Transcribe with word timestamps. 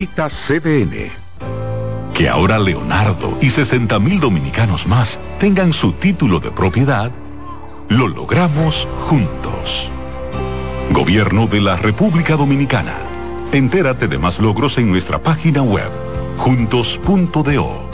CDN. 0.00 1.10
Que 2.14 2.28
ahora 2.28 2.60
Leonardo 2.60 3.36
y 3.40 3.50
60 3.50 3.98
mil 3.98 4.20
dominicanos 4.20 4.86
más 4.86 5.18
tengan 5.40 5.72
su 5.72 5.90
título 5.90 6.38
de 6.38 6.52
propiedad, 6.52 7.10
lo 7.88 8.06
logramos 8.06 8.86
juntos. 9.08 9.90
Gobierno 10.92 11.48
de 11.48 11.60
la 11.62 11.74
República 11.74 12.36
Dominicana. 12.36 12.94
Entérate 13.50 14.06
de 14.06 14.18
más 14.18 14.38
logros 14.38 14.78
en 14.78 14.88
nuestra 14.88 15.20
página 15.20 15.62
web, 15.62 15.90
juntos.do. 16.36 17.90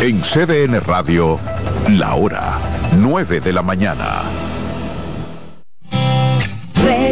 En 0.00 0.22
CDN 0.22 0.80
Radio, 0.80 1.38
la 1.90 2.14
hora 2.14 2.58
9 2.96 3.40
de 3.40 3.52
la 3.52 3.60
mañana. 3.60 4.37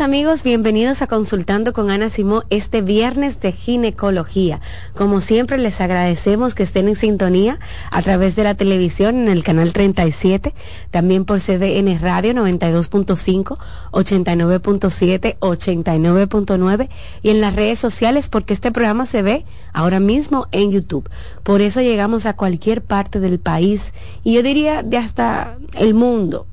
Amigos, 0.00 0.42
bienvenidos 0.42 1.02
a 1.02 1.06
Consultando 1.06 1.72
con 1.72 1.90
Ana 1.90 2.08
Simó 2.08 2.42
este 2.50 2.82
viernes 2.82 3.40
de 3.40 3.52
ginecología. 3.52 4.60
Como 4.96 5.20
siempre 5.20 5.58
les 5.58 5.80
agradecemos 5.80 6.54
que 6.54 6.62
estén 6.62 6.88
en 6.88 6.96
sintonía 6.96 7.58
a 7.90 8.00
través 8.00 8.34
de 8.34 8.44
la 8.44 8.54
televisión 8.54 9.16
en 9.16 9.28
el 9.28 9.44
canal 9.44 9.72
37, 9.72 10.54
también 10.90 11.24
por 11.24 11.40
CDN 11.40 11.98
Radio 12.00 12.32
92.5, 12.32 13.58
89.7, 13.90 15.38
89.9 15.38 16.88
y 17.22 17.30
en 17.30 17.40
las 17.40 17.54
redes 17.54 17.78
sociales 17.78 18.28
porque 18.28 18.54
este 18.54 18.72
programa 18.72 19.04
se 19.04 19.22
ve 19.22 19.44
ahora 19.72 20.00
mismo 20.00 20.46
en 20.52 20.70
YouTube. 20.70 21.10
Por 21.42 21.60
eso 21.60 21.80
llegamos 21.80 22.24
a 22.24 22.34
cualquier 22.34 22.82
parte 22.82 23.20
del 23.20 23.40
país 23.40 23.92
y 24.24 24.34
yo 24.34 24.42
diría 24.42 24.82
de 24.82 24.96
hasta 24.96 25.56
el 25.74 25.94
mundo. 25.94 26.46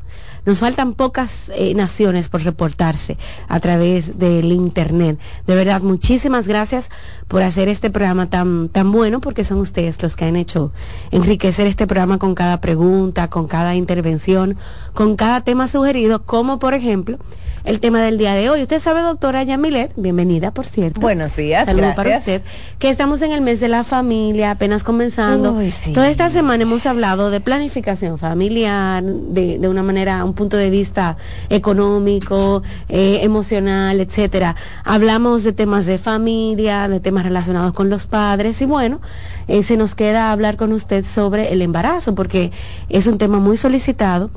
Nos 0.50 0.62
faltan 0.62 0.96
pocas 0.96 1.52
eh, 1.54 1.76
naciones 1.76 2.28
por 2.28 2.44
reportarse 2.44 3.20
a 3.48 3.60
través 3.60 4.18
del 4.18 4.52
Internet. 4.52 5.20
De 5.46 5.54
verdad, 5.54 5.84
muchísimas 5.84 6.48
gracias 6.48 6.90
por 7.28 7.44
hacer 7.44 7.70
este 7.70 7.92
programa 7.92 8.32
tan, 8.32 8.68
tan 8.68 8.92
bueno, 8.92 9.22
porque 9.22 9.44
son 9.44 9.60
ustedes 9.60 10.02
los 10.02 10.16
que 10.16 10.26
han 10.26 10.36
hecho 10.36 10.72
enriquecer 11.12 11.68
este 11.68 11.86
programa 11.86 12.18
con 12.18 12.34
cada 12.34 12.62
pregunta, 12.62 13.28
con 13.28 13.48
cada 13.48 13.76
intervención, 13.76 14.58
con 14.96 15.16
cada 15.18 15.42
tema 15.42 15.68
sugerido, 15.68 16.24
como 16.24 16.58
por 16.58 16.74
ejemplo 16.74 17.20
el 17.64 17.80
tema 17.80 18.02
del 18.02 18.18
día 18.18 18.34
de 18.34 18.50
hoy. 18.50 18.62
Usted 18.62 18.80
sabe, 18.80 19.02
doctora 19.02 19.44
Yamilet, 19.44 19.92
bienvenida, 19.96 20.52
por 20.52 20.66
cierto. 20.66 21.00
Buenos 21.00 21.36
días, 21.36 21.66
Saludos 21.66 21.94
para 21.96 22.18
usted, 22.18 22.42
que 22.80 22.90
estamos 22.90 23.22
en 23.22 23.32
el 23.32 23.42
mes 23.42 23.60
de 23.60 23.68
la 23.68 23.84
familia, 23.84 24.52
apenas 24.52 24.84
comenzando. 24.84 25.54
Uy, 25.54 25.72
sí. 25.72 25.94
Toda 25.94 26.10
esta 26.10 26.30
semana 26.30 26.64
hemos 26.64 26.86
hablado 26.86 27.30
de 27.30 27.42
planificación 27.42 28.18
familiar, 28.18 29.04
de, 29.04 29.60
de 29.60 29.68
una 29.68 29.84
manera, 29.84 30.24
un 30.24 30.34
punto 30.40 30.56
de 30.56 30.70
vista 30.70 31.18
económico, 31.50 32.64
eh, 32.88 33.20
emocional, 33.24 34.00
etcétera. 34.00 34.56
Hablamos 34.86 35.44
de 35.44 35.52
temas 35.52 35.86
de 35.86 35.98
familia, 35.98 36.88
de 36.88 37.02
temas 37.02 37.26
relacionados 37.26 37.74
con 37.74 37.90
los 37.90 38.08
padres 38.08 38.62
y 38.62 38.66
bueno, 38.66 39.02
eh, 39.50 39.64
se 39.64 39.76
nos 39.76 39.96
queda 39.96 40.32
hablar 40.32 40.56
con 40.56 40.72
usted 40.72 41.06
sobre 41.06 41.52
el 41.52 41.62
embarazo 41.62 42.16
porque 42.16 42.52
es 42.88 43.08
un 43.08 43.18
tema 43.18 43.40
muy 43.40 43.58
solicitado 43.58 44.30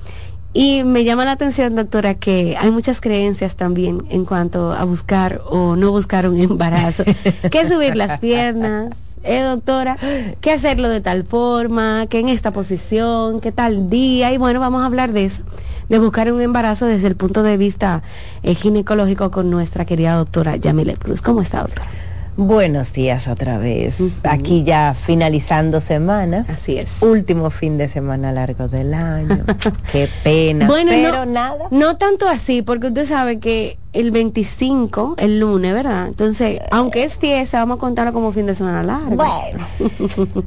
y 0.52 0.82
me 0.84 1.04
llama 1.04 1.24
la 1.24 1.32
atención, 1.32 1.76
doctora, 1.76 2.14
que 2.14 2.56
hay 2.58 2.70
muchas 2.72 3.00
creencias 3.00 3.54
también 3.54 4.02
en 4.10 4.24
cuanto 4.24 4.72
a 4.72 4.84
buscar 4.84 5.40
o 5.48 5.76
no 5.76 5.92
buscar 5.92 6.28
un 6.28 6.40
embarazo. 6.50 7.04
que 7.50 7.68
subir 7.68 7.96
las 7.96 8.18
piernas, 8.18 8.92
¿eh, 9.24 9.40
doctora? 9.42 9.96
Que 10.40 10.52
hacerlo 10.52 10.88
de 10.88 11.00
tal 11.00 11.24
forma, 11.24 12.06
que 12.08 12.18
en 12.18 12.28
esta 12.28 12.52
posición, 12.52 13.40
que 13.40 13.52
tal 13.52 13.88
día. 13.88 14.32
Y 14.32 14.38
bueno, 14.38 14.60
vamos 14.60 14.82
a 14.82 14.86
hablar 14.86 15.12
de 15.12 15.24
eso, 15.24 15.42
de 15.92 15.98
buscar 15.98 16.32
un 16.32 16.40
embarazo 16.40 16.86
desde 16.86 17.06
el 17.06 17.16
punto 17.16 17.42
de 17.42 17.58
vista 17.58 18.02
eh, 18.42 18.54
ginecológico 18.54 19.30
con 19.30 19.50
nuestra 19.50 19.84
querida 19.84 20.14
doctora 20.14 20.56
Yamilet 20.56 20.98
Cruz. 20.98 21.20
¿Cómo 21.20 21.42
está, 21.42 21.60
doctora? 21.60 21.86
Buenos 22.34 22.94
días 22.94 23.28
otra 23.28 23.58
vez. 23.58 23.98
Aquí 24.22 24.64
ya 24.64 24.94
finalizando 24.94 25.82
semana. 25.82 26.46
Así 26.48 26.78
es. 26.78 27.02
Último 27.02 27.50
fin 27.50 27.76
de 27.76 27.90
semana 27.90 28.32
largo 28.32 28.68
del 28.68 28.94
año. 28.94 29.44
Qué 29.92 30.08
pena. 30.24 30.66
Bueno, 30.66 30.92
pero 30.92 31.26
no, 31.26 31.26
nada. 31.26 31.68
no 31.70 31.98
tanto 31.98 32.26
así, 32.26 32.62
porque 32.62 32.86
usted 32.86 33.06
sabe 33.06 33.38
que 33.38 33.76
el 33.92 34.12
25, 34.12 35.16
el 35.18 35.40
lunes, 35.40 35.74
¿verdad? 35.74 36.06
Entonces, 36.06 36.58
aunque 36.70 37.04
es 37.04 37.18
fiesta, 37.18 37.58
vamos 37.58 37.76
a 37.76 37.80
contarlo 37.80 38.14
como 38.14 38.32
fin 38.32 38.46
de 38.46 38.54
semana 38.54 38.82
largo. 38.82 39.14
Bueno, 39.14 39.66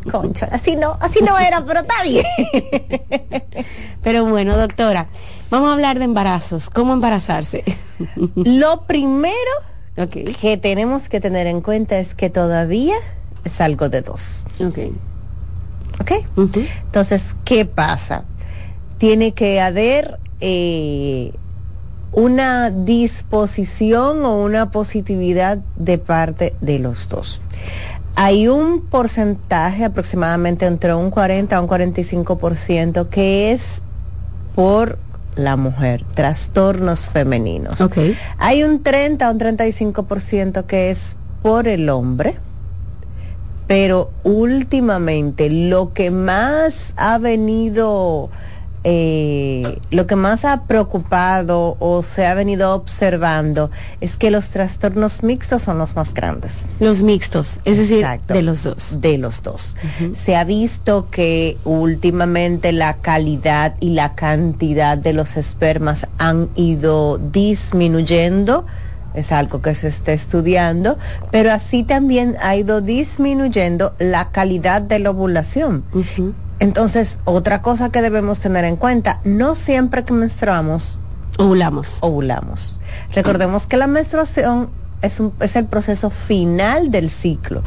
concha, 0.12 0.48
así 0.52 0.76
no, 0.76 0.98
así 1.00 1.20
no 1.22 1.38
era, 1.38 1.64
pero 1.64 1.82
está 1.82 2.02
bien. 2.04 2.26
Pero 4.02 4.26
bueno, 4.26 4.56
doctora, 4.56 5.08
vamos 5.50 5.70
a 5.70 5.74
hablar 5.74 6.00
de 6.00 6.06
embarazos. 6.06 6.70
¿Cómo 6.70 6.94
embarazarse? 6.94 7.64
Lo 8.36 8.84
primero 8.84 9.36
que 10.10 10.58
tenemos 10.58 11.08
que 11.08 11.22
tener 11.22 11.48
en 11.48 11.62
cuenta 11.62 11.98
es 12.00 12.16
que 12.16 12.30
todavía 12.30 12.96
es 13.44 13.62
algo 13.62 13.90
de 13.90 14.02
dos. 14.02 14.44
ok. 14.60 14.80
¿Ok? 16.02 16.12
Entonces, 16.84 17.36
¿qué 17.46 17.66
pasa? 17.66 18.26
Tiene 18.98 19.34
que 19.34 19.62
haber 19.62 20.20
eh, 20.42 21.32
una 22.12 22.70
disposición 22.70 24.26
o 24.26 24.36
una 24.42 24.72
positividad 24.72 25.60
de 25.78 25.98
parte 25.98 26.54
de 26.62 26.80
los 26.80 27.08
dos. 27.08 27.42
Hay 28.16 28.48
un 28.48 28.82
porcentaje 28.82 29.84
aproximadamente 29.84 30.66
entre 30.66 30.94
un 30.94 31.12
40 31.12 31.56
a 31.56 31.62
un 31.62 31.68
45% 31.68 33.10
que 33.10 33.52
es 33.52 33.82
por 34.56 34.98
la 35.36 35.56
mujer, 35.56 36.06
trastornos 36.14 37.10
femeninos. 37.10 37.84
Hay 38.38 38.64
un 38.64 38.84
30 38.84 39.28
a 39.28 39.32
un 39.32 39.40
35% 39.40 40.66
que 40.66 40.90
es 40.90 41.16
por 41.42 41.68
el 41.68 41.90
hombre, 41.90 42.38
pero 43.68 44.12
últimamente 44.24 45.50
lo 45.50 45.94
que 45.94 46.12
más 46.12 46.94
ha 46.98 47.18
venido, 47.18 48.30
eh, 48.88 49.80
lo 49.90 50.06
que 50.06 50.16
más 50.16 50.46
ha 50.46 50.66
preocupado 50.66 51.76
o 51.80 52.04
se 52.04 52.28
ha 52.28 52.36
venido 52.36 52.76
observando 52.76 53.72
es 54.00 54.16
que 54.16 54.30
los 54.30 54.50
trastornos 54.50 55.24
mixtos 55.24 55.64
son 55.64 55.80
los 55.80 55.96
más 55.96 56.14
grandes 56.14 56.58
Los 56.80 57.02
mixtos, 57.02 57.60
es 57.66 57.78
decir, 57.78 58.06
de 58.28 58.42
los 58.44 58.62
dos. 58.62 59.02
de 59.02 59.18
los 59.18 59.42
dos. 59.42 59.76
Se 60.14 60.36
ha 60.36 60.44
visto 60.44 61.10
que 61.10 61.58
últimamente 61.64 62.72
la 62.74 62.98
calidad 62.98 63.74
y 63.80 63.90
la 63.90 64.14
cantidad 64.14 65.00
de 65.00 65.14
los 65.14 65.36
espermas 65.36 66.06
han 66.20 66.50
ido 66.56 67.18
disminuyendo. 67.18 68.68
Es 69.16 69.32
algo 69.32 69.62
que 69.62 69.74
se 69.76 69.88
está 69.88 70.14
estudiando, 70.14 70.98
pero 71.32 71.52
así 71.52 71.84
también 71.84 72.36
ha 72.42 72.56
ido 72.56 72.82
disminuyendo 72.82 73.94
la 73.98 74.30
calidad 74.30 74.82
de 74.82 75.00
la 75.00 75.12
ovulación. 75.12 75.84
Entonces, 76.60 77.20
otra 77.26 77.62
cosa 77.62 77.90
que 77.90 78.02
debemos 78.02 78.40
tener 78.40 78.66
en 78.66 78.76
cuenta, 78.76 79.20
no 79.24 79.56
siempre 79.56 80.04
que 80.04 80.14
menstruamos 80.14 81.00
Ovulamos. 81.38 81.98
ovulamos. 82.02 82.76
Recordemos 83.14 83.68
que 83.68 83.78
la 83.78 83.88
menstruación 83.88 84.70
es, 85.02 85.20
un, 85.20 85.34
es 85.42 85.56
el 85.56 85.66
proceso 85.66 86.10
final 86.10 86.92
del 86.92 87.10
ciclo. 87.10 87.62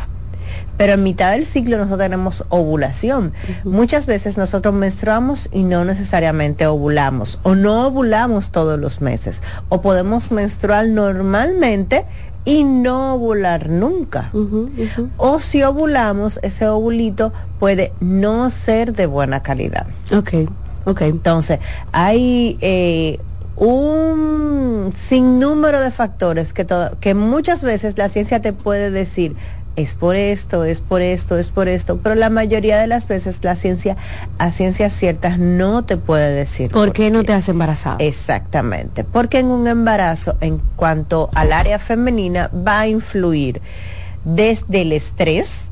Pero 0.78 0.94
en 0.94 1.02
mitad 1.02 1.32
del 1.32 1.44
ciclo 1.44 1.76
nosotros 1.76 1.98
tenemos 1.98 2.44
ovulación. 2.48 3.32
Muchas 3.64 4.06
veces 4.06 4.38
nosotros 4.38 4.72
menstruamos 4.72 5.48
y 5.52 5.64
no 5.64 5.84
necesariamente 5.84 6.66
ovulamos. 6.66 7.38
O 7.42 7.54
no 7.54 7.88
ovulamos 7.88 8.50
todos 8.52 8.78
los 8.80 9.00
meses. 9.02 9.42
O 9.69 9.82
podemos 9.82 10.30
menstruar 10.30 10.86
normalmente 10.88 12.06
y 12.44 12.64
no 12.64 13.14
ovular 13.14 13.69
nunca. 13.69 14.30
O 15.19 15.40
si 15.40 15.62
ovulamos, 15.64 16.38
ese 16.42 16.66
ovulito 16.69 17.32
puede 17.58 17.92
no 18.00 18.48
ser 18.48 18.94
de 18.94 19.04
buena 19.06 19.42
calidad. 19.42 19.86
Ok, 20.16 20.48
ok. 20.86 21.00
Entonces, 21.02 21.58
hay 21.92 22.56
eh, 22.62 23.19
un 23.56 24.92
sinnúmero 24.96 25.81
de 25.81 25.90
factores 25.90 26.52
que, 26.52 26.64
todo- 26.64 26.96
que 27.00 27.14
muchas 27.14 27.62
veces 27.62 27.98
la 27.98 28.08
ciencia 28.08 28.40
te 28.40 28.52
puede 28.52 28.90
decir, 28.90 29.36
es 29.78 29.94
por 29.94 30.16
esto, 30.16 30.64
es 30.64 30.80
por 30.80 31.02
esto, 31.02 31.38
es 31.38 31.50
por 31.50 31.69
esto, 31.69 31.98
pero 32.02 32.16
la 32.16 32.30
mayoría 32.30 32.78
de 32.78 32.88
las 32.88 33.06
veces 33.06 33.38
la 33.44 33.54
ciencia 33.54 33.96
a 34.38 34.50
ciencias 34.50 34.92
ciertas 34.92 35.38
no 35.38 35.84
te 35.84 35.96
puede 35.96 36.34
decir. 36.34 36.72
¿Por 36.72 36.92
qué 36.92 37.12
no 37.12 37.22
te 37.22 37.32
has 37.32 37.48
embarazado? 37.48 37.96
Exactamente, 38.00 39.04
porque 39.04 39.38
en 39.38 39.46
un 39.46 39.69
embarazo, 39.69 40.36
en 40.40 40.60
cuanto 40.75 41.30
al 41.32 41.52
área 41.52 41.78
femenina, 41.78 42.50
va 42.52 42.80
a 42.80 42.88
influir 42.88 43.62
desde 44.25 44.82
el 44.82 44.92
estrés, 44.92 45.68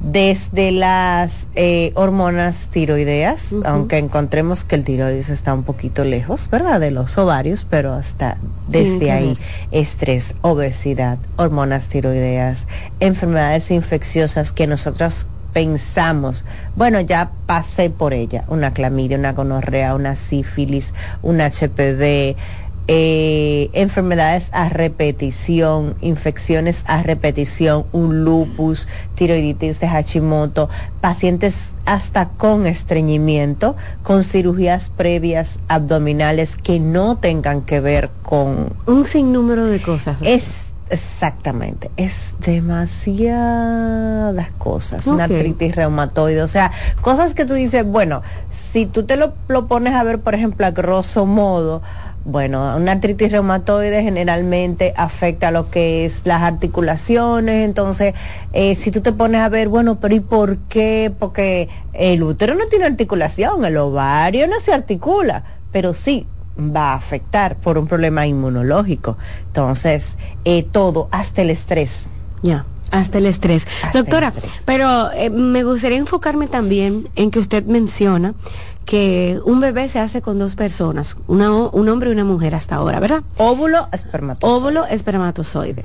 desde 0.00 0.72
las 0.72 1.46
eh, 1.54 1.92
hormonas 1.94 2.68
tiroideas, 2.68 3.54
aunque 3.64 3.98
encontremos 3.98 4.64
que 4.64 4.76
el 4.76 4.84
tiroides 4.84 5.28
está 5.28 5.52
un 5.52 5.62
poquito 5.62 6.04
lejos, 6.04 6.48
¿verdad? 6.50 6.80
De 6.80 6.90
los 6.90 7.18
ovarios, 7.18 7.66
pero 7.68 7.92
hasta 7.92 8.38
desde 8.68 9.10
ahí, 9.12 9.38
estrés, 9.70 10.34
obesidad, 10.40 11.18
hormonas 11.36 11.88
tiroideas, 11.88 12.66
enfermedades 13.00 13.70
infecciosas 13.70 14.52
que 14.52 14.66
nosotros 14.66 15.26
pensamos, 15.52 16.44
bueno, 16.76 17.00
ya 17.00 17.32
pasé 17.46 17.90
por 17.90 18.14
ella, 18.14 18.44
una 18.48 18.72
clamidia, 18.72 19.18
una 19.18 19.32
gonorrea, 19.32 19.94
una 19.94 20.14
sífilis, 20.14 20.92
un 21.22 21.40
HPV, 21.40 22.36
eh, 22.92 23.70
enfermedades 23.72 24.48
a 24.50 24.68
repetición, 24.68 25.94
infecciones 26.00 26.82
a 26.88 27.04
repetición, 27.04 27.86
un 27.92 28.24
lupus, 28.24 28.88
tiroiditis 29.14 29.78
de 29.78 29.86
Hashimoto, 29.86 30.68
pacientes 31.00 31.70
hasta 31.84 32.30
con 32.30 32.66
estreñimiento, 32.66 33.76
con 34.02 34.24
cirugías 34.24 34.88
previas 34.88 35.60
abdominales 35.68 36.56
que 36.56 36.80
no 36.80 37.16
tengan 37.18 37.62
que 37.62 37.78
ver 37.78 38.10
con 38.24 38.74
Un 38.86 39.04
sinnúmero 39.04 39.66
de 39.66 39.80
cosas. 39.80 40.18
es 40.22 40.62
exactamente, 40.88 41.92
es 41.96 42.34
demasiadas 42.40 43.30
cosas, 44.58 45.06
una 45.06 45.24
artritis 45.24 45.76
reumatoide, 45.76 46.42
o 46.42 46.48
sea, 46.48 46.72
cosas 47.00 47.34
que 47.34 47.44
tú 47.44 47.54
dices, 47.54 47.84
bueno, 47.86 48.22
si 48.50 48.86
tú 48.86 49.04
te 49.04 49.16
lo, 49.16 49.34
lo 49.46 49.68
pones 49.68 49.94
a 49.94 50.02
ver, 50.02 50.20
por 50.20 50.34
ejemplo, 50.34 50.66
a 50.66 50.72
grosso 50.72 51.24
modo, 51.26 51.82
bueno, 52.24 52.76
una 52.76 52.92
artritis 52.92 53.32
reumatoide 53.32 54.02
generalmente 54.02 54.92
afecta 54.96 55.50
lo 55.50 55.70
que 55.70 56.04
es 56.04 56.20
las 56.24 56.42
articulaciones, 56.42 57.64
entonces, 57.64 58.14
eh, 58.52 58.74
si 58.76 58.90
tú 58.90 59.00
te 59.00 59.12
pones 59.12 59.40
a 59.40 59.48
ver, 59.48 59.68
bueno, 59.68 60.00
pero 60.00 60.14
¿y 60.14 60.20
por 60.20 60.58
qué? 60.68 61.12
Porque 61.18 61.68
el 61.92 62.22
útero 62.22 62.54
no 62.54 62.66
tiene 62.66 62.84
articulación, 62.84 63.64
el 63.64 63.76
ovario 63.78 64.46
no 64.46 64.60
se 64.60 64.72
articula, 64.72 65.44
pero 65.72 65.94
sí, 65.94 66.26
va 66.58 66.92
a 66.92 66.94
afectar 66.94 67.56
por 67.56 67.78
un 67.78 67.86
problema 67.86 68.26
inmunológico. 68.26 69.16
Entonces, 69.46 70.16
eh, 70.44 70.62
todo, 70.62 71.08
hasta 71.10 71.42
el 71.42 71.50
estrés. 71.50 72.06
Ya, 72.42 72.66
hasta 72.90 73.18
el 73.18 73.26
estrés. 73.26 73.66
Hasta 73.82 73.98
Doctora, 73.98 74.28
el 74.28 74.34
estrés. 74.34 74.52
pero 74.64 75.10
eh, 75.12 75.30
me 75.30 75.64
gustaría 75.64 75.98
enfocarme 75.98 76.48
también 76.48 77.08
en 77.16 77.30
que 77.30 77.38
usted 77.38 77.64
menciona 77.64 78.34
que 78.84 79.38
un 79.44 79.60
bebé 79.60 79.88
se 79.88 79.98
hace 80.00 80.20
con 80.22 80.38
dos 80.38 80.56
personas, 80.56 81.16
una, 81.28 81.52
un 81.52 81.88
hombre 81.88 82.10
y 82.10 82.12
una 82.12 82.24
mujer 82.24 82.54
hasta 82.54 82.76
ahora, 82.76 82.98
¿verdad? 83.00 83.22
Óvulo, 83.36 83.88
espermatozoide. 83.92 84.56
Óvulo, 84.56 84.86
espermatozoide. 84.86 85.84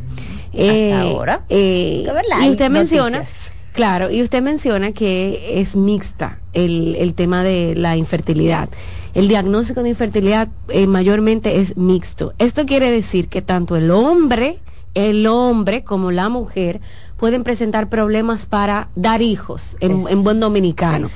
ahora. 0.93 1.43
eh, 1.49 2.03
De 2.05 2.13
verdad, 2.13 2.41
y 2.43 2.49
usted 2.49 2.69
menciona, 2.69 3.19
noticias. 3.19 3.51
claro, 3.73 4.09
y 4.09 4.21
usted 4.23 4.41
menciona 4.41 4.91
que 4.91 5.59
es 5.61 5.75
mixta 5.75 6.39
el, 6.53 6.95
el 6.95 7.13
tema 7.13 7.43
de 7.43 7.75
la 7.75 7.95
infertilidad. 7.97 8.69
El 9.13 9.27
diagnóstico 9.27 9.83
de 9.83 9.89
infertilidad 9.89 10.49
eh, 10.69 10.87
mayormente 10.87 11.59
es 11.61 11.77
mixto. 11.77 12.33
Esto 12.37 12.65
quiere 12.65 12.91
decir 12.91 13.29
que 13.29 13.41
tanto 13.41 13.75
el 13.75 13.91
hombre, 13.91 14.59
el 14.93 15.27
hombre 15.27 15.83
como 15.83 16.11
la 16.11 16.27
mujer 16.29 16.81
pueden 17.17 17.43
presentar 17.43 17.87
problemas 17.87 18.45
para 18.45 18.89
dar 18.95 19.21
hijos 19.21 19.77
en, 19.79 20.01
Es- 20.01 20.09
en 20.11 20.23
buen 20.23 20.39
dominicano. 20.39 21.07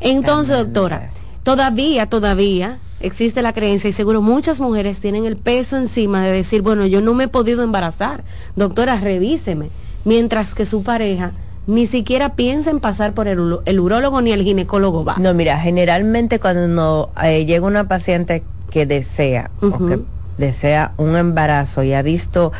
Entonces, 0.00 0.56
doctora, 0.58 1.10
todavía, 1.42 2.06
todavía 2.06 2.78
existe 3.00 3.42
la 3.42 3.52
creencia 3.52 3.88
y 3.88 3.92
seguro 3.92 4.22
muchas 4.22 4.60
mujeres 4.60 5.00
tienen 5.00 5.26
el 5.26 5.36
peso 5.36 5.76
encima 5.76 6.24
de 6.24 6.32
decir, 6.32 6.62
bueno, 6.62 6.86
yo 6.86 7.00
no 7.00 7.14
me 7.14 7.24
he 7.24 7.28
podido 7.28 7.62
embarazar. 7.62 8.24
Doctora, 8.54 8.98
revíseme. 8.98 9.70
Mientras 10.04 10.54
que 10.54 10.66
su 10.66 10.82
pareja 10.82 11.32
ni 11.66 11.86
siquiera 11.86 12.34
piensa 12.34 12.70
en 12.70 12.80
pasar 12.80 13.12
por 13.12 13.28
el, 13.28 13.58
el 13.64 13.80
urólogo 13.80 14.20
ni 14.20 14.32
el 14.32 14.42
ginecólogo 14.42 15.04
va. 15.04 15.16
No, 15.18 15.34
mira, 15.34 15.58
generalmente 15.58 16.38
cuando 16.38 16.68
no, 16.68 17.10
eh, 17.22 17.44
llega 17.44 17.66
una 17.66 17.88
paciente 17.88 18.44
que 18.70 18.86
desea 18.86 19.50
o 19.60 19.86
que 19.86 20.00
desea 20.38 20.92
un 20.96 21.16
embarazo 21.16 21.82
y 21.82 21.92
ha 21.92 22.02
visto 22.02 22.52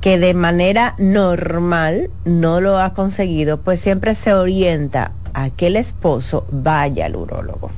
que 0.00 0.18
de 0.18 0.34
manera 0.34 0.94
normal 0.98 2.10
no 2.24 2.60
lo 2.60 2.78
ha 2.78 2.94
conseguido, 2.94 3.60
pues 3.60 3.80
siempre 3.80 4.14
se 4.14 4.34
orienta 4.34 5.12
a 5.34 5.50
que 5.50 5.66
el 5.66 5.76
esposo 5.76 6.46
vaya 6.50 7.06
al 7.06 7.16
urólogo. 7.16 7.70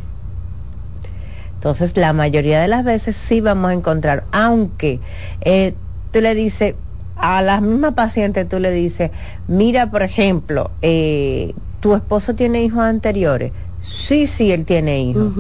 Entonces, 1.54 1.96
la 1.96 2.12
mayoría 2.12 2.60
de 2.60 2.68
las 2.68 2.84
veces 2.84 3.16
sí 3.16 3.40
vamos 3.40 3.70
a 3.70 3.74
encontrar, 3.74 4.24
aunque 4.30 5.00
eh, 5.40 5.74
tú 6.12 6.20
le 6.20 6.34
dices, 6.34 6.74
a 7.16 7.42
la 7.42 7.60
misma 7.60 7.92
paciente 7.92 8.44
tú 8.44 8.60
le 8.60 8.70
dices, 8.70 9.10
mira, 9.48 9.90
por 9.90 10.02
ejemplo, 10.02 10.70
eh, 10.82 11.54
tu 11.80 11.94
esposo 11.94 12.34
tiene 12.34 12.62
hijos 12.62 12.80
anteriores. 12.80 13.52
Sí, 13.80 14.26
sí, 14.26 14.52
él 14.52 14.64
tiene 14.64 15.00
hijos. 15.02 15.32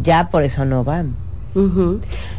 Ya 0.00 0.28
por 0.30 0.44
eso 0.44 0.64
no 0.64 0.84
van. 0.84 1.16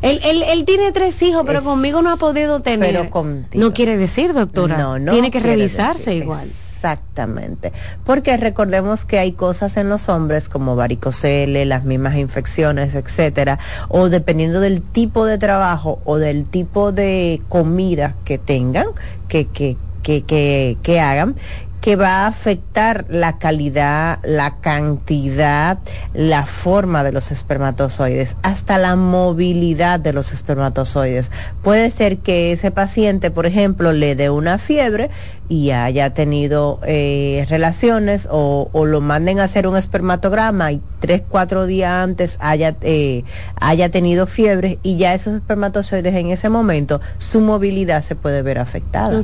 él, 0.01 0.21
él, 0.23 0.43
él, 0.43 0.63
tiene 0.65 0.91
tres 0.93 1.21
hijos, 1.21 1.43
pero 1.45 1.61
conmigo 1.63 2.01
no 2.01 2.11
ha 2.11 2.17
podido 2.17 2.61
tener. 2.61 3.09
Pero. 3.11 3.35
No 3.53 3.73
quiere 3.73 3.97
decir, 3.97 4.33
doctora. 4.33 4.77
No, 4.77 4.99
no. 4.99 5.11
Tiene 5.11 5.31
que 5.31 5.39
revisarse 5.39 6.15
igual. 6.15 6.47
Exactamente, 6.81 7.73
porque 8.05 8.37
recordemos 8.37 9.05
que 9.05 9.19
hay 9.19 9.33
cosas 9.33 9.77
en 9.77 9.87
los 9.87 10.09
hombres 10.09 10.49
como 10.49 10.75
varicocele, 10.75 11.63
las 11.67 11.83
mismas 11.83 12.15
infecciones, 12.15 12.95
etcétera, 12.95 13.59
o 13.87 14.09
dependiendo 14.09 14.59
del 14.59 14.81
tipo 14.81 15.27
de 15.27 15.37
trabajo 15.37 16.01
o 16.05 16.17
del 16.17 16.47
tipo 16.47 16.91
de 16.91 17.39
comida 17.49 18.15
que 18.25 18.39
tengan, 18.39 18.87
que, 19.27 19.45
que, 19.45 19.77
que, 20.01 20.23
que, 20.23 20.79
que 20.81 20.99
hagan, 20.99 21.35
que 21.81 21.95
va 21.95 22.19
a 22.19 22.27
afectar 22.27 23.05
la 23.09 23.39
calidad, 23.39 24.19
la 24.23 24.57
cantidad, 24.61 25.79
la 26.13 26.45
forma 26.45 27.03
de 27.03 27.11
los 27.11 27.31
espermatozoides, 27.31 28.35
hasta 28.43 28.77
la 28.77 28.95
movilidad 28.95 29.99
de 29.99 30.13
los 30.13 30.31
espermatozoides. 30.31 31.31
Puede 31.63 31.89
ser 31.89 32.19
que 32.19 32.51
ese 32.51 32.69
paciente, 32.69 33.31
por 33.31 33.47
ejemplo, 33.47 33.93
le 33.93 34.15
dé 34.15 34.29
una 34.29 34.59
fiebre 34.59 35.09
y 35.51 35.71
haya 35.71 36.13
tenido 36.13 36.79
eh, 36.85 37.45
relaciones 37.49 38.25
o, 38.31 38.69
lo 38.73 39.01
manden 39.01 39.41
a 39.41 39.43
hacer 39.43 39.67
un 39.67 39.75
espermatograma 39.75 40.71
y 40.71 40.81
tres, 41.01 41.23
cuatro 41.27 41.65
días 41.65 41.91
antes 41.91 42.37
haya, 42.39 42.77
eh, 42.79 43.25
haya 43.59 43.91
tenido 43.91 44.27
fiebre 44.27 44.79
y 44.81 44.95
ya 44.95 45.13
esos 45.13 45.35
espermatozoides 45.35 46.15
en 46.15 46.27
ese 46.27 46.47
momento, 46.47 47.01
su 47.17 47.41
movilidad 47.41 48.01
se 48.01 48.15
puede 48.15 48.43
ver 48.43 48.59
afectada. 48.59 49.21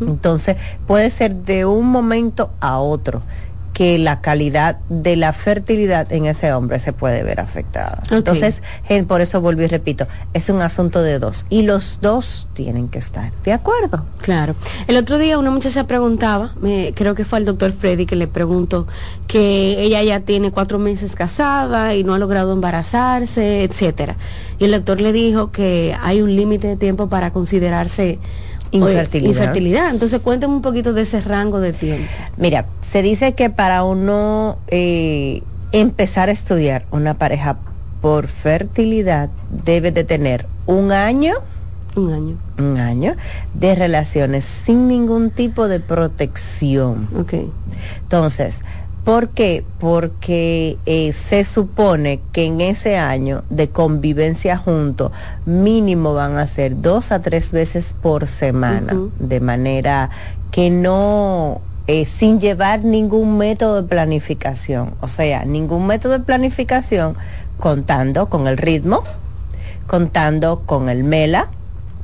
Entonces, 0.00 0.56
puede 0.86 1.10
ser 1.10 1.34
de 1.34 1.66
un 1.66 1.88
momento 1.88 2.50
a 2.60 2.78
otro 2.78 3.20
que 3.78 3.96
la 3.96 4.20
calidad 4.20 4.80
de 4.88 5.14
la 5.14 5.32
fertilidad 5.32 6.12
en 6.12 6.26
ese 6.26 6.52
hombre 6.52 6.80
se 6.80 6.92
puede 6.92 7.22
ver 7.22 7.38
afectada. 7.38 8.02
Entonces, 8.10 8.60
por 9.06 9.20
eso 9.20 9.40
vuelvo 9.40 9.62
y 9.62 9.68
repito, 9.68 10.08
es 10.34 10.48
un 10.48 10.60
asunto 10.62 11.00
de 11.00 11.20
dos 11.20 11.46
y 11.48 11.62
los 11.62 12.00
dos 12.02 12.48
tienen 12.54 12.88
que 12.88 12.98
estar 12.98 13.30
de 13.44 13.52
acuerdo. 13.52 14.04
Claro. 14.20 14.56
El 14.88 14.96
otro 14.96 15.16
día 15.16 15.38
una 15.38 15.52
muchacha 15.52 15.86
preguntaba, 15.86 16.54
me, 16.60 16.92
creo 16.92 17.14
que 17.14 17.24
fue 17.24 17.38
al 17.38 17.44
doctor 17.44 17.70
Freddy 17.70 18.04
que 18.04 18.16
le 18.16 18.26
preguntó 18.26 18.88
que 19.28 19.80
ella 19.80 20.02
ya 20.02 20.18
tiene 20.18 20.50
cuatro 20.50 20.80
meses 20.80 21.14
casada 21.14 21.94
y 21.94 22.02
no 22.02 22.14
ha 22.14 22.18
logrado 22.18 22.52
embarazarse, 22.52 23.62
etcétera. 23.62 24.16
Y 24.58 24.64
el 24.64 24.72
doctor 24.72 25.00
le 25.00 25.12
dijo 25.12 25.52
que 25.52 25.96
hay 26.02 26.20
un 26.20 26.34
límite 26.34 26.66
de 26.66 26.76
tiempo 26.76 27.08
para 27.08 27.32
considerarse 27.32 28.18
Infertilidad. 28.70 29.30
infertilidad. 29.30 29.90
Entonces 29.90 30.20
cuéntame 30.20 30.54
un 30.54 30.62
poquito 30.62 30.92
de 30.92 31.02
ese 31.02 31.20
rango 31.20 31.60
de 31.60 31.72
tiempo. 31.72 32.10
Mira, 32.36 32.66
se 32.82 33.02
dice 33.02 33.34
que 33.34 33.50
para 33.50 33.84
uno 33.84 34.58
eh, 34.68 35.42
empezar 35.72 36.28
a 36.28 36.32
estudiar 36.32 36.84
una 36.90 37.14
pareja 37.14 37.58
por 38.00 38.28
fertilidad 38.28 39.30
debe 39.64 39.90
de 39.90 40.04
tener 40.04 40.46
un 40.66 40.92
año. 40.92 41.34
Un 41.96 42.12
año. 42.12 42.36
Un 42.58 42.76
año 42.78 43.16
de 43.54 43.74
relaciones 43.74 44.44
sin 44.44 44.86
ningún 44.86 45.30
tipo 45.30 45.68
de 45.68 45.80
protección. 45.80 47.08
Ok. 47.18 47.34
Entonces, 48.02 48.62
¿Por 49.04 49.30
qué? 49.30 49.64
Porque 49.80 50.76
eh, 50.84 51.12
se 51.12 51.44
supone 51.44 52.20
que 52.32 52.44
en 52.44 52.60
ese 52.60 52.98
año 52.98 53.42
de 53.48 53.70
convivencia 53.70 54.58
junto 54.58 55.12
mínimo 55.46 56.12
van 56.12 56.36
a 56.36 56.46
ser 56.46 56.80
dos 56.82 57.10
a 57.10 57.22
tres 57.22 57.50
veces 57.50 57.94
por 58.00 58.26
semana, 58.26 58.94
de 59.18 59.40
manera 59.40 60.10
que 60.50 60.70
no, 60.70 61.62
eh, 61.86 62.04
sin 62.04 62.38
llevar 62.38 62.84
ningún 62.84 63.38
método 63.38 63.82
de 63.82 63.88
planificación, 63.88 64.94
o 65.00 65.08
sea, 65.08 65.44
ningún 65.44 65.86
método 65.86 66.12
de 66.18 66.20
planificación 66.20 67.16
contando 67.58 68.28
con 68.28 68.46
el 68.46 68.58
ritmo, 68.58 69.04
contando 69.86 70.62
con 70.66 70.90
el 70.90 71.02
MELA, 71.02 71.48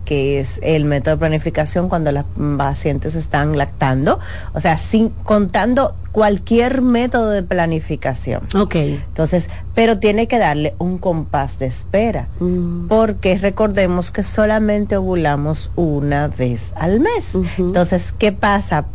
que 0.05 0.41
es 0.41 0.61
el 0.63 0.85
método 0.85 1.17
de 1.17 1.19
planificación 1.19 1.89
cuando 1.89 2.13
las 2.13 2.25
pacientes 2.59 3.15
están 3.15 3.57
lactando, 3.57 4.19
o 4.53 4.61
sea, 4.61 4.77
sin 4.77 5.11
contando 5.11 5.95
cualquier 6.13 6.83
método 6.83 7.31
de 7.31 7.43
planificación. 7.43 8.43
Ok. 8.55 8.75
Entonces, 8.77 9.49
pero 9.75 9.99
tiene 9.99 10.29
que 10.29 10.39
darle 10.39 10.75
un 10.79 10.99
compás 10.99 11.59
de 11.59 11.67
espera, 11.67 12.29
mm. 12.39 12.87
porque 12.89 13.37
recordemos 13.39 14.11
que 14.11 14.23
solamente 14.23 14.97
ovulamos 14.97 15.71
una 15.75 16.29
vez 16.29 16.73
al 16.77 17.01
mes. 17.01 17.31
Entonces, 17.59 18.15
¿qué 18.19 18.33
pasa? 18.33 18.87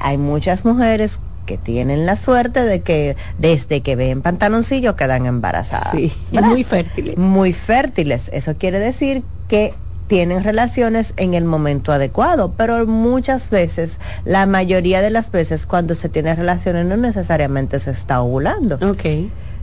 Hay 0.00 0.18
muchas 0.18 0.64
mujeres 0.64 1.18
que 1.46 1.56
tienen 1.56 2.04
la 2.04 2.16
suerte 2.16 2.62
de 2.62 2.82
que 2.82 3.16
desde 3.38 3.80
que 3.80 3.96
ven 3.96 4.20
pantaloncillo 4.20 4.94
quedan 4.96 5.24
embarazadas. 5.24 5.92
Sí, 5.92 6.12
muy 6.30 6.62
fértiles. 6.62 7.16
Muy 7.16 7.54
fértiles. 7.54 8.30
Eso 8.34 8.56
quiere 8.56 8.78
decir 8.78 9.22
que 9.48 9.72
tienen 10.08 10.42
relaciones 10.42 11.14
en 11.16 11.34
el 11.34 11.44
momento 11.44 11.92
adecuado, 11.92 12.54
pero 12.56 12.86
muchas 12.86 13.50
veces, 13.50 13.98
la 14.24 14.46
mayoría 14.46 15.00
de 15.02 15.10
las 15.10 15.30
veces 15.30 15.66
cuando 15.66 15.94
se 15.94 16.08
tiene 16.08 16.34
relaciones 16.34 16.86
no 16.86 16.96
necesariamente 16.96 17.78
se 17.78 17.92
está 17.92 18.20
ovulando. 18.20 18.76
Ok. 18.76 19.04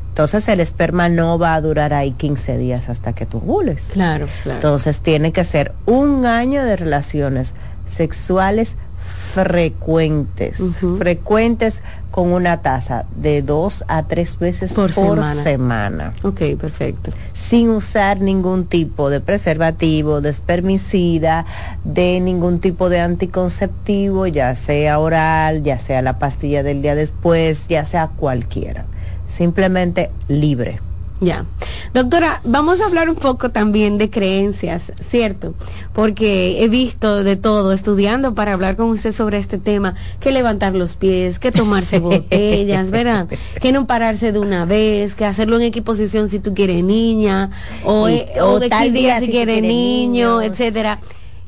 Entonces 0.09 0.47
el 0.47 0.61
esperma 0.61 1.09
no 1.09 1.37
va 1.37 1.55
a 1.55 1.61
durar 1.61 1.93
ahí 1.93 2.11
15 2.11 2.57
días 2.57 2.87
hasta 2.87 3.11
que 3.11 3.25
tú 3.25 3.39
ovules. 3.39 3.89
Claro, 3.91 4.29
claro. 4.43 4.57
Entonces 4.59 5.01
tiene 5.01 5.33
que 5.33 5.43
ser 5.43 5.73
un 5.85 6.25
año 6.25 6.63
de 6.63 6.77
relaciones 6.77 7.53
sexuales 7.85 8.77
frecuentes, 9.44 10.58
frecuentes 10.98 11.84
con 12.10 12.32
una 12.32 12.62
tasa 12.62 13.06
de 13.13 13.42
dos 13.42 13.84
a 13.89 14.08
tres 14.08 14.39
veces 14.39 14.72
por, 14.74 14.94
semana. 14.94 16.13
Ok, 16.24 16.42
perfecto. 16.58 17.12
Sin 17.34 17.70
usar 17.70 18.22
ningún 18.22 18.68
tipo 18.68 19.10
de 19.10 19.20
preservativo, 19.20 20.22
de 20.22 20.30
espermicida, 20.30 21.46
de 21.84 22.22
ningún 22.22 22.60
tipo 22.60 22.89
de 22.89 23.01
anticonceptivo, 23.01 24.27
ya 24.27 24.56
sea 24.56 25.00
oral, 25.00 25.63
ya 25.63 25.77
sea 25.77 26.01
la 26.01 26.18
pastilla 26.18 26.63
del 26.63 26.82
día 26.82 26.96
después, 26.96 27.68
ya 27.68 27.84
sea 27.84 28.08
cualquiera. 28.08 28.86
Simplemente 29.27 30.10
libre. 30.30 30.80
Ya. 31.22 31.45
Doctora, 31.93 32.41
vamos 32.43 32.81
a 32.81 32.86
hablar 32.86 33.10
un 33.10 33.15
poco 33.15 33.50
también 33.50 33.98
de 33.98 34.10
creencias, 34.10 34.91
¿cierto? 35.10 35.53
Porque 35.93 36.62
he 36.62 36.67
visto 36.67 37.24
de 37.24 37.38
todo 37.38 37.72
estudiando 37.72 38.36
para 38.36 38.51
hablar 38.51 38.75
con 38.75 38.89
usted 38.89 39.13
sobre 39.13 39.38
este 39.38 39.57
tema, 39.57 39.95
que 40.19 40.31
levantar 40.31 40.75
los 40.75 40.98
pies, 40.98 41.39
que 41.39 41.53
tomarse 41.53 42.00
botellas, 42.00 42.91
¿verdad? 42.91 43.27
Que 43.62 43.72
no 43.72 43.88
pararse 43.88 44.34
de 44.34 44.39
una 44.39 44.65
vez, 44.65 45.15
que 45.15 45.24
hacerlo 45.24 45.55
en 45.55 45.63
equiposición 45.63 46.27
si 46.27 46.39
tú 46.39 46.53
quieres 46.53 46.84
niña, 46.84 47.51
o, 47.86 48.10
eh, 48.10 48.27
de 48.60 48.69
tal 48.69 48.91
día 48.91 49.19
si, 49.22 49.29
quieres 49.29 49.62
niño, 49.62 50.41
etcétera. 50.41 51.00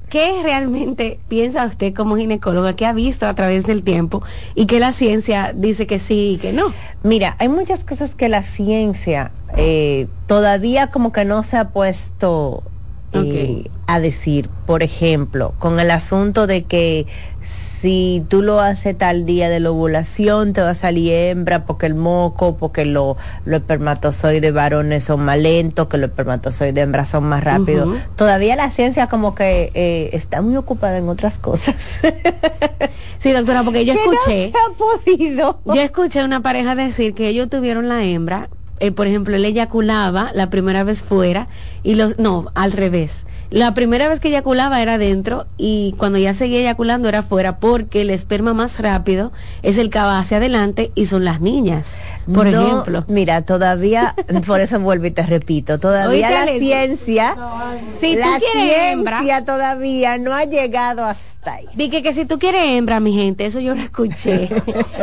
¿Qué 0.10 0.42
realmente 0.42 1.20
piensa 1.28 1.66
usted 1.66 1.94
como 1.94 2.16
ginecóloga 2.16 2.76
que 2.76 2.86
ha 2.86 2.94
visto 2.94 3.28
a 3.28 3.36
través 3.36 3.66
del 3.66 3.84
tiempo 3.84 4.24
y 4.56 4.66
que 4.66 4.80
la 4.80 4.94
ciencia 4.94 5.54
dice 5.54 5.86
que 5.86 6.00
sí 6.00 6.34
y 6.34 6.38
que 6.38 6.54
no? 6.54 6.74
Mira, 7.04 7.36
hay 7.40 7.50
muchas 7.50 7.84
cosas 7.84 8.16
que 8.16 8.30
la 8.30 8.44
ciencia 8.44 9.32
eh, 9.58 10.08
todavía 10.26 10.88
como 10.88 11.12
que 11.12 11.26
no 11.26 11.44
se 11.44 11.58
ha 11.58 11.70
puesto 11.70 12.64
eh, 13.14 13.70
a 13.86 14.00
decir. 14.00 14.50
Por 14.66 14.82
ejemplo, 14.82 15.54
con 15.60 15.80
el 15.80 15.92
asunto 15.92 16.48
de 16.48 16.64
que 16.64 17.06
si 17.82 18.24
tú 18.28 18.42
lo 18.42 18.60
haces 18.60 18.98
tal 18.98 19.26
día 19.26 19.50
de 19.50 19.60
la 19.60 19.72
ovulación, 19.72 20.54
te 20.54 20.62
va 20.62 20.72
a 20.72 20.76
salir 20.76 21.14
hembra 21.14 21.66
porque 21.66 21.86
el 21.86 21.94
moco, 21.94 22.58
porque 22.58 22.86
lo, 22.86 23.18
los 23.46 23.62
espermatozoides 23.62 24.52
varones 24.52 25.04
son 25.04 25.22
más 25.22 25.38
lentos, 25.38 25.88
que 25.88 25.98
los 25.98 26.10
espermatozoides 26.10 26.84
hembras 26.84 27.10
son 27.10 27.26
más 27.26 27.44
rápidos. 27.44 27.98
Todavía 28.16 28.56
la 28.56 28.72
ciencia 28.72 29.08
como 29.08 29.36
que 29.36 29.72
eh, 29.76 30.10
está 30.14 30.42
muy 30.42 30.56
ocupada 30.56 30.98
en 30.98 31.08
otras 31.08 31.38
cosas. 31.38 31.76
sí, 33.20 33.32
doctora, 33.32 33.64
porque 33.64 33.86
yo 33.86 33.94
escuché... 33.94 34.52
No 34.52 34.60
ha 34.60 34.78
podido. 34.78 35.60
Yo 35.66 35.82
escuché 35.82 36.24
una 36.24 36.42
pareja 36.42 36.74
decir 36.74 37.14
que 37.14 37.28
ellos 37.28 37.50
tuvieron 37.50 37.90
la 37.90 38.04
hembra, 38.04 38.50
eh, 38.80 38.92
por 38.92 39.08
ejemplo, 39.08 39.36
él 39.36 39.46
eyaculaba 39.46 40.32
la 40.34 40.50
primera 40.50 40.84
vez 40.84 41.04
fuera 41.04 41.48
y 41.84 41.96
los... 41.96 42.18
No, 42.18 42.52
al 42.56 42.72
revés 42.72 43.26
la 43.50 43.74
primera 43.74 44.10
vez 44.10 44.20
que 44.20 44.28
eyaculaba 44.28 44.82
era 44.82 44.98
dentro 44.98 45.46
y 45.58 45.94
cuando 45.98 46.18
ya 46.18 46.34
seguía 46.34 46.60
eyaculando 46.60 47.08
era 47.08 47.24
fuera 47.24 47.60
porque 47.60 48.02
el 48.02 48.10
esperma 48.10 48.54
más 48.54 48.80
rápido 48.80 49.32
es 49.64 49.78
el 49.78 49.90
que 49.90 50.00
va 50.00 50.20
hacia 50.20 50.38
adelante 50.38 50.92
y 50.96 51.06
son 51.06 51.24
las 51.24 51.40
niñas, 51.40 51.98
por 52.34 52.48
ejemplo. 52.48 53.06
Mira, 53.08 53.44
todavía, 53.44 54.16
por 54.46 54.60
eso 54.60 54.80
vuelvo 54.80 55.06
y 55.06 55.12
te 55.12 55.24
repito, 55.24 55.80
todavía 55.80 56.30
la 56.46 56.52
ciencia, 56.52 57.38
si 58.02 58.16
la 58.16 58.40
ciencia 58.40 59.46
todavía 59.46 60.18
no 60.18 60.34
ha 60.34 60.44
llegado 60.44 61.06
hasta 61.06 61.54
ahí. 61.54 61.68
Dije 61.74 62.04
que 62.04 62.14
si 62.14 62.26
tú 62.26 62.40
quieres 62.40 62.62
hembra, 62.64 63.00
mi 63.00 63.14
gente, 63.14 63.46
eso 63.46 63.60
yo 63.60 63.76
lo 63.76 63.82
escuché. 63.82 64.50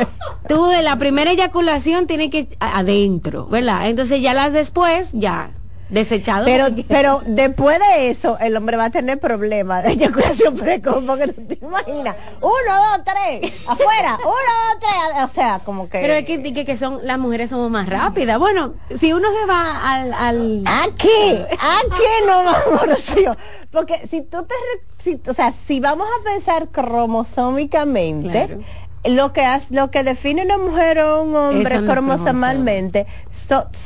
tú 0.48 0.70
la 0.82 0.98
primera 0.98 1.30
eyaculación 1.30 2.06
tiene 2.06 2.28
que 2.28 2.48
adentro, 2.60 3.46
¿verdad? 3.46 3.88
Entonces 3.88 4.20
ya 4.20 4.34
las 4.34 4.52
después, 4.52 5.10
ya 5.12 5.50
desechado. 5.94 6.44
Pero, 6.44 6.66
pero 6.88 7.22
después 7.26 7.78
de 7.78 8.10
eso, 8.10 8.36
el 8.40 8.56
hombre 8.56 8.76
va 8.76 8.86
a 8.86 8.90
tener 8.90 9.18
problemas 9.18 9.84
de 9.84 9.92
eyaculación 9.92 10.56
precoz, 10.58 11.02
porque 11.06 11.28
tú 11.28 11.46
te 11.46 11.58
imaginas, 11.64 12.16
uno, 12.40 12.50
dos, 12.50 13.04
tres, 13.04 13.52
afuera, 13.66 14.18
uno, 14.22 14.32
dos, 14.32 14.80
tres, 14.80 15.24
o 15.24 15.34
sea, 15.34 15.60
como 15.64 15.88
que... 15.88 16.00
Pero 16.00 16.14
es 16.14 16.24
que, 16.24 16.42
que, 16.42 16.64
que 16.64 16.76
son, 16.76 16.98
las 17.02 17.18
mujeres 17.18 17.50
somos 17.50 17.70
más 17.70 17.88
rápidas. 17.88 18.38
Bueno, 18.38 18.74
si 18.98 19.12
uno 19.12 19.28
se 19.40 19.46
va 19.46 19.92
al... 19.92 20.12
al... 20.12 20.64
Aquí, 20.66 21.08
aquí 21.58 22.02
no, 22.26 22.40
amor, 22.40 22.98
porque 23.70 24.06
si 24.08 24.22
tú 24.22 24.44
te, 24.44 24.54
si, 24.98 25.20
o 25.28 25.34
sea, 25.34 25.52
si 25.52 25.80
vamos 25.80 26.06
a 26.06 26.24
pensar 26.24 26.68
cromosómicamente, 26.68 28.58
lo 29.04 29.32
que 29.32 29.44
hace, 29.44 29.74
lo 29.74 29.90
que 29.90 30.02
define 30.02 30.44
una 30.44 30.58
mujer 30.58 30.98
o 31.00 31.22
un 31.22 31.34
hombre 31.34 31.84
cromosomalmente 31.84 33.06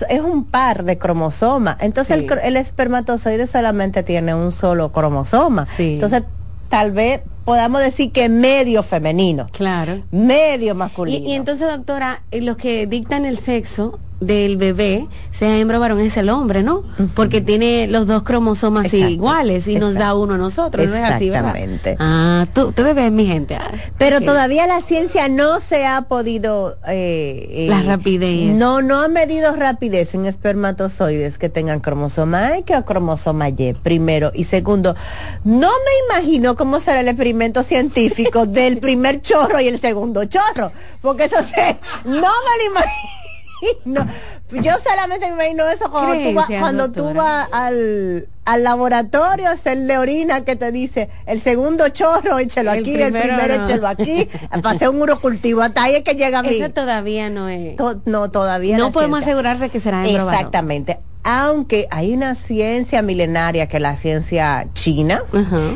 es 0.09 0.21
un 0.21 0.45
par 0.45 0.85
de 0.85 0.99
cromosomas. 0.99 1.77
Entonces 1.81 2.25
el, 2.43 2.57
espermatozoide 2.57 3.47
solamente 3.47 4.03
tiene 4.03 4.35
un 4.35 4.53
solo 4.53 4.93
cromosoma. 4.93 5.67
Entonces 5.79 6.23
tal 6.69 6.93
vez 6.93 7.23
podamos 7.49 7.81
decir 7.81 8.13
que 8.13 8.29
medio 8.29 8.83
femenino. 8.83 9.47
Claro. 9.53 10.03
Medio 10.11 10.75
masculino. 10.75 11.27
Y, 11.27 11.31
y 11.31 11.35
entonces, 11.35 11.67
doctora, 11.67 12.23
los 12.31 12.59
que 12.59 12.87
dictan 12.87 13.25
el 13.25 13.39
sexo 13.39 13.99
del 14.21 14.57
bebé, 14.57 15.07
sea 15.31 15.57
hembra 15.59 15.79
o 15.79 15.81
varón, 15.81 16.01
es 16.01 16.17
el 16.17 16.29
hombre, 16.29 16.63
¿no? 16.63 16.83
Porque 17.15 17.41
tiene 17.41 17.87
los 17.87 18.07
dos 18.07 18.23
cromosomas 18.23 18.93
iguales 18.93 19.69
y 19.69 19.77
nos 19.77 19.95
da 19.95 20.15
uno 20.15 20.35
a 20.35 20.39
nosotros, 20.39 20.89
¿no 20.89 20.97
es 20.97 21.05
así, 21.05 21.29
Exactamente. 21.29 21.97
Ah, 22.01 22.47
tú, 22.53 22.69
ustedes 22.69 22.95
ven, 22.95 23.15
mi 23.15 23.27
gente. 23.27 23.55
Ah, 23.55 23.71
Pero 23.97 24.21
todavía 24.21 24.67
la 24.67 24.81
ciencia 24.81 25.29
no 25.29 25.61
se 25.61 25.87
ha 25.87 26.03
podido... 26.03 26.79
Eh, 26.89 27.67
la 27.69 27.83
rapidez. 27.83 28.53
No, 28.55 28.83
no 28.83 29.01
ha 29.01 29.09
medido 29.09 29.55
rapidez 29.55 30.15
en 30.15 30.27
espermatozoides 30.27 31.39
que 31.39 31.49
tengan 31.49 31.81
cromosoma 31.81 32.59
X 32.59 32.77
o 32.77 32.85
cromosoma 32.85 33.49
Y, 33.51 33.75
primero. 33.75 34.33
Y 34.35 34.45
segundo, 34.45 34.97
no 35.45 35.69
me 35.69 36.17
imagino 36.17 36.57
cómo 36.57 36.81
será 36.81 37.01
el 37.01 37.09
experimento 37.09 37.38
científico 37.63 38.47
del 38.47 38.79
primer 38.79 39.21
chorro 39.21 39.61
y 39.61 39.69
el 39.69 39.81
segundo 39.81 40.25
chorro, 40.25 40.73
porque 41.01 41.25
eso 41.25 41.37
se... 41.43 41.77
No 42.05 42.13
me 42.13 42.65
lo 42.65 42.71
imagino 42.71 43.19
no, 43.85 44.07
yo 44.51 44.73
solamente 44.79 45.27
me 45.27 45.35
imagino 45.35 45.69
eso 45.69 45.91
cuando 45.91 46.15
tú, 46.15 46.35
vas, 46.35 46.47
cuando 46.61 46.93
tú 46.93 47.15
vas 47.15 47.49
al, 47.53 48.29
al 48.45 48.63
laboratorio 48.63 49.49
a 49.49 49.53
hacerle 49.53 49.99
orina 49.99 50.45
que 50.45 50.57
te 50.57 50.71
dice 50.71 51.09
el 51.27 51.41
segundo 51.41 51.89
chorro, 51.89 52.39
échelo 52.39 52.71
aquí, 52.71 52.95
el 52.95 53.13
primero 53.13 53.55
échelo 53.55 53.89
aquí, 53.89 54.29
pasé 54.63 54.89
un 54.89 55.03
urocultivo, 55.03 55.63
hasta 55.63 55.85
ahí 55.85 55.97
es 55.97 56.05
que 56.05 56.15
llega 56.15 56.39
a 56.41 56.43
mí. 56.43 56.57
Eso 56.57 56.71
todavía 56.71 57.31
no 57.31 57.49
es. 57.49 57.77
no, 58.05 58.31
todavía 58.31 58.79
no. 58.79 58.93
podemos 58.93 59.21
asegurar 59.21 59.59
de 59.59 59.71
que 59.71 59.81
será 59.81 60.07
Exactamente. 60.09 61.01
Aunque 61.25 61.87
hay 61.91 62.15
una 62.15 62.35
ciencia 62.35 63.03
milenaria 63.03 63.67
que 63.67 63.77
es 63.77 63.83
la 63.83 63.97
ciencia 63.97 64.67
china, 64.75 65.23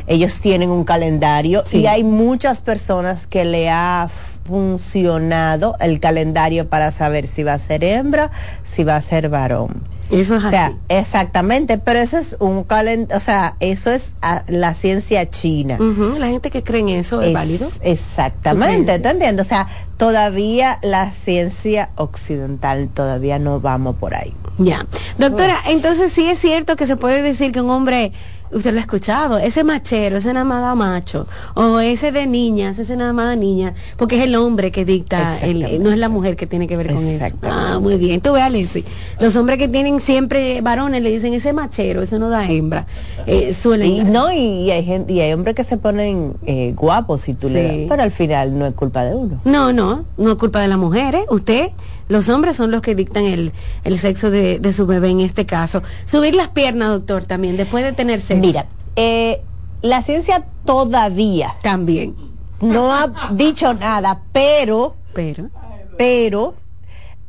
ellos 0.07 0.41
tienen 0.41 0.71
un 0.71 0.85
calendario 0.85 1.65
y 1.73 1.87
hay 1.87 2.05
muchas 2.05 2.63
personas 2.63 3.27
que 3.27 3.45
le 3.45 3.69
ha 3.69 4.09
funcionado 4.47 5.77
el 5.81 6.01
calendario 6.01 6.69
para 6.69 6.91
saber 6.93 7.27
si 7.27 7.43
va 7.43 7.55
a 7.55 7.59
ser 7.59 7.85
hembra, 7.85 8.31
si 8.65 8.85
va 8.85 8.97
a 8.97 9.03
ser 9.03 9.29
varón. 9.29 9.83
Eso 10.11 10.37
es 10.37 10.45
o 10.45 10.51
sea, 10.51 10.75
exactamente, 10.89 11.79
pero 11.79 11.99
eso 11.99 12.19
es 12.19 12.37
un 12.39 12.65
calendario, 12.65 13.17
o 13.17 13.21
sea, 13.21 13.57
eso 13.61 13.91
es 13.91 14.13
ah, 14.21 14.43
la 14.47 14.75
ciencia 14.75 15.31
china. 15.31 15.79
La 16.19 16.29
gente 16.29 16.51
que 16.51 16.63
cree 16.63 16.81
en 16.81 16.91
eso 16.91 17.23
es, 17.23 17.33
válido. 17.33 17.71
Exactamente, 17.81 18.99
¿te 18.99 19.09
entiendes? 19.09 19.47
O 19.47 19.49
sea, 19.49 19.69
todavía 19.97 20.79
la 20.83 21.11
ciencia 21.13 21.91
occidental 21.97 22.89
todavía 22.89 23.39
no 23.39 23.61
vamos 23.61 23.97
por 23.97 24.15
ahí. 24.15 24.35
Ya. 24.59 24.87
Doctora, 25.19 25.57
entonces 25.69 26.13
sí 26.13 26.27
es 26.29 26.39
cierto 26.39 26.77
que 26.77 26.87
se 26.87 26.97
puede 26.97 27.23
decir 27.23 27.53
que 27.53 27.61
un 27.61 27.71
hombre 27.71 28.13
usted 28.53 28.73
lo 28.73 28.79
ha 28.79 28.83
escuchado, 28.83 29.39
ese 29.39 29.65
machero, 29.65 30.19
ese 30.19 30.33
nada 30.33 30.45
más 30.45 30.77
macho, 30.77 31.27
o 31.55 31.81
ese 31.81 32.13
de 32.13 32.27
niñas, 32.27 32.79
ese 32.79 32.97
nada 32.97 33.13
más 33.13 33.37
niña, 33.37 33.75
porque 33.97 34.17
es 34.17 34.23
el 34.23 34.35
hombre 34.35 34.71
que 34.71 34.85
dicta, 34.85 35.39
el, 35.41 35.83
no 35.83 35.91
es 35.91 35.99
la 35.99 36.09
mujer 36.09 36.37
que 36.37 36.47
tiene 36.47 36.69
que 36.69 36.77
ver 36.77 36.95
con 36.95 37.05
eso. 37.05 37.35
Ah, 37.43 37.79
muy 37.81 37.97
bien. 37.97 38.21
Tú 38.21 38.33
ve, 38.33 38.43
Alicia, 38.43 38.83
los 39.21 39.37
hombres 39.37 39.59
que 39.59 39.69
tienen 39.69 40.01
siempre 40.01 40.61
varones 40.61 41.03
le 41.03 41.11
dicen 41.11 41.35
ese 41.35 41.53
machero, 41.53 42.03
eso 42.03 42.19
no 42.19 42.29
da 42.29 42.47
hembra. 42.47 42.87
Eh, 43.27 43.55
suelen 43.55 43.91
y, 43.91 44.05
no, 44.05 44.33
y, 44.33 44.71
hay 44.71 44.85
gente, 44.85 45.13
y 45.13 45.21
hay 45.21 45.33
hombres 45.33 45.55
que 45.55 45.65
se 45.65 45.77
ponen 45.77 46.37
eh, 46.47 46.75
guapos 46.77 47.23
si 47.23 47.35
tú 47.35 47.49
le 47.49 47.87
pero 47.89 48.03
al 48.03 48.11
final 48.11 48.59
no 48.59 48.67
es 48.67 48.75
culpa 48.75 49.05
de 49.05 49.15
uno. 49.15 49.41
No, 49.45 49.73
no, 49.73 50.05
no 50.17 50.33
es 50.33 50.37
culpa 50.37 50.61
de 50.61 50.69
las 50.69 50.79
mujeres. 50.79 51.25
Usted 51.31 51.71
los 52.13 52.29
hombres 52.29 52.57
son 52.57 52.71
los 52.71 52.83
que 52.83 52.95
dictan 52.95 53.25
el, 53.25 53.53
el 53.85 53.99
sexo 53.99 54.31
de, 54.31 54.59
de, 54.59 54.73
su 54.73 54.87
bebé 54.87 55.09
en 55.09 55.21
este 55.21 55.47
caso. 55.47 55.83
Subir 56.05 56.35
las 56.35 56.51
piernas, 56.51 56.91
doctor, 56.91 57.25
también, 57.25 57.57
después 57.57 57.83
de 57.83 57.93
tener 57.93 58.21
sexo. 58.21 58.41
Mira, 58.41 58.67
eh, 58.97 59.41
la 59.81 60.03
ciencia 60.03 60.47
todavía. 60.65 61.57
También. 61.63 62.15
No 62.61 62.95
ha 62.95 63.31
dicho 63.33 63.75
nada, 63.75 64.23
pero. 64.33 64.95
Pero. 65.15 65.51
Pero 65.99 66.55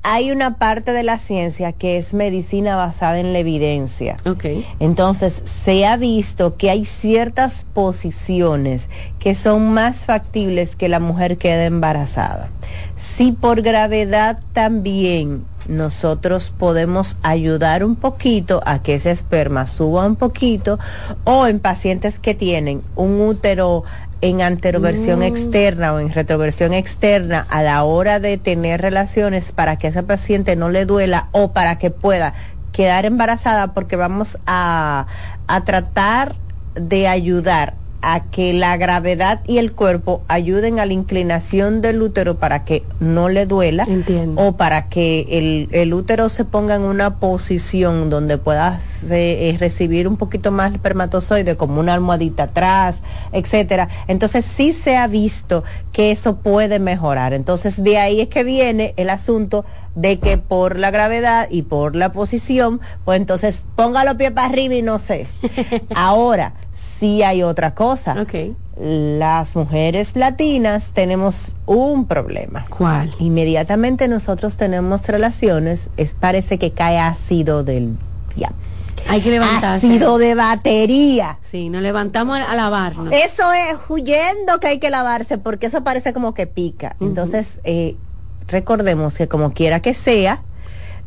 hay 0.03 0.31
una 0.31 0.57
parte 0.57 0.91
de 0.91 1.03
la 1.03 1.17
ciencia 1.17 1.71
que 1.71 1.97
es 1.97 2.13
medicina 2.13 2.75
basada 2.75 3.19
en 3.19 3.31
la 3.31 3.39
evidencia. 3.39 4.17
Okay. 4.25 4.65
Entonces, 4.79 5.41
se 5.63 5.85
ha 5.85 5.95
visto 5.95 6.57
que 6.57 6.69
hay 6.69 6.83
ciertas 6.83 7.65
posiciones 7.73 8.89
que 9.17 9.33
son 9.33 9.73
más 9.73 10.05
factibles 10.05 10.75
que 10.75 10.89
la 10.89 10.99
mujer 10.99 11.37
quede 11.37 11.65
embarazada. 11.65 12.49
Si 12.97 13.31
por 13.31 13.61
gravedad 13.61 14.41
también 14.51 15.45
nosotros 15.67 16.49
podemos 16.49 17.17
ayudar 17.23 17.83
un 17.83 17.95
poquito 17.95 18.61
a 18.65 18.81
que 18.81 18.95
ese 18.95 19.11
esperma 19.11 19.67
suba 19.67 20.05
un 20.05 20.15
poquito 20.15 20.79
o 21.23 21.47
en 21.47 21.59
pacientes 21.59 22.19
que 22.19 22.33
tienen 22.33 22.81
un 22.95 23.21
útero 23.21 23.83
en 24.23 24.41
anteroversión 24.41 25.19
mm. 25.19 25.23
externa 25.23 25.93
o 25.93 25.99
en 25.99 26.09
retroversión 26.09 26.71
externa 26.71 27.45
a 27.49 27.62
la 27.62 27.83
hora 27.83 28.21
de 28.21 28.38
tener 28.38 28.81
relaciones 28.81 29.51
para 29.51 29.75
que 29.75 29.88
esa 29.88 30.03
paciente 30.03 30.55
no 30.55 30.69
le 30.69 30.86
duela 30.86 31.27
o 31.33 31.51
para 31.51 31.77
que 31.77 31.91
pueda 31.91 32.33
quedar 32.71 33.05
embarazada 33.05 33.73
porque 33.73 33.97
vamos 33.97 34.38
a, 34.45 35.07
a 35.47 35.63
tratar 35.65 36.36
de 36.73 37.09
ayudar 37.09 37.75
a 38.03 38.25
que 38.25 38.53
la 38.53 38.75
gravedad 38.77 39.41
y 39.47 39.57
el 39.57 39.71
cuerpo 39.71 40.21
ayuden 40.27 40.77
a 40.79 40.85
la 40.85 40.93
inclinación 40.93 41.81
del 41.81 42.01
útero 42.01 42.35
para 42.35 42.65
que 42.65 42.83
no 42.99 43.29
le 43.29 43.45
duela 43.45 43.87
o 44.35 44.57
para 44.57 44.89
que 44.89 45.25
el, 45.29 45.69
el, 45.71 45.93
útero 45.93 46.27
se 46.27 46.43
ponga 46.43 46.75
en 46.75 46.81
una 46.81 47.19
posición 47.19 48.09
donde 48.09 48.37
pueda 48.37 48.79
eh, 49.09 49.55
recibir 49.57 50.07
un 50.07 50.17
poquito 50.17 50.51
más 50.51 50.69
el 50.69 50.75
espermatozoide 50.75 51.55
como 51.55 51.79
una 51.79 51.93
almohadita 51.93 52.43
atrás, 52.43 53.03
etcétera. 53.31 53.87
Entonces 54.07 54.43
sí 54.43 54.73
se 54.73 54.97
ha 54.97 55.07
visto 55.07 55.63
que 55.93 56.11
eso 56.11 56.37
puede 56.37 56.79
mejorar. 56.79 57.33
Entonces 57.33 57.81
de 57.81 57.97
ahí 57.97 58.19
es 58.19 58.27
que 58.27 58.43
viene 58.43 58.93
el 58.97 59.09
asunto 59.09 59.63
de 59.95 60.19
que 60.19 60.37
por 60.37 60.77
la 60.77 60.91
gravedad 60.91 61.47
y 61.49 61.61
por 61.61 61.95
la 61.95 62.11
posición, 62.11 62.81
pues 63.05 63.17
entonces 63.19 63.63
ponga 63.75 64.03
los 64.03 64.15
pies 64.15 64.31
para 64.31 64.47
arriba 64.47 64.73
y 64.73 64.81
no 64.81 64.99
sé. 64.99 65.27
Ahora, 65.95 66.53
sí 66.73 67.23
hay 67.23 67.43
otra 67.43 67.73
cosa. 67.75 68.25
Las 68.75 69.55
mujeres 69.55 70.15
latinas 70.15 70.91
tenemos 70.93 71.55
un 71.65 72.07
problema. 72.07 72.65
¿Cuál? 72.69 73.13
Inmediatamente 73.19 74.07
nosotros 74.07 74.57
tenemos 74.57 75.07
relaciones, 75.07 75.89
es 75.97 76.13
parece 76.13 76.57
que 76.57 76.71
cae 76.71 76.97
ácido 76.97 77.63
del 77.63 77.95
ya. 78.36 78.51
Hay 79.07 79.21
que 79.21 79.29
levantarse. 79.29 79.86
Ácido 79.86 80.17
de 80.17 80.33
batería. 80.33 81.38
Sí, 81.43 81.69
nos 81.69 81.81
levantamos 81.81 82.39
a 82.39 82.55
lavarnos. 82.55 83.13
Eso 83.13 83.51
es 83.53 83.75
huyendo 83.89 84.59
que 84.59 84.67
hay 84.67 84.79
que 84.79 84.89
lavarse 84.89 85.38
porque 85.38 85.67
eso 85.67 85.83
parece 85.83 86.13
como 86.13 86.33
que 86.33 86.47
pica. 86.47 86.95
Entonces, 86.99 87.59
eh, 87.63 87.95
recordemos 88.47 89.17
que 89.17 89.27
como 89.27 89.53
quiera 89.53 89.81
que 89.81 89.93
sea, 89.93 90.41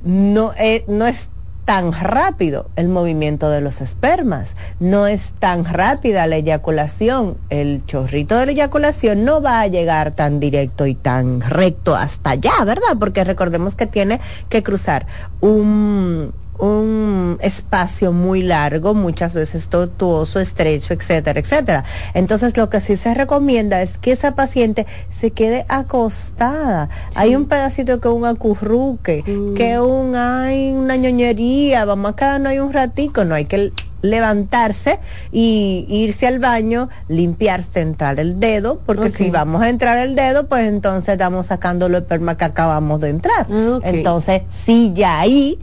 no, 0.05 0.53
eh, 0.59 0.85
no 0.89 1.07
es 1.07 1.31
tan 1.67 1.93
rápido 1.93 2.71
el 2.77 2.89
movimiento 2.89 3.51
de 3.51 3.61
los 3.61 3.81
espermas, 3.81 4.55
no 4.79 5.07
es 5.09 5.35
tan 5.39 5.65
rápida 5.65 6.27
la 6.29 6.37
eyaculación, 6.37 7.37
el 7.51 7.85
chorrito 7.87 8.39
de 8.39 8.47
la 8.47 8.53
eyaculación 8.53 9.25
no 9.25 9.43
va 9.43 9.61
a 9.61 9.67
llegar 9.67 10.15
tan 10.15 10.39
directo 10.41 10.87
y 10.87 10.95
tan 10.95 11.41
recto 11.41 11.97
hasta 11.97 12.31
allá, 12.31 12.65
¿verdad? 12.65 12.97
Porque 12.99 13.25
recordemos 13.25 13.75
que 13.75 13.87
tiene 13.87 14.21
que 14.49 14.63
cruzar 14.63 15.07
un 15.41 16.33
un 16.59 17.39
espacio 17.41 18.13
muy 18.13 18.43
largo, 18.43 18.95
muchas 18.95 19.35
veces 19.35 19.69
tortuoso, 19.69 20.41
estrecho, 20.41 20.95
etcétera, 20.95 21.41
etcétera. 21.41 21.85
Entonces 22.15 22.57
lo 22.57 22.71
que 22.71 22.81
sí 22.81 22.97
se 22.97 23.15
recomienda 23.15 23.83
es 23.83 23.99
que 23.99 24.13
esa 24.13 24.35
paciente 24.35 24.87
se 25.11 25.31
quede 25.31 25.65
acostada. 25.69 26.89
Hay 27.15 27.37
un 27.37 27.47
pedacito 27.47 28.01
que 28.01 28.09
un 28.09 28.25
acurruque, 28.25 29.23
mm. 29.27 29.55
que 29.55 29.79
un 29.81 30.15
hay 30.15 30.73
una 30.73 30.97
ñoñería, 30.97 31.85
vamos 31.85 32.13
a 32.13 32.17
quedarnos 32.17 32.51
ahí 32.51 32.59
un 32.59 32.73
ratico, 32.73 33.25
no 33.25 33.35
hay 33.35 33.47
que 33.47 33.73
levantarse 34.03 34.99
y 35.33 35.87
irse 35.89 36.27
al 36.27 36.39
baño, 36.39 36.89
limpiarse, 37.09 37.81
entrar 37.81 38.21
el 38.21 38.39
dedo, 38.41 38.81
porque 38.87 39.11
si 39.11 39.31
vamos 39.31 39.63
a 39.63 39.69
entrar 39.69 39.99
el 39.99 40.15
dedo, 40.15 40.47
pues 40.47 40.69
entonces 40.69 41.11
estamos 41.11 41.47
sacando 41.47 41.89
lo 41.89 41.99
esperma 41.99 42.37
que 42.37 42.45
acabamos 42.45 43.01
de 43.01 43.11
entrar. 43.11 43.47
Ah, 43.51 43.81
entonces, 43.83 44.43
sí, 44.49 44.93
ya 44.95 45.19
ahí 45.21 45.59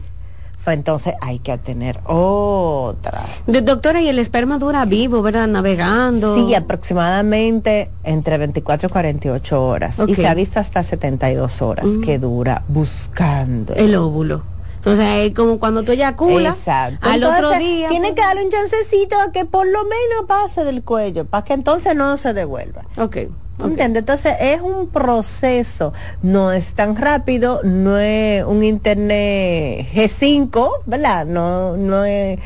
entonces 0.72 1.14
hay 1.20 1.38
que 1.38 1.56
tener 1.58 2.00
otra. 2.06 3.22
De- 3.46 3.60
doctora, 3.62 4.00
y 4.00 4.08
el 4.08 4.18
esperma 4.18 4.58
dura 4.58 4.84
vivo, 4.84 5.20
¿verdad? 5.22 5.46
Navegando. 5.46 6.34
Sí, 6.46 6.54
aproximadamente 6.54 7.90
entre 8.02 8.38
24 8.38 8.88
y 8.88 8.90
48 8.90 9.64
horas. 9.66 9.98
Y 10.06 10.14
se 10.14 10.26
ha 10.26 10.34
visto 10.34 10.60
hasta 10.60 10.82
72 10.82 11.60
horas 11.62 11.86
Mm. 11.86 12.00
que 12.02 12.18
dura 12.18 12.62
buscando. 12.68 13.74
el 13.74 13.94
óvulo. 13.96 14.42
Entonces 14.76 15.06
es 15.28 15.34
como 15.34 15.58
cuando 15.58 15.82
tú 15.82 15.92
eyaculas, 15.92 16.58
Exacto. 16.58 17.08
al 17.08 17.14
Entonces, 17.16 17.42
otro 17.44 17.58
día. 17.58 17.88
Tiene 17.88 18.08
pues- 18.08 18.20
que 18.20 18.26
darle 18.26 18.44
un 18.44 18.50
chancecito 18.50 19.16
a 19.18 19.32
que 19.32 19.44
por 19.46 19.66
lo 19.66 19.82
menos 19.84 20.26
pase 20.28 20.62
del 20.64 20.82
cuello, 20.84 21.24
para 21.24 21.42
que 21.44 21.54
entonces 21.54 21.96
no 21.96 22.16
se 22.18 22.34
devuelva. 22.34 22.82
Ok. 22.98 23.16
Ok. 23.58 23.66
¿Entiendes? 23.66 24.00
Entonces 24.02 24.34
es 24.40 24.60
un 24.60 24.88
proceso, 24.88 25.92
no 26.22 26.52
es 26.52 26.74
tan 26.74 26.96
rápido, 26.96 27.60
no 27.64 27.98
es 27.98 28.44
un 28.44 28.64
internet 28.64 29.86
G5, 29.92 30.70
¿verdad? 30.86 31.26
No, 31.26 31.76
no 31.76 32.04
es... 32.04 32.38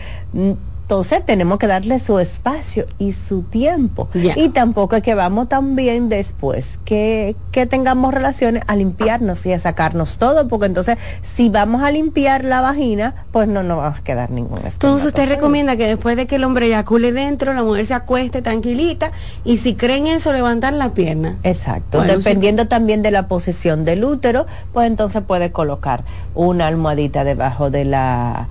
Entonces 0.88 1.22
tenemos 1.22 1.58
que 1.58 1.66
darle 1.66 1.98
su 1.98 2.18
espacio 2.18 2.86
y 2.98 3.12
su 3.12 3.42
tiempo. 3.42 4.08
Y 4.14 4.48
tampoco 4.48 4.96
es 4.96 5.02
que 5.02 5.14
vamos 5.14 5.46
también 5.46 6.08
después 6.08 6.80
que, 6.86 7.36
que 7.52 7.66
tengamos 7.66 8.14
relaciones 8.14 8.62
a 8.66 8.74
limpiarnos 8.74 9.44
y 9.44 9.52
a 9.52 9.58
sacarnos 9.58 10.16
todo, 10.16 10.48
porque 10.48 10.64
entonces 10.64 10.96
si 11.22 11.50
vamos 11.50 11.82
a 11.82 11.90
limpiar 11.90 12.42
la 12.42 12.62
vagina, 12.62 13.26
pues 13.32 13.48
no 13.48 13.62
nos 13.62 13.80
va 13.80 13.88
a 13.88 14.02
quedar 14.02 14.30
ningún 14.30 14.60
Entonces 14.64 15.08
usted 15.08 15.28
recomienda 15.28 15.76
que 15.76 15.86
después 15.86 16.16
de 16.16 16.26
que 16.26 16.36
el 16.36 16.44
hombre 16.44 16.68
eyacule 16.68 17.12
dentro, 17.12 17.52
la 17.52 17.62
mujer 17.62 17.84
se 17.84 17.92
acueste 17.92 18.40
tranquilita 18.40 19.12
y 19.44 19.58
si 19.58 19.74
creen 19.74 20.06
eso, 20.06 20.32
levantar 20.32 20.72
la 20.72 20.94
pierna. 20.94 21.36
Exacto, 21.42 21.98
Bueno, 21.98 22.16
dependiendo 22.16 22.66
también 22.66 23.02
de 23.02 23.10
la 23.10 23.28
posición 23.28 23.84
del 23.84 24.04
útero, 24.04 24.46
pues 24.72 24.86
entonces 24.86 25.20
puede 25.20 25.52
colocar 25.52 26.04
una 26.34 26.66
almohadita 26.66 27.24
debajo 27.24 27.68
de 27.68 27.84
la 27.84 28.48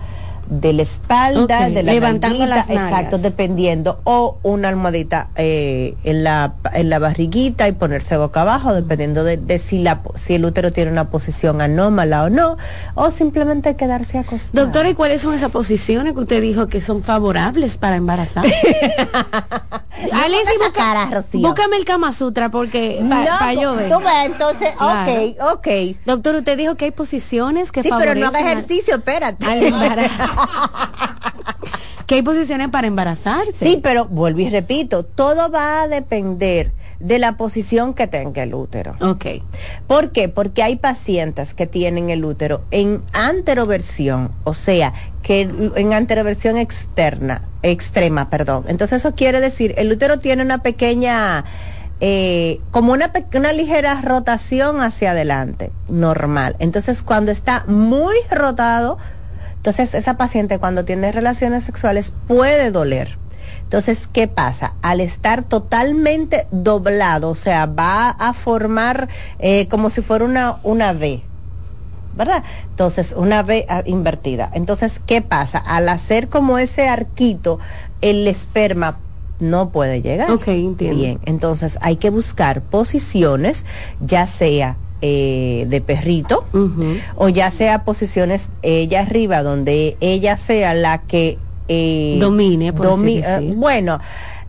de 0.49 0.73
la 0.73 0.81
espalda, 0.83 1.69
de 1.69 1.83
la 1.83 1.91
levantando 1.93 2.39
nalguita, 2.39 2.55
las 2.55 2.69
exacto, 2.69 3.17
dependiendo, 3.17 3.99
o 4.03 4.39
una 4.43 4.69
almohadita 4.69 5.29
eh, 5.35 5.95
en 6.03 6.23
la 6.23 6.53
en 6.73 6.89
la 6.89 6.99
barriguita 6.99 7.67
y 7.67 7.73
ponerse 7.73 8.17
boca 8.17 8.41
abajo, 8.41 8.73
dependiendo 8.73 9.23
de, 9.23 9.37
de 9.37 9.59
si 9.59 9.79
la 9.79 10.01
si 10.15 10.35
el 10.35 10.45
útero 10.45 10.71
tiene 10.71 10.91
una 10.91 11.09
posición 11.09 11.61
anómala 11.61 12.23
o 12.23 12.29
no, 12.29 12.57
o 12.95 13.11
simplemente 13.11 13.75
quedarse 13.75 14.17
acostado. 14.19 14.65
Doctora, 14.65 14.89
¿y 14.89 14.93
cuáles 14.93 15.21
son 15.21 15.33
esas 15.33 15.51
posiciones 15.51 16.13
que 16.13 16.19
usted 16.19 16.41
dijo 16.41 16.67
que 16.67 16.81
son 16.81 17.03
favorables 17.03 17.77
para 17.77 17.95
embarazar? 17.97 18.45
Busca- 20.59 20.71
cara, 20.73 21.05
Rocío. 21.11 21.39
búscame 21.41 21.77
el 21.77 21.85
Kama 21.85 22.13
Sutra 22.13 22.49
porque 22.49 23.03
para 23.09 23.53
no, 23.53 23.73
tú 23.89 23.99
ves, 24.03 24.25
entonces, 24.25 24.69
Claro. 24.77 25.11
ok, 25.11 25.55
ok. 25.55 25.67
Doctor, 26.05 26.35
usted 26.35 26.57
dijo 26.57 26.75
que 26.75 26.85
hay 26.85 26.91
posiciones 26.91 27.71
que 27.71 27.81
Sí, 27.83 27.89
pero 27.97 28.13
no 28.15 28.27
haga 28.27 28.31
favorecen 28.39 28.47
ejercicio, 28.59 28.95
espérate. 28.95 29.45
al 29.45 29.63
embarazo. 29.63 30.13
que 32.07 32.15
hay 32.15 32.21
posiciones 32.21 32.69
para 32.69 32.87
embarazarse. 32.87 33.53
Sí, 33.53 33.79
pero 33.83 34.05
vuelvo 34.05 34.39
y 34.39 34.49
repito, 34.49 35.03
todo 35.03 35.51
va 35.51 35.81
a 35.81 35.87
depender 35.87 36.71
de 36.99 37.19
la 37.19 37.37
posición 37.37 37.93
que 37.93 38.07
tenga 38.07 38.43
el 38.43 38.53
útero. 38.53 38.95
Ok. 39.01 39.25
¿Por 39.85 40.11
qué? 40.11 40.29
Porque 40.29 40.63
hay 40.63 40.77
pacientes 40.77 41.53
que 41.53 41.67
tienen 41.67 42.09
el 42.09 42.25
útero 42.25 42.63
en 42.71 43.03
anteroversión, 43.13 44.31
o 44.43 44.53
sea, 44.53 44.93
que 45.21 45.41
en 45.41 45.93
anteroversión 45.93 46.57
externa, 46.57 47.43
extrema, 47.61 48.29
perdón. 48.29 48.65
Entonces 48.67 49.01
eso 49.01 49.15
quiere 49.15 49.39
decir, 49.39 49.75
el 49.77 49.91
útero 49.91 50.19
tiene 50.19 50.41
una 50.41 50.63
pequeña, 50.63 51.45
eh, 51.99 52.61
como 52.71 52.93
una, 52.93 53.11
una 53.33 53.53
ligera 53.53 54.01
rotación 54.01 54.81
hacia 54.81 55.11
adelante, 55.11 55.71
normal. 55.87 56.55
Entonces 56.59 57.03
cuando 57.03 57.31
está 57.31 57.63
muy 57.67 58.15
rotado, 58.31 58.97
entonces 59.67 59.95
esa 59.95 60.15
paciente 60.15 60.59
cuando 60.59 60.85
tiene 60.85 61.11
relaciones 61.11 61.65
sexuales 61.65 62.13
puede 62.25 62.71
doler. 62.71 63.17
Entonces, 63.63 64.07
¿qué 64.07 64.29
pasa? 64.29 64.75
Al 64.81 65.01
estar 65.01 65.43
totalmente 65.43 66.47
doblado, 66.51 67.29
o 67.31 67.35
sea, 67.35 67.65
va 67.65 68.11
a 68.11 68.31
formar 68.31 69.09
eh, 69.39 69.67
como 69.67 69.89
si 69.89 70.01
fuera 70.01 70.23
una, 70.23 70.59
una 70.63 70.93
V, 70.93 71.21
¿verdad? 72.15 72.45
Entonces, 72.69 73.13
una 73.17 73.41
V 73.41 73.65
ah, 73.67 73.83
invertida. 73.85 74.49
Entonces, 74.53 75.01
¿qué 75.05 75.21
pasa? 75.21 75.57
Al 75.57 75.89
hacer 75.89 76.29
como 76.29 76.57
ese 76.59 76.87
arquito, 76.87 77.59
el 77.99 78.25
esperma 78.25 78.99
no 79.41 79.71
puede 79.71 80.01
llegar. 80.01 80.31
Ok, 80.31 80.47
entiendo. 80.47 80.97
Bien, 80.97 81.19
entonces 81.25 81.77
hay 81.81 81.97
que 81.97 82.09
buscar 82.09 82.61
posiciones, 82.61 83.65
ya 83.99 84.27
sea 84.27 84.77
eh, 85.01 85.65
de 85.67 85.81
perrito, 85.81 86.45
o 87.15 87.29
ya 87.29 87.51
sea 87.51 87.83
posiciones 87.83 88.47
ella 88.61 89.01
arriba 89.01 89.43
donde 89.43 89.97
ella 89.99 90.37
sea 90.37 90.73
la 90.73 90.99
que 90.99 91.37
eh, 91.67 92.17
Domine, 92.19 92.73
por 92.73 92.87
así 92.87 93.21
eh, 93.23 93.53
bueno 93.55 93.99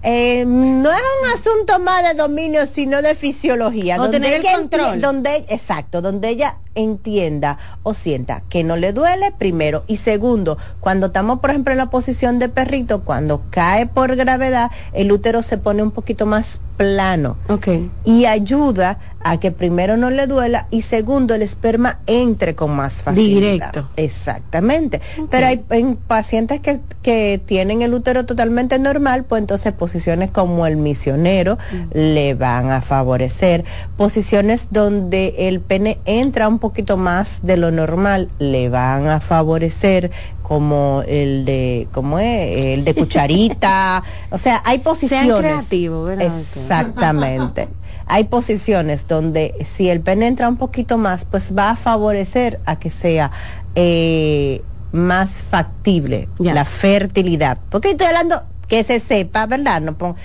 eh, 0.03 0.45
no 0.47 0.91
es 0.91 1.01
un 1.23 1.31
asunto 1.33 1.81
más 1.81 2.05
de 2.05 2.15
dominio 2.15 2.67
sino 2.67 3.03
de 3.03 3.17
fisiología 3.17 4.01
O 4.01 4.09
tener 4.09 4.35
el 4.35 4.41
ella 4.43 4.57
control. 4.57 5.01
donde 5.01 5.45
exacto 5.49 6.01
donde 6.01 6.29
ella 6.29 6.57
entienda 6.79 7.59
o 7.83 7.93
sienta 7.95 8.43
que 8.49 8.65
no 8.65 8.77
le 8.77 8.93
duele 8.93 9.33
primero 9.37 9.85
y 9.87 9.97
segundo 9.97 10.59
cuando 10.81 11.07
estamos 11.09 11.41
por 11.41 11.51
ejemplo 11.51 11.73
en 11.73 11.79
la 11.79 11.91
posición 11.91 12.39
de 12.39 12.49
perrito 12.49 13.03
cuando 13.05 13.43
cae 13.51 13.87
por 13.87 14.15
gravedad 14.17 14.71
el 14.93 15.13
útero 15.13 15.43
se 15.43 15.59
pone 15.59 15.83
un 15.83 15.91
poquito 15.91 16.25
más 16.25 16.61
plano 16.77 17.37
Ok. 17.49 17.69
y 18.05 18.25
ayuda 18.27 18.99
a 19.21 19.41
que 19.41 19.51
primero 19.51 19.97
no 19.97 20.11
le 20.11 20.29
duela 20.29 20.69
y 20.71 20.83
segundo 20.83 21.35
el 21.35 21.43
esperma 21.43 21.99
entre 22.07 22.55
con 22.55 22.71
más 22.71 23.03
facilidad. 23.03 23.73
Directo. 23.73 23.89
Exactamente. 23.97 25.01
Pero 25.29 25.47
hay 25.47 25.65
en 25.71 25.97
pacientes 25.97 26.61
que, 26.61 26.81
que 27.03 27.41
tienen 27.45 27.83
el 27.83 27.93
útero 27.95 28.27
totalmente 28.27 28.79
normal, 28.79 29.25
pues 29.25 29.41
entonces 29.41 29.73
posiciones 29.73 30.31
como 30.31 30.67
el 30.69 30.77
misionero 30.77 31.59
le 31.93 32.35
van 32.35 32.71
a 32.71 32.81
favorecer. 32.81 33.65
Posiciones 33.97 34.69
donde 34.71 35.35
el 35.39 35.61
pene 35.61 35.99
entra 36.05 36.47
un 36.47 36.61
poquito 36.69 36.97
más 36.97 37.39
de 37.43 37.57
lo 37.57 37.71
normal 37.71 38.31
le 38.39 38.69
van 38.69 39.09
a 39.09 39.21
favorecer 39.21 40.11
como 40.43 41.03
el 41.07 41.45
de 41.45 41.89
como 41.93 42.19
es 42.19 42.57
el 42.79 42.85
de 42.85 42.95
cucharita 42.95 44.03
o 44.31 44.39
sea 44.39 44.63
hay 44.65 44.79
posiciones 44.79 45.35
creativos, 45.39 46.09
¿verdad, 46.09 46.25
doctor? 46.29 46.63
Exactamente. 46.63 47.69
Hay 48.11 48.25
posiciones 48.25 49.07
donde 49.07 49.53
si 49.67 49.91
el 49.91 50.01
pene 50.01 50.29
entra 50.29 50.49
un 50.49 50.57
poquito 50.57 50.97
más, 50.97 51.27
pues 51.27 51.55
va 51.55 51.69
a 51.73 51.77
favorecer 51.77 52.59
a 52.65 52.77
que 52.79 52.89
sea 52.89 53.31
eh, 53.75 54.63
más 54.93 55.43
factible 55.43 56.29
Ya. 56.39 56.55
la 56.55 56.65
fertilidad. 56.65 57.59
Porque 57.69 57.91
estoy 57.91 58.07
hablando 58.07 58.41
que 58.67 58.83
se 58.83 59.01
sepa, 59.01 59.45
¿verdad? 59.45 59.83
No 59.83 59.99
pon- 59.99 60.17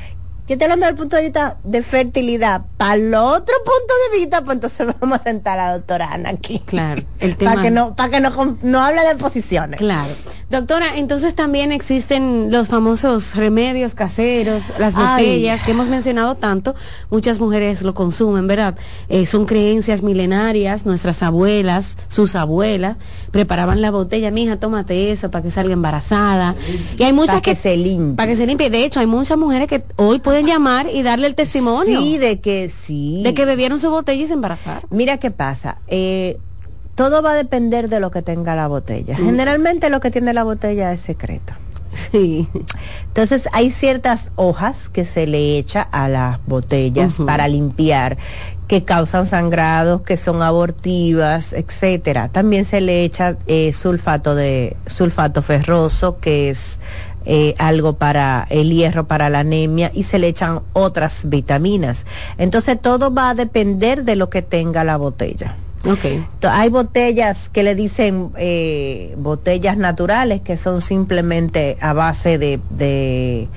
yo 0.53 0.55
estoy 0.55 0.65
hablando 0.65 0.85
del 0.85 0.95
punto 0.95 1.15
de 1.15 1.21
vista 1.23 1.57
de 1.63 1.81
fertilidad. 1.83 2.61
Para 2.77 2.93
el 2.95 3.13
otro 3.13 3.55
punto 3.65 3.93
de 4.11 4.19
vista, 4.19 4.43
pues 4.43 4.55
entonces 4.55 4.87
vamos 5.01 5.19
a 5.19 5.23
sentar 5.23 5.59
a 5.59 5.67
la 5.67 5.73
doctora 5.77 6.13
Ana 6.13 6.29
aquí. 6.29 6.59
Claro, 6.65 7.03
el 7.19 7.35
tema- 7.37 7.51
Para 7.51 7.61
que 7.63 7.71
no, 7.71 7.95
para 7.95 8.09
que 8.09 8.19
no, 8.19 8.57
no 8.61 8.81
hable 8.81 9.01
de 9.07 9.15
posiciones. 9.15 9.79
Claro. 9.79 10.11
Doctora, 10.49 10.97
entonces 10.97 11.33
también 11.33 11.71
existen 11.71 12.51
los 12.51 12.67
famosos 12.67 13.35
remedios 13.35 13.95
caseros, 13.95 14.65
las 14.77 14.95
Ay. 14.95 15.01
botellas 15.25 15.63
que 15.63 15.71
hemos 15.71 15.89
mencionado 15.89 16.35
tanto. 16.35 16.75
Muchas 17.09 17.39
mujeres 17.39 17.81
lo 17.81 17.95
consumen, 17.95 18.45
¿verdad? 18.45 18.75
Eh, 19.09 19.25
son 19.25 19.45
creencias 19.45 20.03
milenarias. 20.03 20.85
Nuestras 20.85 21.23
abuelas, 21.23 21.97
sus 22.09 22.35
abuelas, 22.35 22.97
preparaban 23.31 23.81
la 23.81 23.89
botella. 23.89 24.29
Mija, 24.29 24.57
tómate 24.57 25.11
eso 25.11 25.31
para 25.31 25.43
que 25.43 25.49
salga 25.49 25.73
embarazada. 25.73 26.53
Y 26.97 27.03
hay 27.03 27.13
muchas 27.13 27.35
Para 27.35 27.41
que 27.41 27.55
se 27.55 27.75
limpie. 27.75 28.15
Para 28.15 28.27
que 28.29 28.35
se 28.37 28.45
limpie. 28.45 28.69
De 28.69 28.85
hecho, 28.85 28.99
hay 28.99 29.07
muchas 29.07 29.37
mujeres 29.39 29.67
que 29.67 29.83
hoy 29.95 30.19
pueden 30.19 30.42
llamar 30.45 30.87
y 30.93 31.03
darle 31.03 31.27
el 31.27 31.35
testimonio 31.35 31.99
Sí, 32.01 32.17
de 32.17 32.39
que 32.39 32.69
sí. 32.69 33.21
de 33.23 33.33
que 33.33 33.45
bebieron 33.45 33.79
su 33.79 33.89
botella 33.89 34.23
y 34.23 34.27
se 34.27 34.33
embarazaron. 34.33 34.83
Mira 34.89 35.17
qué 35.17 35.31
pasa. 35.31 35.77
Eh, 35.87 36.37
todo 36.95 37.21
va 37.23 37.31
a 37.31 37.35
depender 37.35 37.89
de 37.89 37.99
lo 37.99 38.11
que 38.11 38.21
tenga 38.21 38.55
la 38.55 38.67
botella. 38.67 39.15
Generalmente 39.15 39.89
lo 39.89 39.99
que 39.99 40.11
tiene 40.11 40.33
la 40.33 40.43
botella 40.43 40.93
es 40.93 41.01
secreto. 41.01 41.53
Sí. 42.11 42.47
Entonces 43.07 43.47
hay 43.53 43.69
ciertas 43.69 44.31
hojas 44.35 44.89
que 44.89 45.05
se 45.05 45.27
le 45.27 45.57
echa 45.59 45.81
a 45.81 46.09
las 46.09 46.39
botellas 46.47 47.15
para 47.25 47.47
limpiar 47.47 48.17
que 48.67 48.83
causan 48.83 49.25
sangrados, 49.27 50.01
que 50.01 50.17
son 50.17 50.41
abortivas, 50.41 51.53
etcétera. 51.53 52.29
También 52.29 52.65
se 52.65 52.81
le 52.81 53.03
echa 53.03 53.37
eh, 53.45 53.73
sulfato 53.73 54.33
de 54.35 54.75
sulfato 54.87 55.41
ferroso, 55.43 56.17
que 56.19 56.49
es 56.49 56.79
eh, 57.25 57.55
algo 57.57 57.93
para 57.93 58.45
el 58.49 58.71
hierro, 58.71 59.05
para 59.05 59.29
la 59.29 59.39
anemia, 59.39 59.91
y 59.93 60.03
se 60.03 60.19
le 60.19 60.27
echan 60.27 60.61
otras 60.73 61.21
vitaminas. 61.29 62.05
Entonces 62.37 62.79
todo 62.81 63.13
va 63.13 63.29
a 63.29 63.33
depender 63.35 64.03
de 64.03 64.15
lo 64.15 64.29
que 64.29 64.41
tenga 64.41 64.83
la 64.83 64.97
botella. 64.97 65.55
Ok. 65.85 66.05
To- 66.39 66.49
Hay 66.49 66.69
botellas 66.69 67.49
que 67.49 67.61
le 67.61 67.75
dicen 67.75 68.29
eh, 68.37 69.13
botellas 69.17 69.75
naturales 69.75 70.39
que 70.41 70.55
son 70.55 70.79
simplemente 70.81 71.77
a 71.81 71.91
base 71.91 72.37
de, 72.37 72.61
de, 72.69 73.49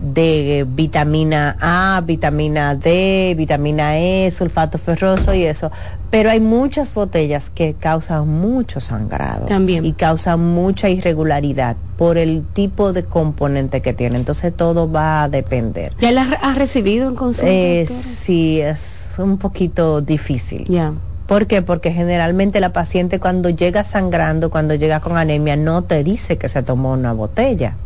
de 0.00 0.66
vitamina 0.68 1.56
A, 1.60 2.00
vitamina 2.04 2.74
D, 2.74 3.34
vitamina 3.36 3.98
E, 3.98 4.30
sulfato 4.30 4.78
ferroso 4.78 5.34
y 5.34 5.44
eso. 5.44 5.70
Pero 6.10 6.30
hay 6.30 6.40
muchas 6.40 6.94
botellas 6.94 7.50
que 7.50 7.74
causan 7.74 8.26
mucho 8.28 8.80
sangrado. 8.80 9.46
También. 9.46 9.84
Y 9.84 9.92
causan 9.92 10.40
mucha 10.40 10.88
irregularidad 10.88 11.76
por 11.96 12.18
el 12.18 12.44
tipo 12.52 12.92
de 12.92 13.04
componente 13.04 13.80
que 13.82 13.92
tiene. 13.92 14.16
Entonces 14.16 14.56
todo 14.56 14.90
va 14.90 15.22
a 15.22 15.28
depender. 15.28 15.92
¿Ya 16.00 16.10
la 16.10 16.22
has 16.42 16.56
recibido 16.56 17.08
en 17.08 17.14
consulta? 17.14 17.50
Eh, 17.50 17.86
sí, 17.86 18.60
es 18.60 19.06
un 19.18 19.38
poquito 19.38 20.00
difícil. 20.00 20.64
Ya. 20.64 20.94
¿Por 21.30 21.46
qué? 21.46 21.62
Porque 21.62 21.92
generalmente 21.92 22.58
la 22.58 22.72
paciente 22.72 23.20
cuando 23.20 23.50
llega 23.50 23.84
sangrando, 23.84 24.50
cuando 24.50 24.74
llega 24.74 24.98
con 24.98 25.16
anemia, 25.16 25.54
no 25.54 25.82
te 25.82 26.02
dice 26.02 26.38
que 26.38 26.48
se 26.48 26.64
tomó 26.64 26.92
una 26.92 27.12
botella. 27.12 27.76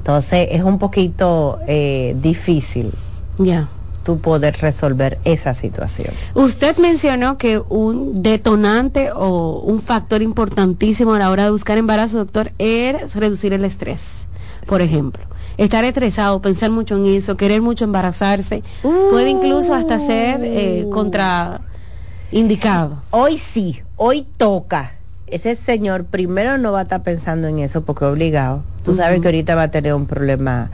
Entonces 0.00 0.48
es 0.50 0.62
un 0.62 0.78
poquito 0.78 1.58
eh, 1.66 2.16
difícil 2.18 2.90
Ya. 3.38 3.68
tú 4.02 4.18
poder 4.18 4.56
resolver 4.60 5.18
esa 5.24 5.52
situación. 5.52 6.14
Usted 6.34 6.78
mencionó 6.78 7.36
que 7.36 7.60
un 7.68 8.22
detonante 8.22 9.10
o 9.14 9.60
un 9.60 9.82
factor 9.82 10.22
importantísimo 10.22 11.14
a 11.14 11.18
la 11.18 11.30
hora 11.30 11.44
de 11.44 11.50
buscar 11.50 11.76
embarazo, 11.76 12.16
doctor, 12.16 12.52
es 12.58 13.14
reducir 13.14 13.52
el 13.52 13.64
estrés, 13.64 14.26
por 14.66 14.80
ejemplo. 14.80 15.22
Estar 15.58 15.84
estresado, 15.84 16.40
pensar 16.40 16.70
mucho 16.70 16.96
en 16.96 17.04
eso, 17.04 17.36
querer 17.36 17.60
mucho 17.60 17.84
embarazarse, 17.84 18.62
puede 19.10 19.28
incluso 19.28 19.74
hasta 19.74 20.00
ser 20.00 20.40
eh, 20.42 20.86
contraindicado. 20.90 23.02
Hoy 23.10 23.36
sí, 23.36 23.82
hoy 23.96 24.26
toca. 24.38 24.94
Ese 25.30 25.54
señor 25.54 26.04
primero 26.04 26.58
no 26.58 26.72
va 26.72 26.80
a 26.80 26.82
estar 26.82 27.02
pensando 27.02 27.48
en 27.48 27.58
eso 27.60 27.82
porque 27.82 28.04
es 28.04 28.10
obligado. 28.10 28.62
Tú 28.84 28.94
sabes 28.94 29.20
que 29.20 29.28
ahorita 29.28 29.54
va 29.54 29.64
a 29.64 29.70
tener 29.70 29.94
un 29.94 30.06
problema, 30.06 30.70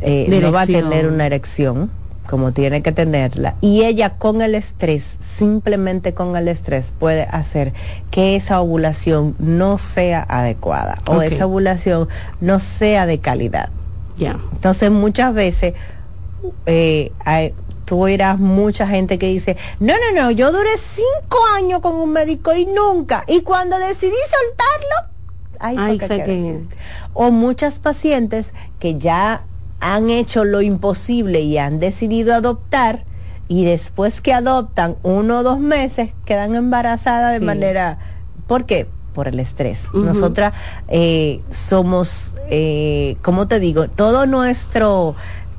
eh, 0.00 0.26
no 0.40 0.52
va 0.52 0.62
a 0.62 0.66
tener 0.90 1.06
una 1.08 1.26
erección 1.26 1.90
como 2.28 2.52
tiene 2.52 2.82
que 2.82 2.90
tenerla. 2.92 3.54
Y 3.60 3.84
ella 3.84 4.10
con 4.10 4.42
el 4.42 4.54
estrés, 4.56 5.16
simplemente 5.20 6.12
con 6.12 6.36
el 6.36 6.48
estrés, 6.48 6.92
puede 6.98 7.22
hacer 7.22 7.72
que 8.10 8.34
esa 8.36 8.60
ovulación 8.60 9.36
no 9.38 9.78
sea 9.78 10.26
adecuada 10.28 10.98
o 11.06 11.22
esa 11.22 11.46
ovulación 11.46 12.08
no 12.40 12.58
sea 12.58 13.06
de 13.06 13.18
calidad. 13.20 13.70
Ya. 14.16 14.38
Entonces 14.52 14.90
muchas 14.90 15.34
veces 15.34 15.74
eh, 16.66 17.12
hay- 17.24 17.54
tú 17.86 18.02
oirás 18.02 18.38
mucha 18.38 18.86
gente 18.86 19.18
que 19.18 19.28
dice, 19.28 19.56
no, 19.80 19.94
no, 19.94 20.22
no, 20.22 20.30
yo 20.32 20.52
duré 20.52 20.76
cinco 20.76 21.38
años 21.56 21.80
con 21.80 21.94
un 21.94 22.12
médico 22.12 22.52
y 22.54 22.66
nunca. 22.66 23.24
Y 23.26 23.40
cuando 23.40 23.78
decidí 23.78 24.10
soltarlo, 24.10 25.12
ahí 25.60 25.76
Ay, 25.78 25.98
que 25.98 26.06
fue 26.06 26.16
quedé". 26.18 26.26
que... 26.26 26.60
O 27.14 27.30
muchas 27.30 27.78
pacientes 27.78 28.52
que 28.78 28.98
ya 28.98 29.44
han 29.80 30.10
hecho 30.10 30.44
lo 30.44 30.60
imposible 30.60 31.40
y 31.40 31.56
han 31.58 31.78
decidido 31.78 32.34
adoptar 32.34 33.04
y 33.48 33.64
después 33.64 34.20
que 34.20 34.32
adoptan 34.34 34.96
uno 35.02 35.38
o 35.38 35.42
dos 35.44 35.58
meses 35.60 36.10
quedan 36.26 36.54
embarazadas 36.54 37.32
de 37.32 37.38
Sí. 37.38 37.44
manera... 37.44 37.98
¿Por 38.46 38.64
qué? 38.66 38.86
Por 39.14 39.28
el 39.28 39.38
estrés. 39.40 39.84
Nosotras 39.94 40.52
eh, 40.88 41.40
somos, 41.50 42.34
eh, 42.50 43.16
¿cómo 43.22 43.46
te 43.48 43.60
digo? 43.60 43.88
Todo 43.88 44.26
nuestro 44.26 45.14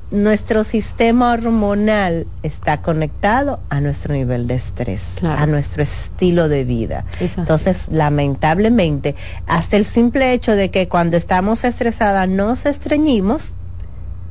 nuestro 0.09 0.63
sistema 0.63 1.33
hormonal 1.33 2.27
está 2.41 2.81
conectado 2.81 3.59
a 3.69 3.81
nuestro 3.81 4.13
nivel 4.13 4.47
de 4.47 4.55
estrés, 4.55 5.15
Claro. 5.19 5.41
a 5.41 5.45
nuestro 5.47 5.83
estilo 5.83 6.47
de 6.47 6.63
vida. 6.63 7.03
Eso. 7.19 7.41
Entonces, 7.41 7.87
lamentablemente, 7.91 9.15
hasta 9.47 9.75
el 9.75 9.83
simple 9.85 10.31
hecho 10.33 10.55
de 10.55 10.71
que 10.71 10.87
cuando 10.87 11.17
estamos 11.17 11.63
estresadas 11.63 12.29
nos 12.29 12.65
estreñimos, 12.65 13.53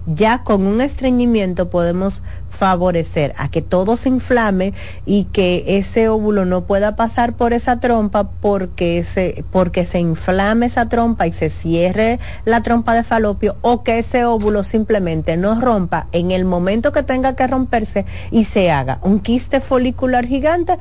ya 0.07 0.45
con 0.45 0.67
un 0.67 0.81
estreñimiento 0.81 1.69
podemos 1.69 2.23
favorecer 2.51 3.35
a 3.37 3.51
que 3.51 3.61
todo 3.61 3.97
se 3.97 4.09
inflame 4.09 4.73
y 5.05 5.25
que 5.25 5.65
ese 5.79 6.09
óvulo 6.09 6.45
no 6.45 6.65
pueda 6.65 6.97
pasar 6.97 7.35
por 7.35 7.53
esa 7.53 7.81
trompa 7.81 8.31
porque 8.31 9.05
se, 9.05 9.45
porque 9.53 9.85
se 9.85 9.99
inflame 9.99 10.67
esa 10.67 10.89
trompa 10.89 11.27
y 11.27 11.33
se 11.33 11.51
cierre 11.51 12.19
la 12.45 12.63
trompa 12.63 12.95
de 12.95 13.05
falopio 13.05 13.57
o 13.61 13.83
que 13.83 13.99
ese 13.99 14.25
óvulo 14.25 14.65
simplemente 14.65 15.37
no 15.37 15.61
rompa 15.61 16.07
en 16.13 16.31
el 16.31 16.45
momento 16.45 16.93
que 16.93 17.03
tenga 17.03 17.37
que 17.37 17.47
romperse 17.47 18.07
y 18.31 18.45
se 18.45 18.71
haga 18.71 18.99
un 19.03 19.21
quiste 19.21 19.61
folicular 19.61 20.27
gigante 20.27 20.79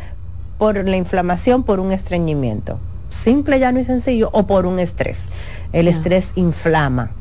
por 0.57 0.87
la 0.87 0.95
inflamación, 0.95 1.63
por 1.63 1.79
un 1.79 1.91
estreñimiento. 1.91 2.79
Simple, 3.09 3.59
llano 3.59 3.79
y 3.79 3.83
sencillo, 3.83 4.29
o 4.33 4.47
por 4.47 4.65
un 4.65 4.79
estrés. 4.79 5.27
El 5.73 5.87
estrés 5.87 6.31
inflama. 6.35 7.11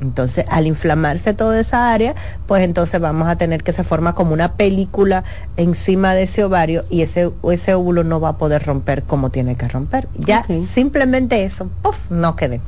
Entonces, 0.00 0.44
al 0.48 0.66
inflamarse 0.66 1.34
toda 1.34 1.60
esa 1.60 1.92
área, 1.92 2.14
pues 2.46 2.64
entonces 2.64 3.00
vamos 3.00 3.28
a 3.28 3.36
tener 3.36 3.62
que 3.62 3.72
se 3.72 3.84
forma 3.84 4.14
como 4.14 4.32
una 4.32 4.54
película 4.54 5.24
encima 5.56 6.14
de 6.14 6.22
ese 6.22 6.44
ovario 6.44 6.84
y 6.90 7.02
ese, 7.02 7.30
ese 7.50 7.74
óvulo 7.74 8.02
no 8.04 8.20
va 8.20 8.30
a 8.30 8.38
poder 8.38 8.64
romper 8.64 9.02
como 9.02 9.30
tiene 9.30 9.56
que 9.56 9.68
romper. 9.68 10.08
Ya 10.16 10.46
simplemente 10.66 11.44
eso, 11.44 11.70
¡puf! 11.82 11.98
no 12.10 12.36
quedé. 12.36 12.60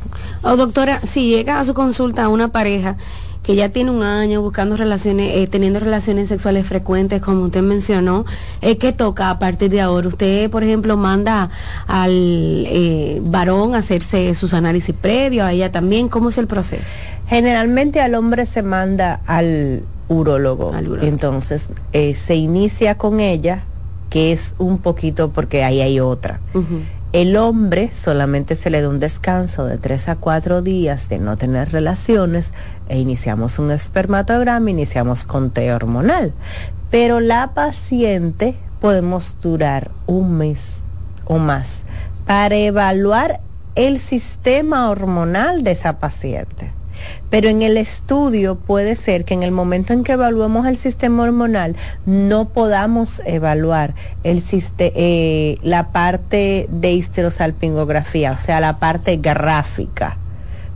O 0.42 0.56
doctora, 0.56 1.00
si 1.00 1.30
llega 1.30 1.58
a 1.58 1.64
su 1.64 1.74
consulta 1.74 2.28
una 2.28 2.48
pareja 2.48 2.96
que 3.42 3.56
ya 3.56 3.70
tiene 3.70 3.90
un 3.90 4.02
año 4.02 4.40
buscando 4.40 4.76
relaciones, 4.76 5.36
eh, 5.36 5.48
teniendo 5.48 5.80
relaciones 5.80 6.28
sexuales 6.28 6.66
frecuentes, 6.66 7.20
como 7.20 7.44
usted 7.44 7.62
mencionó, 7.62 8.24
eh, 8.60 8.78
¿qué 8.78 8.92
toca 8.92 9.30
a 9.30 9.38
partir 9.38 9.70
de 9.70 9.80
ahora? 9.80 10.08
Usted, 10.08 10.48
por 10.50 10.62
ejemplo, 10.62 10.96
manda 10.96 11.50
al 11.86 12.12
eh, 12.12 13.20
varón 13.24 13.74
a 13.74 13.78
hacerse 13.78 14.34
sus 14.34 14.54
análisis 14.54 14.94
previos, 14.94 15.46
a 15.46 15.52
ella 15.52 15.72
también, 15.72 16.08
¿cómo 16.08 16.28
es 16.28 16.38
el 16.38 16.46
proceso? 16.46 17.00
Generalmente 17.26 18.00
al 18.00 18.14
hombre 18.14 18.46
se 18.46 18.62
manda 18.62 19.20
al 19.26 19.82
urólogo. 20.08 20.72
Al 20.72 20.86
urólogo. 20.86 21.08
Entonces, 21.08 21.68
eh, 21.92 22.14
se 22.14 22.36
inicia 22.36 22.96
con 22.96 23.18
ella, 23.18 23.64
que 24.08 24.32
es 24.32 24.54
un 24.58 24.78
poquito 24.78 25.30
porque 25.30 25.64
ahí 25.64 25.80
hay 25.80 25.98
otra. 25.98 26.40
El 27.12 27.36
hombre 27.36 27.90
solamente 27.92 28.54
se 28.56 28.70
le 28.70 28.80
da 28.80 28.88
un 28.88 28.98
descanso 28.98 29.66
de 29.66 29.76
tres 29.76 30.08
a 30.08 30.16
cuatro 30.16 30.62
días 30.62 31.10
de 31.10 31.18
no 31.18 31.36
tener 31.36 31.70
relaciones 31.70 32.52
e 32.88 32.98
iniciamos 32.98 33.58
un 33.58 33.70
espermatograma, 33.70 34.70
iniciamos 34.70 35.24
conteo 35.24 35.76
hormonal. 35.76 36.32
Pero 36.90 37.20
la 37.20 37.52
paciente 37.52 38.56
podemos 38.80 39.36
durar 39.42 39.90
un 40.06 40.38
mes 40.38 40.84
o 41.26 41.36
más 41.36 41.82
para 42.26 42.56
evaluar 42.56 43.40
el 43.74 43.98
sistema 43.98 44.88
hormonal 44.88 45.64
de 45.64 45.72
esa 45.72 45.98
paciente. 45.98 46.72
Pero 47.30 47.48
en 47.48 47.62
el 47.62 47.76
estudio 47.76 48.56
puede 48.56 48.94
ser 48.94 49.24
que 49.24 49.34
en 49.34 49.42
el 49.42 49.50
momento 49.50 49.92
en 49.92 50.04
que 50.04 50.12
evaluemos 50.12 50.66
el 50.66 50.76
sistema 50.76 51.24
hormonal 51.24 51.76
no 52.06 52.48
podamos 52.48 53.22
evaluar 53.24 53.94
el 54.22 54.42
eh, 54.78 55.58
la 55.62 55.92
parte 55.92 56.66
de 56.70 56.92
histerosalpingografía, 56.92 58.32
o 58.32 58.38
sea, 58.38 58.60
la 58.60 58.78
parte 58.78 59.16
gráfica. 59.16 60.18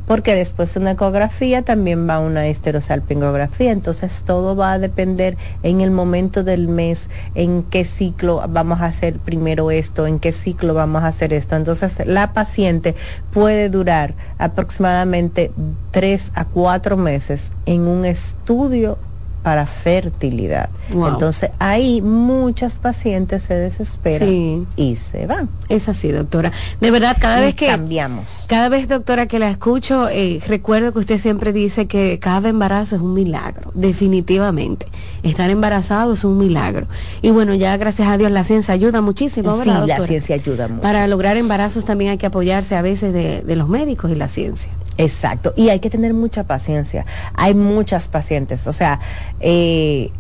Porque 0.07 0.35
después 0.35 0.73
de 0.73 0.81
una 0.81 0.93
ecografía 0.93 1.63
también 1.63 2.09
va 2.09 2.21
una 2.21 2.49
histerosalpingografía, 2.49 3.73
entonces 3.73 4.23
todo 4.25 4.55
va 4.55 4.73
a 4.73 4.79
depender 4.79 5.37
en 5.63 5.81
el 5.81 5.91
momento 5.91 6.45
del 6.45 6.69
mes, 6.69 7.11
en 7.35 7.65
qué 7.65 7.85
ciclo 7.85 8.43
vamos 8.49 8.81
a 8.81 8.87
hacer 8.87 9.19
primero 9.19 9.71
esto, 9.71 10.07
en 10.07 10.21
qué 10.21 10.33
ciclo 10.33 10.75
vamos 10.75 11.03
a 11.03 11.09
hacer 11.09 11.33
esto. 11.33 11.57
Entonces 11.57 12.07
la 12.07 12.33
paciente 12.33 12.95
puede 13.33 13.69
durar 13.69 14.15
aproximadamente 14.39 15.51
tres 15.91 16.33
a 16.35 16.45
cuatro 16.45 16.97
meses 16.97 17.53
en 17.67 17.83
un 17.83 18.05
estudio 18.05 18.99
para 19.47 19.65
fertilidad. 19.69 20.71
Wow. 20.91 21.07
Entonces 21.07 21.51
ahí 21.61 22.03
muchas 22.03 22.79
pacientes 22.79 23.45
se 23.45 23.55
desesperan 23.55 24.29
Sí. 24.29 24.67
y 24.75 24.97
se 24.97 25.29
van. 25.29 25.49
Es 25.69 25.89
así, 25.89 26.11
doctora. 26.11 26.51
De 26.81 26.91
verdad, 26.91 27.17
cada 27.21 27.39
Y 27.43 27.45
vez 27.45 27.55
que... 27.55 27.69
cambiamos. 27.69 28.47
Cada 28.49 28.69
vez, 28.69 28.89
doctora, 28.89 29.27
que 29.29 29.39
la 29.39 29.49
escucho, 29.49 30.09
eh, 30.09 30.41
recuerdo 30.49 30.93
que 30.93 30.99
usted 30.99 31.21
siempre 31.21 31.53
dice 31.53 31.87
que 31.87 32.19
cada 32.19 32.49
embarazo 32.49 32.97
es 32.97 33.03
un 33.03 33.15
milagro, 33.15 33.71
definitivamente. 33.75 34.87
Estar 35.23 35.49
embarazado 35.49 36.15
es 36.15 36.25
un 36.25 36.39
milagro. 36.39 36.89
Y 37.23 37.31
bueno, 37.31 37.55
ya 37.55 37.77
gracias 37.77 38.09
a 38.09 38.19
Dios 38.19 38.33
la 38.33 38.43
ciencia 38.43 38.75
ayuda 38.75 39.01
muchísimo, 39.01 39.53
Sí, 39.53 39.59
¿verdad, 39.61 39.87
la 39.87 40.01
ciencia 40.09 40.35
ayuda 40.35 40.67
mucho. 40.67 40.83
Para 40.83 41.07
lograr 41.07 41.37
embarazos 41.37 41.85
también 41.85 42.11
hay 42.11 42.19
que 42.19 42.27
apoyarse 42.27 42.75
a 42.75 42.83
veces 42.83 43.13
de, 43.13 43.43
de 43.43 43.55
los 43.55 43.69
médicos 43.69 44.11
y 44.11 44.17
la 44.17 44.27
ciencia. 44.27 44.73
Exacto, 44.99 45.53
y 45.57 45.69
hay 45.69 45.81
que 45.81 45.91
tener 45.91 46.15
mucha 46.15 46.45
paciencia. 46.45 47.05
Hay 47.35 47.55
muchas 47.55 48.09
pacientes, 48.09 48.67
o 48.67 48.73
sea, 48.73 49.01
eh, 49.41 50.11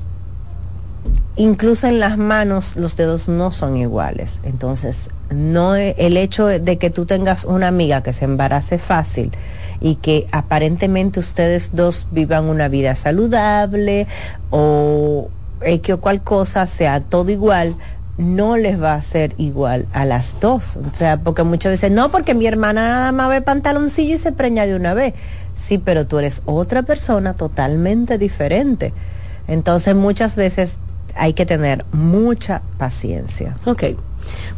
incluso 1.36 1.86
en 1.86 2.00
las 2.00 2.18
manos 2.18 2.76
los 2.76 2.96
dedos 2.96 3.28
no 3.28 3.52
son 3.52 3.76
iguales. 3.76 4.40
Entonces, 4.44 5.08
no 5.30 5.76
el 5.76 6.16
hecho 6.16 6.46
de 6.46 6.78
que 6.78 6.90
tú 6.90 7.06
tengas 7.06 7.44
una 7.44 7.68
amiga 7.68 8.02
que 8.02 8.12
se 8.12 8.24
embarace 8.24 8.78
fácil 8.78 9.32
y 9.80 9.96
que 9.96 10.26
aparentemente 10.32 11.20
ustedes 11.20 11.70
dos 11.74 12.06
vivan 12.10 12.44
una 12.44 12.68
vida 12.68 12.96
saludable 12.96 14.06
o 14.50 15.28
X 15.60 15.94
o 15.94 16.00
cual 16.00 16.22
cosa 16.22 16.66
sea 16.66 17.00
todo 17.00 17.30
igual, 17.30 17.76
no 18.18 18.56
les 18.56 18.80
va 18.80 18.94
a 18.94 19.02
ser 19.02 19.34
igual 19.38 19.86
a 19.92 20.04
las 20.04 20.36
dos. 20.40 20.76
O 20.76 20.94
sea, 20.94 21.18
porque 21.18 21.42
muchas 21.42 21.72
veces, 21.72 21.90
no, 21.90 22.10
porque 22.10 22.34
mi 22.34 22.46
hermana 22.46 22.88
nada 22.88 23.12
más 23.12 23.28
ve 23.28 23.42
pantaloncillo 23.42 24.14
y 24.14 24.18
se 24.18 24.32
preña 24.32 24.66
de 24.66 24.74
una 24.74 24.94
vez. 24.94 25.14
Sí, 25.54 25.78
pero 25.78 26.06
tú 26.06 26.18
eres 26.18 26.42
otra 26.44 26.82
persona 26.82 27.34
totalmente 27.34 28.18
diferente. 28.18 28.92
Entonces 29.48 29.94
muchas 29.94 30.36
veces 30.36 30.78
hay 31.14 31.32
que 31.32 31.46
tener 31.46 31.84
mucha 31.92 32.62
paciencia. 32.78 33.56
Ok. 33.64 33.84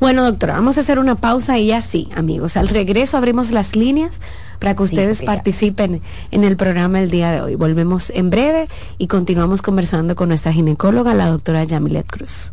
Bueno, 0.00 0.24
doctora, 0.24 0.54
vamos 0.54 0.76
a 0.78 0.80
hacer 0.80 0.98
una 0.98 1.14
pausa 1.14 1.58
y 1.58 1.72
así, 1.72 2.08
amigos. 2.14 2.56
Al 2.56 2.68
regreso 2.68 3.16
abrimos 3.16 3.50
las 3.50 3.76
líneas 3.76 4.20
para 4.58 4.74
que 4.74 4.82
ustedes 4.82 5.22
participen 5.22 6.00
en 6.30 6.44
el 6.44 6.56
programa 6.56 7.00
el 7.00 7.10
día 7.10 7.30
de 7.30 7.40
hoy. 7.42 7.54
Volvemos 7.54 8.10
en 8.10 8.30
breve 8.30 8.68
y 8.96 9.06
continuamos 9.06 9.62
conversando 9.62 10.16
con 10.16 10.28
nuestra 10.28 10.52
ginecóloga, 10.52 11.14
la 11.14 11.26
doctora 11.26 11.64
Yamilet 11.64 12.06
Cruz. 12.06 12.52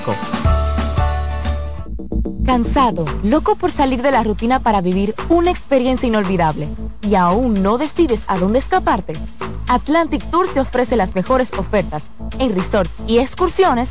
Cansado, 2.46 3.04
loco 3.24 3.56
por 3.56 3.70
salir 3.70 4.00
de 4.00 4.10
la 4.10 4.24
rutina 4.24 4.58
para 4.58 4.80
vivir 4.80 5.14
una 5.28 5.50
experiencia 5.50 6.06
inolvidable 6.06 6.68
y 7.02 7.14
aún 7.14 7.62
no 7.62 7.76
decides 7.76 8.22
a 8.26 8.38
dónde 8.38 8.60
escaparte. 8.60 9.12
Atlantic 9.68 10.24
Tours 10.30 10.54
te 10.54 10.60
ofrece 10.60 10.96
las 10.96 11.14
mejores 11.14 11.52
ofertas 11.58 12.04
en 12.38 12.54
resorts 12.54 12.94
y 13.06 13.18
excursiones 13.18 13.90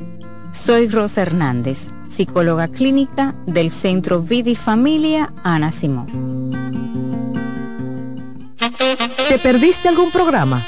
Soy 0.51 0.89
Rosa 0.89 1.21
Hernández, 1.21 1.87
psicóloga 2.09 2.67
clínica 2.67 3.33
del 3.45 3.71
Centro 3.71 4.21
Vidi 4.21 4.55
Familia 4.55 5.33
Ana 5.43 5.71
Simón. 5.71 6.51
¿Te 9.27 9.39
perdiste 9.39 9.87
algún 9.87 10.11
programa? 10.11 10.61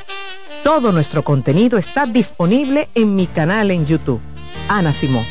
Todo 0.64 0.92
nuestro 0.92 1.24
contenido 1.24 1.78
está 1.78 2.06
disponible 2.06 2.90
en 2.96 3.16
mi 3.16 3.28
canal 3.28 3.72
en 3.72 3.86
YouTube. 3.86 4.22
Ana 4.70 4.94
Simón. 4.94 5.26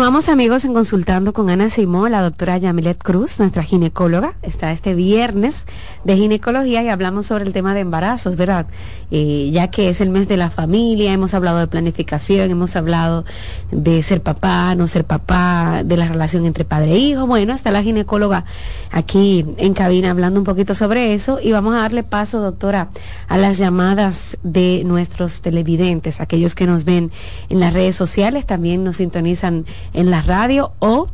Continuamos 0.00 0.09
amigos 0.28 0.64
en 0.64 0.74
consultando 0.74 1.32
con 1.32 1.50
Ana 1.50 1.70
Simón, 1.70 2.12
la 2.12 2.20
doctora 2.20 2.58
Yamilet 2.58 2.98
Cruz, 3.02 3.38
nuestra 3.38 3.62
ginecóloga. 3.62 4.34
Está 4.42 4.70
este 4.70 4.94
viernes 4.94 5.64
de 6.04 6.16
ginecología 6.16 6.82
y 6.82 6.88
hablamos 6.88 7.26
sobre 7.26 7.44
el 7.44 7.52
tema 7.52 7.74
de 7.74 7.80
embarazos, 7.80 8.36
¿verdad? 8.36 8.66
Eh, 9.10 9.50
ya 9.52 9.68
que 9.68 9.88
es 9.88 10.00
el 10.00 10.10
mes 10.10 10.28
de 10.28 10.36
la 10.36 10.50
familia, 10.50 11.12
hemos 11.12 11.32
hablado 11.32 11.58
de 11.58 11.66
planificación, 11.66 12.50
hemos 12.50 12.76
hablado 12.76 13.24
de 13.70 14.02
ser 14.02 14.22
papá, 14.22 14.74
no 14.74 14.86
ser 14.86 15.04
papá, 15.04 15.82
de 15.84 15.96
la 15.96 16.06
relación 16.06 16.44
entre 16.44 16.64
padre 16.64 16.92
e 16.92 16.98
hijo. 16.98 17.26
Bueno, 17.26 17.54
está 17.54 17.70
la 17.70 17.82
ginecóloga 17.82 18.44
aquí 18.90 19.44
en 19.56 19.74
cabina 19.74 20.10
hablando 20.10 20.38
un 20.38 20.44
poquito 20.44 20.74
sobre 20.74 21.14
eso 21.14 21.38
y 21.42 21.52
vamos 21.52 21.74
a 21.74 21.78
darle 21.78 22.02
paso, 22.02 22.40
doctora, 22.40 22.88
a 23.28 23.38
las 23.38 23.58
llamadas 23.58 24.38
de 24.42 24.82
nuestros 24.84 25.40
televidentes, 25.40 26.20
aquellos 26.20 26.54
que 26.54 26.66
nos 26.66 26.84
ven 26.84 27.10
en 27.48 27.58
las 27.58 27.72
redes 27.72 27.96
sociales, 27.96 28.44
también 28.44 28.84
nos 28.84 28.98
sintonizan 28.98 29.64
en 29.92 30.09
la 30.10 30.22
radio 30.22 30.72
o 30.78 31.08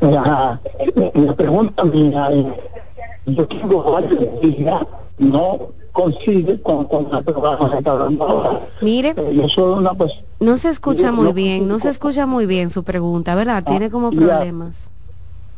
La, 0.00 0.60
la 0.94 1.34
pregunta 1.34 1.82
mía 1.86 2.28
es, 2.30 2.46
yo 3.34 3.48
tengo 3.48 3.82
varios 3.82 4.40
días, 4.40 4.86
no 5.18 5.81
consigue 5.92 6.60
con, 6.62 6.86
con 6.86 7.08
la 7.10 7.22
programa 7.22 7.70
que 7.70 7.78
está 7.78 7.92
hablando 7.92 8.24
ahora. 8.26 8.60
Mire, 8.80 9.14
Eh, 9.16 9.32
Yo 9.34 9.48
soy 9.48 9.78
una 9.78 9.94
pues 9.94 10.12
no 10.40 10.56
se 10.56 10.70
escucha 10.70 11.06
yo- 11.08 11.12
muy 11.12 11.32
bien, 11.32 11.68
no 11.68 11.78
se 11.78 11.88
escucha 11.90 12.26
muy 12.26 12.46
bien 12.46 12.70
su 12.70 12.82
pregunta, 12.82 13.34
¿verdad? 13.34 13.62
Tiene 13.64 13.90
como 13.90 14.10
ya. 14.10 14.18
problemas. 14.18 14.90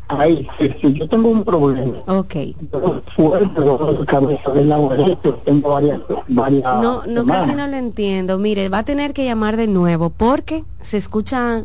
ahí, 0.09 0.47
sí, 0.59 0.68
sí, 0.82 0.93
yo 0.93 1.09
tengo 1.09 1.30
un 1.30 1.43
problema. 1.45 1.99
Ok. 2.07 2.35
Yo 2.72 3.01
fuerte, 3.16 3.61
dolor 3.61 3.99
de 3.99 4.05
cabeza 4.05 4.51
del 4.51 4.68
lado 4.68 4.91
derecho, 4.91 5.35
tengo 5.47 5.70
varias, 5.70 6.01
varias 6.28 6.62
No, 6.82 7.03
no, 7.07 7.22
semanas. 7.22 7.47
casi 7.47 7.57
no 7.57 7.66
lo 7.66 7.76
entiendo. 7.76 8.39
Mire, 8.39 8.68
va 8.68 8.78
a 8.80 8.85
tener 8.85 9.14
que 9.14 9.24
llamar 9.24 9.57
de 9.57 9.66
nuevo 9.66 10.11
porque 10.11 10.64
se 10.82 10.99
escucha, 10.99 11.64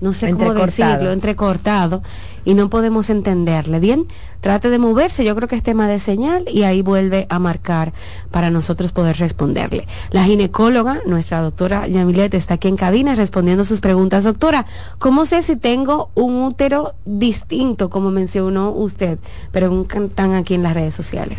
no 0.00 0.12
sé 0.12 0.30
cómo 0.32 0.54
decirlo, 0.54 1.12
entrecortado 1.12 2.02
y 2.44 2.54
no 2.54 2.70
podemos 2.70 3.10
entenderle. 3.10 3.80
Bien, 3.80 4.06
trate 4.40 4.70
de 4.70 4.78
moverse, 4.78 5.24
yo 5.24 5.34
creo 5.36 5.48
que 5.48 5.56
es 5.56 5.62
tema 5.62 5.88
de 5.88 5.98
señal 5.98 6.44
y 6.48 6.62
ahí 6.62 6.82
vuelve 6.82 7.26
a 7.28 7.38
marcar 7.38 7.92
para 8.30 8.50
nosotros 8.50 8.92
poder 8.92 9.18
responderle. 9.18 9.86
La 10.10 10.24
ginecóloga, 10.24 11.00
nuestra 11.06 11.40
doctora 11.42 11.86
Yamilet, 11.86 12.34
está 12.34 12.54
aquí 12.54 12.68
en 12.68 12.76
cabina 12.76 13.14
respondiendo 13.14 13.64
sus 13.64 13.80
preguntas. 13.80 14.24
Doctora, 14.24 14.66
¿cómo 14.98 15.26
sé 15.26 15.42
si 15.42 15.56
tengo 15.56 16.10
un 16.14 16.42
útero 16.42 16.94
distinto, 17.04 17.90
como 17.90 18.10
mencionó 18.10 18.70
usted? 18.70 19.18
Preguntan 19.52 20.34
aquí 20.34 20.54
en 20.54 20.62
las 20.62 20.74
redes 20.74 20.94
sociales. 20.94 21.38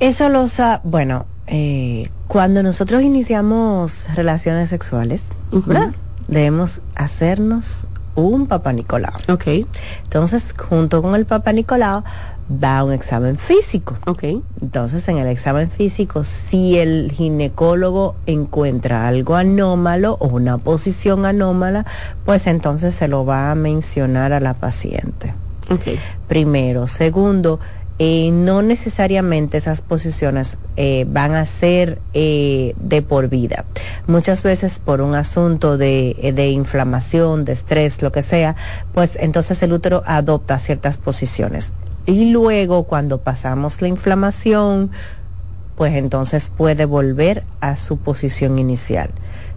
Eso 0.00 0.28
lo 0.28 0.48
sa 0.48 0.80
bueno, 0.82 1.26
eh, 1.46 2.10
cuando 2.26 2.62
nosotros 2.62 3.02
iniciamos 3.02 4.06
relaciones 4.14 4.70
sexuales. 4.70 5.22
¿verdad? 5.52 5.92
Debemos 6.28 6.80
hacernos 6.94 7.86
un 8.14 8.46
papá 8.46 8.72
Nicolau. 8.72 9.12
Ok, 9.28 9.46
Entonces, 10.04 10.54
junto 10.56 11.02
con 11.02 11.14
el 11.14 11.24
papá 11.24 11.52
Nicolau 11.52 12.02
va 12.62 12.84
un 12.84 12.92
examen 12.92 13.38
físico. 13.38 13.96
ok. 14.06 14.24
Entonces, 14.60 15.08
en 15.08 15.18
el 15.18 15.28
examen 15.28 15.70
físico, 15.70 16.24
si 16.24 16.78
el 16.78 17.12
ginecólogo 17.12 18.16
encuentra 18.26 19.08
algo 19.08 19.36
anómalo 19.36 20.16
o 20.20 20.26
una 20.28 20.58
posición 20.58 21.24
anómala, 21.24 21.86
pues 22.24 22.46
entonces 22.46 22.94
se 22.94 23.08
lo 23.08 23.24
va 23.24 23.50
a 23.50 23.54
mencionar 23.54 24.32
a 24.32 24.40
la 24.40 24.54
paciente. 24.54 25.34
Ok. 25.70 25.98
Primero. 26.28 26.86
Segundo, 26.88 27.60
no 28.32 28.62
necesariamente 28.62 29.58
esas 29.58 29.80
posiciones 29.80 30.56
eh, 30.76 31.06
van 31.08 31.32
a 31.32 31.46
ser 31.46 32.00
eh, 32.14 32.74
de 32.80 33.02
por 33.02 33.28
vida. 33.28 33.64
Muchas 34.06 34.42
veces 34.42 34.80
por 34.80 35.00
un 35.02 35.14
asunto 35.14 35.78
de, 35.78 36.16
eh, 36.20 36.32
de 36.32 36.50
inflamación, 36.50 37.44
de 37.44 37.52
estrés, 37.52 38.02
lo 38.02 38.10
que 38.10 38.22
sea, 38.22 38.56
pues 38.92 39.16
entonces 39.20 39.62
el 39.62 39.72
útero 39.72 40.02
adopta 40.06 40.58
ciertas 40.58 40.96
posiciones. 40.96 41.72
Y 42.06 42.30
luego 42.30 42.84
cuando 42.84 43.18
pasamos 43.18 43.80
la 43.80 43.88
inflamación, 43.88 44.90
pues 45.76 45.94
entonces 45.94 46.50
puede 46.54 46.84
volver 46.84 47.44
a 47.60 47.76
su 47.76 47.98
posición 47.98 48.58
inicial. 48.58 49.10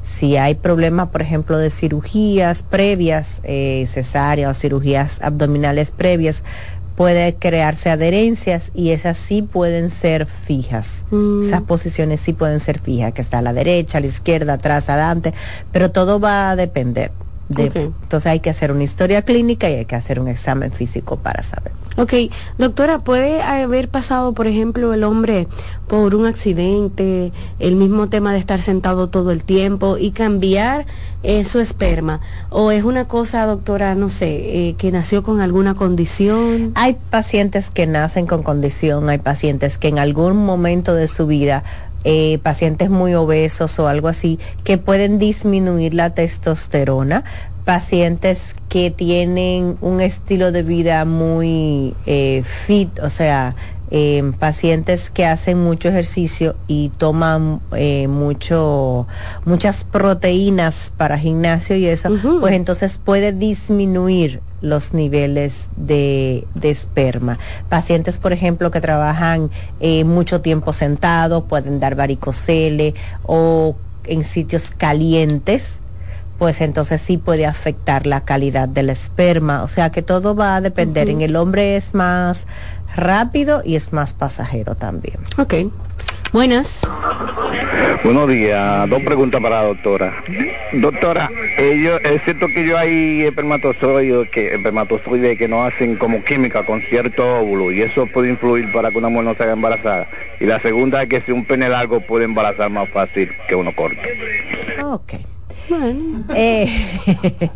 Si 0.06 0.38
hay 0.38 0.54
problemas, 0.54 1.10
por 1.10 1.24
ejemplo, 1.24 1.58
de 1.58 1.72
cirugías 1.72 2.62
previas, 2.62 3.42
eh, 3.44 3.86
cesárea 3.88 4.50
o 4.50 4.54
cirugías 4.54 5.20
abdominales 5.22 5.90
previas, 5.90 6.44
puede 6.96 7.36
crearse 7.36 7.90
adherencias 7.90 8.72
y 8.74 8.92
esas 8.92 9.18
sí 9.18 9.42
pueden 9.42 9.90
ser 9.90 10.26
fijas. 10.26 11.06
Mm. 11.12 11.42
Esas 11.42 11.62
posiciones 11.62 12.22
sí 12.22 12.34
pueden 12.34 12.60
ser 12.60 12.80
fijas, 12.80 13.14
que 13.14 13.22
está 13.22 13.40
a 13.40 13.42
la 13.42 13.54
derecha, 13.54 13.98
a 13.98 14.02
la 14.02 14.08
izquierda, 14.08 14.54
atrás, 14.54 14.90
adelante, 14.90 15.34
pero 15.72 15.92
todo 15.92 16.20
va 16.20 16.52
a 16.52 16.56
depender. 16.56 17.12
Entonces 17.50 18.26
hay 18.26 18.40
que 18.40 18.50
hacer 18.50 18.72
una 18.72 18.84
historia 18.84 19.22
clínica 19.22 19.70
y 19.70 19.76
hay 19.76 19.86
que 19.86 19.96
hacer 19.96 20.20
un 20.20 20.28
examen 20.28 20.72
físico 20.72 21.18
para 21.18 21.44
saber. 21.44 21.74
Ok, 21.98 22.14
doctora, 22.58 23.00
¿puede 23.00 23.42
haber 23.42 23.88
pasado, 23.88 24.34
por 24.34 24.48
ejemplo, 24.48 24.94
el 24.94 25.06
hombre 25.06 25.48
por 25.88 26.14
un 26.14 26.26
accidente, 26.26 27.32
el 27.60 27.78
mismo 27.78 28.10
tema 28.10 28.34
de 28.34 28.40
estar 28.40 28.62
sentado 28.62 29.08
todo 29.08 29.32
el 29.32 29.46
tiempo 29.46 29.98
y 29.98 30.12
cambiar 30.12 30.86
eh, 31.24 31.46
su 31.46 31.62
esperma? 31.62 32.20
¿O 32.50 32.72
es 32.72 32.84
una 32.84 33.06
cosa, 33.06 33.46
doctora, 33.46 33.96
no 33.96 34.10
sé, 34.10 34.68
eh, 34.68 34.76
que 34.78 34.92
nació 34.92 35.24
con 35.24 35.40
alguna 35.40 35.74
condición? 35.74 36.74
Hay 36.76 36.98
pacientes 37.10 37.72
que 37.72 37.88
nacen 37.88 38.28
con 38.28 38.44
condición, 38.44 39.08
hay 39.08 39.20
pacientes 39.20 39.78
que 39.78 39.88
en 39.88 39.98
algún 39.98 40.36
momento 40.36 40.94
de 40.94 41.08
su 41.08 41.28
vida 41.28 41.64
eh, 42.04 42.40
pacientes 42.44 42.90
muy 42.90 43.16
obesos 43.16 43.80
o 43.80 43.88
algo 43.88 44.10
así, 44.10 44.38
que 44.64 44.78
pueden 44.78 45.18
disminuir 45.18 45.94
la 45.96 46.12
testosterona, 46.12 47.24
pacientes 47.66 48.56
que 48.70 48.92
tienen 48.92 49.78
un 49.82 50.00
estilo 50.00 50.52
de 50.52 50.64
vida 50.64 51.04
muy 51.06 51.96
eh, 52.06 52.44
fit, 52.44 53.00
o 53.00 53.10
sea, 53.10 53.56
eh, 53.92 54.32
pacientes 54.40 55.12
que 55.12 55.26
hacen 55.26 55.64
mucho 55.64 55.90
ejercicio 55.90 56.56
y 56.68 56.90
toman 56.90 57.62
eh, 57.76 58.08
mucho 58.08 59.08
muchas 59.46 59.84
proteínas 59.84 60.92
para 60.98 61.20
gimnasio 61.20 61.76
y 61.76 61.86
eso, 61.86 62.10
pues 62.40 62.56
entonces 62.56 62.98
puede 62.98 63.32
disminuir 63.32 64.42
los 64.62 64.94
niveles 64.94 65.70
de, 65.76 66.48
esperma. 66.64 67.38
Pacientes, 67.70 68.18
por 68.18 68.34
ejemplo, 68.34 68.72
que 68.72 68.82
trabajan 68.82 69.52
eh, 69.80 70.04
mucho 70.04 70.42
tiempo 70.42 70.74
sentados, 70.74 71.44
pueden 71.44 71.80
dar 71.80 71.96
varicocele 71.96 72.96
o 73.24 73.76
en 74.06 74.24
sitios 74.24 74.72
calientes, 74.72 75.80
pues 76.38 76.62
entonces 76.62 77.02
sí 77.02 77.18
puede 77.18 77.46
afectar 77.46 78.08
la 78.08 78.22
calidad 78.22 78.68
del 78.68 78.90
esperma. 78.90 79.64
O 79.64 79.68
sea 79.68 79.92
que 79.92 80.02
todo 80.02 80.36
va 80.36 80.56
a 80.56 80.62
depender. 80.62 81.10
En 81.10 81.22
el 81.22 81.36
hombre 81.36 81.76
es 81.76 81.94
más 81.94 82.48
rápido 82.96 83.62
y 83.64 83.76
es 83.76 83.94
más 83.94 84.14
pasajero 84.14 84.76
también. 84.76 85.18
Ok. 85.38 85.56
Buenas. 86.32 86.82
Buenos 88.04 88.28
días. 88.28 88.90
Dos 88.90 89.02
preguntas 89.04 89.42
para 89.42 89.62
la 89.62 89.68
doctora. 89.68 90.14
Doctora, 90.74 91.30
ellos, 91.58 92.02
es 92.04 92.22
cierto 92.24 92.48
que 92.48 92.68
yo 92.68 92.78
hay 92.78 93.24
espermatozoides 93.24 94.30
que, 94.32 94.54
espermatozoides 94.54 95.38
que 95.38 95.48
no 95.48 95.64
hacen 95.64 95.96
como 95.96 96.22
química 96.24 96.66
con 96.66 96.82
cierto 96.82 97.40
óvulo 97.40 97.72
y 97.72 97.82
eso 97.82 98.06
puede 98.08 98.30
influir 98.30 98.70
para 98.74 98.92
que 98.92 98.98
una 98.98 99.08
mujer 99.08 99.26
no 99.26 99.36
se 99.36 99.44
haga 99.44 99.54
embarazada. 99.54 100.08
Y 100.42 100.46
la 100.46 100.60
segunda 100.60 101.04
es 101.04 101.10
que 101.10 101.22
si 101.22 101.32
un 101.32 101.46
pene 101.46 101.70
largo 101.70 102.02
puede 102.02 102.26
embarazar 102.26 102.70
más 102.70 102.90
fácil 102.90 103.30
que 103.48 103.56
uno 103.56 103.74
corto. 103.74 104.02
Ok. 104.84 105.14
Bueno. 105.70 106.24
Eh, 106.36 106.70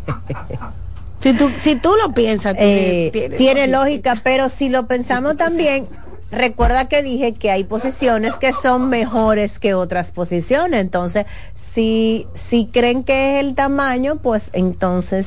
Si 1.22 1.34
tú, 1.34 1.50
si 1.58 1.76
tú 1.76 1.94
lo 2.02 2.14
piensas, 2.14 2.54
eh, 2.58 3.34
tiene, 3.36 3.68
lógica, 3.68 4.18
pero 4.24 4.48
si 4.48 4.70
lo 4.70 4.86
pensamos 4.86 5.36
también, 5.36 5.86
recuerda 6.30 6.88
que 6.88 7.02
dije 7.02 7.34
que 7.34 7.50
hay 7.50 7.64
posiciones 7.64 8.38
que 8.38 8.54
son 8.54 8.88
mejores 8.88 9.58
que 9.58 9.74
otras 9.74 10.12
posiciones. 10.12 10.80
Entonces, 10.80 11.26
si, 11.74 12.26
si 12.32 12.66
creen 12.66 13.04
que 13.04 13.34
es 13.34 13.44
el 13.44 13.54
tamaño, 13.54 14.16
pues 14.16 14.48
entonces 14.54 15.26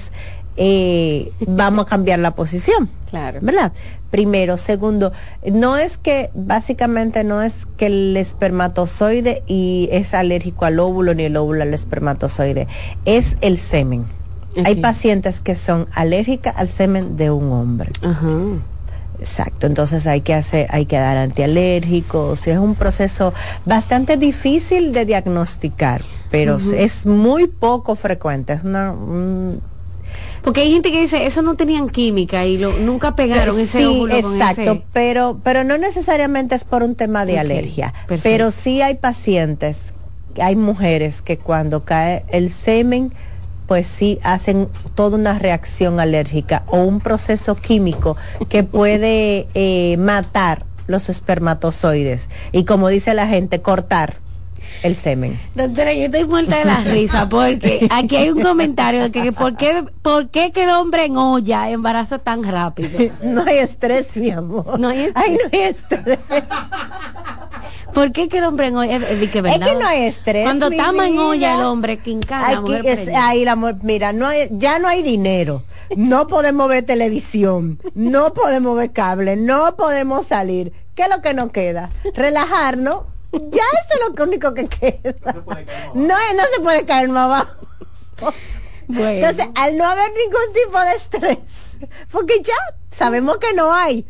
eh, 0.58 1.32
vamos 1.48 1.86
a 1.86 1.90
cambiar 1.90 2.20
la 2.20 2.32
posición. 2.32 2.90
Claro. 3.10 3.40
¿Verdad? 3.42 3.74
Primero. 4.12 4.58
Segundo, 4.58 5.12
no 5.52 5.78
es 5.78 5.98
que, 5.98 6.30
básicamente 6.34 7.24
no 7.24 7.42
es 7.42 7.56
que 7.78 7.88
el 7.88 8.18
espermatozoide 8.18 9.44
y 9.48 9.90
es 9.92 10.14
alérgico 10.14 10.66
al 10.66 10.80
óvulo 10.80 11.14
ni 11.14 11.24
el 11.24 11.38
óvulo 11.38 11.64
al 11.64 11.74
espermatozoide. 11.74 12.68
Es 13.06 13.38
el 13.42 13.58
semen. 13.58 14.06
Hay 14.66 14.76
pacientes 14.76 15.40
que 15.40 15.56
son 15.56 15.88
alérgicas 15.94 16.54
al 16.58 16.70
semen 16.70 17.18
de 17.18 17.32
un 17.32 17.52
hombre. 17.52 17.92
Exacto, 19.20 19.68
entonces 19.68 20.06
hay 20.06 20.22
que 20.22 20.34
hacer, 20.34 20.68
hay 20.70 20.86
que 20.86 20.98
dar 20.98 21.18
antialérgicos, 21.18 22.46
es 22.46 22.58
un 22.58 22.76
proceso 22.76 23.34
bastante 23.66 24.18
difícil 24.18 24.92
de 24.92 25.06
diagnosticar, 25.06 26.02
pero 26.30 26.58
es 26.58 27.06
muy 27.06 27.48
poco 27.48 27.96
frecuente, 27.96 28.54
es 28.54 28.64
una 28.64 28.94
porque 30.44 30.62
hay 30.62 30.72
gente 30.72 30.92
que 30.92 31.02
dice 31.02 31.26
eso 31.26 31.42
no 31.42 31.56
tenían 31.56 31.90
química 31.90 32.46
y 32.46 32.58
lo, 32.58 32.74
nunca 32.74 33.16
pegaron 33.16 33.60
ese 33.60 33.80
sí, 33.80 34.04
exacto, 34.12 34.84
pero 34.94 35.40
pero 35.44 35.64
no 35.64 35.78
necesariamente 35.78 36.56
es 36.56 36.66
por 36.66 36.84
un 36.84 36.96
tema 36.96 37.26
de 37.26 37.40
alergia, 37.40 37.94
pero 38.22 38.52
sí 38.52 38.82
hay 38.82 38.96
pacientes, 38.96 39.94
hay 40.40 40.56
mujeres 40.56 41.22
que 41.22 41.38
cuando 41.38 41.86
cae 41.86 42.26
el 42.30 42.52
semen 42.52 43.14
pues 43.68 43.88
sí 43.88 44.20
hacen 44.24 44.70
toda 44.94 45.18
una 45.18 45.40
reacción 45.40 46.00
alérgica 46.00 46.64
o 46.68 46.84
un 46.84 47.00
proceso 47.00 47.56
químico 47.56 48.18
que 48.50 48.64
puede 48.64 49.48
eh, 49.54 49.96
matar 49.98 50.66
los 50.88 51.10
espermatozoides. 51.10 52.30
Y 52.52 52.66
como 52.66 52.90
dice 52.90 53.14
la 53.14 53.28
gente, 53.28 53.62
cortar 53.62 54.18
el 54.82 54.96
semen. 54.96 55.40
Doctora, 55.56 55.94
yo 55.94 56.06
estoy 56.06 56.26
muerta 56.26 56.60
de 56.60 56.66
la 56.66 56.82
risa 56.82 57.30
porque 57.30 57.88
aquí 57.92 58.16
hay 58.16 58.30
un 58.30 58.42
comentario 58.42 59.04
de 59.04 59.12
que 59.12 59.32
por 59.32 59.56
qué, 59.56 59.86
por 60.02 60.30
qué 60.30 60.52
que 60.52 60.64
el 60.64 60.70
hombre 60.70 61.06
en 61.06 61.18
olla 61.18 61.70
embaraza 61.70 62.20
tan 62.20 62.44
rápido. 62.44 63.00
No 63.24 63.44
hay 63.46 63.58
estrés, 63.58 64.16
mi 64.16 64.32
amor. 64.32 64.80
No 64.80 64.90
hay 64.90 65.06
estrés. 65.06 65.26
Ay, 65.28 65.38
no 65.38 65.50
hay 65.52 65.64
estrés. 65.66 66.20
¿Por 67.94 68.12
qué 68.12 68.28
que 68.28 68.40
el 68.40 68.44
hombre 68.44 68.68
en 68.68 68.76
olla? 68.76 68.98
Es, 68.98 69.30
que, 69.30 69.42
no 69.42 69.88
hay 69.88 70.04
estrés. 70.06 70.44
Cuando 70.44 70.68
estamos 70.68 71.06
en 71.06 71.18
olla 71.18 71.56
el 71.56 71.62
hombre, 71.62 71.94
Aquí 71.94 72.74
es, 72.86 73.08
ahí 73.16 73.46
la 73.46 73.56
mira, 73.56 74.14
no 74.14 74.28
hay, 74.28 74.50
ya 74.52 74.80
no 74.80 74.88
hay 74.88 75.04
dinero. 75.04 75.64
No 75.96 76.28
podemos 76.28 76.68
ver 76.70 76.86
televisión, 76.86 77.80
no 77.94 78.34
podemos 78.34 78.76
ver 78.76 78.92
cable, 78.92 79.36
no 79.36 79.76
podemos 79.76 80.26
salir. 80.26 80.74
¿Qué 80.96 81.04
es 81.04 81.10
lo 81.10 81.22
que 81.22 81.34
nos 81.34 81.52
queda? 81.52 81.92
Relajarnos. 82.16 83.13
Ya 83.34 83.64
eso 83.64 83.94
es 83.94 84.18
lo 84.18 84.24
único 84.24 84.54
que 84.54 84.68
queda. 84.68 85.16
No, 85.94 86.16
no 86.16 86.44
se 86.54 86.62
puede 86.62 86.86
caer 86.86 87.10
más 87.10 87.26
abajo. 87.26 88.34
Entonces, 88.88 89.48
al 89.56 89.78
no 89.78 89.86
haber 89.86 90.12
ningún 90.12 90.54
tipo 90.54 90.80
de 90.80 90.92
estrés, 90.96 91.38
porque 92.12 92.42
ya 92.44 92.56
sabemos 92.92 93.38
que 93.38 93.54
no 93.54 93.74
hay, 93.74 94.06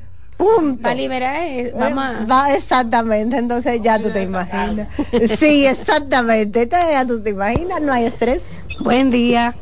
para 0.82 0.95
liberar, 0.95 1.36
eh, 1.38 1.74
vamos 1.76 2.30
Va, 2.30 2.53
exactamente, 2.53 3.38
entonces 3.38 3.80
ya 3.82 3.99
tú 3.99 4.09
te 4.09 4.24
imaginas. 4.24 4.89
Sí, 5.38 5.65
exactamente. 5.65 6.63
Entonces 6.63 6.89
ya 6.91 7.05
tú 7.05 7.21
te 7.21 7.30
imaginas, 7.30 7.82
no 7.82 7.93
hay 7.93 8.05
estrés. 8.05 8.43
Buen 8.80 9.11
día. 9.11 9.55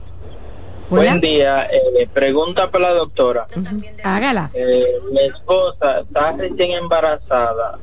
Buen 0.89 1.21
día. 1.21 1.67
Eh, 1.71 2.07
pregunta 2.11 2.69
para 2.71 2.89
la 2.89 2.93
doctora. 2.95 3.47
Hágala. 4.03 4.49
Eh, 4.55 4.85
mi 5.11 5.19
esposa 5.19 6.01
está 6.01 6.31
recién 6.33 6.71
embarazada. 6.71 7.79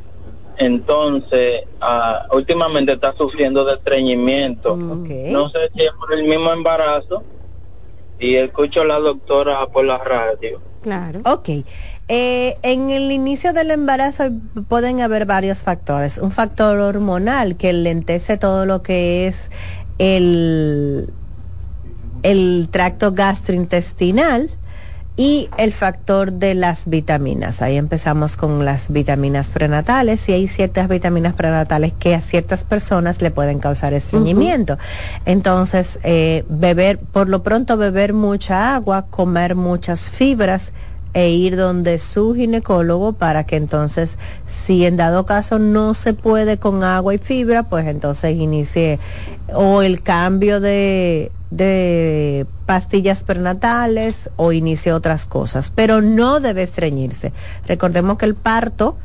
Entonces, 0.59 1.63
ah, 1.81 2.27
últimamente 2.33 2.93
está 2.93 3.15
sufriendo 3.17 3.65
de 3.65 3.75
estreñimiento. 3.75 4.77
Mm. 4.77 5.33
No 5.33 5.49
sé 5.51 5.71
si 5.75 5.85
es 5.85 5.93
por 5.93 6.13
el 6.13 6.25
mismo 6.25 6.53
embarazo. 6.53 7.23
Y 8.19 8.35
escucho 8.35 8.83
a 8.83 8.85
la 8.85 8.99
doctora 8.99 9.65
por 9.69 9.85
la 9.85 9.99
radio. 9.99 10.61
Claro. 10.83 11.21
Ok. 11.25 11.65
Eh, 12.09 12.57
en 12.63 12.91
el 12.91 13.13
inicio 13.13 13.53
del 13.53 13.71
embarazo 13.71 14.25
pueden 14.69 15.01
haber 15.01 15.25
varios 15.27 15.63
factores. 15.63 16.19
Un 16.19 16.33
factor 16.33 16.79
hormonal 16.79 17.57
que 17.57 17.73
lentece 17.73 18.37
todo 18.37 18.67
lo 18.67 18.83
que 18.83 19.29
es 19.29 19.51
el, 19.99 21.13
el 22.23 22.69
tracto 22.73 23.13
gastrointestinal 23.13 24.51
y 25.19 25.51
el 25.59 25.73
factor 25.73 26.33
de 26.33 26.55
las 26.55 26.89
vitaminas. 26.89 27.61
Ahí 27.61 27.77
empezamos 27.77 28.37
con 28.37 28.65
las 28.65 28.89
vitaminas 28.89 29.51
prenatales 29.51 30.29
y 30.29 30.33
hay 30.33 30.47
ciertas 30.47 30.89
vitaminas 30.89 31.35
prenatales 31.35 31.93
que 31.99 32.15
a 32.15 32.21
ciertas 32.21 32.63
personas 32.63 33.21
le 33.21 33.33
pueden 33.33 33.59
causar 33.59 33.95
estreñimiento. 33.95 34.79
Entonces, 35.27 35.99
eh, 36.05 36.45
beber, 36.49 37.01
por 37.01 37.29
lo 37.29 37.43
pronto 37.43 37.77
beber 37.77 38.15
mucha 38.15 38.77
agua, 38.77 39.07
comer 39.11 39.57
muchas 39.57 40.09
fibras, 40.09 40.73
e 41.15 41.31
ir 41.31 41.57
donde 41.57 41.99
su 41.99 42.35
ginecólogo 42.35 43.15
para 43.15 43.45
que 43.45 43.57
entonces, 43.57 44.19
si 44.47 44.85
en 44.85 44.97
dado 44.97 45.27
caso 45.27 45.59
no 45.59 45.95
se 45.95 46.15
puede 46.15 46.59
con 46.59 46.85
agua 46.85 47.15
y 47.15 47.19
fibra, 47.19 47.65
pues 47.65 47.87
entonces 47.87 48.37
inicie 48.37 48.99
o 49.53 49.83
el 49.83 50.03
cambio 50.03 50.61
de, 50.61 51.33
de 51.51 52.47
pastillas 52.67 53.23
prenatales 53.23 54.31
o 54.37 54.53
inicie 54.53 54.93
otras 54.93 55.27
cosas, 55.27 55.73
pero 55.75 56.03
no 56.03 56.41
debe 56.41 56.63
estreñirse. 56.63 57.33
Recordemos 57.67 58.19
que 58.19 58.27
el 58.27 58.35
parto, 58.35 58.97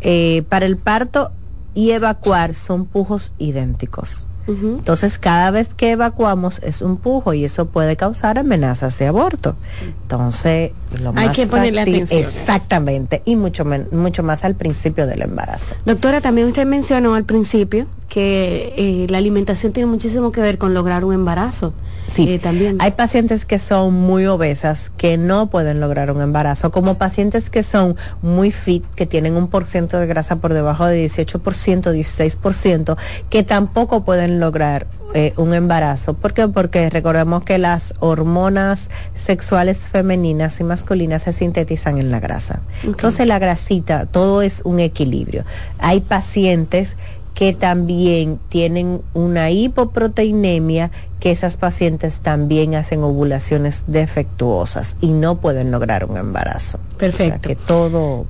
eh, 0.00 0.42
para 0.48 0.66
el 0.66 0.76
parto 0.76 1.30
y 1.74 1.92
evacuar 1.92 2.54
son 2.54 2.86
pujos 2.86 3.32
idénticos. 3.38 4.26
Entonces, 4.46 5.18
cada 5.18 5.50
vez 5.50 5.68
que 5.74 5.92
evacuamos 5.92 6.60
es 6.64 6.82
un 6.82 6.96
pujo 6.96 7.32
y 7.32 7.44
eso 7.44 7.66
puede 7.66 7.96
causar 7.96 8.38
amenazas 8.38 8.98
de 8.98 9.06
aborto. 9.06 9.56
Entonces, 10.02 10.72
lo 11.00 11.12
Hay 11.16 11.28
que 11.30 11.46
ponerle 11.46 11.82
atención. 11.82 12.20
Exactamente, 12.20 13.22
y 13.24 13.36
mucho, 13.36 13.64
mucho 13.90 14.22
más 14.22 14.44
al 14.44 14.54
principio 14.54 15.06
del 15.06 15.22
embarazo. 15.22 15.74
Doctora, 15.84 16.20
también 16.20 16.48
usted 16.48 16.66
mencionó 16.66 17.14
al 17.14 17.24
principio 17.24 17.86
que 18.12 18.74
eh, 18.76 19.06
la 19.08 19.16
alimentación 19.16 19.72
tiene 19.72 19.86
muchísimo 19.86 20.32
que 20.32 20.42
ver 20.42 20.58
con 20.58 20.74
lograr 20.74 21.02
un 21.02 21.14
embarazo. 21.14 21.72
Sí, 22.08 22.28
eh, 22.28 22.38
también. 22.38 22.76
Hay 22.78 22.90
pacientes 22.90 23.46
que 23.46 23.58
son 23.58 23.94
muy 23.94 24.26
obesas 24.26 24.92
que 24.98 25.16
no 25.16 25.48
pueden 25.48 25.80
lograr 25.80 26.10
un 26.10 26.20
embarazo, 26.20 26.70
como 26.70 26.98
pacientes 26.98 27.48
que 27.48 27.62
son 27.62 27.96
muy 28.20 28.52
fit, 28.52 28.84
que 28.96 29.06
tienen 29.06 29.34
un 29.34 29.48
por 29.48 29.64
ciento 29.64 29.98
de 29.98 30.06
grasa 30.06 30.36
por 30.36 30.52
debajo 30.52 30.84
de 30.84 31.06
18%, 31.06 31.40
16%, 31.40 32.98
que 33.30 33.44
tampoco 33.44 34.04
pueden 34.04 34.40
lograr 34.40 34.88
eh, 35.14 35.32
un 35.38 35.54
embarazo. 35.54 36.12
¿Por 36.12 36.34
qué? 36.34 36.48
Porque 36.48 36.90
recordemos 36.90 37.44
que 37.44 37.56
las 37.56 37.94
hormonas 37.98 38.90
sexuales 39.14 39.88
femeninas 39.88 40.60
y 40.60 40.64
masculinas 40.64 41.22
se 41.22 41.32
sintetizan 41.32 41.96
en 41.96 42.10
la 42.10 42.20
grasa. 42.20 42.60
Entonces 42.82 43.26
la 43.26 43.38
grasita, 43.38 44.04
todo 44.04 44.42
es 44.42 44.60
un 44.66 44.80
equilibrio. 44.80 45.44
Hay 45.78 46.02
pacientes 46.02 46.96
que 47.34 47.52
también 47.52 48.38
tienen 48.48 49.02
una 49.14 49.50
hipoproteinemia, 49.50 50.90
que 51.18 51.30
esas 51.30 51.56
pacientes 51.56 52.20
también 52.20 52.74
hacen 52.74 53.02
ovulaciones 53.02 53.84
defectuosas 53.86 54.96
y 55.00 55.08
no 55.08 55.36
pueden 55.36 55.70
lograr 55.70 56.04
un 56.04 56.16
embarazo. 56.16 56.78
Perfecto. 56.98 57.48
que 57.48 57.56
todo 57.56 58.26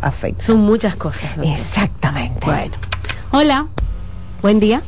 afecta. 0.00 0.44
Son 0.44 0.58
muchas 0.58 0.96
cosas. 0.96 1.30
Exactamente. 1.42 2.44
Bueno. 2.44 2.74
Hola. 3.30 3.66
Buen 4.42 4.58
día. 4.58 4.82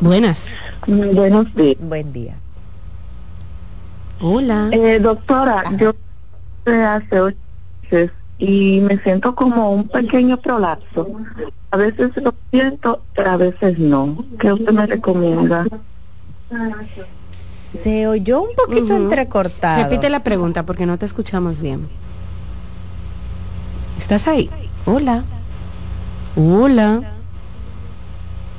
Buenas. 0.00 0.48
Buenos 0.86 1.54
días. 1.54 1.76
Buen 1.80 2.12
día. 2.12 2.34
Hola. 4.20 4.70
Eh, 4.72 4.98
doctora, 4.98 5.64
yo 5.76 5.94
hace 6.66 7.20
ocho 7.20 7.36
meses 7.82 8.10
y 8.38 8.80
me 8.80 8.98
siento 8.98 9.34
como 9.34 9.72
un 9.72 9.88
pequeño 9.88 10.36
prolapso. 10.36 11.08
A 11.70 11.76
veces 11.76 12.10
lo 12.16 12.34
siento, 12.50 13.02
pero 13.14 13.30
a 13.30 13.36
veces 13.36 13.78
no. 13.78 14.24
¿Qué 14.38 14.52
usted 14.52 14.72
me 14.72 14.86
recomienda? 14.86 15.66
Se 17.82 18.06
oyó 18.06 18.42
un 18.42 18.54
poquito 18.56 18.94
entrecortado. 18.96 19.84
Repite 19.84 20.08
la 20.08 20.22
pregunta 20.22 20.64
porque 20.64 20.86
no 20.86 20.98
te 20.98 21.04
escuchamos 21.04 21.60
bien. 21.60 21.88
¿Estás 23.98 24.28
ahí? 24.28 24.48
Hola. 24.86 25.24
Hola. 26.36 27.14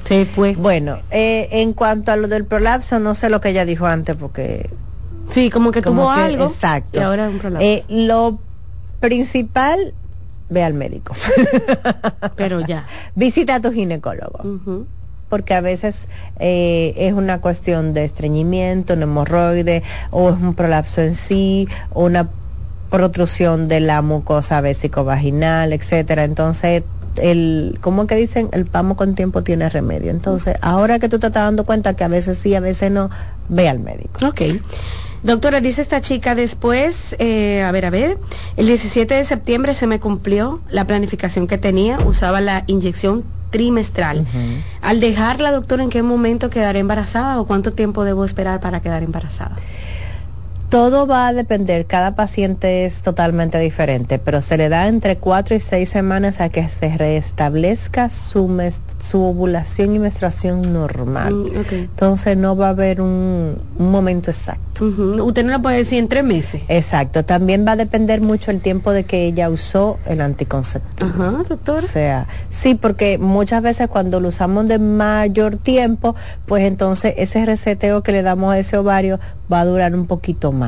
Se 0.04 0.26
fue. 0.26 0.56
Bueno, 0.56 1.00
eh, 1.10 1.48
en 1.52 1.74
cuanto 1.74 2.12
a 2.12 2.18
lo 2.18 2.28
del 2.28 2.46
prolapso, 2.46 3.00
no 3.00 3.16
sé 3.16 3.30
lo 3.30 3.40
que 3.40 3.50
ella 3.50 3.64
dijo 3.64 3.86
antes 3.86 4.16
porque... 4.16 4.70
Sí, 5.30 5.50
como 5.50 5.72
que 5.72 5.82
tuvo 5.82 6.10
algo. 6.10 6.46
Exacto. 6.46 7.00
Y 7.00 7.04
ahora 7.04 7.30
un 7.30 7.38
prolapso. 7.38 7.66
Eh, 7.66 7.84
lo 7.88 8.40
principal, 9.00 9.94
ve 10.50 10.64
al 10.64 10.74
médico. 10.74 11.14
Pero 12.36 12.62
ya. 12.62 12.88
Visita 13.16 13.56
a 13.56 13.62
tu 13.62 13.72
ginecólogo. 13.72 14.86
Porque 15.30 15.54
a 15.54 15.62
veces 15.62 16.08
eh, 16.40 16.94
es 16.98 17.14
una 17.14 17.40
cuestión 17.40 17.94
de 17.94 18.06
estreñimiento, 18.06 18.96
un 18.96 19.04
hemorroide, 19.04 19.84
o 20.10 20.32
es 20.32 20.42
un 20.42 20.56
prolapso 20.56 21.02
en 21.02 21.14
sí, 21.14 21.68
o 21.92 22.06
una 22.06 22.30
protrusión 22.90 23.68
de 23.68 23.80
la 23.80 24.02
mucosa 24.02 24.62
vaginal, 24.62 25.74
etcétera. 25.74 26.24
Entonces, 26.24 26.84
el, 27.22 27.78
¿cómo 27.82 28.08
que 28.08 28.16
dicen? 28.16 28.50
El 28.52 28.66
pamo 28.66 28.96
con 28.96 29.16
tiempo 29.16 29.44
tiene 29.44 29.70
remedio. 29.70 30.12
Entonces, 30.12 30.56
ahora 30.62 31.00
que 31.00 31.10
tú 31.10 31.20
te 31.20 31.28
estás 31.28 31.44
dando 31.44 31.66
cuenta 31.66 31.96
que 31.96 32.04
a 32.04 32.08
veces 32.08 32.38
sí, 32.38 32.56
a 32.56 32.60
veces 32.60 32.92
no, 32.92 33.10
ve 33.50 33.70
al 33.70 33.80
médico. 33.80 34.26
Ok. 34.26 34.42
Doctora, 35.24 35.60
dice 35.60 35.82
esta 35.82 36.02
chica, 36.02 36.34
después, 36.34 37.16
eh, 37.20 37.62
a 37.64 37.72
ver, 37.72 37.86
a 37.86 37.90
ver, 37.90 38.18
el 38.56 38.68
17 38.68 39.14
de 39.14 39.24
septiembre 39.24 39.74
se 39.74 39.86
me 39.86 40.00
cumplió 40.00 40.62
la 40.70 40.86
planificación 40.86 41.48
que 41.48 41.58
tenía, 41.58 41.98
usaba 42.00 42.40
la 42.40 42.64
inyección 42.68 43.24
trimestral. 43.50 44.26
Al 44.82 45.00
dejarla, 45.00 45.52
doctora, 45.52 45.84
¿en 45.84 45.90
qué 45.90 46.04
momento 46.04 46.50
quedaré 46.50 46.80
embarazada 46.80 47.40
o 47.40 47.46
cuánto 47.46 47.74
tiempo 47.74 48.06
debo 48.06 48.24
esperar 48.24 48.62
para 48.62 48.80
quedar 48.80 49.04
embarazada? 49.04 49.56
Todo 50.70 51.08
va 51.08 51.28
a 51.28 51.34
depender, 51.34 51.88
cada 51.88 52.14
paciente 52.14 52.86
es 52.86 53.02
totalmente 53.02 53.58
diferente, 53.58 54.20
pero 54.20 54.44
se 54.44 54.56
le 54.56 54.70
da 54.70 54.88
entre 54.88 55.18
cuatro 55.18 55.56
y 55.56 55.60
seis 55.60 55.90
semanas 55.90 56.40
a 56.40 56.50
que 56.50 56.70
se 56.70 56.96
restablezca 56.96 58.12
su, 58.12 58.48
su 59.00 59.24
ovulación 59.24 59.96
y 59.96 60.00
menstruación 60.00 60.72
normal. 60.72 61.34
Mm, 61.34 61.72
Entonces 61.72 62.38
no 62.38 62.56
va 62.56 62.68
a 62.68 62.70
haber 62.70 63.02
un, 63.02 63.58
momento 63.80 64.30
exacto. 64.30 64.86
Usted 64.86 65.44
no 65.44 65.54
lo 65.54 65.62
puede 65.64 65.78
decir 65.78 65.98
en 65.98 66.08
tres 66.08 66.24
meses. 66.24 66.62
Exacto, 66.68 67.26
también 67.26 67.66
va 67.68 67.72
a 67.72 67.76
depender 67.76 68.22
mucho 68.22 68.52
el 68.52 68.62
tiempo 68.62 68.92
de 68.92 69.06
que 69.06 69.26
ella 69.26 69.50
usó 69.50 69.98
el 70.06 70.22
anticonceptivo. 70.22 71.10
Ajá, 71.10 71.44
doctor. 71.50 71.80
O 71.80 71.82
sea, 71.82 72.28
sí, 72.50 72.76
porque 72.76 73.18
muchas 73.18 73.64
veces 73.64 73.88
cuando 73.88 74.20
lo 74.20 74.28
usamos 74.28 74.68
de 74.68 74.78
mayor 74.78 75.58
tiempo, 75.58 76.16
pues 76.46 76.64
entonces 76.66 77.16
ese 77.18 77.44
reseteo 77.44 78.04
que 78.04 78.12
le 78.12 78.22
damos 78.22 78.54
a 78.54 78.60
ese 78.60 78.78
ovario 78.78 79.20
va 79.52 79.62
a 79.62 79.66
durar 79.66 79.96
un 79.96 80.06
poquito 80.06 80.52
más. 80.52 80.59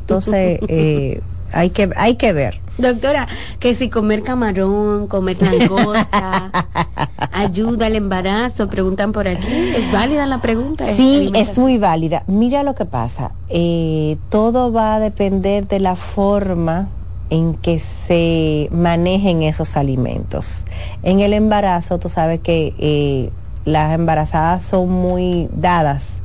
Entonces, 0.00 0.60
eh, 0.68 1.20
hay 1.52 1.70
que 1.70 1.90
hay 1.96 2.14
que 2.16 2.32
ver. 2.32 2.60
Doctora, 2.78 3.26
que 3.58 3.74
si 3.74 3.88
comer 3.88 4.22
camarón, 4.22 5.06
comer 5.06 5.40
langosta, 5.40 6.52
ayuda 7.32 7.86
al 7.86 7.96
embarazo, 7.96 8.68
preguntan 8.68 9.12
por 9.12 9.26
aquí. 9.26 9.72
¿Es 9.74 9.90
válida 9.90 10.26
la 10.26 10.42
pregunta? 10.42 10.84
Sí, 10.84 11.32
es 11.34 11.56
muy 11.56 11.78
válida. 11.78 12.22
Mira 12.26 12.62
lo 12.62 12.74
que 12.74 12.84
pasa. 12.84 13.32
Eh, 13.48 14.18
todo 14.28 14.72
va 14.72 14.96
a 14.96 15.00
depender 15.00 15.66
de 15.66 15.80
la 15.80 15.96
forma 15.96 16.88
en 17.30 17.54
que 17.54 17.80
se 17.80 18.68
manejen 18.70 19.42
esos 19.42 19.76
alimentos. 19.76 20.64
En 21.02 21.20
el 21.20 21.32
embarazo, 21.32 21.98
tú 21.98 22.08
sabes 22.08 22.40
que 22.40 22.74
eh, 22.78 23.30
las 23.64 23.94
embarazadas 23.94 24.64
son 24.64 24.90
muy 24.90 25.48
dadas 25.52 26.22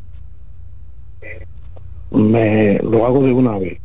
me 2.10 2.78
lo 2.78 3.06
hago 3.06 3.22
de 3.22 3.32
una 3.32 3.58
vez. 3.58 3.78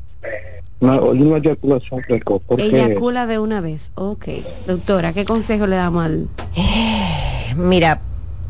Una, 0.80 0.99
una 0.99 1.38
eyaculación 1.38 2.02
precoz. 2.08 2.41
Eyacula 2.58 3.28
de 3.28 3.38
una 3.38 3.62
vez. 3.62 3.91
Ok. 3.95 4.28
Doctora, 4.66 5.14
¿qué 5.14 5.26
consejo 5.26 5.68
le 5.68 5.76
damos 5.76 6.06
al...? 6.06 6.28
Eh, 6.56 7.54
mira, 7.56 8.02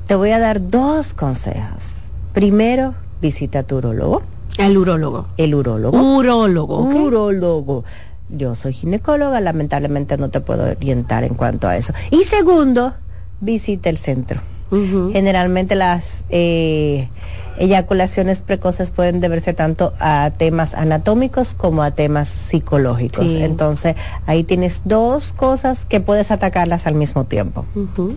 te 0.07 0.15
voy 0.15 0.31
a 0.31 0.39
dar 0.39 0.65
dos 0.69 1.13
consejos. 1.13 1.97
Primero, 2.33 2.95
visita 3.21 3.59
a 3.59 3.63
tu 3.63 3.77
urólogo. 3.77 4.21
El 4.57 4.77
urólogo. 4.77 5.27
El 5.37 5.55
urólogo. 5.55 5.99
Urólogo. 5.99 6.79
Urólogo. 6.83 7.83
Yo 8.31 8.55
soy 8.55 8.73
ginecóloga, 8.73 9.41
lamentablemente 9.41 10.17
no 10.17 10.29
te 10.29 10.39
puedo 10.39 10.63
orientar 10.63 11.23
en 11.23 11.35
cuanto 11.35 11.67
a 11.67 11.77
eso. 11.77 11.93
Y 12.11 12.23
segundo, 12.23 12.93
visita 13.39 13.89
el 13.89 13.97
centro. 13.97 14.41
Generalmente 15.11 15.75
las 15.75 16.23
eh, 16.29 17.09
eyaculaciones 17.57 18.41
precoces 18.41 18.89
pueden 18.89 19.19
deberse 19.19 19.53
tanto 19.53 19.91
a 19.99 20.31
temas 20.37 20.73
anatómicos 20.73 21.53
como 21.53 21.83
a 21.83 21.91
temas 21.91 22.29
psicológicos. 22.29 23.35
Entonces, 23.35 23.95
ahí 24.25 24.45
tienes 24.45 24.83
dos 24.85 25.33
cosas 25.33 25.85
que 25.85 25.99
puedes 25.99 26.31
atacarlas 26.31 26.87
al 26.87 26.95
mismo 26.95 27.25
tiempo. 27.25 27.65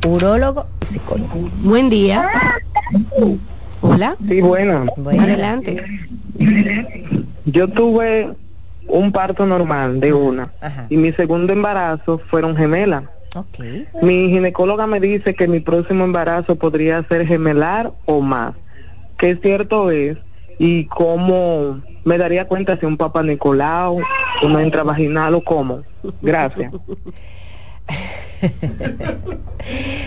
Urólogo 0.06 0.66
y 0.80 0.86
psicólogo. 0.86 1.32
Buen 1.64 1.90
día. 1.90 2.30
Hola. 3.80 4.16
Sí, 4.28 4.40
buena. 4.40 4.86
Adelante. 5.18 5.82
Yo 7.46 7.68
tuve 7.68 8.32
un 8.88 9.12
parto 9.12 9.46
normal 9.46 10.00
de 10.00 10.12
una 10.12 10.52
y 10.88 10.96
mi 10.96 11.12
segundo 11.12 11.52
embarazo 11.52 12.20
fueron 12.30 12.56
gemelas. 12.56 13.04
Mi 14.00 14.28
ginecóloga 14.30 14.86
me 14.86 15.00
dice 15.00 15.34
que 15.34 15.48
mi 15.48 15.60
próximo 15.60 16.04
embarazo 16.04 16.56
podría 16.56 17.02
ser 17.08 17.26
gemelar 17.26 17.92
o 18.04 18.20
más. 18.20 18.54
¿Qué 19.18 19.36
cierto 19.42 19.90
es? 19.90 20.18
Y 20.58 20.86
cómo 20.86 21.82
me 22.04 22.18
daría 22.18 22.46
cuenta 22.46 22.78
si 22.78 22.86
un 22.86 22.96
papá 22.96 23.22
Nicolau, 23.22 24.00
una 24.42 24.62
intravaginal 24.62 25.34
o 25.34 25.42
cómo. 25.42 25.82
Gracias. 26.22 26.72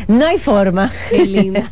no 0.08 0.26
hay 0.26 0.38
forma. 0.38 0.92
Qué 1.10 1.26
linda. 1.26 1.70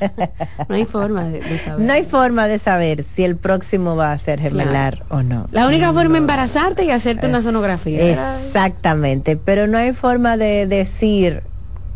No 0.67 0.75
hay 0.75 0.85
forma 0.85 1.25
de, 1.25 1.41
saber. 1.59 1.85
No 1.85 1.93
hay 1.93 2.03
forma 2.03 2.47
de 2.47 2.59
saber 2.59 3.03
si 3.03 3.23
el 3.23 3.37
próximo 3.37 3.95
va 3.95 4.11
a 4.11 4.17
ser 4.17 4.41
gemelar 4.41 5.05
o 5.09 5.21
no. 5.23 5.47
La 5.51 5.67
única 5.67 5.93
forma 5.93 6.15
es 6.15 6.21
embarazarte 6.21 6.85
y 6.85 6.91
hacerte 6.91 7.27
una 7.27 7.41
sonografía. 7.41 8.11
Exactamente, 8.11 9.37
pero 9.37 9.67
no 9.67 9.77
hay 9.77 9.93
forma 9.93 10.37
de 10.37 10.67
decir 10.67 11.43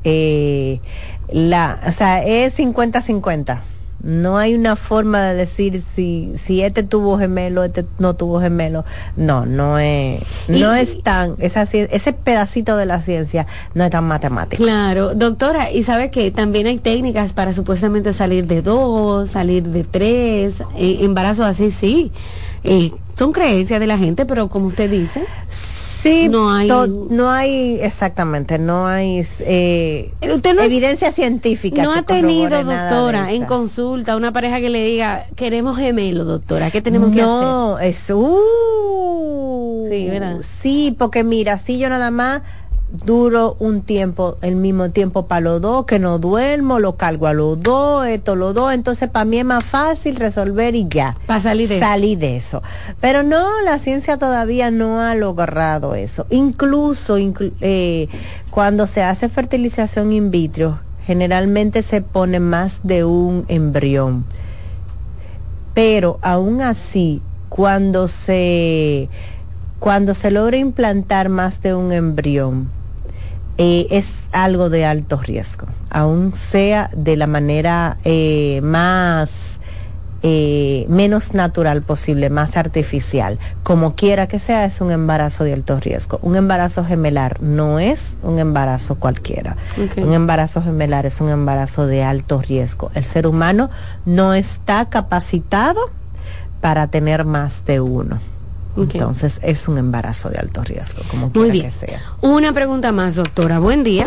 eh, 0.04 0.80
la, 1.30 1.80
o 1.88 1.92
sea, 1.92 2.24
es 2.24 2.58
50-50 2.58 3.60
no 4.02 4.38
hay 4.38 4.56
una 4.56 4.76
forma 4.76 5.24
de 5.24 5.36
decir 5.36 5.84
si, 5.96 6.34
si 6.36 6.62
este 6.62 6.84
tuvo 6.84 7.18
gemelo, 7.18 7.64
este 7.64 7.86
no 7.98 8.16
tuvo 8.16 8.40
gemelo. 8.40 8.86
No, 9.16 9.46
no 9.46 9.78
es, 9.80 10.22
no 10.48 10.74
es 10.74 11.02
tan, 11.04 11.36
ese 11.40 12.14
pedacito 12.14 12.78
de 12.78 12.86
la 12.86 13.02
ciencia 13.02 13.48
no 13.74 13.84
es 13.84 13.92
tan 13.92 14.06
matemático. 14.06 14.64
Claro, 14.64 15.16
doctora, 15.16 15.72
y 15.72 15.84
sabe 15.84 16.12
que 16.12 16.32
también 16.32 16.68
hay 16.68 16.78
técnicas 16.78 17.34
para 17.34 17.54
supuestamente 17.54 18.14
salir 18.14 18.48
de 18.48 18.62
dos, 18.62 19.32
salir 19.32 19.64
de 19.64 19.84
tres, 19.84 20.62
eh, 20.78 21.00
embarazos 21.02 21.46
así, 21.46 21.72
sí. 21.72 22.12
Eh, 22.64 22.92
son 23.16 23.32
creencias 23.32 23.80
de 23.80 23.88
la 23.88 23.98
gente, 23.98 24.26
pero 24.26 24.48
como 24.50 24.68
usted 24.68 24.90
dice. 24.90 25.24
Sí, 25.48 25.89
no 26.30 26.52
hay, 26.52 26.70
no 27.10 27.30
hay 27.30 27.80
exactamente, 27.82 28.58
no 28.60 28.88
hay 28.88 29.26
eh, 29.40 30.14
evidencia 30.22 31.12
científica. 31.12 31.84
No 31.84 31.94
ha 31.94 32.04
tenido, 32.04 32.64
doctora, 32.64 33.32
en 33.32 33.46
consulta 33.46 34.16
una 34.16 34.32
pareja 34.32 34.60
que 34.60 34.70
le 34.70 34.84
diga, 34.84 35.28
queremos 35.36 35.78
gemelo, 35.78 36.24
doctora, 36.24 36.72
¿qué 36.72 36.82
tenemos 36.82 37.12
que 37.12 37.22
hacer? 37.22 37.30
No, 37.30 37.80
es... 37.80 38.10
Uh, 38.10 39.88
sí, 39.90 40.08
¿verdad? 40.08 40.38
Sí, 40.42 40.96
porque 40.98 41.24
mira, 41.24 41.58
si 41.58 41.78
yo 41.78 41.90
nada 41.90 42.12
más 42.12 42.42
duro 42.92 43.56
un 43.60 43.82
tiempo, 43.82 44.38
el 44.42 44.56
mismo 44.56 44.90
tiempo 44.90 45.28
para 45.28 45.42
los 45.42 45.62
dos, 45.62 45.86
que 45.86 46.00
no 46.00 46.18
duermo, 46.18 46.80
lo 46.80 46.96
cargo 46.96 47.28
a 47.28 47.34
los 47.34 47.62
dos, 47.62 48.08
esto, 48.08 48.36
los 48.36 48.56
dos, 48.56 48.74
entonces 48.74 49.10
para 49.10 49.26
mí 49.26 49.40
es 49.40 49.46
más 49.46 49.64
fácil 49.64 50.16
resolver 50.16 50.76
y 50.76 50.88
ya. 50.90 51.16
Para 51.28 51.42
salir 51.42 51.70
de 51.70 51.80
salir 51.80 52.18
de 52.18 52.38
eso. 52.38 52.64
Pero 53.00 53.24
no, 53.24 53.62
la 53.62 53.80
ciencia 53.80 54.18
todavía 54.18 54.72
no 54.72 55.02
ha 55.02 55.16
logrado 55.16 55.96
eso. 55.96 56.26
Incluso 56.30 57.18
eh, 57.62 58.08
cuando 58.50 58.88
se 58.88 59.04
hace 59.04 59.30
fertilización 59.30 60.12
in 60.12 60.32
vitro, 60.32 60.80
generalmente 61.06 61.82
se 61.82 62.02
pone 62.02 62.40
más 62.40 62.80
de 62.84 63.04
un 63.06 63.46
embrión. 63.48 64.26
Pero 65.76 66.20
aún 66.22 66.62
así, 66.62 67.22
cuando 67.50 68.08
se 68.08 69.10
cuando 69.80 70.14
se 70.14 70.30
logra 70.30 70.58
implantar 70.58 71.30
más 71.30 71.62
de 71.62 71.74
un 71.74 71.94
embrión, 71.94 72.70
eh, 73.62 73.88
es 73.92 74.14
algo 74.32 74.70
de 74.70 74.86
alto 74.86 75.18
riesgo, 75.18 75.68
aún 75.90 76.34
sea 76.34 76.90
de 76.96 77.18
la 77.18 77.28
manera 77.28 77.98
eh, 78.06 78.62
más 78.64 79.60
eh, 80.24 80.86
menos 80.88 81.34
natural 81.34 81.82
posible, 81.82 82.30
más 82.30 82.56
artificial. 82.56 83.38
Como 83.64 83.96
quiera 83.96 84.28
que 84.28 84.40
sea, 84.40 84.64
es 84.64 84.80
un 84.80 84.94
embarazo 84.94 85.44
de 85.44 85.52
alto 85.52 85.78
riesgo. 85.78 86.20
Un 86.22 86.38
embarazo 86.38 86.86
gemelar 86.86 87.42
no 87.42 87.80
es 87.80 88.18
un 88.24 88.40
embarazo 88.40 88.96
cualquiera. 88.96 89.58
Un 89.98 90.14
embarazo 90.14 90.62
gemelar 90.62 91.06
es 91.06 91.20
un 91.20 91.28
embarazo 91.28 91.86
de 91.86 92.02
alto 92.02 92.42
riesgo. 92.42 92.92
El 92.94 93.04
ser 93.04 93.28
humano 93.28 93.70
no 94.06 94.34
está 94.34 94.88
capacitado 94.88 95.82
para 96.62 96.88
tener 96.88 97.26
más 97.26 97.66
de 97.66 97.82
uno. 97.82 98.20
Entonces 98.84 99.40
es 99.44 99.68
un 99.68 99.78
embarazo 99.78 100.30
de 100.30 100.38
alto 100.38 100.64
riesgo, 100.64 101.02
como 101.10 101.32
quiera 101.32 101.52
que 101.52 101.72
sea. 101.72 102.00
Una 102.22 102.54
pregunta 102.54 102.92
más, 102.92 103.16
doctora. 103.16 103.60
Buen 103.60 103.84
día. 103.84 104.06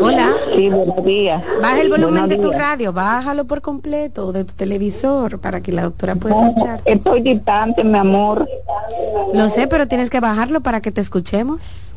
Hola. 0.00 0.32
Sí, 0.54 0.68
buenos 0.70 1.04
días. 1.04 1.42
Baja 1.60 1.80
el 1.80 1.90
volumen 1.90 2.28
de 2.28 2.38
tu 2.38 2.50
radio, 2.52 2.92
bájalo 2.92 3.44
por 3.44 3.60
completo 3.60 4.32
de 4.32 4.44
tu 4.44 4.54
televisor 4.54 5.38
para 5.38 5.60
que 5.60 5.72
la 5.72 5.82
doctora 5.82 6.16
pueda 6.16 6.48
escuchar. 6.48 6.82
Estoy 6.84 7.20
distante, 7.22 7.84
mi 7.84 7.98
amor. 7.98 8.48
Lo 9.34 9.48
sé, 9.50 9.66
pero 9.66 9.86
tienes 9.88 10.10
que 10.10 10.20
bajarlo 10.20 10.60
para 10.60 10.80
que 10.80 10.92
te 10.92 11.00
escuchemos. 11.00 11.94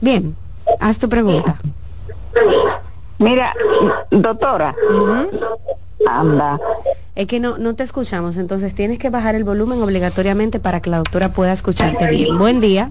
Bien, 0.00 0.36
haz 0.80 0.98
tu 0.98 1.08
pregunta. 1.08 1.58
Mira, 3.18 3.54
doctora, 4.10 4.74
anda, 6.08 6.60
es 7.14 7.26
que 7.26 7.40
no, 7.40 7.58
no 7.58 7.74
te 7.74 7.82
escuchamos, 7.82 8.38
entonces 8.38 8.74
tienes 8.74 8.98
que 8.98 9.10
bajar 9.10 9.34
el 9.34 9.44
volumen 9.44 9.82
obligatoriamente 9.82 10.60
para 10.60 10.80
que 10.80 10.90
la 10.90 10.98
doctora 10.98 11.32
pueda 11.32 11.52
escucharte 11.52 12.06
bien. 12.08 12.38
Buen 12.38 12.60
día. 12.60 12.90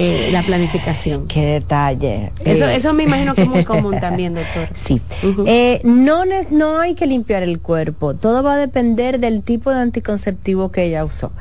eh, 0.00 0.30
la 0.30 0.44
planificación. 0.44 1.26
Qué 1.26 1.44
detalle. 1.44 2.30
Eso, 2.44 2.66
Eh, 2.66 2.76
eso 2.76 2.92
me 2.92 3.02
imagino 3.02 3.34
que 3.34 3.42
es 3.42 3.48
muy 3.48 3.64
común 3.64 3.98
también, 4.00 4.34
doctor. 4.34 4.68
Sí. 4.86 5.00
Eh, 5.44 5.80
no, 5.82 6.22
no 6.50 6.78
hay 6.78 6.94
que 6.94 7.06
limpiar 7.06 7.42
el 7.42 7.58
cuerpo. 7.58 8.14
Todo 8.14 8.44
va 8.44 8.54
a 8.54 8.56
depender 8.56 9.18
del 9.18 9.42
tipo 9.42 9.72
de 9.72 9.80
anticonceptivo 9.80 10.70
que 10.70 10.84
ella 10.84 11.04
usó. 11.04 11.32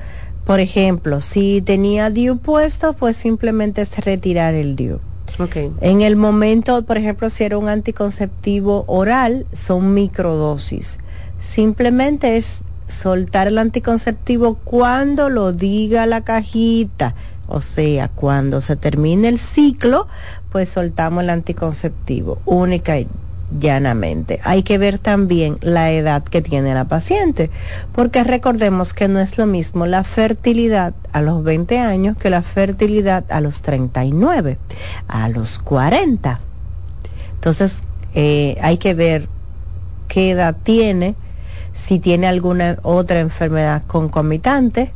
Por 0.43 0.59
ejemplo, 0.59 1.21
si 1.21 1.61
tenía 1.61 2.09
DIU 2.09 2.39
puesto, 2.39 2.93
pues 2.93 3.15
simplemente 3.15 3.81
es 3.83 3.95
retirar 4.03 4.55
el 4.55 4.75
DIU. 4.75 4.99
Okay. 5.37 5.71
En 5.81 6.01
el 6.01 6.15
momento, 6.15 6.81
por 6.83 6.97
ejemplo, 6.97 7.29
si 7.29 7.43
era 7.43 7.59
un 7.59 7.69
anticonceptivo 7.69 8.85
oral, 8.87 9.45
son 9.53 9.93
microdosis. 9.93 10.97
Simplemente 11.39 12.37
es 12.37 12.61
soltar 12.87 13.47
el 13.47 13.59
anticonceptivo 13.59 14.55
cuando 14.63 15.29
lo 15.29 15.53
diga 15.53 16.07
la 16.07 16.21
cajita. 16.21 17.13
O 17.47 17.61
sea, 17.61 18.09
cuando 18.09 18.61
se 18.61 18.75
termine 18.75 19.29
el 19.29 19.39
ciclo, 19.39 20.07
pues 20.51 20.69
soltamos 20.69 21.23
el 21.23 21.29
anticonceptivo, 21.29 22.39
única 22.45 22.99
y 22.99 23.07
llanamente. 23.59 24.39
Hay 24.43 24.63
que 24.63 24.77
ver 24.77 24.99
también 24.99 25.57
la 25.61 25.91
edad 25.91 26.23
que 26.23 26.41
tiene 26.41 26.73
la 26.73 26.85
paciente, 26.85 27.49
porque 27.93 28.23
recordemos 28.23 28.93
que 28.93 29.07
no 29.07 29.19
es 29.19 29.37
lo 29.37 29.45
mismo 29.45 29.85
la 29.85 30.03
fertilidad 30.03 30.93
a 31.13 31.21
los 31.21 31.43
20 31.43 31.79
años 31.79 32.17
que 32.17 32.29
la 32.29 32.41
fertilidad 32.41 33.23
a 33.29 33.39
los 33.41 33.61
39, 33.61 34.57
a 35.07 35.29
los 35.29 35.59
40. 35.59 36.39
Entonces, 37.35 37.81
eh, 38.13 38.57
hay 38.61 38.77
que 38.77 38.93
ver 38.93 39.29
qué 40.07 40.31
edad 40.31 40.55
tiene, 40.63 41.15
si 41.73 41.99
tiene 41.99 42.27
alguna 42.27 42.77
otra 42.81 43.19
enfermedad 43.19 43.83
concomitante 43.85 44.91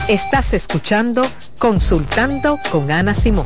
Estás 0.07 0.53
escuchando 0.53 1.23
Consultando 1.59 2.59
con 2.71 2.91
Ana 2.91 3.13
Simón. 3.13 3.45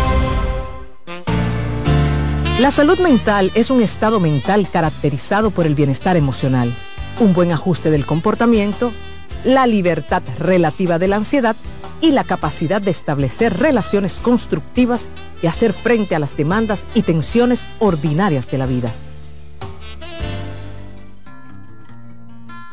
La 2.59 2.69
salud 2.69 2.99
mental 2.99 3.51
es 3.55 3.71
un 3.71 3.81
estado 3.81 4.19
mental 4.19 4.67
caracterizado 4.71 5.51
por 5.51 5.65
el 5.65 5.73
bienestar 5.73 6.15
emocional, 6.15 6.71
un 7.19 7.33
buen 7.33 7.51
ajuste 7.51 7.89
del 7.89 8.05
comportamiento, 8.05 8.91
la 9.43 9.65
libertad 9.65 10.21
relativa 10.37 10.99
de 10.99 11.07
la 11.07 11.15
ansiedad 11.15 11.55
y 12.01 12.11
la 12.11 12.23
capacidad 12.23 12.81
de 12.81 12.91
establecer 12.91 13.57
relaciones 13.57 14.17
constructivas 14.17 15.07
y 15.41 15.47
hacer 15.47 15.73
frente 15.73 16.15
a 16.15 16.19
las 16.19 16.37
demandas 16.37 16.83
y 16.93 17.01
tensiones 17.01 17.65
ordinarias 17.79 18.49
de 18.49 18.57
la 18.57 18.67
vida. 18.67 18.91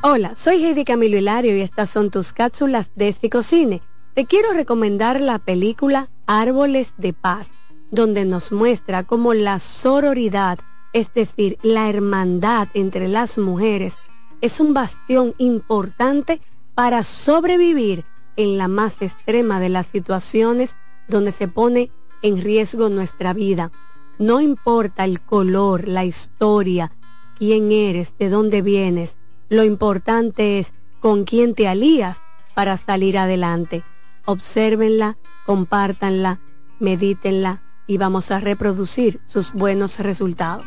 Hola, 0.02 0.34
soy 0.36 0.64
Heidi 0.64 0.84
Camilo 0.84 1.16
Hilario 1.16 1.56
y 1.56 1.60
estas 1.60 1.90
son 1.90 2.10
tus 2.10 2.32
cápsulas 2.32 2.92
de 2.94 3.14
Cine. 3.42 3.82
Te 4.14 4.26
quiero 4.26 4.52
recomendar 4.52 5.20
la 5.20 5.38
película 5.38 6.08
Árboles 6.26 6.94
de 6.98 7.12
Paz, 7.12 7.48
donde 7.90 8.24
nos 8.24 8.52
muestra 8.52 9.04
cómo 9.04 9.34
la 9.34 9.58
sororidad, 9.58 10.58
es 10.92 11.12
decir, 11.14 11.58
la 11.62 11.88
hermandad 11.88 12.68
entre 12.74 13.08
las 13.08 13.38
mujeres, 13.38 13.96
es 14.40 14.60
un 14.60 14.74
bastión 14.74 15.34
importante 15.38 16.40
para 16.74 17.02
sobrevivir 17.02 18.04
en 18.36 18.56
la 18.56 18.68
más 18.68 19.02
extrema 19.02 19.58
de 19.58 19.68
las 19.68 19.86
situaciones 19.86 20.76
donde 21.08 21.32
se 21.32 21.48
pone 21.48 21.90
en 22.22 22.40
riesgo 22.40 22.88
nuestra 22.88 23.32
vida. 23.32 23.72
No 24.18 24.40
importa 24.40 25.04
el 25.04 25.20
color, 25.20 25.88
la 25.88 26.04
historia, 26.04 26.92
quién 27.36 27.72
eres, 27.72 28.16
de 28.18 28.28
dónde 28.28 28.62
vienes, 28.62 29.16
lo 29.48 29.64
importante 29.64 30.58
es 30.58 30.72
con 31.00 31.24
quién 31.24 31.54
te 31.54 31.68
alías 31.68 32.18
para 32.54 32.76
salir 32.76 33.16
adelante. 33.18 33.82
Obsérvenla, 34.24 35.16
compártanla, 35.46 36.40
medítenla 36.80 37.62
y 37.88 37.98
vamos 37.98 38.30
a 38.30 38.38
reproducir 38.38 39.20
sus 39.26 39.52
buenos 39.52 39.98
resultados. 39.98 40.66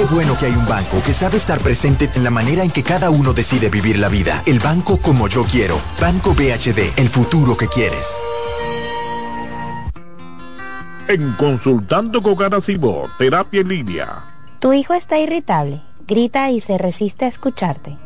Qué 0.00 0.06
bueno 0.06 0.34
que 0.34 0.46
hay 0.46 0.52
un 0.52 0.64
banco 0.64 1.02
que 1.04 1.12
sabe 1.12 1.36
estar 1.36 1.60
presente 1.60 2.08
en 2.14 2.24
la 2.24 2.30
manera 2.30 2.62
en 2.62 2.70
que 2.70 2.82
cada 2.82 3.10
uno 3.10 3.34
decide 3.34 3.68
vivir 3.68 3.98
la 3.98 4.08
vida. 4.08 4.42
El 4.46 4.58
banco 4.58 4.96
como 4.96 5.28
yo 5.28 5.44
quiero. 5.44 5.78
Banco 6.00 6.32
BHD, 6.32 6.98
el 6.98 7.10
futuro 7.10 7.54
que 7.54 7.68
quieres. 7.68 8.18
En 11.06 11.34
Consultando 11.34 12.22
con 12.22 12.42
Ana 12.42 12.62
Simó, 12.62 13.10
Terapia 13.18 13.60
en 13.60 13.68
Línea. 13.68 14.24
Tu 14.58 14.72
hijo 14.72 14.94
está 14.94 15.18
irritable, 15.18 15.82
grita 16.06 16.50
y 16.50 16.60
se 16.60 16.78
resiste 16.78 17.26
a 17.26 17.28
escucharte. 17.28 17.98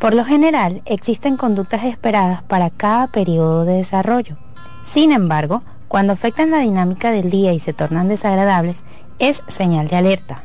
Por 0.00 0.14
lo 0.14 0.24
general, 0.24 0.80
existen 0.86 1.36
conductas 1.36 1.84
esperadas 1.84 2.42
para 2.42 2.70
cada 2.70 3.08
periodo 3.08 3.66
de 3.66 3.74
desarrollo. 3.74 4.38
Sin 4.82 5.12
embargo, 5.12 5.62
cuando 5.88 6.14
afectan 6.14 6.52
la 6.52 6.60
dinámica 6.60 7.10
del 7.10 7.28
día 7.28 7.52
y 7.52 7.58
se 7.58 7.74
tornan 7.74 8.08
desagradables, 8.08 8.82
es 9.18 9.44
señal 9.46 9.88
de 9.88 9.96
alerta. 9.96 10.44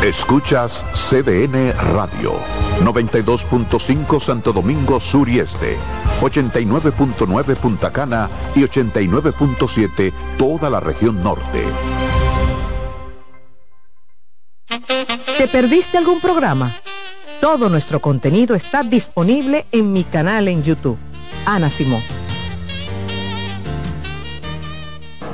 Escuchas 0.10 0.84
CDN 0.96 1.72
Radio, 1.94 2.34
92.5 2.82 4.20
Santo 4.20 4.52
Domingo 4.52 5.00
Sur 5.00 5.30
y 5.30 5.40
Este, 5.40 5.78
89.9 6.20 7.56
Punta 7.58 7.92
Cana 7.92 8.28
y 8.56 8.62
89.7 8.62 10.12
toda 10.40 10.72
la 10.72 10.80
región 10.80 11.22
norte. 11.22 11.64
¿Te 15.38 15.48
perdiste 15.48 16.00
algún 16.00 16.20
programa? 16.20 16.72
Todo 17.40 17.70
nuestro 17.70 18.02
contenido 18.02 18.56
está 18.56 18.82
disponible 18.82 19.68
en 19.72 19.94
mi 19.94 20.04
canal 20.04 20.48
en 20.48 20.64
YouTube. 20.64 20.98
Ana 21.46 21.70
Simón. 21.70 22.02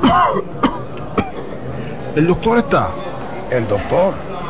¿El 2.18 2.28
doctor 2.28 2.58
está? 2.58 2.90
El 3.50 3.66
doctor, 3.70 4.14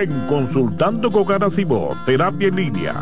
En 0.00 0.26
Consultando 0.28 1.10
con 1.10 1.26
Garacimo, 1.26 1.94
Terapia 2.06 2.48
en 2.48 2.56
Línea. 2.56 2.94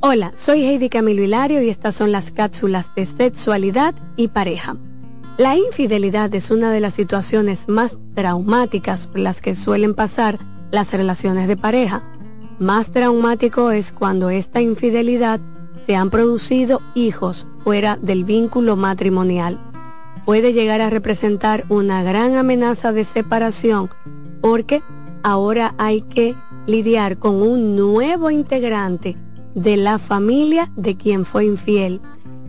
Hola, 0.00 0.32
soy 0.34 0.64
Heidi 0.64 0.90
Camilo 0.90 1.22
Hilario 1.22 1.62
y 1.62 1.70
estas 1.70 1.94
son 1.94 2.12
las 2.12 2.30
cápsulas 2.30 2.94
de 2.94 3.06
sexualidad 3.06 3.94
y 4.16 4.28
pareja. 4.28 4.76
La 5.38 5.56
infidelidad 5.56 6.34
es 6.34 6.50
una 6.50 6.70
de 6.70 6.80
las 6.80 6.92
situaciones 6.92 7.68
más 7.68 7.96
traumáticas 8.14 9.06
por 9.06 9.20
las 9.20 9.40
que 9.40 9.54
suelen 9.54 9.94
pasar 9.94 10.40
las 10.70 10.92
relaciones 10.92 11.48
de 11.48 11.56
pareja. 11.56 12.02
Más 12.58 12.90
traumático 12.92 13.70
es 13.70 13.90
cuando 13.90 14.28
esta 14.28 14.60
infidelidad 14.60 15.40
se 15.86 15.96
han 15.96 16.10
producido 16.10 16.82
hijos 16.94 17.46
fuera 17.64 17.98
del 18.02 18.24
vínculo 18.24 18.76
matrimonial. 18.76 19.58
Puede 20.26 20.52
llegar 20.52 20.82
a 20.82 20.90
representar 20.90 21.64
una 21.70 22.02
gran 22.02 22.36
amenaza 22.36 22.92
de 22.92 23.04
separación 23.04 23.88
porque 24.42 24.82
ahora 25.22 25.74
hay 25.78 26.02
que 26.02 26.34
lidiar 26.66 27.18
con 27.18 27.42
un 27.42 27.76
nuevo 27.76 28.30
integrante 28.30 29.16
de 29.54 29.76
la 29.76 29.98
familia 29.98 30.70
de 30.76 30.96
quien 30.96 31.24
fue 31.24 31.46
infiel. 31.46 32.00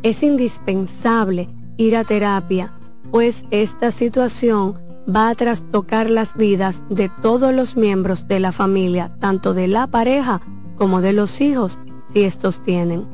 Es 0.04 0.24
indispensable 0.24 1.50
ir 1.78 1.96
a 1.96 2.04
terapia, 2.04 2.72
pues 3.12 3.46
esta 3.52 3.92
situación 3.92 4.78
va 5.14 5.30
a 5.30 5.36
trastocar 5.36 6.10
las 6.10 6.38
vidas 6.38 6.82
de 6.90 7.10
todos 7.22 7.54
los 7.54 7.76
miembros 7.76 8.28
de 8.28 8.40
la 8.40 8.52
familia, 8.52 9.10
tanto 9.20 9.54
de 9.54 9.68
la 9.68 9.88
pareja 9.88 10.42
como 10.78 11.02
de 11.02 11.14
los 11.14 11.42
hijos, 11.42 11.80
si 12.14 12.24
estos 12.24 12.62
tienen. 12.62 13.06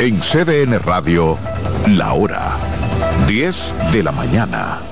En 0.00 0.18
CDN 0.20 0.80
Radio, 0.80 1.36
la 1.88 2.12
hora 2.12 2.56
10 3.28 3.74
de 3.92 4.02
la 4.02 4.12
mañana. 4.12 4.91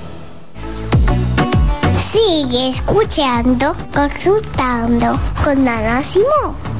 Sigue 2.13 2.71
escuchando, 2.71 3.73
consultando 3.95 5.17
con 5.45 5.69
Ana 5.69 6.03
Simón. 6.03 6.80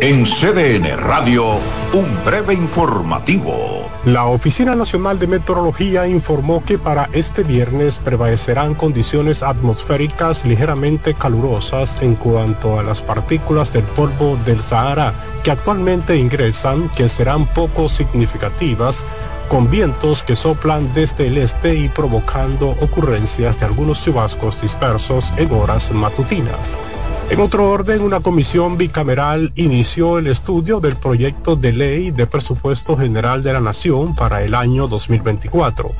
En 0.00 0.24
CDN 0.24 0.96
Radio, 0.96 1.58
un 1.92 2.24
breve 2.24 2.54
informativo. 2.54 3.88
La 4.04 4.26
Oficina 4.26 4.74
Nacional 4.74 5.18
de 5.18 5.28
Meteorología 5.28 6.08
informó 6.08 6.64
que 6.64 6.76
para 6.76 7.08
este 7.12 7.44
viernes 7.44 8.00
prevalecerán 8.00 8.74
condiciones 8.74 9.44
atmosféricas 9.44 10.44
ligeramente 10.44 11.14
calurosas 11.14 12.02
en 12.02 12.16
cuanto 12.16 12.80
a 12.80 12.82
las 12.82 13.00
partículas 13.00 13.72
del 13.72 13.84
polvo 13.84 14.36
del 14.44 14.60
Sahara 14.60 15.14
que 15.44 15.52
actualmente 15.52 16.16
ingresan, 16.16 16.88
que 16.90 17.08
serán 17.08 17.46
poco 17.46 17.88
significativas, 17.88 19.04
con 19.48 19.70
vientos 19.70 20.22
que 20.22 20.34
soplan 20.34 20.92
desde 20.94 21.28
el 21.28 21.38
este 21.38 21.74
y 21.74 21.88
provocando 21.88 22.70
ocurrencias 22.80 23.60
de 23.60 23.66
algunos 23.66 24.02
chubascos 24.02 24.60
dispersos 24.60 25.32
en 25.36 25.52
horas 25.52 25.92
matutinas. 25.92 26.78
En 27.32 27.40
otro 27.40 27.70
orden, 27.70 28.02
una 28.02 28.20
comisión 28.20 28.76
bicameral 28.76 29.52
inició 29.54 30.18
el 30.18 30.26
estudio 30.26 30.80
del 30.80 30.96
proyecto 30.96 31.56
de 31.56 31.72
ley 31.72 32.10
de 32.10 32.26
presupuesto 32.26 32.94
general 32.94 33.42
de 33.42 33.54
la 33.54 33.60
Nación 33.60 34.14
para 34.14 34.42
el 34.42 34.54
año 34.54 34.86
2024 34.86 35.92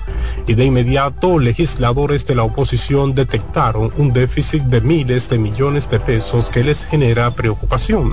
y 0.47 0.53
de 0.53 0.67
inmediato 0.67 1.39
legisladores 1.39 2.27
de 2.27 2.35
la 2.35 2.43
oposición 2.43 3.15
detectaron 3.15 3.91
un 3.97 4.13
déficit 4.13 4.65
de 4.65 4.83
miles 4.83 5.31
de 5.31 5.39
millones 5.39 5.89
de 5.89 6.01
pesos 6.01 6.51
que 6.51 6.65
les 6.65 6.85
genera 6.85 7.31
preocupación. 7.31 8.11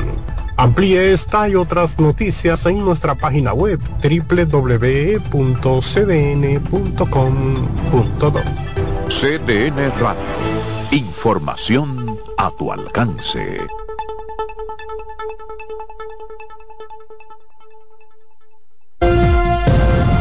Amplíe 0.56 1.12
esta 1.12 1.50
y 1.50 1.56
otras 1.56 2.00
noticias 2.00 2.66
en 2.68 2.80
nuestra 2.86 3.16
página 3.16 3.52
web 3.52 3.82
www.cdn.com.do. 4.02 5.20
CDN 9.10 9.92
Radio. 10.00 10.24
Información 10.92 11.99
a 12.40 12.50
tu 12.52 12.72
alcance. 12.72 13.68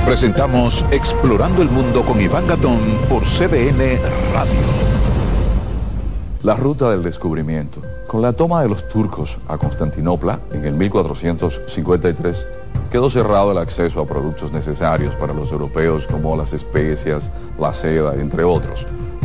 Presentamos 0.05 0.85
Explorando 0.91 1.63
el 1.63 1.69
Mundo 1.69 2.03
con 2.03 2.21
Iván 2.21 2.49
Gatón 2.49 2.81
por 3.09 3.23
CDN 3.23 4.03
Radio. 4.35 4.53
La 6.43 6.57
ruta 6.57 6.91
del 6.91 7.05
descubrimiento. 7.05 7.81
Con 8.09 8.23
la 8.23 8.33
toma 8.33 8.63
de 8.63 8.69
los 8.69 8.89
turcos 8.89 9.39
a 9.47 9.57
Constantinopla 9.57 10.41
en 10.51 10.65
el 10.65 10.75
1453, 10.75 12.49
quedó 12.91 13.11
cerrado 13.11 13.53
el 13.53 13.59
acceso 13.59 14.01
a 14.01 14.07
productos 14.07 14.51
necesarios 14.51 15.15
para 15.15 15.35
los 15.35 15.53
europeos 15.53 16.09
como 16.09 16.37
las 16.37 16.53
especias, 16.53 17.31
la 17.61 17.73
seda, 17.73 18.15
entre 18.15 18.43
otros. 18.43 18.89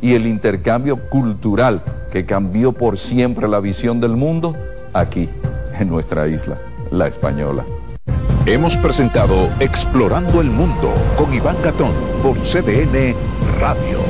y 0.00 0.14
el 0.14 0.26
intercambio 0.26 1.08
cultural 1.08 1.82
que 2.12 2.26
cambió 2.26 2.72
por 2.72 2.98
siempre 2.98 3.48
la 3.48 3.60
visión 3.60 4.00
del 4.00 4.16
mundo? 4.16 4.56
Aquí, 4.92 5.28
en 5.78 5.88
nuestra 5.88 6.28
isla, 6.28 6.56
la 6.90 7.06
española. 7.06 7.64
Hemos 8.46 8.76
presentado 8.78 9.50
Explorando 9.60 10.40
el 10.40 10.50
Mundo 10.50 10.92
con 11.16 11.34
Iván 11.34 11.56
Gatón 11.62 11.92
por 12.22 12.38
CDN 12.38 13.14
Radio. 13.60 14.00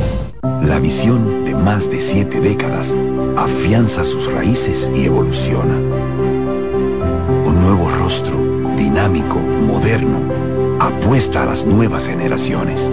La 0.63 0.79
visión 0.79 1.45
de 1.45 1.55
más 1.55 1.91
de 1.91 2.01
siete 2.01 2.41
décadas 2.41 2.95
afianza 3.37 4.05
sus 4.05 4.33
raíces 4.33 4.91
y 4.95 5.07
evoluciona. 5.07 5.75
Un 7.45 7.61
nuevo 7.61 7.91
rostro, 7.91 8.39
dinámico, 8.77 9.39
moderno, 9.39 10.21
apuesta 10.81 11.43
a 11.43 11.47
las 11.47 11.67
nuevas 11.67 12.07
generaciones. 12.07 12.93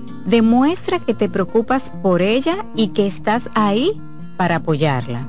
Demuestra 0.25 0.99
que 0.99 1.15
te 1.15 1.29
preocupas 1.29 1.91
por 2.03 2.21
ella 2.21 2.65
y 2.75 2.89
que 2.89 3.07
estás 3.07 3.49
ahí 3.55 3.99
para 4.37 4.57
apoyarla. 4.57 5.27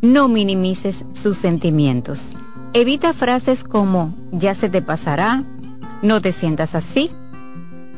No 0.00 0.28
minimices 0.28 1.04
sus 1.12 1.36
sentimientos. 1.36 2.34
Evita 2.72 3.12
frases 3.12 3.64
como 3.64 4.14
ya 4.32 4.54
se 4.54 4.68
te 4.68 4.80
pasará, 4.80 5.44
no 6.02 6.20
te 6.22 6.32
sientas 6.32 6.74
así. 6.74 7.10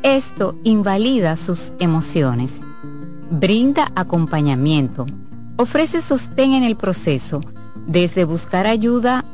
Esto 0.03 0.57
invalida 0.63 1.37
sus 1.37 1.71
emociones. 1.79 2.59
Brinda 3.31 3.91
acompañamiento. 3.95 5.05
Ofrece 5.55 6.01
sostén 6.01 6.53
en 6.53 6.63
el 6.63 6.75
proceso, 6.75 7.41
desde 7.87 8.25
buscar 8.25 8.67
ayuda 8.67 9.25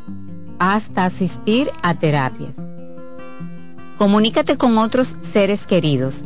hasta 0.60 1.06
asistir 1.06 1.70
a 1.82 1.96
terapias. 1.96 2.54
Comunícate 3.98 4.58
con 4.58 4.78
otros 4.78 5.18
seres 5.22 5.66
queridos 5.66 6.26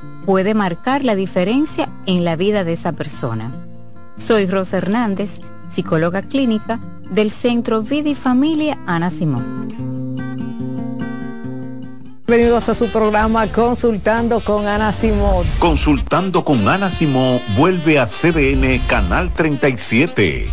puede 0.25 0.53
marcar 0.53 1.03
la 1.03 1.15
diferencia 1.15 1.89
en 2.05 2.23
la 2.25 2.35
vida 2.35 2.63
de 2.63 2.73
esa 2.73 2.91
persona. 2.93 3.51
Soy 4.17 4.45
Rosa 4.45 4.77
Hernández, 4.77 5.39
psicóloga 5.69 6.21
clínica 6.21 6.79
del 7.09 7.31
Centro 7.31 7.81
Vida 7.81 8.09
y 8.09 8.15
Familia 8.15 8.77
Ana 8.85 9.09
Simón. 9.09 9.67
Bienvenidos 12.27 12.69
a 12.69 12.75
su 12.75 12.87
programa 12.87 13.45
Consultando 13.47 14.39
con 14.39 14.65
Ana 14.65 14.93
Simón. 14.93 15.45
Consultando 15.59 16.45
con 16.45 16.65
Ana 16.67 16.89
Simón 16.89 17.41
vuelve 17.57 17.99
a 17.99 18.05
CDN 18.05 18.79
Canal 18.87 19.33
37. 19.33 20.47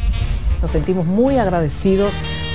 Nos 0.61 0.71
sentimos 0.73 1.07
muy 1.07 1.39
agradecidos 1.39 2.13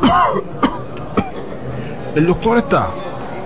¿El 2.14 2.26
doctor 2.26 2.58
está? 2.58 2.88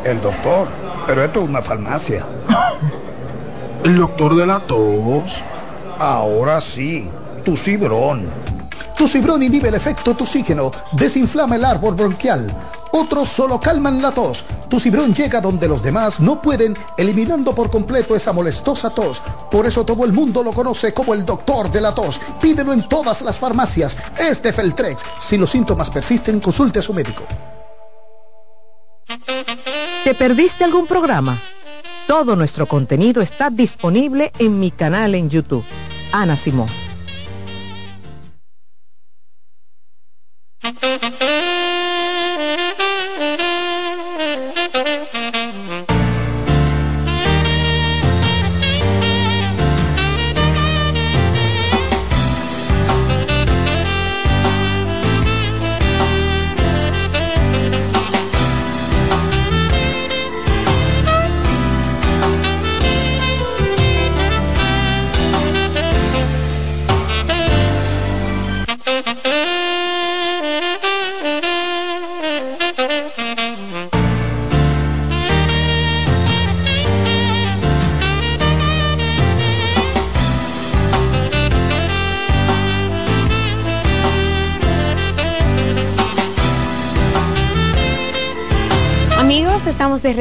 El 0.05 0.21
doctor, 0.21 0.69
pero 1.07 1.25
esto 1.25 1.43
es 1.43 1.49
una 1.49 1.63
farmacia. 1.63 2.27
¿El 3.85 3.97
doctor 3.97 4.37
de 4.37 4.47
la 4.47 4.61
tos? 4.61 5.35
Ahora 5.99 6.61
sí, 6.61 7.09
tu 7.45 7.57
cibrón. 7.57 8.27
Tu 8.97 9.09
cibrón 9.09 9.43
inhibe 9.43 9.69
el 9.69 9.75
efecto 9.75 10.15
toxígeno, 10.15 10.71
desinflama 10.93 11.57
el 11.57 11.65
árbol 11.65 11.95
bronquial. 11.95 12.47
Otros 12.97 13.29
solo 13.29 13.61
calman 13.61 14.01
la 14.01 14.13
tos. 14.13 14.45
Tu 14.71 14.79
cibrón 14.79 15.13
llega 15.13 15.41
donde 15.41 15.67
los 15.67 15.83
demás 15.83 16.21
no 16.21 16.41
pueden, 16.41 16.77
eliminando 16.97 17.53
por 17.53 17.69
completo 17.69 18.15
esa 18.15 18.33
molestosa 18.33 18.91
tos. 18.91 19.21
Por 19.51 19.67
eso 19.67 19.85
todo 19.85 20.05
el 20.05 20.13
mundo 20.13 20.45
lo 20.45 20.53
conoce 20.53 20.95
como 20.95 21.13
el 21.13 21.25
doctor 21.25 21.73
de 21.73 21.81
la 21.81 21.93
tos. 21.93 22.21
Pídelo 22.41 22.73
en 22.73 22.89
todas 22.89 23.23
las 23.23 23.37
farmacias. 23.37 23.97
Este 24.17 24.53
Feltrex. 24.53 25.03
Si 25.19 25.37
los 25.37 25.51
síntomas 25.51 25.91
persisten, 25.91 26.39
consulte 26.39 26.79
a 26.79 26.83
su 26.83 26.95
médico. 26.95 27.25
¿Te 30.05 30.15
perdiste 30.15 30.63
algún 30.63 30.87
programa? 30.87 31.37
Todo 32.07 32.37
nuestro 32.37 32.69
contenido 32.69 33.23
está 33.23 33.51
disponible 33.51 34.31
en 34.39 34.61
mi 34.61 34.71
canal 34.71 35.17
en 35.17 35.29
YouTube. 35.29 35.65
Ana 36.13 36.37
Simón. 36.37 36.69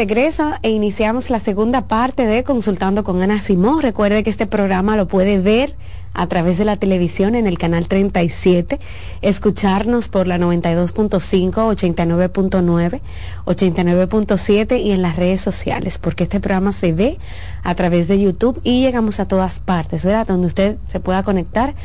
Regreso 0.03 0.51
e 0.63 0.69
iniciamos 0.69 1.29
la 1.29 1.39
segunda 1.39 1.87
parte 1.87 2.25
de 2.25 2.43
Consultando 2.43 3.05
con 3.05 3.21
Ana 3.21 3.39
Simón. 3.39 3.81
Recuerde 3.81 4.21
que 4.21 4.29
este 4.29 4.45
programa 4.45 4.97
lo 4.97 5.07
puede 5.07 5.39
ver 5.39 5.77
a 6.13 6.27
través 6.27 6.57
de 6.57 6.65
la 6.65 6.75
televisión 6.75 7.35
en 7.35 7.47
el 7.47 7.57
canal 7.57 7.87
37, 7.87 8.81
escucharnos 9.21 10.09
por 10.09 10.27
la 10.27 10.37
92.5, 10.37 11.53
89.9, 11.53 12.99
89.7 13.45 14.81
y 14.81 14.91
en 14.91 15.01
las 15.01 15.15
redes 15.15 15.39
sociales, 15.39 15.99
porque 15.99 16.23
este 16.23 16.41
programa 16.41 16.73
se 16.73 16.91
ve 16.91 17.17
a 17.63 17.73
través 17.73 18.09
de 18.09 18.19
YouTube 18.19 18.59
y 18.65 18.81
llegamos 18.81 19.21
a 19.21 19.27
todas 19.29 19.61
partes, 19.61 20.03
¿verdad? 20.03 20.27
Donde 20.27 20.47
usted 20.47 20.75
se 20.87 20.99
pueda 20.99 21.23
conectar, 21.23 21.75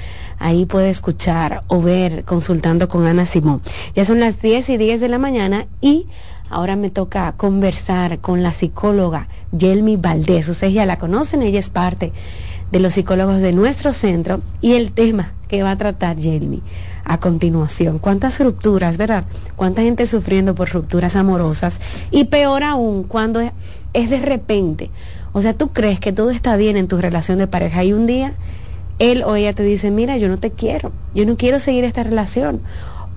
ahí 0.40 0.66
puede 0.66 0.90
escuchar 0.90 1.62
o 1.69 1.81
ver 1.81 2.24
Consultando 2.24 2.89
con 2.89 3.07
Ana 3.07 3.27
Simón. 3.27 3.62
Ya 3.95 4.05
son 4.05 4.19
las 4.19 4.43
10 4.43 4.70
y 4.70 4.77
10 4.77 5.01
de 5.01 5.09
la 5.09 5.19
mañana 5.19 5.66
y 5.81 6.09
Ahora 6.51 6.77
me 6.77 6.91
toca 6.91 7.33
conversar 7.37 8.19
con 8.20 8.43
la 8.43 8.53
psicóloga 8.53 9.29
Yelmi 9.57 9.97
Valdés. 9.97 10.49
Ustedes 10.49 10.75
ya 10.75 10.87
la 10.87 10.99
conocen, 10.99 11.43
ella 11.43 11.59
es 11.59 11.70
parte 11.70 12.12
de 12.70 12.81
los 12.81 12.95
psicólogos 12.95 13.41
de 13.43 13.53
nuestro 13.53 13.93
centro 13.93 14.41
y 14.61 14.75
el 14.75 14.93
tema 14.93 15.33
que 15.49 15.62
va 15.62 15.73
a 15.73 15.79
tratar 15.79 16.16
Yelmi 16.16 16.62
a 17.05 17.19
continuación. 17.19 17.99
¿Cuántas 17.99 18.39
rupturas, 18.39 18.99
verdad? 18.99 19.25
¿Cuánta 19.57 19.83
gente 19.83 20.07
sufriendo 20.07 20.55
por 20.55 20.70
rupturas 20.70 21.16
amorosas? 21.16 21.81
Y 22.11 22.25
peor 22.25 22.62
aún, 22.62 23.05
cuando 23.05 23.41
es 23.41 24.11
de 24.11 24.20
repente. 24.20 24.91
O 25.33 25.41
sea, 25.41 25.55
tú 25.55 25.69
crees 25.69 26.01
que 26.01 26.12
todo 26.12 26.31
está 26.31 26.57
bien 26.57 26.77
en 26.77 26.89
tu 26.89 26.99
relación 26.99 27.39
de 27.39 27.47
pareja 27.47 27.85
y 27.85 27.93
un 27.93 28.07
día 28.07 28.35
él 28.99 29.23
o 29.25 29.37
ella 29.37 29.53
te 29.53 29.62
dice, 29.62 29.91
mira, 29.91 30.16
yo 30.16 30.29
no 30.29 30.39
te 30.39 30.51
quiero, 30.51 30.93
yo 31.15 31.25
no 31.25 31.37
quiero 31.37 31.61
seguir 31.61 31.85
esta 31.85 32.03
relación. 32.03 32.61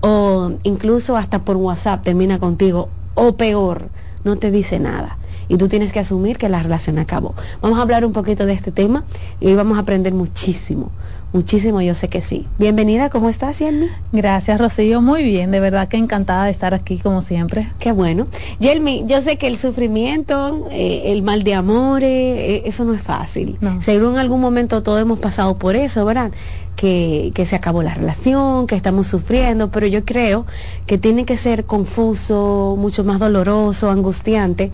O 0.01 0.51
incluso 0.63 1.17
hasta 1.17 1.39
por 1.39 1.57
WhatsApp 1.57 2.03
termina 2.03 2.39
contigo, 2.39 2.89
o 3.15 3.33
peor, 3.33 3.89
no 4.23 4.35
te 4.37 4.51
dice 4.51 4.79
nada. 4.79 5.17
Y 5.47 5.57
tú 5.57 5.67
tienes 5.67 5.91
que 5.91 5.99
asumir 5.99 6.37
que 6.37 6.47
la 6.47 6.63
relación 6.63 6.97
acabó. 6.97 7.35
Vamos 7.61 7.77
a 7.77 7.81
hablar 7.81 8.05
un 8.05 8.13
poquito 8.13 8.45
de 8.45 8.53
este 8.53 8.71
tema 8.71 9.03
y 9.39 9.47
hoy 9.47 9.55
vamos 9.55 9.77
a 9.77 9.81
aprender 9.81 10.13
muchísimo. 10.13 10.91
Muchísimo, 11.33 11.81
yo 11.81 11.95
sé 11.95 12.09
que 12.09 12.21
sí. 12.21 12.45
Bienvenida, 12.59 13.09
¿cómo 13.09 13.29
estás, 13.29 13.59
Yelmi? 13.59 13.87
Gracias, 14.11 14.59
Rocío. 14.59 15.01
Muy 15.01 15.23
bien, 15.23 15.49
de 15.51 15.61
verdad 15.61 15.87
que 15.87 15.95
encantada 15.95 16.43
de 16.43 16.51
estar 16.51 16.73
aquí 16.73 16.97
como 16.97 17.21
siempre. 17.21 17.71
Qué 17.79 17.93
bueno. 17.93 18.27
Yelmi, 18.59 19.05
yo 19.07 19.21
sé 19.21 19.37
que 19.37 19.47
el 19.47 19.57
sufrimiento, 19.57 20.67
eh, 20.71 21.03
el 21.05 21.23
mal 21.23 21.43
de 21.43 21.53
amores, 21.53 22.09
eh, 22.09 22.63
eso 22.65 22.83
no 22.83 22.93
es 22.93 23.01
fácil. 23.01 23.57
Seguro 23.79 24.11
en 24.11 24.17
algún 24.17 24.41
momento 24.41 24.83
todos 24.83 25.01
hemos 25.01 25.19
pasado 25.19 25.57
por 25.57 25.77
eso, 25.77 26.03
¿verdad? 26.03 26.31
que, 26.75 27.31
que 27.33 27.45
se 27.45 27.55
acabó 27.55 27.83
la 27.83 27.93
relación, 27.93 28.67
que 28.67 28.75
estamos 28.75 29.07
sufriendo, 29.07 29.71
pero 29.71 29.87
yo 29.87 30.03
creo 30.03 30.45
que 30.85 30.97
tiene 30.97 31.25
que 31.25 31.37
ser 31.37 31.65
confuso, 31.65 32.75
mucho 32.77 33.03
más 33.03 33.19
doloroso, 33.19 33.89
angustiante 33.89 34.71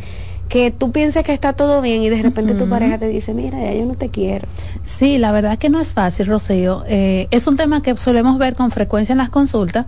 que 0.49 0.71
tú 0.71 0.91
pienses 0.91 1.23
que 1.23 1.33
está 1.33 1.53
todo 1.53 1.81
bien 1.81 2.03
y 2.03 2.09
de 2.09 2.21
repente 2.21 2.53
tu 2.53 2.69
pareja 2.69 2.97
te 2.97 3.07
dice, 3.07 3.33
mira, 3.33 3.59
ya 3.59 3.73
yo 3.73 3.85
no 3.85 3.95
te 3.95 4.09
quiero. 4.09 4.47
Sí, 4.83 5.17
la 5.17 5.31
verdad 5.31 5.57
que 5.57 5.69
no 5.69 5.79
es 5.79 5.93
fácil, 5.93 6.27
Rocío. 6.27 6.83
Eh, 6.87 7.27
es 7.31 7.47
un 7.47 7.57
tema 7.57 7.81
que 7.81 7.95
solemos 7.97 8.37
ver 8.37 8.55
con 8.55 8.71
frecuencia 8.71 9.11
en 9.11 9.19
las 9.19 9.29
consultas, 9.29 9.85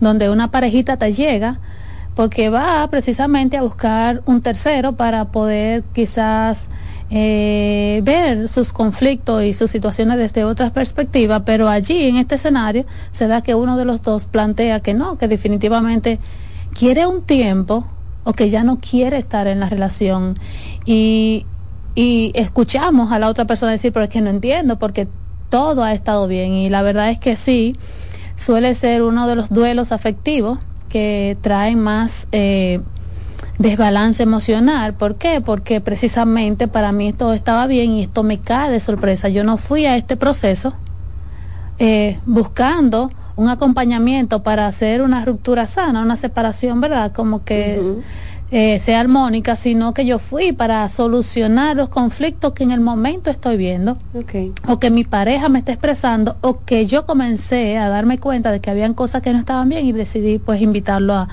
donde 0.00 0.30
una 0.30 0.50
parejita 0.50 0.96
te 0.96 1.12
llega 1.12 1.60
porque 2.14 2.50
va 2.50 2.86
precisamente 2.90 3.56
a 3.56 3.62
buscar 3.62 4.22
un 4.26 4.42
tercero 4.42 4.92
para 4.92 5.26
poder 5.26 5.84
quizás 5.94 6.68
eh, 7.10 8.00
ver 8.04 8.48
sus 8.48 8.72
conflictos 8.72 9.44
y 9.44 9.54
sus 9.54 9.70
situaciones 9.70 10.18
desde 10.18 10.44
otras 10.44 10.70
perspectivas, 10.70 11.42
pero 11.44 11.68
allí 11.68 12.04
en 12.04 12.16
este 12.16 12.34
escenario 12.34 12.84
se 13.10 13.26
da 13.26 13.42
que 13.42 13.54
uno 13.54 13.76
de 13.76 13.84
los 13.84 14.02
dos 14.02 14.26
plantea 14.26 14.80
que 14.80 14.94
no, 14.94 15.18
que 15.18 15.28
definitivamente 15.28 16.18
quiere 16.74 17.06
un 17.06 17.22
tiempo 17.22 17.86
o 18.24 18.32
que 18.32 18.50
ya 18.50 18.64
no 18.64 18.78
quiere 18.78 19.16
estar 19.16 19.46
en 19.46 19.60
la 19.60 19.68
relación 19.68 20.38
y, 20.84 21.46
y 21.94 22.32
escuchamos 22.34 23.12
a 23.12 23.18
la 23.18 23.28
otra 23.28 23.46
persona 23.46 23.72
decir, 23.72 23.92
pero 23.92 24.04
es 24.04 24.10
que 24.10 24.20
no 24.20 24.30
entiendo 24.30 24.78
porque 24.78 25.08
todo 25.48 25.82
ha 25.82 25.92
estado 25.92 26.26
bien 26.26 26.52
y 26.52 26.70
la 26.70 26.82
verdad 26.82 27.10
es 27.10 27.18
que 27.18 27.36
sí, 27.36 27.76
suele 28.36 28.74
ser 28.74 29.02
uno 29.02 29.26
de 29.26 29.36
los 29.36 29.50
duelos 29.50 29.92
afectivos 29.92 30.58
que 30.88 31.36
traen 31.40 31.80
más 31.80 32.28
eh, 32.32 32.80
desbalance 33.58 34.22
emocional. 34.22 34.94
¿Por 34.94 35.16
qué? 35.16 35.40
Porque 35.40 35.80
precisamente 35.80 36.68
para 36.68 36.92
mí 36.92 37.12
todo 37.12 37.34
estaba 37.34 37.66
bien 37.66 37.92
y 37.92 38.02
esto 38.02 38.22
me 38.22 38.38
cae 38.38 38.70
de 38.70 38.80
sorpresa. 38.80 39.28
Yo 39.28 39.44
no 39.44 39.56
fui 39.56 39.86
a 39.86 39.96
este 39.96 40.16
proceso 40.16 40.74
eh, 41.78 42.18
buscando 42.26 43.10
un 43.40 43.48
acompañamiento 43.48 44.42
para 44.42 44.66
hacer 44.66 45.02
una 45.02 45.24
ruptura 45.24 45.66
sana, 45.66 46.02
una 46.02 46.16
separación, 46.16 46.80
¿verdad? 46.80 47.12
Como 47.12 47.44
que 47.44 47.80
eh, 48.50 48.80
sea 48.80 49.00
armónica, 49.00 49.56
sino 49.56 49.94
que 49.94 50.04
yo 50.04 50.18
fui 50.18 50.52
para 50.52 50.88
solucionar 50.88 51.76
los 51.76 51.88
conflictos 51.88 52.52
que 52.52 52.64
en 52.64 52.70
el 52.70 52.80
momento 52.80 53.30
estoy 53.30 53.56
viendo, 53.56 53.96
o 54.66 54.78
que 54.78 54.90
mi 54.90 55.04
pareja 55.04 55.48
me 55.48 55.60
está 55.60 55.72
expresando, 55.72 56.36
o 56.40 56.64
que 56.64 56.86
yo 56.86 57.06
comencé 57.06 57.78
a 57.78 57.88
darme 57.88 58.18
cuenta 58.18 58.52
de 58.52 58.60
que 58.60 58.70
habían 58.70 58.94
cosas 58.94 59.22
que 59.22 59.32
no 59.32 59.38
estaban 59.38 59.68
bien 59.68 59.86
y 59.86 59.92
decidí 59.92 60.38
pues 60.38 60.60
invitarlo 60.60 61.14
a 61.14 61.28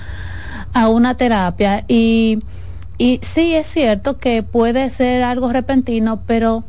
a 0.74 0.90
una 0.90 1.16
terapia. 1.16 1.84
Y, 1.88 2.40
y 2.98 3.20
sí 3.24 3.56
es 3.56 3.68
cierto 3.68 4.18
que 4.18 4.44
puede 4.44 4.90
ser 4.90 5.24
algo 5.24 5.52
repentino, 5.52 6.22
pero 6.26 6.64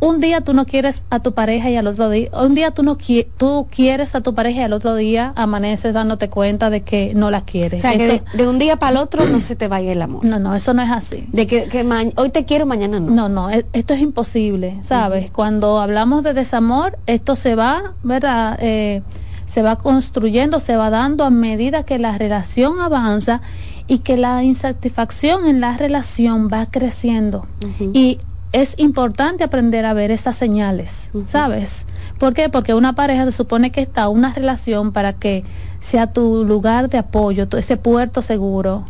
un 0.00 0.18
día 0.18 0.40
tú 0.40 0.54
no 0.54 0.64
quieres 0.64 1.04
a 1.10 1.20
tu 1.20 1.32
pareja 1.32 1.70
y 1.70 1.76
al 1.76 1.86
otro 1.86 2.08
día, 2.08 2.30
un 2.32 2.54
día 2.54 2.70
tú 2.70 2.82
no 2.82 2.96
tú 3.36 3.66
quieres 3.70 4.14
a 4.14 4.22
tu 4.22 4.34
pareja 4.34 4.60
y 4.60 4.64
al 4.64 4.72
otro 4.72 4.94
día 4.94 5.32
amaneces 5.36 5.92
dándote 5.92 6.30
cuenta 6.30 6.70
de 6.70 6.82
que 6.82 7.12
no 7.14 7.30
la 7.30 7.42
quieres. 7.42 7.80
O 7.80 7.82
sea, 7.82 7.96
que 7.96 8.22
de, 8.32 8.48
un 8.48 8.58
día 8.58 8.76
para 8.76 8.92
el 8.92 8.96
otro 8.96 9.26
no 9.26 9.40
se 9.40 9.56
te 9.56 9.68
vaya 9.68 9.92
el 9.92 10.00
amor. 10.00 10.24
No, 10.24 10.38
no, 10.38 10.54
eso 10.54 10.72
no 10.72 10.82
es 10.82 10.90
así. 10.90 11.26
De 11.32 11.46
que, 11.46 11.68
hoy 12.16 12.30
te 12.30 12.44
quiero, 12.44 12.66
mañana 12.66 12.98
no. 12.98 13.10
No, 13.10 13.28
no, 13.28 13.50
e, 13.50 13.66
esto 13.72 13.94
es 13.94 14.00
imposible, 14.00 14.78
¿sabes? 14.82 15.30
Cuando 15.30 15.78
hablamos 15.78 16.24
de 16.24 16.32
desamor, 16.32 16.98
esto 17.06 17.36
se 17.36 17.54
va, 17.54 17.94
¿verdad? 18.02 18.58
Eh, 18.60 19.02
se 19.46 19.62
va 19.62 19.76
construyendo, 19.76 20.60
se 20.60 20.76
va 20.76 20.90
dando 20.90 21.24
a 21.24 21.30
medida 21.30 21.82
que 21.82 21.98
la 21.98 22.16
relación 22.16 22.80
avanza 22.80 23.42
y 23.88 23.98
que 23.98 24.16
la 24.16 24.44
insatisfacción 24.44 25.46
en 25.46 25.60
la 25.60 25.76
relación 25.76 26.48
va 26.50 26.66
creciendo. 26.66 27.46
Y 27.92 28.18
es 28.52 28.74
importante 28.78 29.44
aprender 29.44 29.84
a 29.86 29.94
ver 29.94 30.10
esas 30.10 30.36
señales, 30.36 31.08
¿sabes? 31.26 31.84
¿Por 32.18 32.34
qué? 32.34 32.48
Porque 32.48 32.74
una 32.74 32.94
pareja 32.94 33.24
se 33.24 33.32
supone 33.32 33.70
que 33.70 33.80
está 33.80 34.08
una 34.08 34.32
relación 34.34 34.92
para 34.92 35.12
que 35.12 35.44
sea 35.78 36.08
tu 36.08 36.44
lugar 36.44 36.88
de 36.88 36.98
apoyo, 36.98 37.46
ese 37.56 37.76
puerto 37.76 38.22
seguro, 38.22 38.86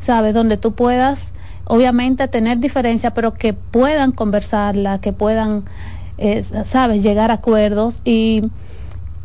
¿sabes? 0.00 0.34
Donde 0.34 0.56
tú 0.56 0.72
puedas, 0.72 1.32
obviamente, 1.64 2.26
tener 2.26 2.58
diferencia, 2.58 3.14
pero 3.14 3.34
que 3.34 3.52
puedan 3.52 4.10
conversarla, 4.10 5.00
que 5.00 5.12
puedan, 5.12 5.64
eh, 6.18 6.42
¿sabes?, 6.64 7.04
llegar 7.04 7.30
a 7.30 7.34
acuerdos 7.34 8.00
y 8.04 8.42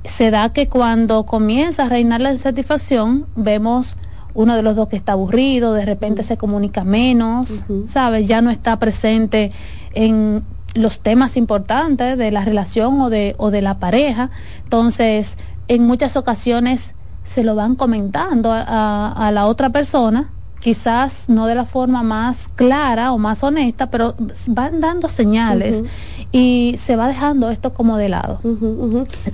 se 0.05 0.29
da 0.29 0.53
que 0.53 0.69
cuando 0.69 1.25
comienza 1.25 1.85
a 1.85 1.89
reinar 1.89 2.21
la 2.21 2.31
insatisfacción, 2.31 3.25
vemos 3.35 3.97
uno 4.33 4.55
de 4.55 4.61
los 4.61 4.75
dos 4.75 4.87
que 4.87 4.95
está 4.95 5.13
aburrido, 5.13 5.73
de 5.73 5.85
repente 5.85 6.23
se 6.23 6.37
comunica 6.37 6.83
menos, 6.83 7.63
¿sabes? 7.87 8.27
Ya 8.27 8.41
no 8.41 8.51
está 8.51 8.77
presente 8.77 9.51
en 9.93 10.43
los 10.75 10.99
temas 10.99 11.37
importantes 11.37 12.17
de 12.17 12.31
la 12.31 12.45
relación 12.45 13.01
o 13.01 13.09
de, 13.09 13.35
o 13.37 13.51
de 13.51 13.61
la 13.61 13.79
pareja. 13.79 14.29
Entonces, 14.63 15.37
en 15.67 15.83
muchas 15.85 16.15
ocasiones 16.15 16.93
se 17.23 17.43
lo 17.43 17.55
van 17.55 17.75
comentando 17.75 18.51
a, 18.51 19.11
a 19.11 19.31
la 19.31 19.45
otra 19.45 19.69
persona 19.69 20.29
quizás 20.59 21.29
no 21.29 21.47
de 21.47 21.55
la 21.55 21.65
forma 21.65 22.03
más 22.03 22.47
clara 22.49 23.11
o 23.11 23.17
más 23.17 23.43
honesta, 23.43 23.89
pero 23.89 24.15
van 24.47 24.81
dando 24.81 25.07
señales 25.07 25.83
y 26.31 26.75
se 26.77 26.95
va 26.95 27.07
dejando 27.07 27.49
esto 27.49 27.73
como 27.73 27.97
de 27.97 28.09
lado. 28.09 28.39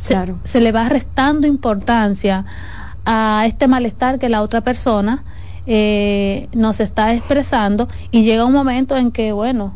claro. 0.07 0.39
se, 0.43 0.61
le 0.61 0.71
va 0.71 0.87
restando 0.87 1.47
importancia 1.47 2.45
a 3.05 3.43
este 3.45 3.67
malestar 3.67 4.19
que 4.19 4.29
la 4.29 4.41
otra 4.41 4.61
persona 4.61 5.23
eh, 5.65 6.47
nos 6.53 6.79
está 6.79 7.13
expresando 7.13 7.87
y 8.11 8.23
llega 8.23 8.45
un 8.45 8.53
momento 8.53 8.95
en 8.97 9.11
que, 9.11 9.31
bueno, 9.31 9.73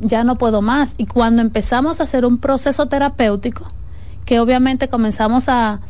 ya 0.00 0.24
no 0.24 0.36
puedo 0.36 0.62
más. 0.62 0.94
Y 0.98 1.06
cuando 1.06 1.42
empezamos 1.42 2.00
a 2.00 2.04
hacer 2.04 2.24
un 2.24 2.38
proceso 2.38 2.86
terapéutico, 2.86 3.66
que 4.24 4.40
obviamente 4.40 4.88
comenzamos 4.88 5.48
a, 5.48 5.80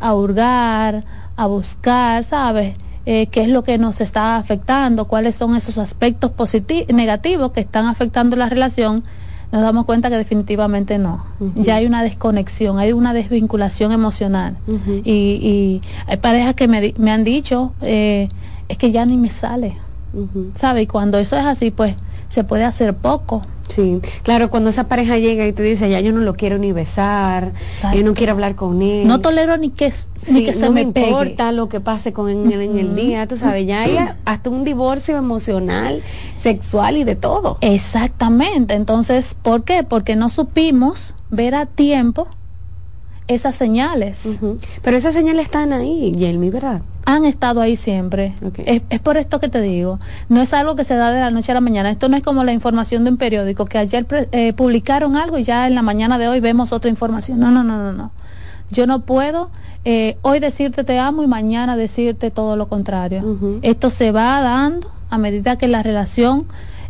a 0.00 0.14
hurgar, 0.14 1.04
a 1.36 1.46
buscar, 1.46 2.24
¿sabes? 2.24 2.74
Eh, 3.06 3.28
qué 3.28 3.40
es 3.40 3.48
lo 3.48 3.64
que 3.64 3.78
nos 3.78 4.00
está 4.00 4.36
afectando, 4.36 5.06
cuáles 5.06 5.34
son 5.34 5.56
esos 5.56 5.78
aspectos 5.78 6.32
negativos 6.92 7.52
que 7.52 7.60
están 7.60 7.86
afectando 7.86 8.36
la 8.36 8.50
relación, 8.50 9.02
nos 9.50 9.62
damos 9.62 9.86
cuenta 9.86 10.10
que 10.10 10.18
definitivamente 10.18 10.98
no. 10.98 11.24
Ya 11.54 11.76
hay 11.76 11.86
una 11.86 12.02
desconexión, 12.02 12.78
hay 12.78 12.92
una 12.92 13.14
desvinculación 13.14 13.92
emocional. 13.92 14.58
y, 15.04 15.10
y, 15.10 15.80
hay 16.06 16.18
parejas 16.18 16.54
que 16.54 16.68
me, 16.68 16.92
me 16.98 17.10
han 17.10 17.24
dicho, 17.24 17.72
eh, 17.80 18.28
es 18.68 18.76
que 18.76 18.90
ya 18.92 19.06
ni 19.06 19.16
me 19.16 19.30
sale. 19.30 19.78
¿Sabe? 20.54 20.82
Y 20.82 20.86
cuando 20.86 21.18
eso 21.18 21.36
es 21.36 21.46
así, 21.46 21.70
pues 21.70 21.94
se 22.28 22.44
puede 22.44 22.64
hacer 22.64 22.94
poco. 22.94 23.42
Sí, 23.68 24.00
claro, 24.22 24.48
cuando 24.48 24.70
esa 24.70 24.88
pareja 24.88 25.18
llega 25.18 25.46
y 25.46 25.52
te 25.52 25.62
dice, 25.62 25.90
ya 25.90 26.00
yo 26.00 26.12
no 26.12 26.20
lo 26.20 26.34
quiero 26.34 26.56
ni 26.56 26.72
besar, 26.72 27.52
yo 27.94 28.02
no 28.02 28.14
quiero 28.14 28.32
hablar 28.32 28.54
con 28.54 28.80
él. 28.80 29.06
No 29.06 29.20
tolero 29.20 29.58
ni 29.58 29.70
que, 29.70 29.92
ni 30.28 30.44
que 30.44 30.54
se 30.54 30.66
no 30.66 30.72
me, 30.72 30.80
importa 30.80 31.52
lo 31.52 31.68
que 31.68 31.80
pase 31.80 32.14
con 32.14 32.30
él 32.30 32.50
en 32.50 32.78
el 32.78 32.96
día, 32.96 33.26
tú 33.26 33.36
sabes, 33.36 33.66
ya 33.66 33.82
hay 33.82 33.98
hasta 34.24 34.48
un 34.48 34.64
divorcio 34.64 35.18
emocional, 35.18 36.02
sexual 36.36 36.96
y 36.96 37.04
de 37.04 37.14
todo. 37.14 37.58
Exactamente, 37.60 38.72
entonces, 38.74 39.34
¿por 39.34 39.64
qué? 39.64 39.82
Porque 39.82 40.16
no 40.16 40.30
supimos 40.30 41.14
ver 41.30 41.54
a 41.54 41.66
tiempo 41.66 42.28
esas 43.26 43.54
señales. 43.54 44.26
Pero 44.82 44.96
esas 44.96 45.12
señales 45.12 45.44
están 45.44 45.72
ahí, 45.72 46.12
Yelmi, 46.12 46.48
¿verdad? 46.48 46.80
Han 47.08 47.24
estado 47.24 47.60
ahí 47.60 47.76
siempre. 47.76 48.34
Es, 48.66 48.82
es, 48.90 49.00
por 49.00 49.16
esto 49.16 49.40
que 49.40 49.48
te 49.48 49.60
digo. 49.60 49.98
No 50.28 50.42
es 50.42 50.52
algo 50.52 50.76
que 50.76 50.84
se 50.84 50.94
da 50.94 51.10
de 51.10 51.20
la 51.20 51.30
noche 51.30 51.52
a 51.52 51.54
la 51.54 51.60
mañana. 51.60 51.90
Esto 51.90 52.08
no 52.08 52.16
es 52.16 52.22
como 52.22 52.44
la 52.44 52.52
información 52.52 53.04
de 53.04 53.10
un 53.10 53.16
periódico, 53.16 53.64
que 53.64 53.78
ayer 53.78 54.06
eh, 54.32 54.52
publicaron 54.52 55.16
algo 55.16 55.38
y 55.38 55.44
ya 55.44 55.66
en 55.66 55.74
la 55.74 55.82
mañana 55.82 56.18
de 56.18 56.28
hoy 56.28 56.40
vemos 56.40 56.72
otra 56.72 56.90
información. 56.90 57.40
No, 57.40 57.50
no, 57.50 57.64
no, 57.64 57.78
no, 57.78 57.92
no. 57.92 58.10
Yo 58.70 58.86
no 58.86 59.00
puedo 59.00 59.50
eh, 59.84 60.18
hoy 60.20 60.40
decirte 60.40 60.84
te 60.84 60.98
amo 60.98 61.22
y 61.22 61.26
mañana 61.26 61.76
decirte 61.76 62.30
todo 62.30 62.56
lo 62.56 62.68
contrario. 62.68 63.38
Esto 63.62 63.88
se 63.88 64.12
va 64.12 64.40
dando 64.42 64.90
a 65.08 65.16
medida 65.16 65.56
que 65.56 65.68
la 65.68 65.82
relación 65.82 66.46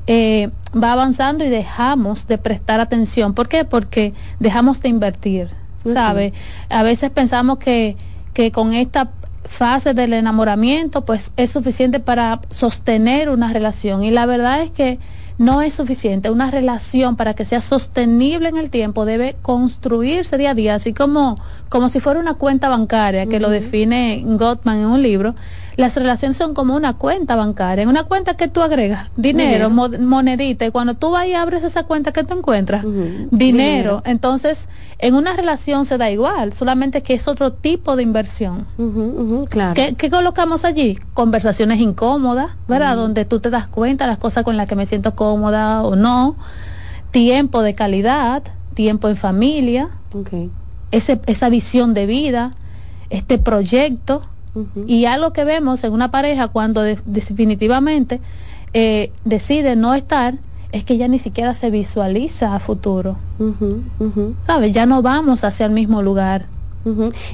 eh, 0.09 0.51
va 0.75 0.93
avanzando 0.93 1.45
y 1.45 1.49
dejamos 1.49 2.27
de 2.27 2.39
prestar 2.39 2.81
atención. 2.81 3.35
¿Por 3.35 3.49
qué? 3.49 3.65
Porque 3.65 4.15
dejamos 4.41 4.81
de 4.83 4.89
invertir 4.89 5.51
¿sabe? 5.85 6.33
A 6.69 6.83
veces 6.83 7.11
pensamos 7.11 7.59
que, 7.59 7.97
que 8.33 8.53
con 8.53 8.73
esta 8.73 9.11
fase 9.49 9.95
del 9.95 10.13
enamoramiento 10.13 11.05
pues 11.05 11.33
es 11.37 11.51
suficiente 11.51 11.99
para 11.99 12.41
sostener 12.51 13.31
una 13.31 13.53
relación. 13.53 14.05
Y 14.05 14.11
la 14.11 14.27
verdad 14.27 14.63
es 14.63 14.71
que 14.71 14.99
no 15.39 15.63
es 15.63 15.75
suficiente. 15.75 16.31
Una 16.31 16.51
relación 16.51 17.17
para 17.17 17.35
que 17.35 17.45
sea 17.45 17.61
sostenible 17.61 18.49
en 18.49 18.57
el 18.57 18.71
tiempo 18.71 19.05
debe 19.05 19.37
construirse 19.41 20.37
día 20.37 20.51
a 20.51 20.55
día, 20.55 20.75
así 20.75 20.93
como, 20.93 21.39
como 21.69 21.89
si 21.89 22.01
fuera 22.01 22.21
una 22.21 22.35
cuenta 22.35 22.69
bancaria, 22.69 23.27
que 23.27 23.41
lo 23.41 23.49
define 23.49 24.23
Gottman 24.25 24.79
en 24.79 24.87
un 24.87 25.03
libro 25.03 25.35
las 25.79 25.95
relaciones 25.95 26.37
son 26.37 26.55
como 26.55 26.75
una 26.75 26.95
cuenta 26.95 27.37
bancaria. 27.37 27.85
En 27.85 27.89
una 27.89 28.03
cuenta 28.03 28.35
que 28.35 28.49
tú 28.49 28.63
agregas 28.63 29.11
dinero, 29.17 29.71
monedita, 29.71 30.67
y 30.67 30.73
cuando 30.73 30.95
tú 30.95 31.13
vas 31.13 31.29
y 31.29 31.35
abres 31.35 31.63
esa 31.63 31.85
cuenta 31.85 32.11
que 32.11 32.25
tú 32.25 32.35
encuentras, 32.35 32.85
dinero. 33.31 34.03
Entonces, 34.05 34.67
en 34.99 35.15
una 35.15 35.35
relación 35.35 35.87
se 35.87 35.97
da 35.97 36.11
igual, 36.11 36.53
solamente 36.53 37.05
que 37.05 37.15
es 37.15 37.29
otro 37.29 37.53
tipo 37.53 37.95
de 37.95 38.03
inversión. 38.03 38.67
claro. 39.49 39.75
¿Qué, 39.97 40.11
colocamos 40.11 40.65
allí? 40.65 40.99
Conversaciones 41.15 41.79
incómodas, 41.79 42.57
¿verdad? 42.67 42.97
Donde 42.97 43.25
tú 43.25 43.39
te 43.39 43.49
das 43.49 43.69
cuenta 43.69 44.09
las 44.09 44.19
cosas 44.19 44.43
con 44.43 44.57
las 44.57 44.67
que 44.67 44.75
me 44.75 44.85
siento 44.85 45.15
cómoda 45.15 45.85
o 45.85 45.95
no. 45.95 46.35
Tiempo 47.13 47.63
de 47.63 47.77
calidad, 47.77 48.43
tiempo 48.75 49.09
en 49.09 49.15
familia. 49.15 49.91
Ese, 50.91 51.21
esa 51.27 51.49
visión 51.51 51.95
de 51.95 52.07
vida, 52.07 52.51
este 53.11 53.39
proyecto 53.39 54.23
y 54.87 55.05
algo 55.05 55.33
que 55.33 55.45
vemos 55.45 55.85
en 55.85 55.93
una 55.93 56.11
pareja 56.11 56.49
cuando 56.49 56.83
definitivamente 56.83 58.21
eh, 58.75 59.13
decide 59.25 59.77
no 59.77 59.95
estar, 59.95 60.35
es 60.73 60.85
que 60.85 60.97
ya 60.97 61.09
ni 61.09 61.19
siquiera 61.19 61.55
se 61.55 61.71
visualiza 61.71 62.55
a 62.55 62.59
futuro. 62.59 63.17
¿Sabes? 64.47 64.73
Ya 64.73 64.87
no 64.87 65.03
vamos 65.03 65.45
hacia 65.45 65.67
el 65.67 65.73
mismo 65.73 66.03
lugar. 66.03 66.47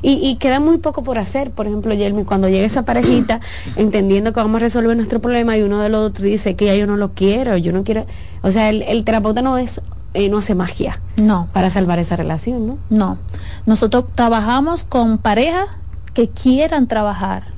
y, 0.02 0.36
queda 0.36 0.58
muy 0.60 0.78
poco 0.78 1.02
por 1.02 1.18
hacer. 1.18 1.50
Por 1.50 1.66
ejemplo, 1.66 1.94
Jeremy, 1.94 2.24
cuando 2.24 2.48
llega 2.48 2.66
esa 2.66 2.84
parejita, 2.84 3.40
entendiendo 3.76 4.32
que 4.32 4.40
vamos 4.40 4.56
a 4.56 4.60
resolver 4.60 4.96
nuestro 4.96 5.20
problema 5.20 5.56
y 5.56 5.62
uno 5.62 5.80
de 5.80 5.88
los 5.88 6.08
otros 6.08 6.24
dice 6.24 6.56
que 6.56 6.66
ya 6.66 6.74
yo 6.74 6.86
no 6.86 6.96
lo 6.96 7.12
quiero, 7.12 7.56
yo 7.56 7.72
no 7.72 7.84
quiero. 7.84 8.06
O 8.42 8.50
sea, 8.50 8.70
el, 8.70 9.04
terapeuta 9.04 9.42
no 9.42 9.58
es 9.58 9.80
eh, 10.14 10.28
no 10.28 10.38
hace 10.38 10.54
magia. 10.54 11.00
No. 11.16 11.48
Para 11.52 11.70
salvar 11.70 11.98
esa 11.98 12.14
relación, 12.14 12.68
¿no? 12.68 12.78
No. 12.88 13.18
Nosotros 13.66 14.04
trabajamos 14.14 14.84
con 14.84 15.18
parejas 15.18 15.66
que 16.14 16.30
quieran 16.30 16.86
trabajar 16.86 17.48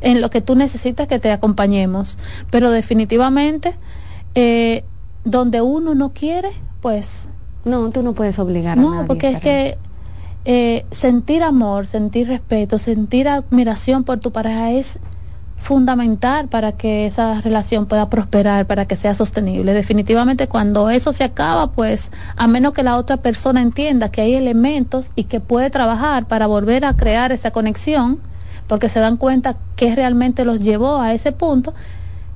en 0.00 0.20
lo 0.20 0.30
que 0.30 0.40
tú 0.40 0.54
necesitas 0.56 1.08
que 1.08 1.18
te 1.18 1.30
acompañemos. 1.30 2.18
Pero 2.50 2.70
definitivamente, 2.70 3.76
eh, 4.34 4.84
donde 5.24 5.62
uno 5.62 5.94
no 5.94 6.12
quiere, 6.12 6.50
pues... 6.82 7.28
No, 7.64 7.90
tú 7.90 8.02
no 8.02 8.12
puedes 8.12 8.38
obligar 8.38 8.76
no, 8.76 8.92
a 8.92 8.94
nadie. 8.96 9.06
porque 9.08 9.28
es 9.28 9.40
que 9.40 9.78
eh, 10.44 10.86
sentir 10.92 11.42
amor, 11.42 11.88
sentir 11.88 12.28
respeto, 12.28 12.78
sentir 12.78 13.28
admiración 13.28 14.04
por 14.04 14.18
tu 14.18 14.30
pareja 14.30 14.70
es 14.70 15.00
fundamental 15.66 16.46
para 16.46 16.70
que 16.72 17.06
esa 17.06 17.40
relación 17.40 17.86
pueda 17.86 18.08
prosperar, 18.08 18.66
para 18.66 18.86
que 18.86 18.94
sea 18.94 19.14
sostenible. 19.14 19.74
Definitivamente 19.74 20.46
cuando 20.46 20.90
eso 20.90 21.12
se 21.12 21.24
acaba, 21.24 21.72
pues 21.72 22.12
a 22.36 22.46
menos 22.46 22.72
que 22.72 22.84
la 22.84 22.96
otra 22.96 23.16
persona 23.16 23.60
entienda 23.60 24.08
que 24.08 24.20
hay 24.20 24.34
elementos 24.34 25.10
y 25.16 25.24
que 25.24 25.40
puede 25.40 25.70
trabajar 25.70 26.26
para 26.26 26.46
volver 26.46 26.84
a 26.84 26.96
crear 26.96 27.32
esa 27.32 27.50
conexión, 27.50 28.20
porque 28.68 28.88
se 28.88 29.00
dan 29.00 29.16
cuenta 29.16 29.56
que 29.74 29.92
realmente 29.94 30.44
los 30.44 30.60
llevó 30.60 31.00
a 31.00 31.12
ese 31.12 31.32
punto, 31.32 31.74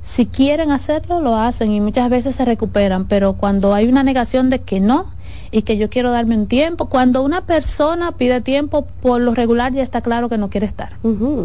si 0.03 0.27
quieren 0.27 0.73
hacerlo, 0.73 1.21
lo 1.21 1.37
hacen 1.37 1.71
y 1.71 1.81
muchas 1.81 2.11
veces 2.11 2.35
se 2.35 2.45
recuperan, 2.45 3.07
pero 3.07 3.35
cuando 3.35 3.75
hay 3.75 3.87
una 3.87 4.03
negación 4.03 4.51
de 4.51 4.61
que 4.61 4.81
no 4.81 5.05
y 5.53 5.63
que 5.63 5.77
yo 5.77 5.89
quiero 5.89 6.11
darme 6.11 6.37
un 6.37 6.47
tiempo, 6.49 6.87
cuando 6.87 7.23
una 7.23 7.43
persona 7.43 8.11
pide 8.13 8.41
tiempo, 8.41 8.89
por 9.03 9.21
lo 9.21 9.35
regular 9.37 9.73
ya 9.73 9.83
está 9.83 10.01
claro 10.01 10.29
que 10.29 10.39
no 10.39 10.51
quiere 10.51 10.67
estar. 10.67 10.97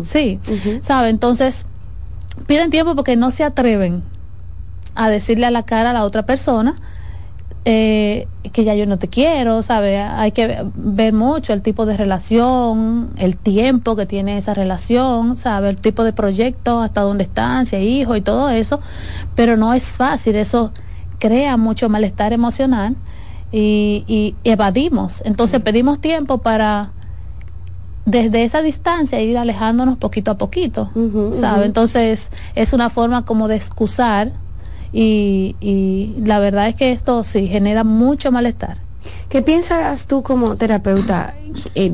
Sí, 0.03 0.39
¿sabe? 0.81 1.09
Entonces, 1.09 1.65
piden 2.47 2.71
tiempo 2.71 2.95
porque 2.95 3.15
no 3.15 3.31
se 3.31 3.43
atreven 3.43 4.03
a 4.95 5.09
decirle 5.09 5.45
a 5.45 5.51
la 5.51 5.63
cara 5.63 5.89
a 5.89 5.93
la 5.93 6.03
otra 6.03 6.23
persona 6.25 6.75
eh, 7.67 8.27
que 8.53 8.63
ya 8.63 8.75
yo 8.75 8.85
no 8.85 8.99
te 8.99 9.07
quiero, 9.07 9.63
¿sabe? 9.63 9.97
Hay 9.99 10.31
que 10.31 10.63
ver 10.75 11.13
mucho 11.13 11.51
el 11.51 11.63
tipo 11.63 11.87
de 11.87 11.97
relación, 11.97 13.09
el 13.17 13.37
tiempo 13.37 13.95
que 13.95 14.05
tiene 14.05 14.37
esa 14.37 14.53
relación, 14.53 15.35
¿sabe? 15.35 15.69
El 15.69 15.77
tipo 15.77 16.03
de 16.03 16.13
proyecto, 16.13 16.81
hasta 16.81 17.01
dónde 17.01 17.23
están, 17.23 17.65
si 17.65 17.75
hay 17.75 18.01
hijos 18.01 18.17
y 18.17 18.21
todo 18.21 18.51
eso, 18.51 18.79
pero 19.33 19.57
no 19.57 19.73
es 19.73 19.93
fácil, 19.93 20.35
eso 20.35 20.71
crea 21.17 21.57
mucho 21.57 21.89
malestar 21.89 22.33
emocional 22.33 22.95
y, 23.51 24.03
y 24.07 24.35
evadimos, 24.43 25.23
entonces 25.25 25.59
pedimos 25.61 25.99
tiempo 25.99 26.37
para 26.37 26.91
desde 28.05 28.43
esa 28.43 28.61
distancia 28.61 29.21
ir 29.21 29.37
alejándonos 29.37 29.97
poquito 29.97 30.31
a 30.31 30.37
poquito, 30.37 30.91
¿sabe? 31.39 31.65
Entonces 31.65 32.29
es 32.53 32.73
una 32.73 32.89
forma 32.89 33.25
como 33.25 33.47
de 33.47 33.55
excusar 33.55 34.31
y, 34.93 35.55
y 35.59 36.15
la 36.23 36.39
verdad 36.39 36.67
es 36.67 36.75
que 36.75 36.91
esto 36.91 37.23
sí 37.23 37.47
genera 37.47 37.83
mucho 37.83 38.31
malestar. 38.31 38.77
¿Qué 39.29 39.41
piensas 39.41 40.07
tú 40.07 40.23
como 40.23 40.55
terapeuta, 40.55 41.33
eh, 41.73 41.91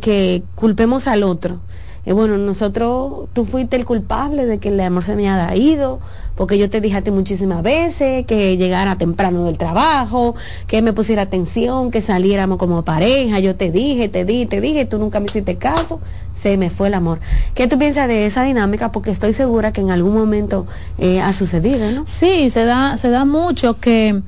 que 0.00 0.42
culpemos 0.54 1.06
al 1.06 1.22
otro? 1.22 1.60
Eh, 2.06 2.12
bueno, 2.12 2.38
nosotros, 2.38 3.28
tú 3.32 3.44
fuiste 3.44 3.76
el 3.76 3.84
culpable 3.84 4.46
de 4.46 4.58
que 4.58 4.68
el 4.68 4.80
amor 4.80 5.02
se 5.02 5.16
me 5.16 5.28
haya 5.28 5.54
ido, 5.54 6.00
porque 6.34 6.56
yo 6.56 6.70
te 6.70 6.80
dije 6.80 7.10
muchísimas 7.10 7.62
veces 7.62 8.24
que 8.26 8.56
llegara 8.56 8.96
temprano 8.96 9.44
del 9.44 9.58
trabajo, 9.58 10.34
que 10.66 10.80
me 10.80 10.92
pusiera 10.92 11.22
atención, 11.22 11.90
que 11.90 12.00
saliéramos 12.00 12.58
como 12.58 12.82
pareja, 12.82 13.40
yo 13.40 13.56
te 13.56 13.70
dije, 13.70 14.08
te 14.08 14.24
dije, 14.24 14.46
te 14.46 14.60
dije, 14.60 14.84
tú 14.86 14.98
nunca 14.98 15.20
me 15.20 15.26
hiciste 15.26 15.56
caso, 15.56 16.00
se 16.40 16.56
me 16.56 16.70
fue 16.70 16.88
el 16.88 16.94
amor. 16.94 17.20
¿Qué 17.54 17.68
tú 17.68 17.78
piensas 17.78 18.08
de 18.08 18.26
esa 18.26 18.42
dinámica? 18.44 18.92
Porque 18.92 19.10
estoy 19.10 19.32
segura 19.32 19.72
que 19.72 19.82
en 19.82 19.90
algún 19.90 20.14
momento 20.14 20.66
eh, 20.98 21.20
ha 21.20 21.32
sucedido, 21.32 21.90
¿no? 21.90 22.04
Sí, 22.06 22.50
se 22.50 22.64
da, 22.64 22.96
se 22.96 23.10
da 23.10 23.24
mucho 23.24 23.78
que 23.78 24.22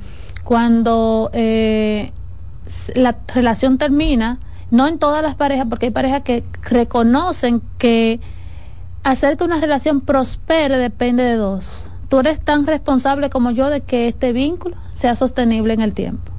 cuando 0.45 1.31
eh, 1.33 2.13
la 2.95 3.17
relación 3.35 3.79
termina, 3.79 4.39
no 4.73 4.89
en 4.89 4.99
todas 4.99 5.23
las 5.23 5.35
parejas, 5.35 5.67
porque 5.69 5.87
hay 5.87 5.93
parejas 5.93 6.23
que 6.23 6.43
reconocen 6.63 7.61
que 7.77 8.21
hacer 9.05 9.37
que 9.37 9.45
una 9.45 9.61
relación 9.61 10.01
prospere 10.01 10.79
depende 10.79 11.23
de 11.23 11.37
dos. 11.37 11.85
Tú 12.09 12.21
eres 12.21 12.41
tan 12.41 12.67
responsable 12.67 13.29
como 13.29 13.51
yo 13.51 13.69
de 13.69 13.83
que 13.83 14.09
este 14.09 14.33
vínculo 14.33 14.77
sea 14.95 15.15
sostenible 15.15 15.75
en 15.75 15.83
el 15.83 15.93
tiempo. 15.93 16.33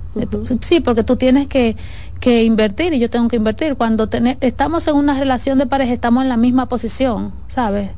Sí, 0.62 0.80
porque 0.80 1.04
tú 1.04 1.16
tienes 1.16 1.48
que, 1.48 1.76
que, 2.20 2.44
invertir 2.44 2.94
y 2.94 3.00
yo 3.00 3.10
tengo 3.10 3.28
que 3.28 3.36
invertir. 3.36 3.76
Cuando 3.76 4.10
estamos 4.42 4.88
en 4.88 4.96
una 4.96 5.18
relación 5.18 5.60
de 5.60 5.68
pareja, 5.68 5.94
estamos 5.94 6.24
en 6.24 6.30
la 6.30 6.38
misma 6.38 6.68
posición, 6.68 7.34
¿sabes? 7.46 7.92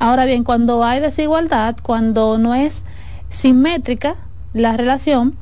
Ahora 0.00 0.24
bien, 0.24 0.42
cuando 0.42 0.84
hay 0.84 0.98
desigualdad, 0.98 1.76
cuando 1.82 2.36
no 2.38 2.54
es 2.54 2.84
simétrica 3.28 4.16
la 4.54 4.76
relación, 4.76 5.36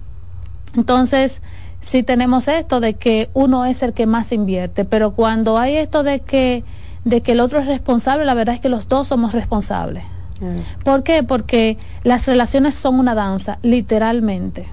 entonces 0.75 1.41
sí 1.87 2.03
tenemos 2.03 2.49
esto 2.49 2.81
de 2.81 2.95
que 2.95 3.31
uno 3.33 3.65
es 3.65 3.83
el 3.83 3.93
que 3.93 4.07
más 4.07 4.33
invierte, 4.33 4.85
pero 4.85 5.13
cuando 5.13 5.57
hay 5.57 5.77
esto 5.77 6.03
de 6.03 6.21
que 6.21 6.65
de 7.05 7.21
que 7.21 7.33
el 7.33 7.41
otro 7.41 7.61
es 7.61 7.67
responsable, 7.67 8.25
la 8.25 8.35
verdad 8.35 8.57
es 8.57 8.61
que 8.61 8.69
los 8.69 8.89
dos 8.89 9.07
somos 9.07 9.33
responsables. 9.33 10.03
¿Por 10.85 11.05
qué? 11.05 11.23
Porque 11.23 11.79
las 12.03 12.27
relaciones 12.27 12.75
son 12.75 12.99
una 12.99 13.15
danza, 13.15 13.59
literalmente. 13.63 14.67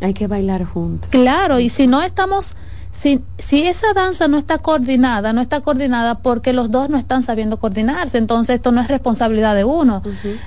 Hay 0.00 0.14
que 0.14 0.26
bailar 0.26 0.64
juntos. 0.64 1.10
Claro, 1.10 1.60
y 1.60 1.68
si 1.68 1.86
no 1.86 2.02
estamos, 2.02 2.56
si, 2.90 3.22
si 3.38 3.64
esa 3.64 3.92
danza 3.94 4.28
no 4.28 4.38
está 4.38 4.56
coordinada, 4.58 5.34
no 5.34 5.42
está 5.42 5.60
coordinada 5.60 6.14
porque 6.16 6.54
los 6.54 6.70
dos 6.70 6.88
no 6.88 6.96
están 6.96 7.22
sabiendo 7.22 7.58
coordinarse, 7.58 8.16
entonces 8.16 8.56
esto 8.56 8.72
no 8.72 8.80
es 8.80 8.88
responsabilidad 8.88 9.54
de 9.54 9.64
uno. 9.64 10.02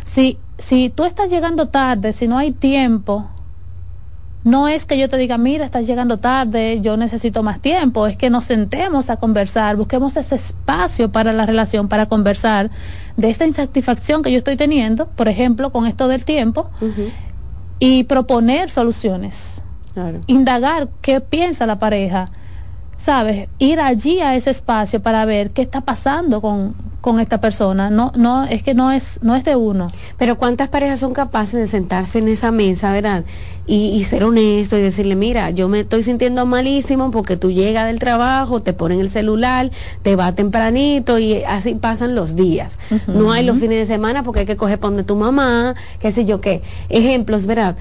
si, 0.06 0.39
si 0.57 0.89
tú 0.89 1.06
estás 1.06 1.30
llegando 1.30 1.68
tarde, 1.68 2.14
si 2.14 2.27
no 2.27 2.39
hay 2.39 2.52
tiempo, 2.52 3.27
no 4.48 4.69
es 4.69 4.86
que 4.86 4.98
yo 4.98 5.10
te 5.10 5.18
diga, 5.18 5.38
mira, 5.38 5.65
estás 5.65 5.86
llegando 5.86 6.19
tarde, 6.19 6.80
yo 6.82 6.95
necesito 6.95 7.44
más 7.44 7.60
tiempo, 7.60 8.07
es 8.07 8.15
que 8.15 8.30
nos 8.30 8.45
sentemos 8.45 9.10
a 9.10 9.18
conversar, 9.18 9.76
busquemos 9.76 10.15
ese 10.15 10.36
espacio 10.36 11.11
para 11.11 11.34
la 11.34 11.45
relación, 11.45 11.90
para 11.90 12.06
conversar 12.06 12.72
de 13.18 13.30
esta 13.30 13.45
insatisfacción 13.45 14.24
que 14.24 14.32
yo 14.32 14.38
estoy 14.38 14.56
teniendo, 14.56 15.07
por 15.07 15.28
ejemplo, 15.28 15.72
con 15.74 15.86
esto 15.86 16.07
del 16.07 16.24
tiempo, 16.24 16.69
y 17.80 18.06
proponer 18.06 18.69
soluciones. 18.69 19.61
Indagar 20.28 20.88
qué 21.02 21.19
piensa 21.19 21.65
la 21.65 21.78
pareja, 21.78 22.30
¿sabes? 23.07 23.47
Ir 23.57 23.79
allí 23.79 24.19
a 24.19 24.35
ese 24.35 24.49
espacio 24.49 25.01
para 25.01 25.23
ver 25.23 25.51
qué 25.51 25.61
está 25.61 25.79
pasando 25.79 26.41
con, 26.41 26.75
con 26.99 27.21
esta 27.21 27.39
persona. 27.39 27.89
No, 27.89 28.11
no, 28.17 28.43
es 28.43 28.63
que 28.63 28.73
no 28.73 28.91
es, 28.91 29.19
no 29.21 29.38
es 29.38 29.45
de 29.45 29.55
uno. 29.55 29.89
Pero 30.17 30.38
cuántas 30.38 30.67
parejas 30.67 30.99
son 30.99 31.13
capaces 31.13 31.57
de 31.57 31.67
sentarse 31.67 32.19
en 32.19 32.27
esa 32.27 32.51
mesa, 32.51 32.91
¿verdad? 32.91 33.23
Y, 33.65 33.91
y 33.91 34.03
ser 34.03 34.25
honesto 34.25 34.77
y 34.77 34.81
decirle, 34.81 35.15
mira, 35.15 35.51
yo 35.51 35.69
me 35.69 35.79
estoy 35.79 36.03
sintiendo 36.03 36.45
malísimo 36.45 37.09
porque 37.09 37.38
tú 37.38 37.49
llegas 37.49 37.88
del 37.88 37.99
trabajo, 37.99 38.59
te 38.59 38.73
ponen 38.73 38.99
el 38.99 39.09
celular, 39.09 39.71
te 40.01 40.17
va 40.17 40.34
tempranito 40.34 41.17
y 41.17 41.43
así 41.43 41.75
pasan 41.75 42.13
los 42.13 42.35
días. 42.35 42.77
No 43.07 43.31
hay 43.31 43.45
los 43.45 43.57
fines 43.57 43.77
de 43.79 43.85
semana 43.85 44.23
porque 44.23 44.41
hay 44.41 44.45
que 44.45 44.57
coger 44.57 44.79
para 44.79 44.89
donde 44.89 45.05
tu 45.05 45.15
mamá, 45.15 45.75
qué 45.99 46.11
sé 46.11 46.25
yo 46.25 46.41
qué. 46.41 46.61
Ejemplos, 46.89 47.45
¿verdad? 47.45 47.77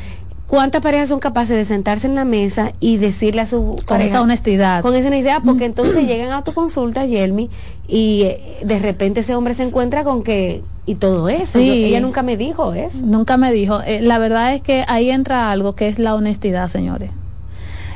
¿Cuántas 0.46 0.80
parejas 0.80 1.08
son 1.08 1.18
capaces 1.18 1.56
de 1.56 1.64
sentarse 1.64 2.06
en 2.06 2.14
la 2.14 2.24
mesa 2.24 2.72
y 2.78 2.98
decirle 2.98 3.40
a 3.40 3.46
su 3.46 3.76
con 3.84 4.00
esa 4.00 4.22
honestidad? 4.22 4.80
Con 4.80 4.94
esa 4.94 5.08
honestidad, 5.08 5.42
porque 5.44 5.64
entonces 5.64 5.96
llegan 6.06 6.30
a 6.30 6.44
tu 6.44 6.52
consulta, 6.52 7.04
Yelmi, 7.04 7.50
y 7.88 8.22
eh, 8.22 8.58
de 8.62 8.78
repente 8.78 9.20
ese 9.20 9.34
hombre 9.34 9.54
se 9.54 9.64
encuentra 9.64 10.04
con 10.04 10.22
que 10.22 10.62
y 10.86 10.94
todo 10.94 11.28
eso. 11.28 11.58
ella 11.58 11.98
nunca 11.98 12.22
me 12.22 12.36
dijo 12.36 12.72
eso. 12.72 12.98
Nunca 13.04 13.36
me 13.36 13.50
dijo. 13.52 13.82
Eh, 13.82 14.00
la 14.00 14.18
verdad 14.18 14.54
es 14.54 14.62
que 14.62 14.84
ahí 14.86 15.10
entra 15.10 15.50
algo 15.50 15.74
que 15.74 15.88
es 15.88 15.98
la 15.98 16.14
honestidad, 16.14 16.68
señores. 16.68 17.10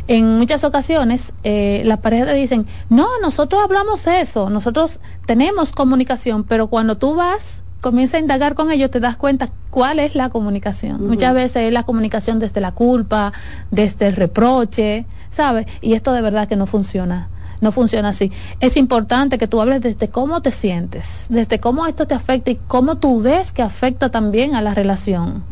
En 0.09 0.39
muchas 0.39 0.65
ocasiones 0.65 1.33
eh, 1.45 1.83
las 1.85 2.01
parejas 2.01 2.27
te 2.27 2.35
dicen, 2.35 2.67
no, 2.89 3.07
nosotros 3.23 3.63
hablamos 3.63 4.09
eso, 4.09 4.51
nosotros 4.51 4.99
tenemos 5.25 5.71
comunicación, 5.71 6.43
pero 6.43 6.67
cuando 6.67 6.99
tú 6.99 7.15
vas 7.15 7.63
comienza 7.81 8.17
a 8.17 8.21
indagar 8.21 8.55
con 8.55 8.71
ellos, 8.71 8.91
te 8.91 9.01
das 9.01 9.17
cuenta 9.17 9.49
cuál 9.71 9.99
es 9.99 10.15
la 10.15 10.29
comunicación. 10.29 11.07
Muchas 11.07 11.35
veces 11.35 11.65
es 11.65 11.73
la 11.73 11.83
comunicación 11.83 12.39
desde 12.39 12.61
la 12.61 12.73
culpa, 12.73 13.33
desde 13.71 14.09
el 14.09 14.17
reproche, 14.17 15.07
¿sabes? 15.31 15.67
Y 15.81 15.95
esto 15.95 16.13
de 16.13 16.23
verdad 16.23 16.49
que 16.49 16.57
no 16.57 16.67
funciona. 16.67 17.29
No 17.61 17.73
funciona 17.73 18.09
así. 18.09 18.33
Es 18.61 18.79
importante 18.79 19.37
que 19.37 19.47
tú 19.47 19.61
hables 19.61 19.83
desde 19.83 20.09
cómo 20.09 20.41
te 20.41 20.51
sientes, 20.51 21.27
desde 21.29 21.61
cómo 21.61 21.87
esto 21.87 22.07
te 22.07 22.15
afecta 22.15 22.51
y 22.51 22.59
cómo 22.69 22.97
tú 22.97 23.21
ves 23.21 23.53
que 23.53 23.61
afecta 23.63 24.11
también 24.11 24.55
a 24.55 24.63
la 24.63 24.75
relación. 24.75 25.45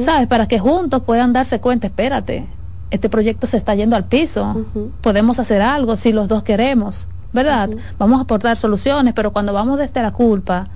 ¿Sabes? 0.00 0.26
Para 0.26 0.48
que 0.48 0.58
juntos 0.58 1.02
puedan 1.02 1.32
darse 1.32 1.60
cuenta, 1.60 1.86
espérate, 1.86 2.46
este 2.90 3.08
proyecto 3.08 3.46
se 3.46 3.56
está 3.56 3.74
yendo 3.74 3.94
al 3.94 4.04
piso. 4.04 4.64
Podemos 5.00 5.38
hacer 5.38 5.62
algo 5.62 5.96
si 5.96 6.12
los 6.12 6.26
dos 6.26 6.42
queremos, 6.42 7.06
¿verdad? 7.32 7.70
Vamos 7.98 8.18
a 8.18 8.22
aportar 8.24 8.56
soluciones, 8.56 9.14
pero 9.14 9.32
cuando 9.32 9.52
vamos 9.52 9.78
desde 9.78 10.02
la 10.02 10.12
culpa, 10.12 10.68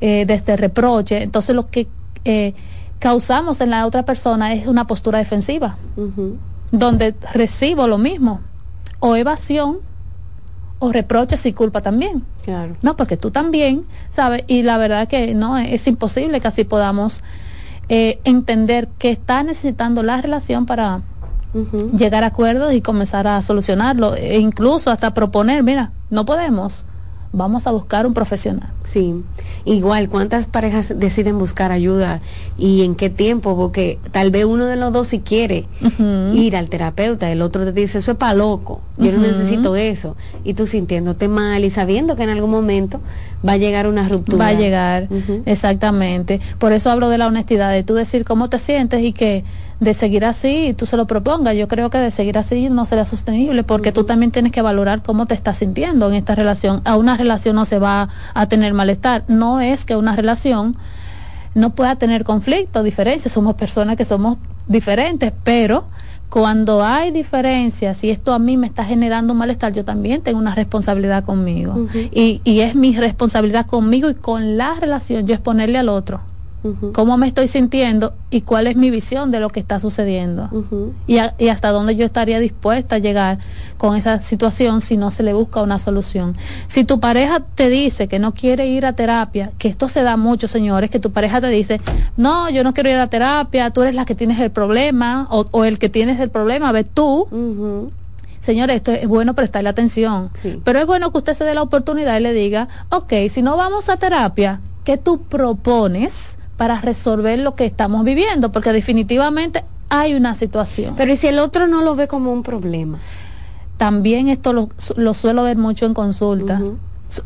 eh, 0.00 0.26
de 0.26 0.34
este 0.34 0.56
reproche, 0.56 1.22
entonces 1.22 1.54
lo 1.54 1.70
que 1.70 1.88
eh, 2.24 2.54
causamos 2.98 3.60
en 3.60 3.70
la 3.70 3.86
otra 3.86 4.04
persona 4.04 4.52
es 4.52 4.66
una 4.66 4.86
postura 4.86 5.18
defensiva, 5.18 5.76
donde 6.70 7.14
recibo 7.32 7.86
lo 7.86 7.98
mismo, 7.98 8.40
o 9.00 9.16
evasión, 9.16 9.78
o 10.78 10.92
reproches 10.92 11.44
y 11.46 11.52
culpa 11.52 11.80
también. 11.80 12.24
Claro. 12.42 12.76
No, 12.82 12.96
porque 12.96 13.16
tú 13.16 13.30
también, 13.30 13.84
¿sabes? 14.10 14.44
Y 14.46 14.62
la 14.62 14.78
verdad 14.78 15.08
que 15.08 15.34
no, 15.34 15.58
es 15.58 15.86
imposible 15.86 16.40
que 16.40 16.48
así 16.48 16.64
podamos 16.64 17.22
eh, 17.88 18.20
entender 18.24 18.88
que 18.98 19.10
está 19.10 19.42
necesitando 19.42 20.02
la 20.02 20.20
relación 20.20 20.66
para 20.66 21.02
llegar 21.96 22.24
a 22.24 22.28
acuerdos 22.28 22.74
y 22.74 22.80
comenzar 22.80 23.28
a 23.28 23.40
solucionarlo, 23.40 24.16
e 24.16 24.38
incluso 24.38 24.90
hasta 24.90 25.14
proponer, 25.14 25.62
mira, 25.62 25.92
no 26.10 26.24
podemos 26.24 26.84
vamos 27.34 27.66
a 27.66 27.72
buscar 27.72 28.06
un 28.06 28.14
profesional. 28.14 28.70
Sí, 28.84 29.14
igual, 29.64 30.08
¿cuántas 30.08 30.46
parejas 30.46 30.92
deciden 30.96 31.38
buscar 31.38 31.72
ayuda 31.72 32.20
y 32.56 32.84
en 32.84 32.94
qué 32.94 33.10
tiempo? 33.10 33.56
Porque 33.56 33.98
tal 34.12 34.30
vez 34.30 34.44
uno 34.44 34.66
de 34.66 34.76
los 34.76 34.92
dos 34.92 35.08
si 35.08 35.18
quiere 35.18 35.66
ir 36.32 36.56
al 36.56 36.68
terapeuta, 36.68 37.30
el 37.30 37.42
otro 37.42 37.64
te 37.64 37.72
dice, 37.72 37.98
eso 37.98 38.12
es 38.12 38.16
para 38.16 38.34
loco, 38.34 38.80
yo 38.96 39.10
no 39.12 39.18
necesito 39.18 39.74
eso. 39.74 40.16
Y 40.44 40.54
tú 40.54 40.66
sintiéndote 40.66 41.28
mal 41.28 41.64
y 41.64 41.70
sabiendo 41.70 42.14
que 42.14 42.22
en 42.22 42.30
algún 42.30 42.50
momento 42.50 43.00
va 43.46 43.52
a 43.52 43.56
llegar 43.56 43.86
una 43.88 44.08
ruptura. 44.08 44.44
Va 44.44 44.48
a 44.48 44.54
llegar, 44.54 45.08
exactamente. 45.44 46.40
Por 46.58 46.72
eso 46.72 46.90
hablo 46.90 47.08
de 47.08 47.18
la 47.18 47.26
honestidad, 47.26 47.72
de 47.72 47.82
tú 47.82 47.94
decir 47.94 48.24
cómo 48.24 48.48
te 48.48 48.58
sientes 48.58 49.02
y 49.02 49.12
que 49.12 49.44
de 49.80 49.94
seguir 49.94 50.24
así 50.24 50.74
tú 50.76 50.86
se 50.86 50.96
lo 50.96 51.06
propongas. 51.06 51.56
Yo 51.56 51.68
creo 51.68 51.90
que 51.90 51.98
de 51.98 52.10
seguir 52.10 52.38
así 52.38 52.68
no 52.70 52.84
será 52.84 53.04
sostenible 53.04 53.64
porque 53.64 53.92
tú 53.92 54.04
también 54.04 54.30
tienes 54.30 54.52
que 54.52 54.62
valorar 54.62 55.02
cómo 55.02 55.26
te 55.26 55.34
estás 55.34 55.58
sintiendo 55.58 56.08
en 56.08 56.14
esta 56.14 56.34
relación. 56.34 56.80
A 56.84 56.96
una 56.96 57.16
relación 57.16 57.56
no 57.56 57.64
se 57.64 57.78
va 57.78 58.08
a 58.34 58.46
tener 58.46 58.72
malestar. 58.74 59.24
No 59.28 59.60
es 59.60 59.84
que 59.84 59.96
una 59.96 60.16
relación 60.16 60.76
no 61.54 61.70
pueda 61.70 61.96
tener 61.96 62.24
conflicto, 62.24 62.82
diferencias. 62.82 63.32
Somos 63.32 63.54
personas 63.54 63.96
que 63.96 64.04
somos 64.04 64.38
diferentes, 64.66 65.32
pero 65.42 65.84
cuando 66.30 66.82
hay 66.82 67.10
diferencias 67.12 68.02
y 68.02 68.10
esto 68.10 68.32
a 68.32 68.38
mí 68.38 68.56
me 68.56 68.66
está 68.66 68.84
generando 68.84 69.34
malestar, 69.34 69.72
yo 69.72 69.84
también 69.84 70.20
tengo 70.22 70.38
una 70.38 70.54
responsabilidad 70.54 71.24
conmigo. 71.24 71.86
y, 71.94 72.40
y 72.44 72.60
es 72.60 72.74
mi 72.74 72.96
responsabilidad 72.96 73.66
conmigo 73.66 74.10
y 74.10 74.14
con 74.14 74.56
la 74.56 74.74
relación, 74.74 75.26
yo 75.26 75.34
exponerle 75.34 75.78
al 75.78 75.88
otro 75.88 76.20
cómo 76.92 77.18
me 77.18 77.26
estoy 77.26 77.48
sintiendo 77.48 78.14
y 78.30 78.40
cuál 78.40 78.66
es 78.66 78.76
mi 78.76 78.90
visión 78.90 79.30
de 79.30 79.40
lo 79.40 79.50
que 79.50 79.60
está 79.60 79.78
sucediendo 79.80 80.48
y, 81.06 81.18
y, 81.38 81.48
hasta 81.48 81.70
dónde 81.70 81.94
yo 81.94 82.06
estaría 82.06 82.38
dispuesta 82.38 82.96
a 82.96 82.98
llegar 82.98 83.38
con 83.76 83.96
esa 83.96 84.18
situación 84.20 84.80
si 84.80 84.96
no 84.96 85.10
se 85.10 85.22
le 85.22 85.32
busca 85.34 85.60
una 85.60 85.78
solución. 85.78 86.34
Si 86.66 86.84
tu 86.84 87.00
pareja 87.00 87.40
te 87.40 87.68
dice 87.68 88.08
que 88.08 88.18
no 88.18 88.32
quiere 88.32 88.66
ir 88.66 88.86
a 88.86 88.94
terapia, 88.94 89.52
que 89.58 89.68
esto 89.68 89.88
se 89.88 90.02
da 90.02 90.16
mucho, 90.16 90.48
señores, 90.48 90.90
que 90.90 91.00
tu 91.00 91.10
pareja 91.10 91.40
te 91.40 91.48
dice, 91.48 91.80
no, 92.16 92.48
yo 92.48 92.64
no 92.64 92.72
quiero 92.72 92.90
ir 92.90 92.96
a 92.96 93.08
terapia, 93.08 93.70
tú 93.70 93.82
eres 93.82 93.94
la 93.94 94.04
que 94.04 94.14
tienes 94.14 94.40
el 94.40 94.50
problema 94.50 95.28
o, 95.30 95.64
el 95.64 95.78
que 95.78 95.88
tienes 95.88 96.18
el 96.20 96.30
problema, 96.30 96.72
ve 96.72 96.84
tú. 96.84 97.28
Señores, 98.40 98.76
esto 98.76 98.92
es 98.92 99.08
bueno 99.08 99.34
prestarle 99.34 99.70
atención, 99.70 100.30
pero 100.64 100.78
es 100.78 100.86
bueno 100.86 101.10
que 101.10 101.18
usted 101.18 101.34
se 101.34 101.44
dé 101.44 101.54
la 101.54 101.62
oportunidad 101.62 102.18
y 102.18 102.22
le 102.22 102.32
diga, 102.34 102.68
ok, 102.90 103.12
si 103.30 103.40
no 103.40 103.56
vamos 103.56 103.88
a 103.88 103.96
terapia, 103.96 104.60
¿qué 104.84 104.98
tú 104.98 105.22
propones 105.22 106.36
para 106.56 106.80
resolver 106.80 107.38
lo 107.38 107.54
que 107.54 107.66
estamos 107.66 108.04
viviendo, 108.04 108.52
porque 108.52 108.72
definitivamente 108.72 109.64
hay 109.88 110.14
una 110.14 110.34
situación. 110.34 110.94
Pero 110.96 111.12
¿y 111.12 111.16
si 111.16 111.26
el 111.28 111.38
otro 111.38 111.66
no 111.66 111.82
lo 111.82 111.96
ve 111.96 112.08
como 112.08 112.32
un 112.32 112.42
problema? 112.42 112.98
También 113.76 114.28
esto 114.28 114.52
lo, 114.52 114.68
lo 114.96 115.14
suelo 115.14 115.42
ver 115.42 115.56
mucho 115.56 115.86
en 115.86 115.94
consulta, 115.94 116.60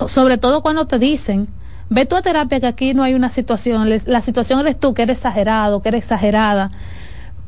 sobre 0.06 0.38
todo 0.38 0.62
cuando 0.62 0.86
te 0.86 0.98
dicen, 0.98 1.48
ve 1.90 2.06
tu 2.06 2.16
a 2.16 2.22
terapia 2.22 2.60
que 2.60 2.66
aquí 2.66 2.94
no 2.94 3.02
hay 3.02 3.14
una 3.14 3.28
situación, 3.28 3.88
la 4.06 4.20
situación 4.22 4.60
eres 4.60 4.78
tú 4.78 4.94
que 4.94 5.02
eres 5.02 5.18
exagerado, 5.18 5.82
que 5.82 5.90
eres 5.90 6.04
exagerada, 6.04 6.70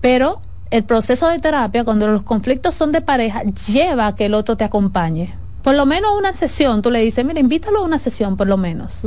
pero 0.01 0.41
el 0.71 0.85
proceso 0.85 1.29
de 1.29 1.39
terapia, 1.39 1.85
cuando 1.85 2.07
los 2.09 2.23
conflictos 2.23 2.75
son 2.75 2.93
de 2.93 3.01
pareja, 3.01 3.43
lleva 3.67 4.07
a 4.07 4.15
que 4.15 4.27
el 4.27 4.35
otro 4.35 4.57
te 4.57 4.65
acompañe 4.65 5.40
por 5.63 5.75
lo 5.75 5.87
menos 5.87 6.11
una 6.17 6.33
sesión, 6.33 6.83
tú 6.83 6.91
le 6.91 7.01
dices, 7.01 7.25
mira, 7.25 7.41
invítalo 7.41 7.81
a 7.81 7.83
una 7.83 7.99
sesión 7.99 8.37
por 8.37 8.47
lo 8.47 8.57
menos. 8.57 9.03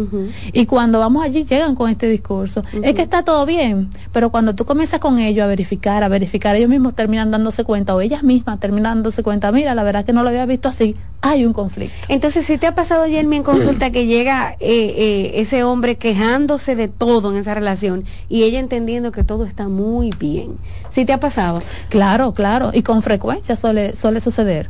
Y 0.51 0.65
cuando 0.65 0.99
vamos 0.99 1.23
allí 1.23 1.45
llegan 1.45 1.75
con 1.75 1.89
este 1.89 2.07
discurso. 2.07 2.63
Es 2.81 2.93
que 2.93 3.01
está 3.01 3.23
todo 3.23 3.45
bien, 3.45 3.89
pero 4.11 4.29
cuando 4.29 4.53
tú 4.53 4.65
comienzas 4.65 4.99
con 4.99 5.19
ellos 5.19 5.43
a 5.43 5.47
verificar, 5.47 6.03
a 6.03 6.07
verificar, 6.09 6.55
ellos 6.55 6.69
mismos 6.69 6.93
terminan 6.95 7.31
dándose 7.31 7.63
cuenta 7.63 7.95
o 7.95 8.01
ellas 8.01 8.23
mismas 8.23 8.59
terminan 8.59 8.95
dándose 8.95 9.23
cuenta, 9.23 9.51
mira, 9.51 9.73
la 9.75 9.83
verdad 9.83 10.05
que 10.05 10.13
no 10.13 10.23
lo 10.23 10.29
había 10.29 10.45
visto 10.45 10.67
así, 10.69 10.95
hay 11.21 11.45
un 11.45 11.53
conflicto. 11.53 11.95
Entonces, 12.07 12.45
si 12.45 12.57
te 12.57 12.67
ha 12.67 12.75
pasado, 12.75 13.05
Jeremy, 13.05 13.37
en 13.37 13.43
consulta 13.43 13.91
que 13.91 14.05
llega 14.05 14.55
eh, 14.59 14.93
eh, 14.97 15.31
ese 15.35 15.63
hombre 15.63 15.97
quejándose 15.97 16.75
de 16.75 16.87
todo 16.87 17.31
en 17.31 17.39
esa 17.39 17.53
relación 17.53 18.05
y 18.29 18.43
ella 18.43 18.59
entendiendo 18.59 19.11
que 19.11 19.23
todo 19.23 19.45
está 19.45 19.67
muy 19.67 20.11
bien, 20.19 20.57
¿si 20.91 21.05
te 21.05 21.13
ha 21.13 21.19
pasado? 21.19 21.61
Claro, 21.89 22.33
claro, 22.33 22.71
y 22.73 22.83
con 22.83 23.01
frecuencia 23.01 23.55
suele, 23.55 23.95
suele 23.95 24.21
suceder 24.21 24.69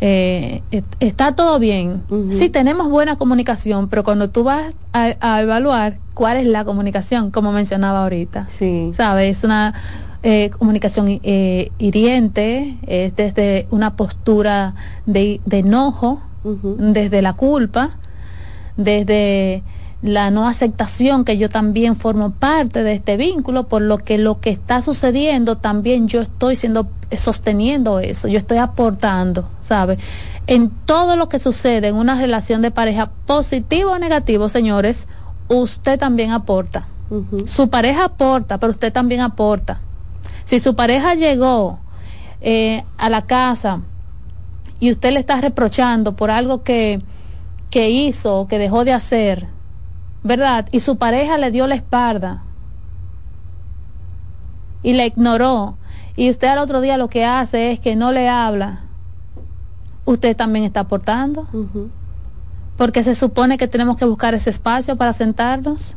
eh, 0.00 0.62
está 1.00 1.32
todo 1.32 1.58
bien. 1.58 2.02
Sí, 2.30 2.50
tenemos 2.50 2.88
buena 2.88 3.16
comunicación, 3.16 3.88
pero 3.88 4.04
cuando 4.04 4.30
tú 4.30 4.44
vas 4.44 4.74
a, 4.92 5.40
evaluar 5.40 5.98
cuál 6.14 6.36
es 6.36 6.46
la 6.46 6.64
comunicación, 6.64 7.30
como 7.30 7.52
mencionaba 7.52 8.02
ahorita, 8.02 8.46
sí. 8.48 8.90
¿sabes? 8.94 9.38
Es 9.38 9.44
una 9.44 9.74
eh, 10.22 10.50
comunicación 10.50 11.20
eh, 11.22 11.70
hiriente, 11.78 12.76
es 12.86 13.16
desde 13.16 13.66
una 13.70 13.96
postura 13.96 14.74
de, 15.06 15.40
enojo, 15.50 16.20
desde 16.44 17.22
la 17.22 17.32
culpa, 17.32 17.90
desde 18.76 19.62
la 20.02 20.30
no 20.30 20.46
aceptación 20.46 21.24
que 21.24 21.38
yo 21.38 21.48
también 21.48 21.96
formo 21.96 22.30
parte 22.30 22.82
de 22.82 22.92
este 22.92 23.16
vínculo, 23.16 23.64
por 23.64 23.82
lo 23.82 23.98
que 23.98 24.18
lo 24.18 24.40
que 24.40 24.50
está 24.50 24.82
sucediendo 24.82 25.56
también 25.56 26.06
yo 26.06 26.20
estoy 26.20 26.56
siendo 26.56 26.88
sosteniendo 27.16 28.00
eso, 28.00 28.28
yo 28.28 28.38
estoy 28.38 28.58
aportando, 28.58 29.48
¿sabe? 29.62 29.98
En 30.46 30.70
todo 30.70 31.16
lo 31.16 31.28
que 31.28 31.38
sucede 31.38 31.88
en 31.88 31.96
una 31.96 32.20
relación 32.20 32.62
de 32.62 32.70
pareja, 32.70 33.10
positivo 33.26 33.92
o 33.92 33.98
negativo, 33.98 34.48
señores, 34.48 35.06
usted 35.48 35.98
también 35.98 36.32
aporta. 36.32 36.88
Su 37.46 37.70
pareja 37.70 38.06
aporta, 38.06 38.58
pero 38.58 38.72
usted 38.72 38.92
también 38.92 39.20
aporta. 39.20 39.80
Si 40.44 40.58
su 40.58 40.74
pareja 40.74 41.14
llegó 41.14 41.78
eh, 42.40 42.84
a 42.98 43.08
la 43.08 43.22
casa 43.22 43.80
y 44.80 44.90
usted 44.90 45.12
le 45.12 45.20
está 45.20 45.40
reprochando 45.40 46.16
por 46.16 46.30
algo 46.30 46.64
que, 46.64 47.00
que 47.70 47.90
hizo 47.90 48.40
o 48.40 48.48
que 48.48 48.58
dejó 48.58 48.84
de 48.84 48.92
hacer, 48.92 49.46
¿verdad? 50.26 50.66
Y 50.72 50.80
su 50.80 50.96
pareja 50.96 51.38
le 51.38 51.50
dio 51.50 51.66
la 51.66 51.76
espalda 51.76 52.42
y 54.82 54.92
la 54.92 55.06
ignoró. 55.06 55.78
Y 56.16 56.30
usted 56.30 56.48
al 56.48 56.58
otro 56.58 56.80
día 56.80 56.96
lo 56.96 57.08
que 57.08 57.24
hace 57.24 57.72
es 57.72 57.80
que 57.80 57.96
no 57.96 58.12
le 58.12 58.28
habla. 58.28 58.82
Usted 60.04 60.36
también 60.36 60.64
está 60.64 60.80
aportando. 60.80 61.46
Porque 62.76 63.02
se 63.02 63.14
supone 63.14 63.58
que 63.58 63.68
tenemos 63.68 63.96
que 63.96 64.04
buscar 64.04 64.34
ese 64.34 64.50
espacio 64.50 64.96
para 64.96 65.12
sentarnos. 65.12 65.94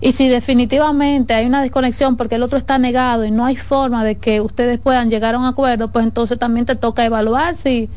Y 0.00 0.12
si 0.12 0.28
definitivamente 0.28 1.34
hay 1.34 1.46
una 1.46 1.62
desconexión 1.62 2.16
porque 2.16 2.34
el 2.34 2.42
otro 2.42 2.58
está 2.58 2.78
negado 2.78 3.24
y 3.24 3.30
no 3.30 3.46
hay 3.46 3.56
forma 3.56 4.04
de 4.04 4.16
que 4.16 4.40
ustedes 4.40 4.78
puedan 4.78 5.08
llegar 5.08 5.34
a 5.34 5.38
un 5.38 5.46
acuerdo, 5.46 5.90
pues 5.90 6.04
entonces 6.04 6.38
también 6.38 6.66
te 6.66 6.76
toca 6.76 7.04
evaluar 7.04 7.56
si 7.56 7.88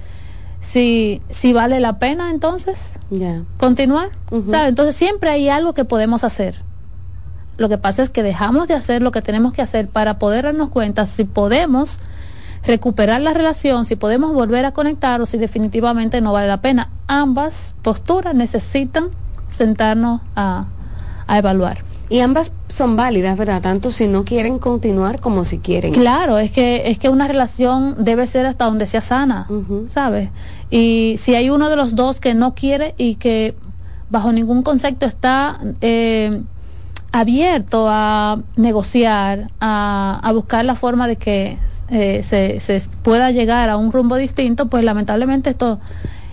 si, 0.61 1.21
si 1.29 1.53
vale 1.53 1.79
la 1.79 1.99
pena 1.99 2.31
entonces 2.31 2.97
continuar. 3.57 4.09
Entonces 4.67 4.95
siempre 4.95 5.29
hay 5.29 5.49
algo 5.49 5.73
que 5.73 5.85
podemos 5.85 6.23
hacer. 6.23 6.61
Lo 7.57 7.67
que 7.69 7.77
pasa 7.77 8.03
es 8.03 8.09
que 8.09 8.23
dejamos 8.23 8.67
de 8.67 8.73
hacer 8.73 9.01
lo 9.01 9.11
que 9.11 9.21
tenemos 9.21 9.51
que 9.53 9.61
hacer 9.61 9.87
para 9.89 10.17
poder 10.19 10.45
darnos 10.45 10.69
cuenta 10.69 11.05
si 11.05 11.25
podemos 11.25 11.99
recuperar 12.63 13.21
la 13.21 13.33
relación, 13.33 13.85
si 13.85 13.95
podemos 13.95 14.33
volver 14.33 14.65
a 14.65 14.71
conectar 14.71 15.21
o 15.21 15.25
si 15.25 15.37
definitivamente 15.37 16.21
no 16.21 16.33
vale 16.33 16.47
la 16.47 16.61
pena. 16.61 16.89
Ambas 17.07 17.75
posturas 17.81 18.35
necesitan 18.35 19.09
sentarnos 19.49 20.21
a, 20.35 20.67
a 21.27 21.37
evaluar. 21.37 21.88
Y 22.09 22.21
ambas 22.21 22.51
son 22.69 22.95
válidas, 22.95 23.37
¿verdad? 23.37 23.61
Tanto 23.61 23.91
si 23.91 24.07
no 24.07 24.25
quieren 24.25 24.57
continuar 24.57 25.19
como 25.19 25.45
si 25.45 25.59
quieren. 25.59 25.93
Claro, 25.93 26.39
es 26.39 26.51
que 26.51 26.89
es 26.89 26.97
que 26.97 27.07
una 27.07 27.27
relación 27.27 28.03
debe 28.03 28.25
ser 28.25 28.47
hasta 28.47 28.65
donde 28.65 28.87
sea 28.87 29.01
sana, 29.01 29.47
¿sabes? 29.89 30.29
Y 30.71 31.15
si 31.19 31.35
hay 31.35 31.51
uno 31.51 31.69
de 31.69 31.75
los 31.75 31.95
dos 31.95 32.19
que 32.19 32.33
no 32.33 32.55
quiere 32.55 32.95
y 32.97 33.15
que 33.15 33.55
bajo 34.09 34.31
ningún 34.31 34.63
concepto 34.63 35.05
está 35.05 35.59
eh, 35.81 36.41
abierto 37.11 37.87
a 37.89 38.41
negociar, 38.55 39.51
a, 39.59 40.19
a, 40.23 40.31
buscar 40.31 40.65
la 40.65 40.75
forma 40.75 41.07
de 41.07 41.15
que 41.15 41.59
eh, 41.89 42.21
se, 42.23 42.59
se 42.59 42.81
pueda 43.03 43.29
llegar 43.31 43.69
a 43.69 43.77
un 43.77 43.91
rumbo 43.91 44.15
distinto, 44.15 44.67
pues 44.67 44.83
lamentablemente 44.83 45.51
esto 45.51 45.79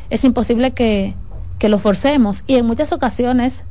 es 0.08 0.24
imposible 0.24 0.72
que, 0.72 1.14
que 1.58 1.68
lo 1.68 1.78
forcemos. 1.78 2.44
Y 2.46 2.56
en 2.56 2.66
muchas 2.66 2.92
ocasiones 2.92 3.64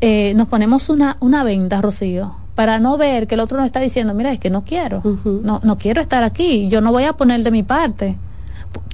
eh, 0.00 0.34
nos 0.34 0.48
ponemos 0.48 0.88
una, 0.88 1.16
una 1.20 1.44
venda, 1.44 1.80
Rocío, 1.80 2.34
para 2.54 2.78
no 2.78 2.96
ver 2.96 3.26
que 3.26 3.34
el 3.34 3.40
otro 3.40 3.58
nos 3.58 3.66
está 3.66 3.80
diciendo, 3.80 4.14
mira, 4.14 4.32
es 4.32 4.38
que 4.38 4.50
no 4.50 4.64
quiero, 4.64 5.02
no, 5.24 5.60
no 5.62 5.78
quiero 5.78 6.00
estar 6.00 6.22
aquí, 6.24 6.68
yo 6.68 6.80
no 6.80 6.92
voy 6.92 7.04
a 7.04 7.12
poner 7.12 7.42
de 7.42 7.50
mi 7.50 7.62
parte. 7.62 8.16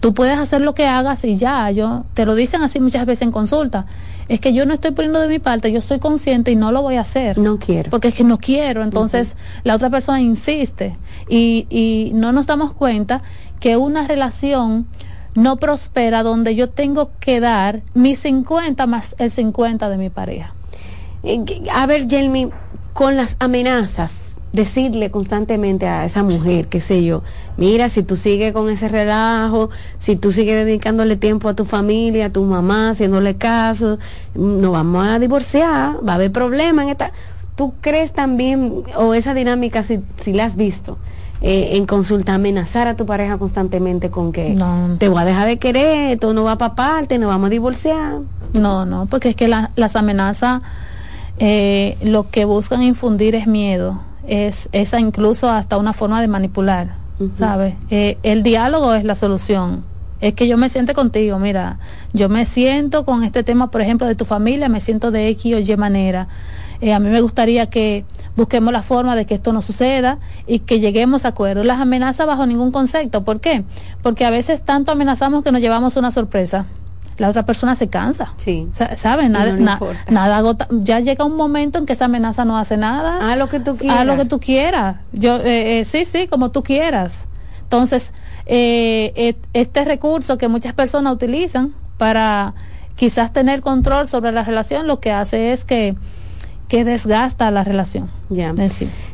Tú 0.01 0.14
puedes 0.14 0.39
hacer 0.39 0.60
lo 0.60 0.74
que 0.74 0.86
hagas 0.86 1.24
y 1.24 1.36
ya, 1.36 1.70
yo 1.70 2.05
te 2.14 2.27
lo 2.27 2.35
dicen 2.35 2.62
así 2.62 2.81
muchas 2.81 3.06
veces 3.06 3.23
en 3.23 3.32
consulta. 3.32 3.86
Es 4.28 4.40
que 4.40 4.52
yo 4.52 4.66
no 4.66 4.74
estoy 4.74 4.93
poniendo 4.93 5.20
de 5.20 5.28
mi 5.28 5.39
parte, 5.39 5.70
yo 5.73 5.81
soy 5.81 5.98
consciente 5.98 6.51
y 6.51 6.56
no 6.56 6.73
lo 6.73 6.82
voy 6.82 6.97
a 6.97 7.02
hacer. 7.02 7.39
No 7.39 7.59
quiero. 7.59 7.90
Porque 7.90 8.09
es 8.09 8.14
que 8.14 8.24
no 8.24 8.39
quiero. 8.39 8.82
Entonces 8.82 9.36
la 9.64 9.74
otra 9.74 9.90
persona 9.90 10.20
insiste 10.20 10.97
y, 11.28 11.66
y 11.70 12.12
no 12.14 12.32
nos 12.32 12.47
damos 12.47 12.73
cuenta 12.73 13.23
que 13.60 13.77
una 13.77 14.06
relación 14.06 14.86
no 15.35 15.56
prospera 15.56 16.23
donde 16.23 16.55
yo 16.55 16.69
tengo 16.69 17.12
que 17.20 17.40
dar 17.40 17.82
mi 17.94 18.16
50 18.16 18.86
más 18.86 19.14
el 19.19 19.31
50 19.31 19.89
de 19.89 19.97
mi 19.97 20.10
pareja. 20.10 20.55
Eh, 21.24 21.44
a 21.73 21.86
ver, 21.86 22.09
Jelmi, 22.09 22.51
con 22.93 23.16
las 23.16 23.36
amenazas, 23.39 24.36
decirle 24.53 25.11
constantemente 25.11 25.86
a 25.86 26.05
esa 26.05 26.23
mujer, 26.23 26.69
qué 26.69 26.81
sé 26.81 27.03
yo, 27.05 27.23
mira, 27.57 27.89
si 27.89 28.03
tú 28.03 28.16
sigues 28.16 28.53
con 28.53 28.69
ese 28.69 28.89
relajo, 28.89 29.70
si 29.99 30.16
tú 30.16 30.31
sigues 30.31 30.66
dedicándole 30.66 31.16
tiempo 31.16 31.49
a 31.49 31.55
tu 31.55 31.65
familia, 31.65 32.27
a 32.27 32.31
tu 32.31 32.43
mamá, 32.43 32.90
haciéndole 32.90 33.36
caso, 33.36 33.99
no 34.35 34.73
vamos 34.73 35.07
a 35.07 35.19
divorciar, 35.19 35.97
va 36.07 36.12
a 36.12 36.15
haber 36.16 36.32
problemas 36.32 36.85
en 36.85 36.90
esta... 36.90 37.12
¿Tú 37.55 37.74
crees 37.81 38.12
también, 38.12 38.82
o 38.97 39.12
esa 39.12 39.35
dinámica, 39.35 39.82
si, 39.82 40.01
si 40.23 40.32
la 40.32 40.47
has 40.47 40.57
visto, 40.57 40.97
eh, 41.43 41.77
en 41.77 41.85
consulta, 41.86 42.35
amenazar 42.35 42.89
a 42.89 42.97
tu 42.97 43.05
pareja 43.05 43.36
constantemente 43.36 44.11
con 44.11 44.32
que 44.32 44.57
te 44.99 45.09
voy 45.09 45.23
a 45.23 45.24
dejar 45.27 45.47
de 45.47 45.59
querer, 45.59 46.19
tú 46.19 46.32
no 46.32 46.44
va 46.44 46.57
para 46.57 46.74
parte, 46.74 47.19
no 47.19 47.28
vamos 47.28 47.49
a 47.49 47.51
divorciar? 47.51 48.20
No, 48.55 48.86
no, 48.86 49.07
porque 49.07 49.31
es 49.31 49.36
que 49.36 49.49
las 49.49 49.97
amenazas 49.97 50.62
eh, 51.39 51.97
lo 52.03 52.31
que 52.31 52.45
buscan 52.45 52.83
infundir 52.83 53.35
es 53.35 53.47
miedo, 53.47 54.01
es 54.27 54.69
esa 54.73 55.01
incluso 55.01 55.51
hasta 55.51 55.77
una 55.79 55.93
forma 55.93 56.21
de 56.21 56.29
manipular, 56.29 56.95
¿sabes? 57.35 57.75
Eh, 57.91 58.19
el 58.23 58.43
diálogo 58.43 58.95
es 58.95 59.05
la 59.05 59.17
solución. 59.17 59.85
Es 60.21 60.35
que 60.35 60.47
yo 60.47 60.57
me 60.57 60.69
siento 60.69 60.95
contigo, 60.95 61.41
mira, 61.41 61.81
yo 62.13 62.29
me 62.29 62.47
siento 62.47 63.05
con 63.05 63.25
este 63.25 63.43
tema, 63.43 63.73
por 63.73 63.81
ejemplo, 63.81 64.07
de 64.07 64.15
tu 64.15 64.25
familia, 64.25 64.69
me 64.69 64.81
siento 64.81 65.11
de 65.11 65.29
X 65.31 65.55
o 65.55 65.59
Y 65.59 65.77
manera. 65.77 66.29
Eh, 66.81 66.93
a 66.93 67.01
mí 67.01 67.09
me 67.09 67.21
gustaría 67.21 67.67
que 67.67 68.05
busquemos 68.37 68.73
la 68.73 68.83
forma 68.83 69.17
de 69.17 69.27
que 69.27 69.35
esto 69.35 69.53
no 69.53 69.63
suceda 69.63 70.19
y 70.47 70.61
que 70.61 70.79
lleguemos 70.79 71.25
a 71.25 71.29
acuerdos. 71.29 71.67
Las 71.67 71.81
amenazas 71.81 72.29
bajo 72.29 72.47
ningún 72.47 72.71
concepto. 72.71 73.25
¿Por 73.25 73.41
qué? 73.41 73.65
Porque 74.01 74.25
a 74.25 74.31
veces 74.31 74.63
tanto 74.63 74.93
amenazamos 74.93 75.43
que 75.43 75.51
nos 75.51 75.61
llevamos 75.61 75.97
una 75.97 76.13
sorpresa 76.13 76.67
la 77.18 77.28
otra 77.28 77.44
persona 77.44 77.74
se 77.74 77.89
cansa. 77.89 78.34
Sí. 78.36 78.68
¿Sabes? 78.72 79.30
Nada, 79.30 79.80
nada 80.09 80.36
agota. 80.36 80.66
Ya 80.70 81.01
llega 81.01 81.24
un 81.24 81.36
momento 81.36 81.78
en 81.78 81.86
que 81.86 81.93
esa 81.93 82.06
amenaza 82.06 82.44
no 82.44 82.56
hace 82.56 82.76
nada. 82.76 83.30
A 83.30 83.36
lo 83.36 83.48
que 83.48 83.60
tú 83.60 83.76
quieras. 83.76 83.98
A 83.98 84.05
lo 84.05 84.16
que 84.16 84.24
tú 84.24 84.40
quieras. 84.40 84.97
Yo, 85.12 85.36
eh, 85.36 85.80
eh, 85.80 85.84
sí, 85.84 86.05
sí, 86.05 86.26
como 86.26 86.51
tú 86.51 86.62
quieras. 86.62 87.26
Entonces, 87.62 88.12
eh, 88.47 89.36
este 89.52 89.84
recurso 89.84 90.39
que 90.39 90.48
muchas 90.48 90.74
personas 90.74 91.12
utilizan 91.12 91.74
para 91.98 92.55
quizás 92.97 93.32
tener 93.32 93.60
control 93.62 94.06
sobre 94.06 94.32
la 94.32 94.44
relación, 94.44 94.86
lo 94.86 95.01
que 95.01 95.12
hace 95.12 95.52
es 95.52 95.64
que 95.64 95.94
que 96.73 96.86
desgasta 96.86 97.51
la 97.51 97.65
relación. 97.65 98.09
Ya. 98.31 98.55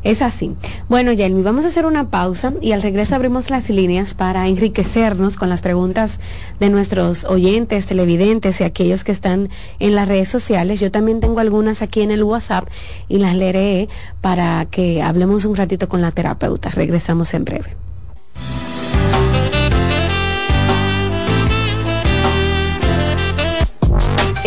Es 0.04 0.22
así. 0.22 0.54
Bueno, 0.88 1.10
Yelmi, 1.10 1.42
vamos 1.42 1.64
a 1.64 1.66
hacer 1.66 1.86
una 1.86 2.08
pausa 2.08 2.52
y 2.60 2.70
al 2.70 2.82
regreso 2.82 3.16
abrimos 3.16 3.50
las 3.50 3.68
líneas 3.68 4.14
para 4.14 4.46
enriquecernos 4.46 5.36
con 5.36 5.48
las 5.48 5.60
preguntas 5.60 6.20
de 6.60 6.70
nuestros 6.70 7.24
oyentes, 7.24 7.86
televidentes 7.86 8.60
y 8.60 8.62
aquellos 8.62 9.02
que 9.02 9.10
están 9.10 9.48
en 9.80 9.96
las 9.96 10.06
redes 10.06 10.28
sociales. 10.28 10.78
Yo 10.78 10.92
también 10.92 11.18
tengo 11.18 11.40
algunas 11.40 11.82
aquí 11.82 12.02
en 12.02 12.12
el 12.12 12.22
WhatsApp 12.22 12.68
y 13.08 13.18
las 13.18 13.34
leeré 13.34 13.88
para 14.20 14.64
que 14.66 15.02
hablemos 15.02 15.44
un 15.44 15.56
ratito 15.56 15.88
con 15.88 16.00
la 16.00 16.12
terapeuta. 16.12 16.68
Regresamos 16.68 17.34
en 17.34 17.44
breve. 17.44 17.87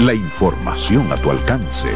la 0.00 0.14
información 0.14 1.12
a 1.12 1.16
tu 1.16 1.30
alcance. 1.30 1.90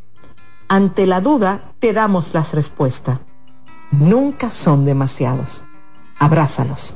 Ante 0.73 1.05
la 1.05 1.19
duda, 1.19 1.73
te 1.79 1.91
damos 1.91 2.33
las 2.33 2.53
respuestas. 2.53 3.19
Nunca 3.91 4.49
son 4.49 4.85
demasiados. 4.85 5.65
Abrázalos. 6.17 6.95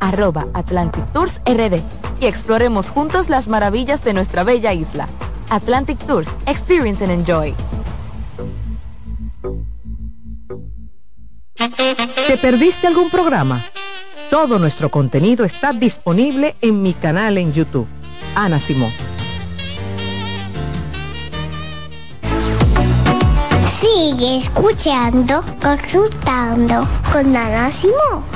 arroba 0.00 0.46
Atlantic 0.54 1.04
Tours 1.12 1.40
RD 1.46 1.80
y 2.20 2.26
exploremos 2.26 2.90
juntos 2.90 3.28
las 3.28 3.48
maravillas 3.48 4.04
de 4.04 4.12
nuestra 4.12 4.44
bella 4.44 4.72
isla. 4.72 5.08
Atlantic 5.50 5.98
Tours, 6.06 6.28
Experience 6.46 7.04
and 7.04 7.12
Enjoy. 7.12 7.54
¿Te 12.26 12.36
perdiste 12.36 12.86
algún 12.86 13.10
programa? 13.10 13.62
Todo 14.30 14.58
nuestro 14.58 14.90
contenido 14.90 15.44
está 15.44 15.72
disponible 15.72 16.56
en 16.60 16.82
mi 16.82 16.92
canal 16.92 17.38
en 17.38 17.52
YouTube. 17.52 17.86
Ana 18.34 18.58
Simón. 18.58 18.90
Sigue 23.80 24.36
escuchando, 24.38 25.42
consultando 25.62 26.86
con 27.12 27.36
Ana 27.36 27.70
Simón. 27.70 28.35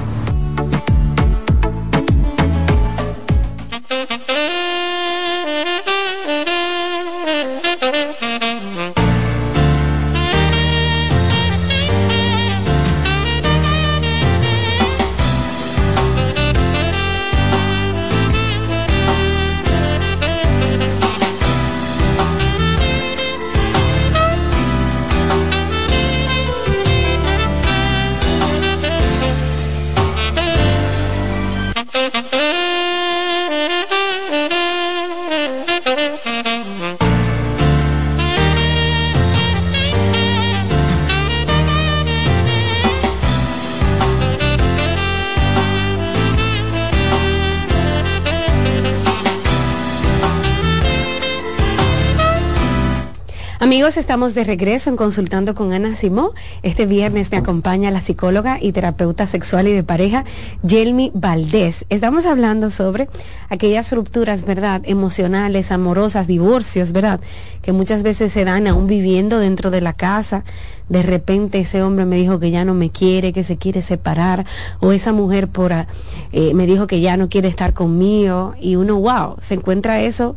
Estamos 53.96 54.34
de 54.34 54.44
regreso 54.44 54.88
en 54.88 54.96
Consultando 54.96 55.54
con 55.56 55.72
Ana 55.72 55.96
Simó. 55.96 56.32
Este 56.62 56.86
viernes 56.86 57.32
me 57.32 57.38
acompaña 57.38 57.90
la 57.90 58.00
psicóloga 58.00 58.58
y 58.60 58.70
terapeuta 58.70 59.26
sexual 59.26 59.66
y 59.66 59.72
de 59.72 59.82
pareja, 59.82 60.24
Yelmi 60.62 61.10
Valdés. 61.12 61.86
Estamos 61.88 62.24
hablando 62.24 62.70
sobre 62.70 63.08
aquellas 63.48 63.90
rupturas, 63.92 64.44
¿verdad? 64.44 64.82
Emocionales, 64.84 65.72
amorosas, 65.72 66.28
divorcios, 66.28 66.92
¿verdad? 66.92 67.20
Que 67.62 67.72
muchas 67.72 68.04
veces 68.04 68.32
se 68.32 68.44
dan 68.44 68.68
aún 68.68 68.86
viviendo 68.86 69.38
dentro 69.40 69.72
de 69.72 69.80
la 69.80 69.92
casa. 69.92 70.44
De 70.88 71.02
repente 71.02 71.58
ese 71.58 71.82
hombre 71.82 72.04
me 72.04 72.16
dijo 72.16 72.38
que 72.38 72.52
ya 72.52 72.64
no 72.64 72.74
me 72.74 72.90
quiere, 72.90 73.32
que 73.32 73.42
se 73.42 73.56
quiere 73.56 73.82
separar, 73.82 74.46
o 74.78 74.92
esa 74.92 75.12
mujer 75.12 75.48
por, 75.48 75.72
eh, 75.72 76.54
me 76.54 76.66
dijo 76.66 76.86
que 76.86 77.00
ya 77.00 77.16
no 77.16 77.28
quiere 77.28 77.48
estar 77.48 77.74
conmigo. 77.74 78.54
Y 78.60 78.76
uno, 78.76 79.00
wow, 79.00 79.36
se 79.40 79.54
encuentra 79.54 80.00
eso 80.00 80.36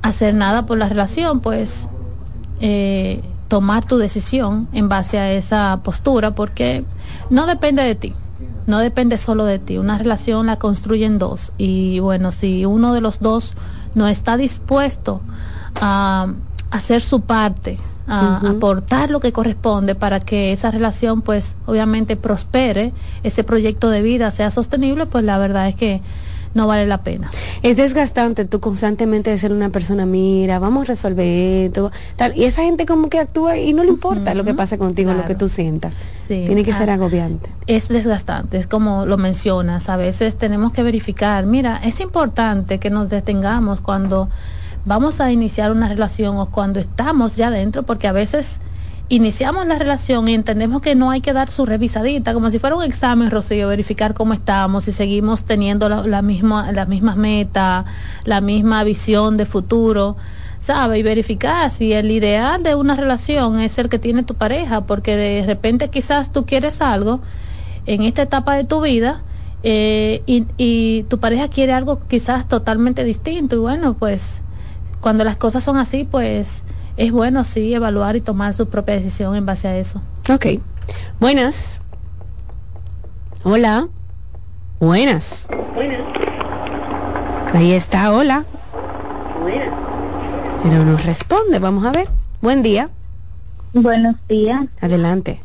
hacer 0.00 0.34
nada 0.34 0.64
por 0.64 0.78
la 0.78 0.88
relación, 0.88 1.40
pues 1.40 1.86
eh, 2.60 3.20
tomar 3.48 3.84
tu 3.84 3.98
decisión 3.98 4.68
en 4.72 4.88
base 4.88 5.18
a 5.18 5.32
esa 5.32 5.80
postura, 5.82 6.30
porque 6.30 6.84
no 7.30 7.46
depende 7.46 7.82
de 7.82 7.94
ti, 7.94 8.14
no 8.66 8.78
depende 8.78 9.18
solo 9.18 9.44
de 9.44 9.58
ti. 9.58 9.78
Una 9.78 9.98
relación 9.98 10.46
la 10.46 10.56
construyen 10.56 11.18
dos. 11.18 11.52
Y 11.58 12.00
bueno, 12.00 12.32
si 12.32 12.66
uno 12.66 12.92
de 12.92 13.00
los 13.00 13.20
dos 13.20 13.56
no 13.94 14.08
está 14.08 14.36
dispuesto 14.36 15.20
a 15.80 16.32
hacer 16.70 17.00
su 17.00 17.22
parte, 17.22 17.78
a 18.06 18.38
aportar 18.48 19.10
lo 19.10 19.20
que 19.20 19.32
corresponde 19.32 19.94
para 19.94 20.18
que 20.18 20.52
esa 20.52 20.72
relación 20.72 21.22
pues 21.22 21.54
obviamente 21.66 22.16
prospere, 22.16 22.92
ese 23.22 23.44
proyecto 23.44 23.88
de 23.88 24.02
vida 24.02 24.32
sea 24.32 24.50
sostenible, 24.50 25.06
pues 25.06 25.22
la 25.24 25.38
verdad 25.38 25.68
es 25.68 25.76
que 25.76 26.00
no 26.54 26.66
vale 26.66 26.86
la 26.86 27.02
pena. 27.02 27.28
Es 27.62 27.76
desgastante 27.76 28.44
tú 28.44 28.60
constantemente 28.60 29.30
de 29.30 29.38
ser 29.38 29.52
una 29.52 29.70
persona, 29.70 30.06
mira, 30.06 30.58
vamos 30.58 30.82
a 30.82 30.86
resolver 30.86 31.26
esto, 31.66 31.90
tal, 32.16 32.36
y 32.36 32.44
esa 32.44 32.62
gente 32.62 32.86
como 32.86 33.08
que 33.08 33.18
actúa 33.18 33.56
y 33.58 33.72
no 33.72 33.84
le 33.84 33.90
importa 33.90 34.34
lo 34.34 34.44
que 34.44 34.54
pasa 34.54 34.76
contigo, 34.78 35.12
lo 35.12 35.24
que 35.24 35.34
tú 35.34 35.48
sientas. 35.48 35.92
Tiene 36.26 36.62
que 36.64 36.72
ser 36.72 36.90
Ah, 36.90 36.94
agobiante. 36.94 37.50
Es 37.66 37.88
desgastante, 37.88 38.56
es 38.56 38.66
como 38.68 39.04
lo 39.06 39.16
mencionas, 39.16 39.88
a 39.88 39.96
veces 39.96 40.36
tenemos 40.36 40.72
que 40.72 40.82
verificar, 40.82 41.44
mira, 41.46 41.80
es 41.84 42.00
importante 42.00 42.78
que 42.78 42.88
nos 42.90 43.10
detengamos 43.10 43.80
cuando 43.80 44.28
vamos 44.84 45.20
a 45.20 45.30
iniciar 45.32 45.72
una 45.72 45.88
relación 45.88 46.36
o 46.38 46.46
cuando 46.46 46.78
estamos 46.80 47.36
ya 47.36 47.50
dentro, 47.50 47.82
porque 47.82 48.06
a 48.08 48.12
veces 48.12 48.60
iniciamos 49.10 49.66
la 49.66 49.76
relación 49.76 50.28
y 50.28 50.34
entendemos 50.34 50.80
que 50.80 50.94
no 50.94 51.10
hay 51.10 51.20
que 51.20 51.32
dar 51.32 51.50
su 51.50 51.66
revisadita, 51.66 52.32
como 52.32 52.48
si 52.48 52.60
fuera 52.60 52.76
un 52.76 52.84
examen, 52.84 53.30
Rocío, 53.30 53.66
verificar 53.66 54.14
cómo 54.14 54.32
estamos, 54.32 54.84
si 54.84 54.92
seguimos 54.92 55.44
teniendo 55.44 55.88
la, 55.88 56.04
la 56.04 56.22
misma, 56.22 56.70
las 56.70 56.88
mismas 56.88 57.16
metas, 57.16 57.84
la 58.24 58.40
misma 58.40 58.84
visión 58.84 59.36
de 59.36 59.46
futuro, 59.46 60.16
¿sabe? 60.60 61.00
Y 61.00 61.02
verificar 61.02 61.70
si 61.70 61.92
el 61.92 62.08
ideal 62.12 62.62
de 62.62 62.76
una 62.76 62.94
relación 62.94 63.58
es 63.58 63.78
el 63.78 63.88
que 63.88 63.98
tiene 63.98 64.22
tu 64.22 64.36
pareja, 64.36 64.82
porque 64.82 65.16
de 65.16 65.44
repente 65.44 65.88
quizás 65.88 66.32
tú 66.32 66.46
quieres 66.46 66.80
algo 66.80 67.20
en 67.86 68.04
esta 68.04 68.22
etapa 68.22 68.54
de 68.54 68.62
tu 68.62 68.80
vida 68.80 69.24
eh, 69.64 70.22
y, 70.24 70.46
y 70.56 71.02
tu 71.08 71.18
pareja 71.18 71.48
quiere 71.48 71.72
algo 71.72 72.00
quizás 72.06 72.46
totalmente 72.46 73.02
distinto 73.02 73.56
y 73.56 73.58
bueno, 73.58 73.94
pues 73.94 74.40
cuando 75.00 75.24
las 75.24 75.36
cosas 75.36 75.64
son 75.64 75.78
así, 75.78 76.04
pues 76.08 76.62
es 76.96 77.12
bueno 77.12 77.44
sí 77.44 77.74
evaluar 77.74 78.16
y 78.16 78.20
tomar 78.20 78.54
su 78.54 78.68
propia 78.68 78.94
decisión 78.94 79.36
en 79.36 79.46
base 79.46 79.68
a 79.68 79.76
eso. 79.76 80.00
Ok. 80.28 80.46
Buenas. 81.18 81.80
Hola. 83.42 83.88
Buenas. 84.78 85.46
Ahí 87.52 87.72
está, 87.72 88.12
hola. 88.12 88.44
Pero 90.62 90.84
nos 90.84 91.04
responde, 91.04 91.58
vamos 91.58 91.84
a 91.84 91.90
ver. 91.90 92.08
Buen 92.40 92.62
día. 92.62 92.90
Buenos 93.72 94.16
días. 94.28 94.66
Adelante. 94.80 95.40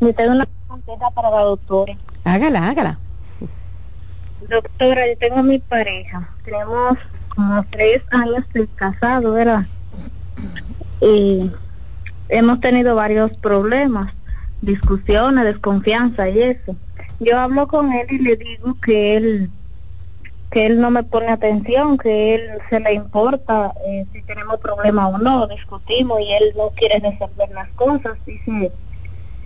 Yo 0.00 0.14
tengo 0.14 0.32
una 0.32 0.46
pregunta 0.46 1.10
para 1.10 1.30
la 1.30 1.40
doctora. 1.40 1.96
Hágala, 2.24 2.68
hágala. 2.68 2.98
Doctora, 4.48 5.06
yo 5.08 5.18
tengo 5.18 5.38
a 5.38 5.42
mi 5.42 5.58
pareja. 5.58 6.28
Tenemos 6.44 6.98
como 7.34 7.64
tres 7.70 8.02
años 8.10 8.44
de 8.52 8.66
casado, 8.68 9.32
¿verdad? 9.32 9.66
Y 11.00 11.50
hemos 12.28 12.60
tenido 12.60 12.94
varios 12.94 13.36
problemas, 13.38 14.12
discusiones, 14.62 15.44
desconfianza 15.44 16.28
y 16.28 16.40
eso. 16.40 16.76
Yo 17.20 17.38
hablo 17.38 17.68
con 17.68 17.92
él 17.92 18.06
y 18.10 18.18
le 18.18 18.36
digo 18.36 18.76
que 18.80 19.16
él 19.16 19.50
que 20.50 20.66
él 20.66 20.80
no 20.80 20.88
me 20.88 21.02
pone 21.02 21.28
atención, 21.28 21.98
que 21.98 22.36
él 22.36 22.42
se 22.70 22.78
le 22.78 22.94
importa 22.94 23.74
eh, 23.88 24.06
si 24.12 24.22
tenemos 24.22 24.58
problemas 24.58 25.12
o 25.12 25.18
no, 25.18 25.48
discutimos 25.48 26.20
y 26.20 26.32
él 26.32 26.54
no 26.56 26.70
quiere 26.76 27.00
resolver 27.00 27.50
las 27.50 27.68
cosas. 27.70 28.12
Dice, 28.24 28.70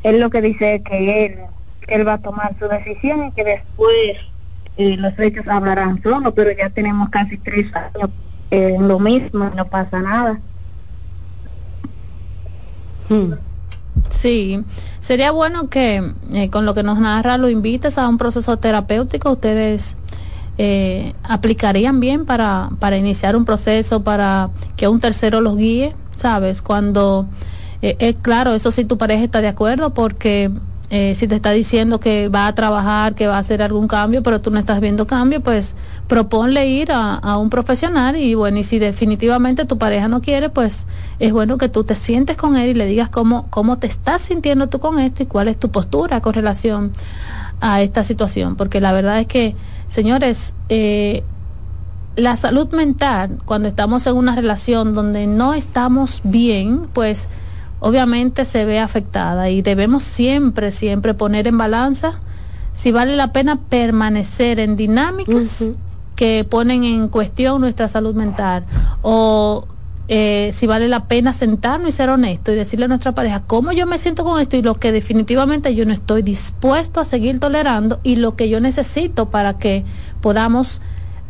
él 0.02 0.20
lo 0.20 0.28
que 0.28 0.42
dice 0.42 0.74
es 0.74 0.82
que 0.82 1.24
él, 1.24 1.38
que 1.80 1.94
él 1.94 2.06
va 2.06 2.14
a 2.14 2.18
tomar 2.18 2.54
su 2.58 2.68
decisión 2.68 3.24
y 3.24 3.32
que 3.32 3.42
después 3.42 4.18
eh, 4.76 4.98
los 4.98 5.18
hechos 5.18 5.48
hablarán 5.48 6.02
solo, 6.02 6.34
pero 6.34 6.50
ya 6.52 6.68
tenemos 6.68 7.08
casi 7.08 7.38
tres 7.38 7.64
años 7.74 8.10
en 8.50 8.88
lo 8.88 8.98
mismo 8.98 9.50
no 9.54 9.66
pasa 9.66 10.00
nada. 10.00 10.40
Sí, 14.10 14.62
sería 15.00 15.32
bueno 15.32 15.68
que 15.68 16.12
eh, 16.32 16.50
con 16.50 16.64
lo 16.66 16.74
que 16.74 16.82
nos 16.82 16.98
narra 16.98 17.36
lo 17.36 17.48
invites 17.48 17.98
a 17.98 18.08
un 18.08 18.18
proceso 18.18 18.56
terapéutico. 18.56 19.32
Ustedes 19.32 19.96
eh, 20.56 21.14
aplicarían 21.22 22.00
bien 22.00 22.24
para, 22.26 22.70
para 22.78 22.96
iniciar 22.96 23.36
un 23.36 23.44
proceso, 23.44 24.02
para 24.02 24.50
que 24.76 24.88
un 24.88 25.00
tercero 25.00 25.40
los 25.40 25.56
guíe, 25.56 25.94
¿sabes? 26.16 26.62
Cuando, 26.62 27.26
eh, 27.82 27.96
es 27.98 28.16
claro, 28.20 28.54
eso 28.54 28.70
si 28.70 28.84
tu 28.84 28.98
pareja 28.98 29.24
está 29.24 29.40
de 29.40 29.48
acuerdo, 29.48 29.94
porque 29.94 30.50
eh, 30.90 31.14
si 31.14 31.28
te 31.28 31.34
está 31.34 31.50
diciendo 31.50 32.00
que 32.00 32.28
va 32.28 32.46
a 32.46 32.54
trabajar, 32.54 33.14
que 33.14 33.26
va 33.26 33.36
a 33.36 33.40
hacer 33.40 33.62
algún 33.62 33.88
cambio, 33.88 34.22
pero 34.22 34.40
tú 34.40 34.50
no 34.50 34.58
estás 34.58 34.80
viendo 34.80 35.06
cambio, 35.06 35.40
pues 35.40 35.74
proponle 36.08 36.66
ir 36.66 36.90
a, 36.90 37.14
a 37.14 37.36
un 37.36 37.50
profesional 37.50 38.16
y 38.16 38.34
bueno, 38.34 38.58
y 38.58 38.64
si 38.64 38.78
definitivamente 38.78 39.66
tu 39.66 39.78
pareja 39.78 40.08
no 40.08 40.22
quiere, 40.22 40.48
pues 40.48 40.86
es 41.18 41.32
bueno 41.32 41.58
que 41.58 41.68
tú 41.68 41.84
te 41.84 41.94
sientes 41.94 42.36
con 42.36 42.56
él 42.56 42.70
y 42.70 42.74
le 42.74 42.86
digas 42.86 43.10
cómo, 43.10 43.46
cómo 43.50 43.78
te 43.78 43.86
estás 43.86 44.22
sintiendo 44.22 44.68
tú 44.68 44.80
con 44.80 44.98
esto 44.98 45.22
y 45.22 45.26
cuál 45.26 45.48
es 45.48 45.58
tu 45.58 45.70
postura 45.70 46.20
con 46.22 46.32
relación 46.32 46.92
a 47.60 47.82
esta 47.82 48.04
situación, 48.04 48.56
porque 48.56 48.80
la 48.80 48.92
verdad 48.92 49.20
es 49.20 49.26
que, 49.26 49.54
señores, 49.86 50.54
eh, 50.70 51.24
la 52.16 52.36
salud 52.36 52.72
mental, 52.72 53.38
cuando 53.44 53.68
estamos 53.68 54.06
en 54.06 54.16
una 54.16 54.34
relación 54.34 54.94
donde 54.94 55.26
no 55.26 55.54
estamos 55.54 56.22
bien, 56.24 56.88
pues 56.92 57.28
obviamente 57.80 58.44
se 58.44 58.64
ve 58.64 58.80
afectada 58.80 59.50
y 59.50 59.62
debemos 59.62 60.04
siempre, 60.04 60.72
siempre 60.72 61.14
poner 61.14 61.46
en 61.46 61.58
balanza 61.58 62.18
si 62.72 62.92
vale 62.92 63.16
la 63.16 63.32
pena 63.32 63.56
permanecer 63.68 64.60
en 64.60 64.76
dinámicas 64.76 65.64
que 66.18 66.42
ponen 66.42 66.82
en 66.82 67.06
cuestión 67.06 67.60
nuestra 67.60 67.86
salud 67.86 68.12
mental 68.12 68.64
o 69.02 69.68
eh, 70.08 70.50
si 70.52 70.66
vale 70.66 70.88
la 70.88 71.06
pena 71.06 71.32
sentarnos 71.32 71.90
y 71.90 71.92
ser 71.92 72.10
honesto 72.10 72.50
y 72.50 72.56
decirle 72.56 72.86
a 72.86 72.88
nuestra 72.88 73.12
pareja 73.12 73.44
cómo 73.46 73.70
yo 73.70 73.86
me 73.86 73.98
siento 73.98 74.24
con 74.24 74.40
esto 74.40 74.56
y 74.56 74.62
lo 74.62 74.74
que 74.74 74.90
definitivamente 74.90 75.76
yo 75.76 75.86
no 75.86 75.92
estoy 75.92 76.22
dispuesto 76.22 76.98
a 76.98 77.04
seguir 77.04 77.38
tolerando 77.38 78.00
y 78.02 78.16
lo 78.16 78.34
que 78.34 78.48
yo 78.48 78.60
necesito 78.60 79.30
para 79.30 79.58
que 79.58 79.84
podamos 80.20 80.80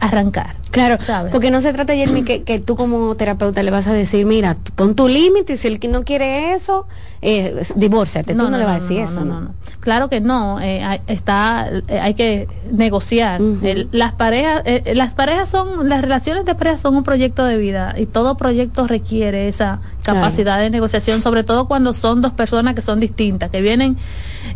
arrancar. 0.00 0.57
Claro, 0.70 0.98
porque 1.30 1.50
no 1.50 1.60
se 1.60 1.72
trata, 1.72 1.94
Jeremy, 1.94 2.24
que, 2.24 2.42
que 2.44 2.58
tú 2.58 2.76
como 2.76 3.14
terapeuta 3.16 3.62
le 3.62 3.70
vas 3.70 3.86
a 3.88 3.92
decir, 3.92 4.26
mira, 4.26 4.56
pon 4.76 4.94
tu 4.94 5.08
límite 5.08 5.54
y 5.54 5.56
si 5.56 5.68
el 5.68 5.78
que 5.80 5.88
no 5.88 6.04
quiere 6.04 6.52
eso, 6.54 6.86
eh, 7.22 7.62
divórciate. 7.74 8.34
tú 8.34 8.50
no, 8.50 8.58
le 8.58 8.64
vas 8.64 8.76
a 8.76 8.80
decir 8.80 9.00
eso. 9.00 9.24
no, 9.24 9.40
no. 9.40 9.54
Claro 9.80 10.08
que 10.08 10.20
no, 10.20 10.60
eh, 10.60 10.82
hay, 10.84 11.00
está, 11.06 11.68
eh, 11.88 11.98
hay 12.00 12.14
que 12.14 12.48
negociar. 12.70 13.40
El- 13.62 13.88
las 13.92 14.12
parejas, 14.12 14.62
eh, 14.66 14.92
las 14.94 15.14
parejas 15.14 15.48
son, 15.48 15.88
las 15.88 16.00
relaciones 16.02 16.44
de 16.44 16.54
pareja 16.54 16.78
son 16.78 16.96
un 16.96 17.02
proyecto 17.04 17.44
de 17.44 17.56
vida 17.56 17.94
y 17.96 18.06
todo 18.06 18.36
proyecto 18.36 18.86
requiere 18.86 19.48
esa 19.48 19.80
capacidad 20.02 20.58
de 20.58 20.70
negociación, 20.70 21.20
sobre 21.22 21.44
todo 21.44 21.68
cuando 21.68 21.92
son 21.94 22.22
dos 22.22 22.32
personas 22.32 22.74
que 22.74 22.82
son 22.82 22.98
distintas, 23.00 23.50
que 23.50 23.60
vienen 23.62 23.98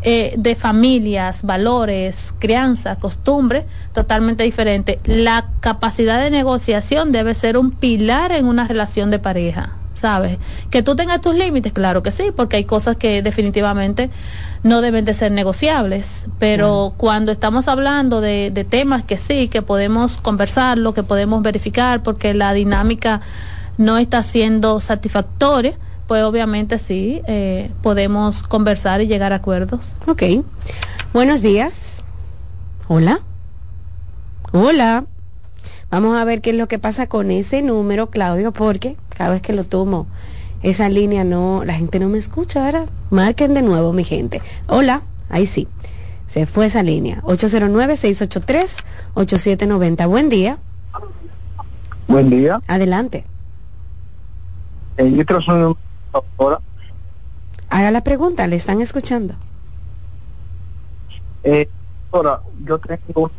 eh, 0.02 0.34
de 0.36 0.54
familias, 0.56 1.42
valores, 1.42 2.34
crianza, 2.38 2.96
costumbres 2.96 3.64
totalmente 3.92 4.44
diferentes. 4.44 4.98
La 5.04 5.46
capacidad 5.60 6.01
de 6.06 6.30
negociación 6.30 7.12
debe 7.12 7.34
ser 7.34 7.56
un 7.56 7.70
pilar 7.70 8.32
en 8.32 8.46
una 8.46 8.66
relación 8.66 9.10
de 9.10 9.18
pareja. 9.18 9.76
¿Sabes? 9.94 10.38
Que 10.70 10.82
tú 10.82 10.96
tengas 10.96 11.20
tus 11.20 11.34
límites, 11.36 11.72
claro 11.72 12.02
que 12.02 12.10
sí, 12.10 12.30
porque 12.34 12.56
hay 12.56 12.64
cosas 12.64 12.96
que 12.96 13.22
definitivamente 13.22 14.10
no 14.64 14.80
deben 14.80 15.04
de 15.04 15.14
ser 15.14 15.30
negociables, 15.30 16.26
pero 16.40 16.94
cuando 16.96 17.30
estamos 17.30 17.68
hablando 17.68 18.20
de, 18.20 18.50
de 18.52 18.64
temas 18.64 19.04
que 19.04 19.16
sí, 19.16 19.46
que 19.46 19.62
podemos 19.62 20.16
conversarlo, 20.16 20.92
que 20.92 21.04
podemos 21.04 21.42
verificar, 21.42 22.02
porque 22.02 22.34
la 22.34 22.52
dinámica 22.52 23.20
no 23.78 23.98
está 23.98 24.22
siendo 24.22 24.80
satisfactoria, 24.80 25.74
pues 26.06 26.24
obviamente 26.24 26.78
sí, 26.78 27.22
eh, 27.26 27.70
podemos 27.82 28.42
conversar 28.42 29.00
y 29.00 29.06
llegar 29.06 29.32
a 29.32 29.36
acuerdos. 29.36 29.94
Ok. 30.06 30.22
Buenos 31.12 31.42
días. 31.42 32.02
Hola. 32.88 33.20
Hola. 34.52 35.04
Vamos 35.92 36.16
a 36.16 36.24
ver 36.24 36.40
qué 36.40 36.50
es 36.50 36.56
lo 36.56 36.66
que 36.68 36.78
pasa 36.78 37.06
con 37.06 37.30
ese 37.30 37.60
número, 37.60 38.08
Claudio, 38.08 38.50
porque 38.50 38.96
cada 39.14 39.28
vez 39.28 39.42
que 39.42 39.52
lo 39.52 39.64
tomo, 39.64 40.06
esa 40.62 40.88
línea 40.88 41.22
no, 41.22 41.66
la 41.66 41.74
gente 41.74 42.00
no 42.00 42.08
me 42.08 42.16
escucha 42.16 42.64
ahora. 42.64 42.86
Marquen 43.10 43.52
de 43.52 43.60
nuevo, 43.60 43.92
mi 43.92 44.02
gente. 44.02 44.40
Hola. 44.68 45.02
Ahí 45.28 45.44
sí. 45.44 45.68
Se 46.28 46.46
fue 46.46 46.64
esa 46.64 46.82
línea. 46.82 47.20
809-683-8790. 47.24 50.08
Buen 50.08 50.30
día. 50.30 50.56
Buen 52.08 52.30
día. 52.30 52.62
Adelante. 52.68 53.26
Eh, 54.96 55.12
yo. 55.12 55.22
Haga 57.68 57.90
la 57.90 58.02
pregunta, 58.02 58.46
le 58.46 58.56
están 58.56 58.80
escuchando. 58.80 59.34
Eh, 61.44 61.68
doctora, 62.10 62.40
yo 62.64 62.78
tengo, 62.78 63.30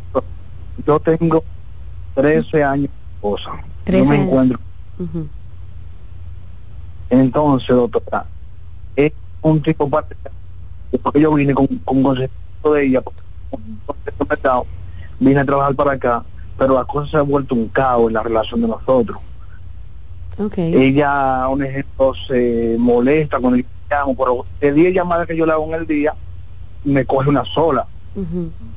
yo 0.85 0.99
tengo 0.99 1.43
13 2.15 2.63
años 2.63 2.89
de 2.89 3.15
esposa. 3.15 3.51
13 3.83 4.03
yo 4.03 4.09
me 4.09 4.15
años. 4.15 4.27
encuentro. 4.27 4.59
Ujú. 4.99 5.27
Entonces, 7.09 7.75
doctora, 7.75 8.25
es 8.95 9.13
un 9.41 9.61
tipo 9.61 9.89
parte 9.89 10.15
porque 11.01 11.19
yo 11.21 11.33
vine 11.33 11.53
con, 11.53 11.67
con 11.67 12.03
consentimiento 12.03 12.73
de 12.73 12.85
ella, 12.85 13.01
porque 13.01 13.21
con 13.49 13.83
vine 15.19 15.39
a 15.39 15.45
trabajar 15.45 15.75
para 15.75 15.91
acá, 15.93 16.23
pero 16.57 16.75
la 16.75 16.85
cosa 16.85 17.11
se 17.11 17.17
ha 17.17 17.21
vuelto 17.21 17.55
un 17.55 17.67
caos 17.69 18.07
en 18.07 18.13
la 18.13 18.23
relación 18.23 18.61
de 18.61 18.67
nosotros. 18.67 19.17
Ok. 20.37 20.57
Ella, 20.57 21.47
un 21.49 21.63
ejemplo, 21.63 22.13
se 22.27 22.75
molesta 22.79 23.39
cuando 23.39 23.57
yo 23.57 23.65
llamo, 23.89 24.15
pero 24.15 24.45
de 24.59 24.73
10 24.73 24.93
llamadas 24.93 25.27
que 25.27 25.35
yo 25.35 25.45
le 25.45 25.51
hago 25.51 25.65
en 25.65 25.73
el 25.81 25.87
día, 25.87 26.15
me 26.83 27.05
coge 27.05 27.29
una 27.29 27.45
sola. 27.45 27.87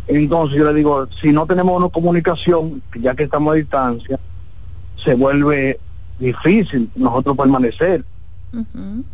Entonces 0.09 0.59
yo 0.59 0.65
le 0.65 0.75
digo, 0.75 1.09
si 1.21 1.33
no 1.33 1.47
tenemos 1.47 1.77
una 1.77 1.89
comunicación, 1.89 2.83
ya 3.01 3.15
que 3.15 3.25
estamos 3.25 3.53
a 3.53 3.57
distancia, 3.57 4.19
se 4.97 5.15
vuelve 5.15 5.81
difícil 6.19 6.91
nosotros 6.95 7.37
permanecer. 7.37 8.05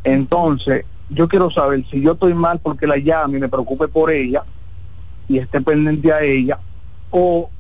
Entonces, 0.05 0.85
yo 1.09 1.29
quiero 1.29 1.51
saber 1.51 1.85
si 1.91 2.01
yo 2.01 2.13
estoy 2.13 2.35
mal 2.35 2.61
porque 2.61 2.87
la 2.87 2.97
llame 2.97 3.39
y 3.39 3.41
me 3.41 3.49
preocupe 3.49 3.89
por 3.89 4.11
ella 4.11 4.43
y 5.29 5.39
esté 5.39 5.61
pendiente 5.61 6.13
a 6.13 6.23
ella, 6.23 6.59
o 7.11 7.51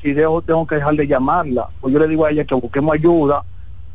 si 0.00 0.12
dejo, 0.12 0.42
tengo 0.42 0.66
que 0.66 0.76
dejar 0.76 0.94
de 0.94 1.06
llamarla. 1.06 1.68
O 1.80 1.88
yo 1.88 1.98
le 1.98 2.08
digo 2.08 2.26
a 2.26 2.30
ella 2.30 2.44
que 2.44 2.54
busquemos 2.54 2.94
ayuda 2.94 3.44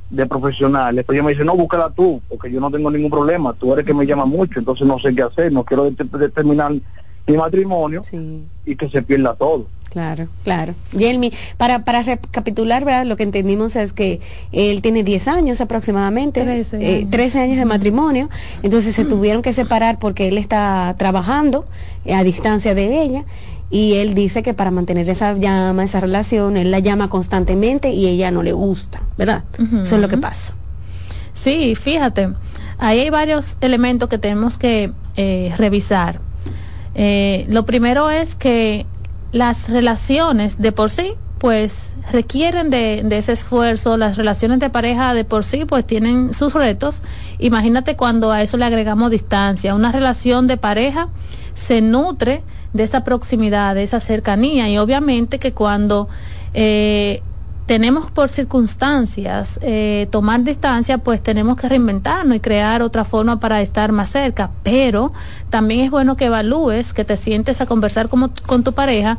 de 0.09 0.25
profesionales, 0.25 1.03
pero 1.05 1.15
ella 1.15 1.25
me 1.25 1.31
dice, 1.33 1.43
no, 1.43 1.55
búscala 1.55 1.89
tú, 1.89 2.21
porque 2.29 2.49
yo 2.49 2.61
no 2.61 2.71
tengo 2.71 2.89
ningún 2.89 3.11
problema, 3.11 3.53
tú 3.53 3.73
eres 3.73 3.85
que 3.85 3.93
me 3.93 4.05
llama 4.05 4.25
mucho, 4.25 4.59
entonces 4.59 4.87
no 4.87 4.97
sé 4.99 5.13
qué 5.13 5.23
hacer, 5.23 5.51
no 5.51 5.65
quiero 5.65 5.91
determinar 5.91 6.73
mi 7.27 7.37
matrimonio 7.37 8.03
y 8.65 8.75
que 8.75 8.89
se 8.89 9.01
pierda 9.01 9.35
todo. 9.35 9.67
Claro, 9.89 10.27
claro. 10.43 10.75
Yelmi, 10.91 11.31
para, 11.57 11.83
para 11.83 12.01
recapitular, 12.03 12.85
¿verdad? 12.85 13.05
lo 13.05 13.15
que 13.15 13.23
entendimos 13.23 13.75
es 13.75 13.93
que 13.93 14.19
él 14.51 14.81
tiene 14.81 15.03
10 15.03 15.27
años 15.27 15.61
aproximadamente, 15.61 16.43
13 16.43 16.77
eh, 16.79 17.41
años. 17.41 17.57
de 17.57 17.65
matrimonio, 17.65 18.29
entonces 18.63 18.95
se 18.95 19.05
tuvieron 19.05 19.41
que 19.41 19.53
separar 19.53 19.97
porque 19.97 20.27
él 20.27 20.37
está 20.37 20.93
trabajando 20.97 21.65
a 22.11 22.23
distancia 22.23 22.75
de 22.75 23.01
ella 23.01 23.25
y 23.69 23.95
él 23.95 24.13
dice 24.13 24.43
que 24.43 24.53
para 24.53 24.71
mantener 24.71 25.09
esa 25.09 25.33
llama, 25.33 25.83
esa 25.83 25.99
relación, 25.99 26.57
él 26.57 26.71
la 26.71 26.79
llama 26.79 27.09
constantemente 27.09 27.89
y 27.89 28.07
ella 28.07 28.31
no 28.31 28.43
le 28.43 28.53
gusta, 28.53 29.01
¿verdad? 29.17 29.43
Eso 29.83 29.95
es 29.95 30.01
lo 30.01 30.07
que 30.07 30.17
pasa. 30.17 30.53
Sí, 31.33 31.75
fíjate, 31.75 32.29
ahí 32.77 32.99
hay 32.99 33.09
varios 33.09 33.57
elementos 33.61 34.09
que 34.09 34.17
tenemos 34.17 34.57
que 34.57 34.91
eh, 35.15 35.53
revisar. 35.57 36.19
Eh, 36.97 37.45
lo 37.47 37.65
primero 37.65 38.09
es 38.09 38.35
que 38.35 38.85
las 39.31 39.69
relaciones 39.69 40.57
de 40.57 40.71
por 40.71 40.89
sí 40.89 41.13
pues 41.37 41.95
requieren 42.11 42.71
de, 42.71 43.05
ese 43.11 43.33
esfuerzo, 43.33 43.95
las 43.95 44.17
relaciones 44.17 44.59
de 44.59 44.71
pareja 44.71 45.13
de 45.13 45.23
por 45.23 45.45
sí 45.45 45.65
pues 45.65 45.85
tienen 45.85 46.33
sus 46.33 46.53
retos. 46.53 47.03
Imagínate 47.37 47.95
cuando 47.95 48.31
a 48.31 48.41
eso 48.41 48.57
le 48.57 48.65
agregamos 48.65 49.11
distancia. 49.11 49.75
Una 49.75 49.91
relación 49.91 50.47
de 50.47 50.57
pareja 50.57 51.09
se 51.53 51.81
nutre 51.81 52.41
de 52.73 52.83
esa 52.83 53.03
proximidad, 53.03 53.75
de 53.75 53.83
esa 53.83 53.99
cercanía 53.99 54.67
y 54.67 54.79
obviamente 54.79 55.37
que 55.37 55.53
cuando 55.53 56.09
eh, 56.55 57.21
tenemos 57.67 58.09
por 58.09 58.29
circunstancias 58.29 59.59
eh, 59.61 60.07
tomar 60.09 60.41
distancia, 60.43 60.97
pues 60.97 61.21
tenemos 61.21 61.57
que 61.57 61.67
reinventarnos 61.67 62.37
y 62.37 62.39
crear 62.39 62.81
otra 62.81 63.03
forma 63.03 63.41
para 63.41 63.61
estar 63.61 63.91
más 63.91 64.09
cerca. 64.09 64.51
Pero 64.63 65.11
también 65.49 65.81
es 65.81 65.91
bueno 65.91 66.15
que 66.15 66.25
evalúes, 66.25 66.93
que 66.93 67.03
te 67.03 67.17
sientes 67.17 67.59
a 67.59 67.65
conversar 67.65 68.07
como, 68.07 68.31
con 68.47 68.63
tu 68.63 68.71
pareja 68.71 69.17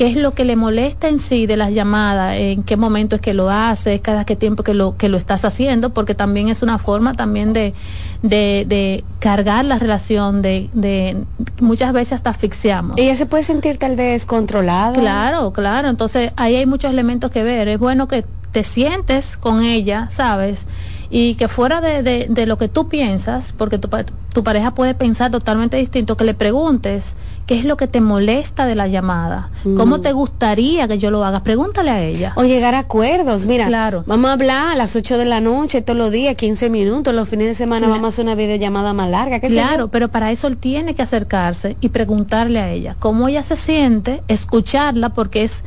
qué 0.00 0.06
es 0.06 0.16
lo 0.16 0.32
que 0.32 0.46
le 0.46 0.56
molesta 0.56 1.08
en 1.08 1.18
sí 1.18 1.44
de 1.44 1.58
las 1.58 1.74
llamadas, 1.74 2.34
en 2.38 2.62
qué 2.62 2.78
momento 2.78 3.16
es 3.16 3.20
que 3.20 3.34
lo 3.34 3.50
haces, 3.50 4.00
cada 4.00 4.24
qué 4.24 4.34
tiempo 4.34 4.62
que 4.62 4.72
lo, 4.72 4.96
que 4.96 5.10
lo 5.10 5.18
estás 5.18 5.44
haciendo, 5.44 5.90
porque 5.90 6.14
también 6.14 6.48
es 6.48 6.62
una 6.62 6.78
forma 6.78 7.12
también 7.12 7.52
de, 7.52 7.74
de, 8.22 8.64
de 8.66 9.04
cargar 9.18 9.66
la 9.66 9.78
relación, 9.78 10.40
de, 10.40 10.70
de 10.72 11.18
muchas 11.60 11.92
veces 11.92 12.14
hasta 12.14 12.30
asfixiamos. 12.30 12.96
Ella 12.96 13.14
se 13.14 13.26
puede 13.26 13.44
sentir 13.44 13.76
tal 13.76 13.94
vez 13.94 14.24
controlada. 14.24 14.94
Claro, 14.94 15.52
claro, 15.52 15.90
entonces 15.90 16.32
ahí 16.36 16.56
hay 16.56 16.64
muchos 16.64 16.90
elementos 16.90 17.30
que 17.30 17.42
ver. 17.42 17.68
Es 17.68 17.78
bueno 17.78 18.08
que 18.08 18.24
te 18.52 18.64
sientes 18.64 19.36
con 19.36 19.62
ella, 19.62 20.08
¿sabes? 20.08 20.66
Y 21.10 21.34
que 21.34 21.48
fuera 21.48 21.80
de, 21.80 22.04
de, 22.04 22.26
de, 22.28 22.46
lo 22.46 22.56
que 22.56 22.68
tú 22.68 22.88
piensas, 22.88 23.52
porque 23.56 23.78
tu, 23.78 23.88
tu 24.32 24.44
pareja 24.44 24.70
puede 24.72 24.94
pensar 24.94 25.32
totalmente 25.32 25.76
distinto, 25.76 26.16
que 26.16 26.22
le 26.22 26.34
preguntes 26.34 27.16
qué 27.46 27.58
es 27.58 27.64
lo 27.64 27.76
que 27.76 27.88
te 27.88 28.00
molesta 28.00 28.64
de 28.64 28.76
la 28.76 28.86
llamada, 28.86 29.50
cómo 29.76 29.98
mm. 29.98 30.02
te 30.02 30.12
gustaría 30.12 30.86
que 30.86 30.98
yo 30.98 31.10
lo 31.10 31.24
haga, 31.24 31.42
pregúntale 31.42 31.90
a 31.90 32.00
ella. 32.00 32.32
O 32.36 32.44
llegar 32.44 32.76
a 32.76 32.80
acuerdos, 32.80 33.44
mira, 33.46 33.66
claro. 33.66 34.04
vamos 34.06 34.30
a 34.30 34.34
hablar 34.34 34.68
a 34.68 34.76
las 34.76 34.94
8 34.94 35.18
de 35.18 35.24
la 35.24 35.40
noche 35.40 35.82
todos 35.82 35.98
los 35.98 36.12
días, 36.12 36.36
15 36.36 36.70
minutos, 36.70 37.12
los 37.12 37.28
fines 37.28 37.48
de 37.48 37.54
semana 37.54 37.88
vamos 37.88 38.04
a 38.04 38.08
hacer 38.08 38.24
una 38.24 38.36
videollamada 38.36 38.92
más 38.92 39.10
larga. 39.10 39.40
claro, 39.40 39.88
pero 39.88 40.08
para 40.08 40.30
eso 40.30 40.46
él 40.46 40.58
tiene 40.58 40.94
que 40.94 41.02
acercarse 41.02 41.76
y 41.80 41.88
preguntarle 41.88 42.60
a 42.60 42.70
ella 42.70 42.94
cómo 43.00 43.26
ella 43.26 43.42
se 43.42 43.56
siente, 43.56 44.22
escucharla, 44.28 45.08
porque 45.08 45.42
es 45.42 45.64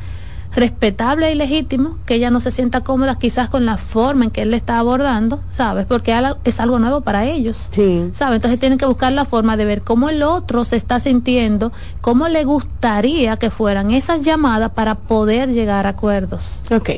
respetable 0.54 1.32
y 1.32 1.34
legítimo 1.34 1.98
que 2.06 2.14
ella 2.14 2.30
no 2.30 2.40
se 2.40 2.50
sienta 2.50 2.82
cómoda 2.82 3.18
quizás 3.18 3.48
con 3.48 3.66
la 3.66 3.76
forma 3.76 4.24
en 4.24 4.30
que 4.30 4.42
él 4.42 4.50
le 4.50 4.56
está 4.56 4.78
abordando, 4.78 5.40
¿sabes? 5.50 5.86
Porque 5.86 6.14
es 6.44 6.60
algo 6.60 6.78
nuevo 6.78 7.00
para 7.00 7.26
ellos. 7.26 7.68
Sí. 7.72 8.10
¿Sabes? 8.12 8.36
Entonces 8.36 8.60
tienen 8.60 8.78
que 8.78 8.86
buscar 8.86 9.12
la 9.12 9.24
forma 9.24 9.56
de 9.56 9.64
ver 9.64 9.82
cómo 9.82 10.08
el 10.08 10.22
otro 10.22 10.64
se 10.64 10.76
está 10.76 11.00
sintiendo, 11.00 11.72
cómo 12.00 12.28
le 12.28 12.44
gustaría 12.44 13.36
que 13.36 13.50
fueran 13.50 13.90
esas 13.90 14.22
llamadas 14.22 14.70
para 14.70 14.94
poder 14.94 15.50
llegar 15.50 15.86
a 15.86 15.90
acuerdos. 15.90 16.60
Ok. 16.70 16.90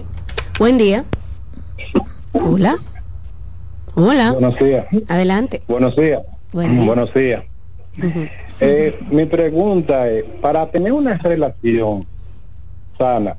Buen 0.59 0.79
día. 0.79 1.05
Hola. 2.33 2.77
Hola. 3.95 4.33
Buenos 4.33 4.59
días. 4.59 4.87
Adelante. 5.09 5.63
Buenos 5.69 5.97
días. 5.97 6.23
Buenos 6.53 7.13
días. 7.15 7.43
Eh, 8.61 8.99
mi 9.11 9.25
pregunta 9.25 10.09
es, 10.09 10.25
para 10.41 10.67
tener 10.71 10.93
una 10.93 11.17
relación 11.19 12.07
sana, 12.99 13.37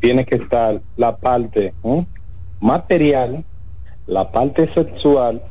tiene 0.00 0.24
que 0.24 0.36
estar 0.36 0.80
la 0.96 1.16
parte 1.16 1.72
material, 2.60 3.44
la 4.06 4.30
parte 4.30 4.72
sexual 4.72 5.42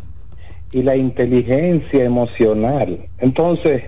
y 0.72 0.84
la 0.84 0.96
inteligencia 0.96 2.04
emocional. 2.04 3.08
Entonces, 3.20 3.84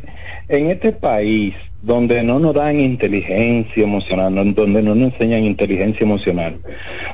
en 0.47 0.69
este 0.69 0.91
país 0.91 1.55
donde 1.81 2.23
no 2.23 2.39
nos 2.39 2.55
dan 2.55 2.79
inteligencia 2.79 3.83
emocional, 3.83 4.53
donde 4.53 4.81
no 4.81 4.95
nos 4.95 5.13
enseñan 5.13 5.43
inteligencia 5.43 6.03
emocional, 6.03 6.59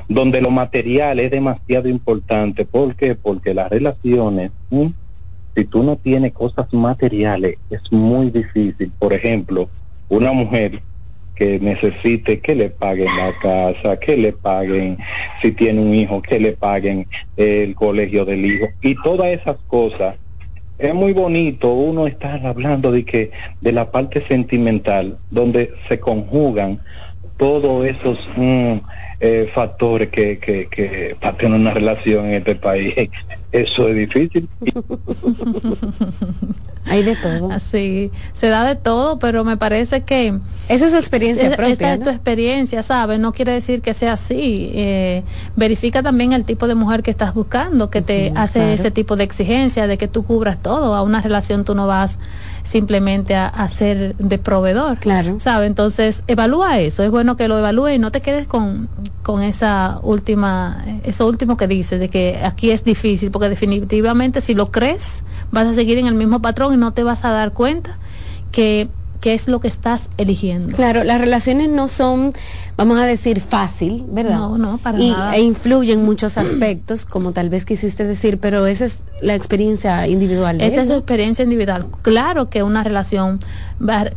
donde 0.08 0.40
lo 0.40 0.50
material 0.50 1.20
es 1.20 1.30
demasiado 1.30 1.88
importante, 1.88 2.64
¿por 2.64 2.96
qué? 2.96 3.14
Porque 3.14 3.54
las 3.54 3.70
relaciones, 3.70 4.50
si 5.54 5.64
tú 5.64 5.82
no 5.82 5.96
tienes 5.96 6.32
cosas 6.32 6.72
materiales, 6.72 7.56
es 7.70 7.80
muy 7.92 8.30
difícil. 8.30 8.90
Por 8.98 9.12
ejemplo, 9.12 9.68
una 10.08 10.32
mujer 10.32 10.82
que 11.34 11.58
necesite 11.58 12.40
que 12.40 12.54
le 12.54 12.70
paguen 12.70 13.08
la 13.16 13.36
casa, 13.40 13.98
que 13.98 14.16
le 14.16 14.32
paguen, 14.32 14.98
si 15.42 15.52
tiene 15.52 15.80
un 15.80 15.94
hijo, 15.94 16.22
que 16.22 16.38
le 16.38 16.52
paguen 16.52 17.06
el 17.36 17.74
colegio 17.74 18.24
del 18.24 18.44
hijo 18.44 18.68
y 18.80 18.94
todas 19.02 19.28
esas 19.28 19.56
cosas. 19.66 20.16
Es 20.78 20.94
muy 20.94 21.12
bonito 21.12 21.72
uno 21.72 22.06
estar 22.06 22.44
hablando 22.44 22.90
de 22.90 23.04
que 23.04 23.30
de 23.60 23.72
la 23.72 23.90
parte 23.90 24.26
sentimental 24.26 25.18
donde 25.30 25.72
se 25.88 26.00
conjugan 26.00 26.80
todos 27.36 27.86
esos 27.86 28.18
mm, 28.36 28.74
eh, 29.20 29.50
factores 29.52 30.08
que, 30.08 30.38
que, 30.38 30.68
que 30.68 31.16
para 31.20 31.48
una 31.48 31.72
relación 31.72 32.26
en 32.26 32.34
este 32.34 32.56
país, 32.56 32.94
eso 33.52 33.88
es 33.88 33.96
difícil. 33.96 34.48
Hay 36.86 37.02
de 37.02 37.16
todo. 37.16 37.50
Así, 37.52 38.10
se 38.32 38.48
da 38.48 38.64
de 38.64 38.76
todo, 38.76 39.18
pero 39.18 39.44
me 39.44 39.56
parece 39.56 40.02
que... 40.02 40.38
Esa 40.68 40.86
es 40.86 40.90
su 40.92 40.96
experiencia 40.96 41.50
propia, 41.56 41.72
Esta 41.72 41.94
es 41.94 42.00
tu 42.00 42.10
experiencia, 42.10 42.82
¿sabes? 42.82 43.18
No 43.20 43.32
quiere 43.32 43.52
decir 43.52 43.82
que 43.82 43.92
sea 43.94 44.14
así. 44.14 44.70
Eh, 44.74 45.22
verifica 45.56 46.02
también 46.02 46.32
el 46.32 46.44
tipo 46.44 46.66
de 46.66 46.74
mujer 46.74 47.02
que 47.02 47.10
estás 47.10 47.34
buscando, 47.34 47.90
que 47.90 48.00
te 48.00 48.32
hace 48.34 48.72
ese 48.74 48.90
tipo 48.90 49.16
de 49.16 49.24
exigencia 49.24 49.86
de 49.86 49.98
que 49.98 50.08
tú 50.08 50.24
cubras 50.24 50.62
todo. 50.62 50.94
A 50.94 51.02
una 51.02 51.20
relación 51.20 51.64
tú 51.64 51.74
no 51.74 51.86
vas 51.86 52.18
simplemente 52.64 53.34
a, 53.36 53.68
ser 53.68 54.16
de 54.16 54.38
proveedor. 54.38 54.98
Claro. 54.98 55.38
¿Sabe? 55.38 55.66
Entonces, 55.66 56.24
evalúa 56.26 56.80
eso. 56.80 57.02
Es 57.02 57.10
bueno 57.10 57.36
que 57.36 57.46
lo 57.46 57.58
evalúe 57.58 57.90
y 57.90 57.98
no 57.98 58.10
te 58.10 58.20
quedes 58.20 58.48
con, 58.48 58.88
con 59.22 59.42
esa 59.42 60.00
última, 60.02 60.84
eso 61.04 61.26
último 61.26 61.56
que 61.56 61.68
dices, 61.68 62.00
de 62.00 62.08
que 62.08 62.40
aquí 62.42 62.70
es 62.70 62.82
difícil, 62.82 63.30
porque 63.30 63.48
definitivamente 63.48 64.40
si 64.40 64.54
lo 64.54 64.70
crees, 64.70 65.22
vas 65.50 65.66
a 65.66 65.74
seguir 65.74 65.98
en 65.98 66.06
el 66.06 66.14
mismo 66.14 66.40
patrón 66.40 66.74
y 66.74 66.76
no 66.76 66.92
te 66.92 67.02
vas 67.02 67.24
a 67.24 67.30
dar 67.30 67.52
cuenta 67.52 67.94
que 68.50 68.88
qué 69.24 69.32
es 69.32 69.48
lo 69.48 69.58
que 69.58 69.68
estás 69.68 70.10
eligiendo. 70.18 70.76
Claro, 70.76 71.02
las 71.02 71.18
relaciones 71.18 71.70
no 71.70 71.88
son, 71.88 72.34
vamos 72.76 72.98
a 72.98 73.06
decir, 73.06 73.40
fácil, 73.40 74.04
¿verdad? 74.08 74.36
No, 74.36 74.58
no, 74.58 74.78
para 74.78 75.00
y, 75.00 75.10
nada. 75.10 75.36
E 75.36 75.40
influyen 75.40 76.04
muchos 76.04 76.38
aspectos, 76.38 77.04
como 77.06 77.32
tal 77.32 77.50
vez 77.50 77.64
quisiste 77.64 78.04
decir, 78.04 78.38
pero 78.38 78.66
esa 78.66 78.86
es 78.86 79.02
la 79.20 79.34
experiencia 79.34 80.06
individual. 80.06 80.60
esa 80.60 80.82
es 80.82 80.88
su 80.88 80.94
experiencia 80.94 81.42
individual. 81.44 81.86
Claro 82.02 82.50
que 82.50 82.62
una 82.62 82.82
relación, 82.82 83.40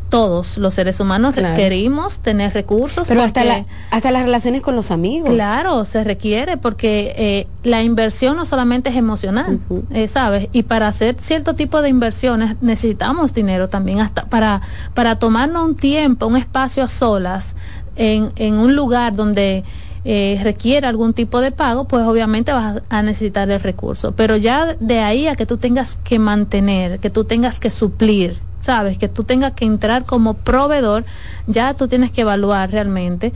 todos 0.10 0.58
los 0.58 0.74
seres 0.74 1.00
humanos 1.00 1.36
requerimos 1.36 2.20
tener 2.20 2.54
recursos. 2.54 3.08
Pero 3.08 3.24
hasta, 3.24 3.44
la, 3.44 3.66
hasta 3.92 4.12
las 4.12 4.24
relaciones 4.24 4.62
con 4.62 4.76
los 4.76 4.92
amigos. 4.92 5.30
Claro, 5.30 5.86
se 5.86 6.04
requiere 6.04 6.58
porque 6.58 7.14
eh, 7.18 7.48
la 7.64 7.84
inversión 7.84 8.36
no 8.36 8.46
solamente 8.46 8.90
es 8.90 8.96
emocional, 8.96 9.60
eh, 9.92 10.08
¿sabes? 10.08 10.50
Y 10.52 10.64
para 10.64 10.88
hacer 10.88 11.16
cierto 11.20 11.56
tipo 11.56 11.82
de 11.82 11.90
inversiones 11.90 12.56
necesitamos 12.62 13.34
dinero 13.34 13.70
también 13.70 14.00
hasta 14.00 14.26
para 14.26 14.62
para 14.94 15.18
tomarnos 15.18 15.66
un 15.66 15.76
tiempo, 15.76 16.28
un 16.28 16.38
espacio 16.38 16.84
a 16.84 16.88
solas, 16.88 17.56
en, 17.98 18.32
en 18.36 18.54
un 18.56 18.76
lugar 18.76 19.16
donde 19.16 19.64
eh, 20.06 20.80
algún 20.84 21.14
tipo 21.14 21.42
de 21.42 21.52
pago, 21.52 21.86
pues 21.86 22.06
obviamente 22.06 22.54
vas 22.54 22.82
a 22.90 23.02
necesitar 23.02 23.50
el 23.52 23.60
recurso. 23.60 24.14
Pero 24.14 24.38
ya 24.38 24.76
de 24.80 25.00
ahí 25.00 25.28
a 25.28 25.36
que 25.36 25.46
tú 25.46 25.58
tengas 25.58 25.98
que 26.04 26.20
mantener, 26.20 27.00
que 27.00 27.10
tú 27.10 27.26
tengas 27.26 27.60
que 27.60 27.70
suplir 27.70 28.38
sabes 28.68 28.98
que 28.98 29.08
tú 29.08 29.24
tengas 29.24 29.54
que 29.54 29.64
entrar 29.64 30.04
como 30.04 30.34
proveedor, 30.34 31.06
ya 31.46 31.74
tú 31.74 31.88
tienes 31.88 32.12
que 32.12 32.22
evaluar 32.22 32.70
realmente 32.70 33.32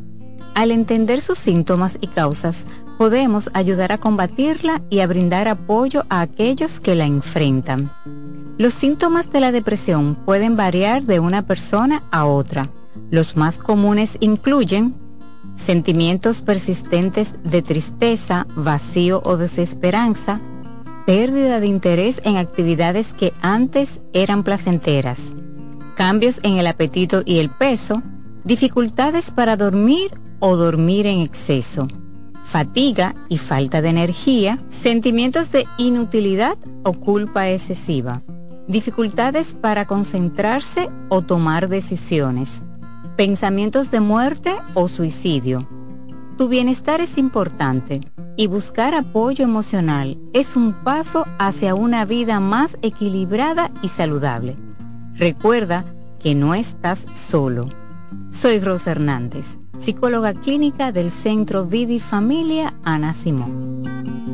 Al 0.54 0.72
entender 0.72 1.20
sus 1.20 1.38
síntomas 1.38 1.96
y 2.00 2.08
causas, 2.08 2.66
podemos 2.98 3.50
ayudar 3.54 3.92
a 3.92 3.98
combatirla 3.98 4.82
y 4.90 5.00
a 5.00 5.06
brindar 5.06 5.48
apoyo 5.48 6.04
a 6.08 6.20
aquellos 6.20 6.80
que 6.80 6.94
la 6.94 7.06
enfrentan. 7.06 7.90
Los 8.56 8.74
síntomas 8.74 9.32
de 9.32 9.40
la 9.40 9.50
depresión 9.50 10.14
pueden 10.14 10.56
variar 10.56 11.02
de 11.02 11.18
una 11.18 11.42
persona 11.42 12.04
a 12.12 12.24
otra. 12.24 12.70
Los 13.10 13.36
más 13.36 13.58
comunes 13.58 14.16
incluyen 14.20 14.94
sentimientos 15.56 16.40
persistentes 16.42 17.34
de 17.42 17.62
tristeza, 17.62 18.46
vacío 18.54 19.20
o 19.24 19.36
desesperanza, 19.36 20.40
pérdida 21.04 21.58
de 21.58 21.66
interés 21.66 22.20
en 22.24 22.36
actividades 22.36 23.12
que 23.12 23.32
antes 23.40 24.00
eran 24.12 24.44
placenteras, 24.44 25.32
cambios 25.96 26.38
en 26.44 26.56
el 26.56 26.68
apetito 26.68 27.22
y 27.24 27.38
el 27.38 27.50
peso, 27.50 28.02
dificultades 28.44 29.32
para 29.32 29.56
dormir 29.56 30.12
o 30.38 30.54
dormir 30.54 31.08
en 31.08 31.18
exceso, 31.18 31.88
fatiga 32.44 33.16
y 33.28 33.38
falta 33.38 33.82
de 33.82 33.88
energía, 33.88 34.62
sentimientos 34.68 35.50
de 35.50 35.66
inutilidad 35.76 36.56
o 36.84 36.92
culpa 36.92 37.50
excesiva 37.50 38.22
dificultades 38.66 39.54
para 39.54 39.86
concentrarse 39.86 40.90
o 41.08 41.22
tomar 41.22 41.68
decisiones, 41.68 42.62
pensamientos 43.16 43.90
de 43.90 44.00
muerte 44.00 44.56
o 44.74 44.88
suicidio. 44.88 45.68
Tu 46.36 46.48
bienestar 46.48 47.00
es 47.00 47.18
importante 47.18 48.00
y 48.36 48.48
buscar 48.48 48.94
apoyo 48.94 49.44
emocional 49.44 50.18
es 50.32 50.56
un 50.56 50.72
paso 50.72 51.24
hacia 51.38 51.74
una 51.74 52.04
vida 52.04 52.40
más 52.40 52.76
equilibrada 52.82 53.70
y 53.82 53.88
saludable. 53.88 54.56
Recuerda 55.14 55.84
que 56.18 56.34
no 56.34 56.54
estás 56.54 57.06
solo. 57.14 57.68
Soy 58.32 58.58
Rosa 58.58 58.90
Hernández, 58.90 59.58
psicóloga 59.78 60.34
clínica 60.34 60.90
del 60.90 61.12
Centro 61.12 61.66
Vidi 61.66 62.00
Familia 62.00 62.74
Ana 62.82 63.12
Simón. 63.12 64.33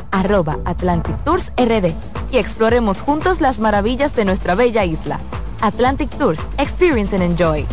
arroba 0.11 0.59
Atlantic 0.65 1.15
Tours 1.23 1.51
RD 1.57 1.93
y 2.31 2.37
exploremos 2.37 3.01
juntos 3.01 3.41
las 3.41 3.59
maravillas 3.59 4.15
de 4.15 4.25
nuestra 4.25 4.55
bella 4.55 4.85
isla. 4.85 5.19
Atlantic 5.61 6.09
Tours, 6.17 6.39
experience 6.57 7.15
and 7.15 7.23
enjoy. 7.23 7.65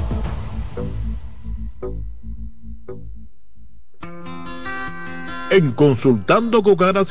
En 5.51 5.73
Consultando 5.73 6.63
con 6.63 6.83
Ana 6.83 7.05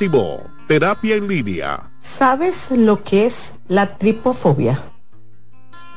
Terapia 0.67 1.15
en 1.15 1.27
Línea. 1.27 1.89
¿Sabes 1.99 2.71
lo 2.71 3.03
que 3.03 3.25
es 3.25 3.55
la 3.67 3.97
tripofobia? 3.97 4.83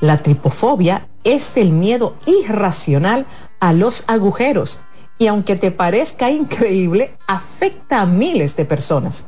La 0.01 0.23
tripofobia 0.23 1.09
es 1.25 1.57
el 1.57 1.73
miedo 1.73 2.15
irracional 2.25 3.27
a 3.59 3.75
los 3.75 4.05
agujeros 4.07 4.79
y 5.21 5.27
aunque 5.27 5.55
te 5.55 5.71
parezca 5.71 6.31
increíble, 6.31 7.15
afecta 7.29 8.01
a 8.01 8.07
miles 8.07 8.57
de 8.57 8.65
personas. 8.65 9.27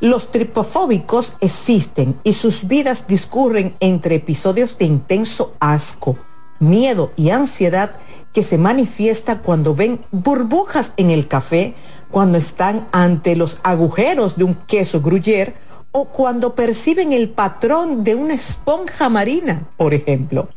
Los 0.00 0.32
tripofóbicos 0.32 1.34
existen 1.40 2.18
y 2.24 2.32
sus 2.32 2.66
vidas 2.66 3.06
discurren 3.06 3.76
entre 3.78 4.16
episodios 4.16 4.76
de 4.76 4.86
intenso 4.86 5.54
asco, 5.60 6.18
miedo 6.58 7.12
y 7.16 7.30
ansiedad 7.30 7.92
que 8.32 8.42
se 8.42 8.58
manifiesta 8.58 9.38
cuando 9.38 9.76
ven 9.76 10.00
burbujas 10.10 10.92
en 10.96 11.10
el 11.10 11.28
café, 11.28 11.74
cuando 12.10 12.36
están 12.36 12.88
ante 12.90 13.36
los 13.36 13.60
agujeros 13.62 14.36
de 14.36 14.42
un 14.42 14.56
queso 14.66 15.00
gruyere 15.00 15.54
o 15.92 16.06
cuando 16.06 16.56
perciben 16.56 17.12
el 17.12 17.30
patrón 17.30 18.02
de 18.02 18.16
una 18.16 18.34
esponja 18.34 19.08
marina, 19.08 19.68
por 19.76 19.94
ejemplo. 19.94 20.48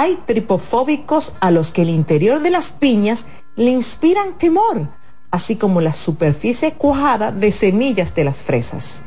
Hay 0.00 0.16
tripofóbicos 0.24 1.34
a 1.40 1.50
los 1.50 1.72
que 1.72 1.82
el 1.82 1.90
interior 1.90 2.40
de 2.40 2.48
las 2.48 2.70
piñas 2.70 3.26
le 3.54 3.70
inspiran 3.70 4.38
temor, 4.38 4.88
así 5.30 5.56
como 5.56 5.82
la 5.82 5.92
superficie 5.92 6.72
cuajada 6.72 7.32
de 7.32 7.52
semillas 7.52 8.14
de 8.14 8.24
las 8.24 8.40
fresas. 8.40 9.02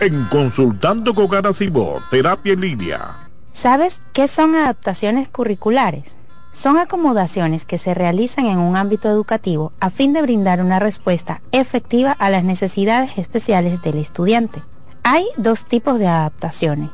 En 0.00 0.24
Consultando 0.24 1.14
con 1.14 1.28
Garacimo, 1.28 1.94
Terapia 2.10 2.54
en 2.54 2.60
Línea. 2.60 3.28
¿Sabes 3.52 4.00
qué 4.12 4.26
son 4.26 4.56
adaptaciones 4.56 5.28
curriculares? 5.28 6.16
Son 6.50 6.78
acomodaciones 6.78 7.64
que 7.64 7.78
se 7.78 7.94
realizan 7.94 8.46
en 8.46 8.58
un 8.58 8.74
ámbito 8.74 9.08
educativo 9.08 9.72
a 9.78 9.90
fin 9.90 10.12
de 10.12 10.20
brindar 10.22 10.60
una 10.60 10.80
respuesta 10.80 11.42
efectiva 11.52 12.10
a 12.10 12.28
las 12.28 12.42
necesidades 12.42 13.18
especiales 13.18 13.80
del 13.82 13.98
estudiante. 13.98 14.62
Hay 15.02 15.26
dos 15.36 15.64
tipos 15.66 15.98
de 15.98 16.06
adaptaciones. 16.06 16.90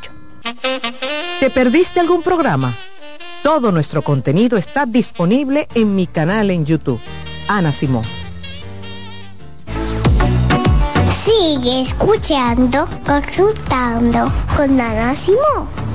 ¿Te 1.39 1.49
perdiste 1.49 1.99
algún 1.99 2.23
programa? 2.23 2.73
Todo 3.43 3.73
nuestro 3.73 4.01
contenido 4.01 4.57
está 4.57 4.85
disponible 4.85 5.67
en 5.75 5.95
mi 5.95 6.07
canal 6.07 6.49
en 6.49 6.65
YouTube. 6.65 7.01
Ana 7.47 7.71
Simón. 7.71 8.24
Sigue 11.25 11.81
escuchando, 11.81 12.87
consultando 13.03 14.31
con 14.55 14.79
Ana 14.79 15.15
Simón. 15.15 15.85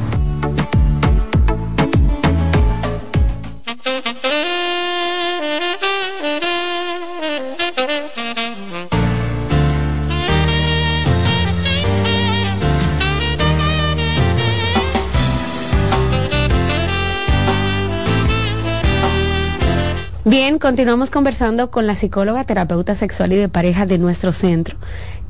Bien, 20.31 20.61
continuamos 20.61 21.11
conversando 21.11 21.73
con 21.73 21.89
la 21.89 21.97
psicóloga, 21.97 22.45
terapeuta 22.45 22.95
sexual 22.95 23.33
y 23.33 23.37
de 23.37 23.49
pareja 23.49 23.85
de 23.85 23.99
nuestro 23.99 24.33
centro, 24.33 24.77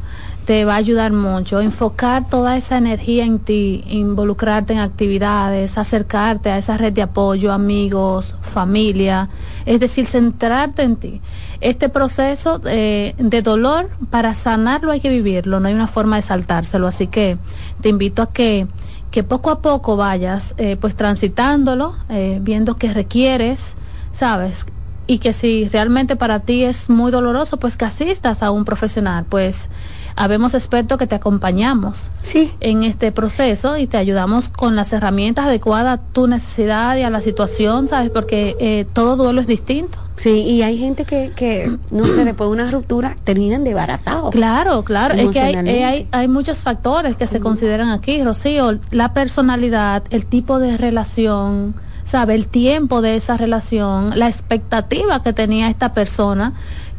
te 0.45 0.65
va 0.65 0.75
a 0.75 0.77
ayudar 0.77 1.13
mucho. 1.13 1.61
Enfocar 1.61 2.29
toda 2.29 2.57
esa 2.57 2.77
energía 2.77 3.25
en 3.25 3.39
ti, 3.39 3.85
involucrarte 3.89 4.75
en 4.75 4.81
actividades, 4.81 5.79
acercarte 5.79 6.51
a 6.51 6.59
esa 6.59 6.77
red 6.77 6.93
de 6.93 7.03
apoyo, 7.03 7.53
amigos, 7.53 8.35
familia, 8.43 9.29
es 9.67 9.81
decir, 9.81 10.07
centrarte 10.07 10.83
en 10.83 10.97
ti. 10.97 11.21
Este 11.61 11.89
proceso 11.89 12.61
eh, 12.67 13.15
de 13.19 13.43
dolor, 13.43 13.89
para 14.11 14.35
sanarlo 14.35 14.93
hay 14.93 15.01
que 15.01 15.09
vivirlo, 15.09 15.61
no 15.61 15.69
hay 15.69 15.75
una 15.75 15.89
forma 15.89 16.17
de 16.17 16.23
saltárselo, 16.23 16.87
así 16.87 17.07
que 17.07 17.39
te 17.81 17.89
invito 17.89 18.23
a 18.23 18.33
que 18.33 18.67
que 19.15 19.23
poco 19.23 19.51
a 19.53 19.63
poco 19.63 19.97
vayas 19.97 20.57
eh, 20.59 20.77
pues 20.77 20.97
transitándolo, 20.97 21.95
eh, 22.09 22.41
viendo 22.43 22.75
qué 22.75 22.93
requieres, 22.93 23.77
sabes, 24.11 24.67
y 25.07 25.19
que 25.19 25.33
si 25.33 25.69
realmente 25.69 26.17
para 26.17 26.41
ti 26.41 26.65
es 26.65 26.91
muy 26.91 27.13
doloroso, 27.13 27.59
pues 27.59 27.77
que 27.77 27.85
asistas 27.85 28.43
a 28.43 28.51
un 28.51 28.65
profesional, 28.65 29.25
pues 29.29 29.69
habemos 30.17 30.55
expertos 30.55 30.99
que 30.99 31.07
te 31.07 31.15
acompañamos 31.15 32.11
sí. 32.23 32.53
en 32.61 32.85
este 32.85 33.13
proceso 33.13 33.77
y 33.77 33.87
te 33.87 33.97
ayudamos 33.97 34.49
con 34.49 34.77
las 34.77 34.93
herramientas 34.93 35.47
adecuadas 35.47 36.01
a 36.01 36.03
tu 36.03 36.27
necesidad 36.27 36.97
y 36.97 37.03
a 37.03 37.11
la 37.11 37.21
situación, 37.21 37.89
¿sabes? 37.89 38.11
Porque 38.11 38.57
eh, 38.61 38.87
todo 38.93 39.17
duelo 39.17 39.41
es 39.41 39.47
distinto. 39.47 39.99
Sí, 40.17 40.31
y 40.31 40.63
hay 40.63 40.79
gente 40.79 41.05
que, 41.05 41.33
que 41.35 41.77
no 41.91 42.07
sé, 42.07 42.25
después 42.25 42.49
de 42.49 42.53
una 42.53 42.71
ruptura 42.71 43.17
terminan 43.25 43.65
desbaratados. 43.65 44.31
Claro, 44.31 44.85
claro, 44.85 45.15
es 45.15 45.31
que 45.31 45.41
hay, 45.41 45.55
eh, 45.55 45.85
hay, 45.85 46.09
hay, 46.13 46.29
muchos 46.29 46.59
factores 46.59 47.17
que 47.17 47.27
se 47.27 47.41
consideran 47.41 47.89
aquí, 47.91 48.23
Rocío, 48.23 48.79
la 48.93 49.13
personalidad, 49.13 50.05
el 50.11 50.27
tipo 50.27 50.61
de 50.61 50.77
relación, 50.77 51.75
sabe 52.05 52.37
el 52.37 52.47
tiempo 52.47 53.03
de 53.03 53.17
esa 53.17 53.37
relación, 53.37 54.17
la 54.17 54.29
expectativa 54.29 55.21
que 55.23 55.33
tenía 55.33 55.69
esta 55.69 55.95
persona 55.95 56.53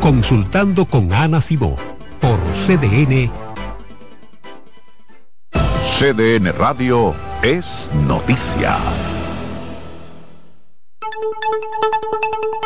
Consultando 0.00 0.84
con 0.84 1.12
Ana 1.12 1.40
Simó 1.40 1.76
por 2.20 2.38
CDN. 2.66 3.30
CDN 5.98 6.52
Radio 6.58 7.14
es 7.42 7.90
noticia. 8.06 8.76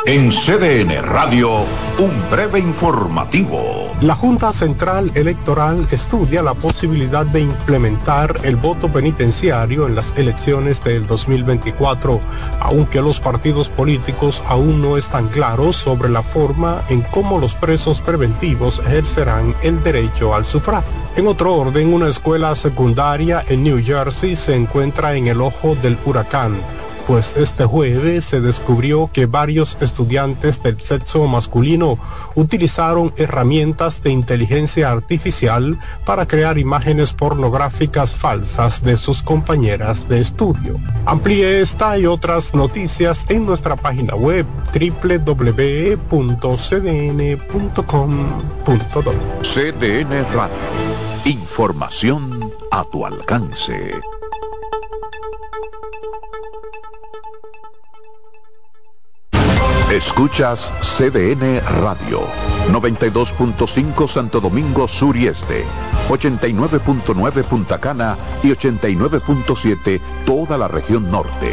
En 0.06 0.30
CDN 0.30 1.02
Radio, 1.02 1.64
un 1.98 2.30
breve 2.30 2.58
informativo. 2.58 3.92
La 4.00 4.14
Junta 4.14 4.52
Central 4.52 5.10
Electoral 5.14 5.86
estudia 5.90 6.42
la 6.42 6.54
posibilidad 6.54 7.26
de 7.26 7.40
implementar 7.40 8.40
el 8.44 8.56
voto 8.56 8.90
penitenciario 8.90 9.86
en 9.86 9.94
las 9.94 10.16
elecciones 10.16 10.82
del 10.82 11.06
2024, 11.06 12.20
aunque 12.60 13.02
los 13.02 13.20
partidos 13.20 13.68
políticos 13.68 14.42
aún 14.46 14.80
no 14.80 14.96
están 14.96 15.28
claros 15.28 15.76
sobre 15.76 16.08
la 16.08 16.22
forma 16.22 16.82
en 16.88 17.02
cómo 17.02 17.38
los 17.38 17.54
presos 17.54 18.00
preventivos 18.00 18.78
ejercerán 18.78 19.54
el 19.62 19.82
derecho 19.82 20.34
al 20.34 20.46
sufragio. 20.46 20.90
En 21.16 21.26
otro 21.26 21.54
orden, 21.54 21.92
una 21.92 22.08
escuela 22.08 22.54
secundaria 22.54 23.44
en 23.48 23.64
New 23.64 23.82
Jersey 23.84 24.36
se 24.36 24.54
encuentra 24.54 25.16
en 25.16 25.26
el 25.26 25.40
ojo 25.40 25.74
del 25.74 25.98
huracán 26.04 26.56
pues 27.08 27.34
este 27.38 27.64
jueves 27.64 28.26
se 28.26 28.42
descubrió 28.42 29.10
que 29.10 29.24
varios 29.24 29.78
estudiantes 29.80 30.62
del 30.62 30.78
sexo 30.78 31.26
masculino 31.26 31.98
utilizaron 32.34 33.14
herramientas 33.16 34.02
de 34.02 34.10
inteligencia 34.10 34.90
artificial 34.90 35.78
para 36.04 36.28
crear 36.28 36.58
imágenes 36.58 37.14
pornográficas 37.14 38.14
falsas 38.14 38.84
de 38.84 38.98
sus 38.98 39.22
compañeras 39.22 40.06
de 40.06 40.20
estudio. 40.20 40.78
Amplíe 41.06 41.62
esta 41.62 41.98
y 41.98 42.04
otras 42.04 42.54
noticias 42.54 43.24
en 43.30 43.46
nuestra 43.46 43.74
página 43.74 44.14
web 44.14 44.44
www.cdn.com.do. 44.78 46.12
CDN 49.42 50.26
Radio. 50.34 50.58
Información 51.24 52.52
a 52.70 52.84
tu 52.84 53.06
alcance. 53.06 53.94
Escuchas 59.90 60.70
CDN 60.82 61.62
Radio, 61.80 62.20
92.5 62.70 64.06
Santo 64.06 64.38
Domingo 64.38 64.86
Sur 64.86 65.16
y 65.16 65.28
Este, 65.28 65.64
89.9 66.10 67.42
Punta 67.44 67.78
Cana 67.78 68.18
y 68.42 68.48
89.7 68.48 69.98
toda 70.26 70.58
la 70.58 70.68
región 70.68 71.10
norte. 71.10 71.52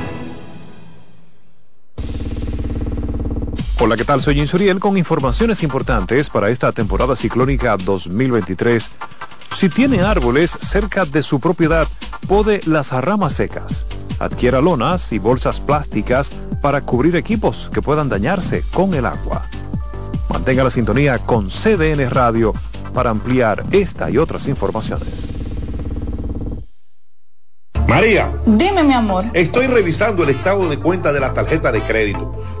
Hola, 3.83 3.95
¿qué 3.95 4.05
tal? 4.05 4.21
Soy 4.21 4.39
Insuriel 4.39 4.79
con 4.79 4.95
informaciones 4.95 5.63
importantes 5.63 6.29
para 6.29 6.51
esta 6.51 6.71
temporada 6.71 7.15
ciclónica 7.15 7.75
2023. 7.77 8.91
Si 9.55 9.69
tiene 9.69 10.03
árboles 10.03 10.51
cerca 10.51 11.03
de 11.03 11.23
su 11.23 11.39
propiedad, 11.39 11.87
pode 12.27 12.61
las 12.67 12.91
ramas 12.91 13.33
secas. 13.33 13.87
Adquiera 14.19 14.61
lonas 14.61 15.11
y 15.11 15.17
bolsas 15.17 15.59
plásticas 15.59 16.29
para 16.61 16.81
cubrir 16.81 17.15
equipos 17.15 17.71
que 17.73 17.81
puedan 17.81 18.07
dañarse 18.07 18.63
con 18.71 18.93
el 18.93 19.07
agua. 19.07 19.49
Mantenga 20.29 20.63
la 20.63 20.69
sintonía 20.69 21.17
con 21.17 21.47
CDN 21.49 22.07
Radio 22.11 22.53
para 22.93 23.09
ampliar 23.09 23.63
esta 23.71 24.11
y 24.11 24.19
otras 24.19 24.47
informaciones. 24.47 25.27
María. 27.87 28.31
Dime, 28.45 28.83
mi 28.83 28.93
amor. 28.93 29.25
Estoy 29.33 29.65
revisando 29.65 30.23
el 30.23 30.29
estado 30.29 30.69
de 30.69 30.77
cuenta 30.77 31.11
de 31.11 31.19
la 31.19 31.33
tarjeta 31.33 31.71
de 31.71 31.81
crédito. 31.81 32.60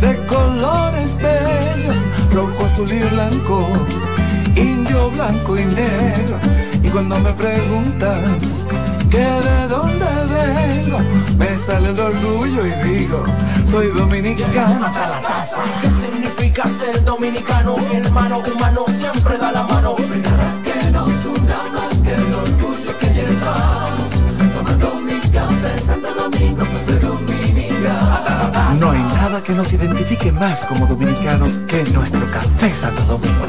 de 0.00 0.16
colores 0.26 1.16
bellos, 1.18 1.53
rojo, 2.34 2.64
azul 2.64 2.92
y 2.92 2.98
blanco, 2.98 3.68
indio, 4.56 5.10
blanco 5.10 5.56
y 5.56 5.64
negro. 5.64 6.36
Y 6.82 6.88
cuando 6.88 7.18
me 7.20 7.32
preguntan 7.32 8.38
que 9.08 9.18
de 9.18 9.68
dónde 9.68 10.06
vengo, 10.34 10.98
me 11.38 11.56
sale 11.56 11.90
el 11.90 12.00
orgullo 12.00 12.66
y 12.66 12.72
digo, 12.88 13.24
soy 13.70 13.86
dominicano 13.88 14.86
hasta 14.86 15.08
la 15.08 15.20
casa. 15.22 15.62
¿Qué 15.80 15.90
significa 15.90 16.68
ser 16.68 17.04
dominicano? 17.04 17.76
Hermano 17.92 18.42
humano 18.52 18.84
siempre 18.88 19.38
da 19.38 19.52
la 19.52 19.62
mano. 19.62 19.94
Que 19.94 20.90
nos 20.90 21.24
una 21.26 21.58
más 21.72 21.98
que 22.02 22.14
el 22.14 22.53
que 29.44 29.52
nos 29.52 29.72
identifique 29.72 30.32
más 30.32 30.64
como 30.66 30.86
dominicanos 30.86 31.58
que 31.68 31.84
nuestro 31.92 32.24
café 32.30 32.74
Santo 32.74 33.02
Domingo. 33.04 33.46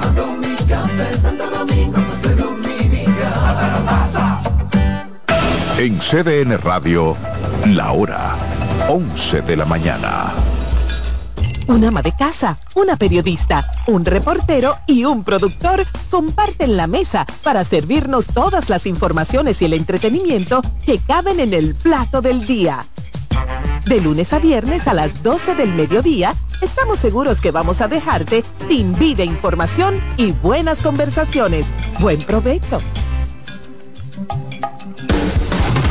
En 5.77 5.99
CDN 5.99 6.57
Radio, 6.61 7.15
la 7.67 7.91
hora 7.91 8.35
11 8.89 9.41
de 9.41 9.55
la 9.55 9.65
mañana. 9.65 10.33
Un 11.67 11.83
ama 11.83 12.01
de 12.01 12.13
casa, 12.15 12.57
una 12.75 12.95
periodista, 12.95 13.71
un 13.87 14.05
reportero 14.05 14.77
y 14.87 15.05
un 15.05 15.23
productor 15.23 15.85
comparten 16.11 16.77
la 16.77 16.87
mesa 16.87 17.25
para 17.43 17.63
servirnos 17.63 18.27
todas 18.27 18.69
las 18.69 18.85
informaciones 18.85 19.61
y 19.61 19.65
el 19.65 19.73
entretenimiento 19.73 20.61
que 20.85 20.99
caben 20.99 21.39
en 21.39 21.53
el 21.53 21.73
plato 21.73 22.21
del 22.21 22.45
día. 22.45 22.85
De 23.85 24.01
lunes 24.01 24.33
a 24.33 24.39
viernes 24.39 24.87
a 24.87 24.95
las 24.95 25.21
12 25.21 25.53
del 25.53 25.71
mediodía, 25.73 26.33
estamos 26.61 26.97
seguros 26.97 27.39
que 27.39 27.51
vamos 27.51 27.81
a 27.81 27.87
dejarte 27.87 28.43
sin 28.67 28.95
vida, 28.95 29.23
información 29.23 30.01
y 30.17 30.31
buenas 30.31 30.81
conversaciones. 30.81 31.67
Buen 31.99 32.19
provecho. 32.23 32.79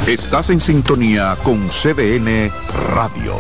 Estás 0.09 0.51
en 0.51 0.61
sintonía 0.61 1.37
con 1.45 1.69
CDN 1.69 2.51
Radio. 2.95 3.37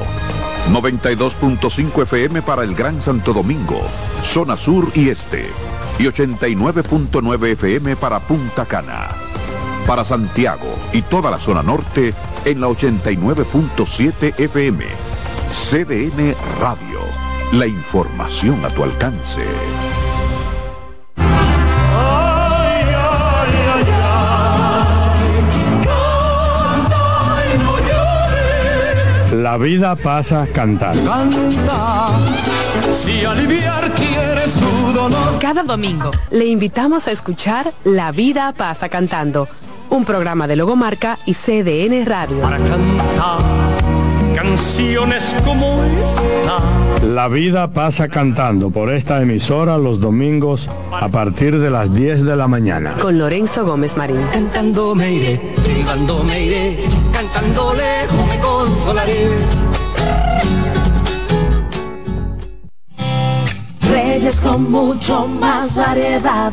92.5 0.71 2.03
FM 2.03 2.43
para 2.43 2.63
el 2.63 2.77
Gran 2.77 3.03
Santo 3.03 3.33
Domingo, 3.33 3.81
zona 4.23 4.57
sur 4.57 4.89
y 4.95 5.09
este. 5.09 5.47
Y 5.99 6.05
89.9 6.05 7.47
FM 7.49 7.97
para 7.97 8.21
Punta 8.21 8.65
Cana. 8.65 9.34
Para 9.87 10.05
Santiago 10.05 10.79
y 10.93 11.03
toda 11.03 11.31
la 11.31 11.39
zona 11.39 11.63
norte 11.63 12.15
en 12.45 12.61
la 12.61 12.69
89.7 12.69 14.39
FM. 14.39 14.85
CDN 15.53 16.35
Radio. 16.61 17.01
La 17.53 17.67
información 17.67 18.65
a 18.65 18.71
tu 18.71 18.83
alcance. 18.83 19.45
La 29.45 29.59
vida 29.59 29.95
pasa 29.95 30.49
cantando. 30.53 31.05
Canta, 31.05 32.09
si 32.91 33.25
aliviar 33.25 33.93
quieres 33.93 34.55
tu 34.55 34.93
dolor. 34.93 35.39
Cada 35.39 35.63
domingo 35.63 36.11
le 36.31 36.47
invitamos 36.47 37.07
a 37.07 37.11
escuchar 37.11 37.73
La 37.85 38.11
vida 38.11 38.55
pasa 38.57 38.89
cantando, 38.89 39.47
un 39.95 40.05
programa 40.05 40.49
de 40.49 40.57
Logomarca 40.57 41.19
y 41.25 41.35
CDN 41.35 42.05
Radio. 42.05 42.41
Para 42.41 42.59
cantar 42.59 43.39
canciones 44.35 45.37
como 45.45 45.85
esta. 45.85 47.07
La 47.07 47.29
vida 47.29 47.71
pasa 47.71 48.09
cantando 48.09 48.71
por 48.71 48.93
esta 48.93 49.23
emisora 49.23 49.79
los 49.79 50.01
domingos 50.01 50.69
a 50.91 51.09
partir 51.09 51.61
de 51.61 51.71
las 51.71 51.95
10 51.95 52.25
de 52.25 52.35
la 52.35 52.49
mañana. 52.49 52.95
Con 53.01 53.19
Lorenzo 53.19 53.65
Gómez 53.65 53.97
Marín. 53.97 54.21
Cantando 54.33 54.97
me 54.97 55.13
iré, 55.13 55.55
silbando 55.63 56.25
me 56.25 56.43
iré, 56.43 56.89
cantando 57.13 57.73
lejos 57.75 58.27
me 58.27 58.41
consolaré. 58.41 59.29
Reyes 63.93 64.41
con 64.41 64.71
mucho 64.73 65.29
más 65.29 65.77
variedad. 65.77 66.53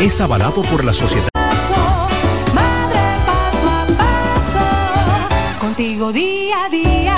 es 0.00 0.20
avalado 0.20 0.62
por 0.62 0.84
la 0.84 0.92
sociedad. 0.92 1.28
Madre 2.54 3.00
paso 3.26 3.68
a 3.70 3.86
paso, 3.98 5.58
contigo 5.60 6.12
día 6.12 6.64
a 6.64 6.68
día 6.68 7.16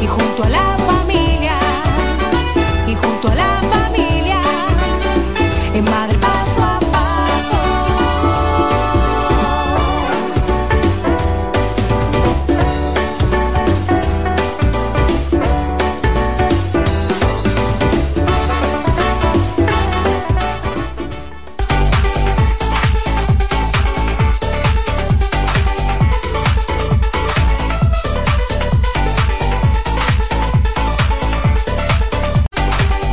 y 0.00 0.06
junto 0.06 0.44
al 0.44 0.54
agua 0.54 0.81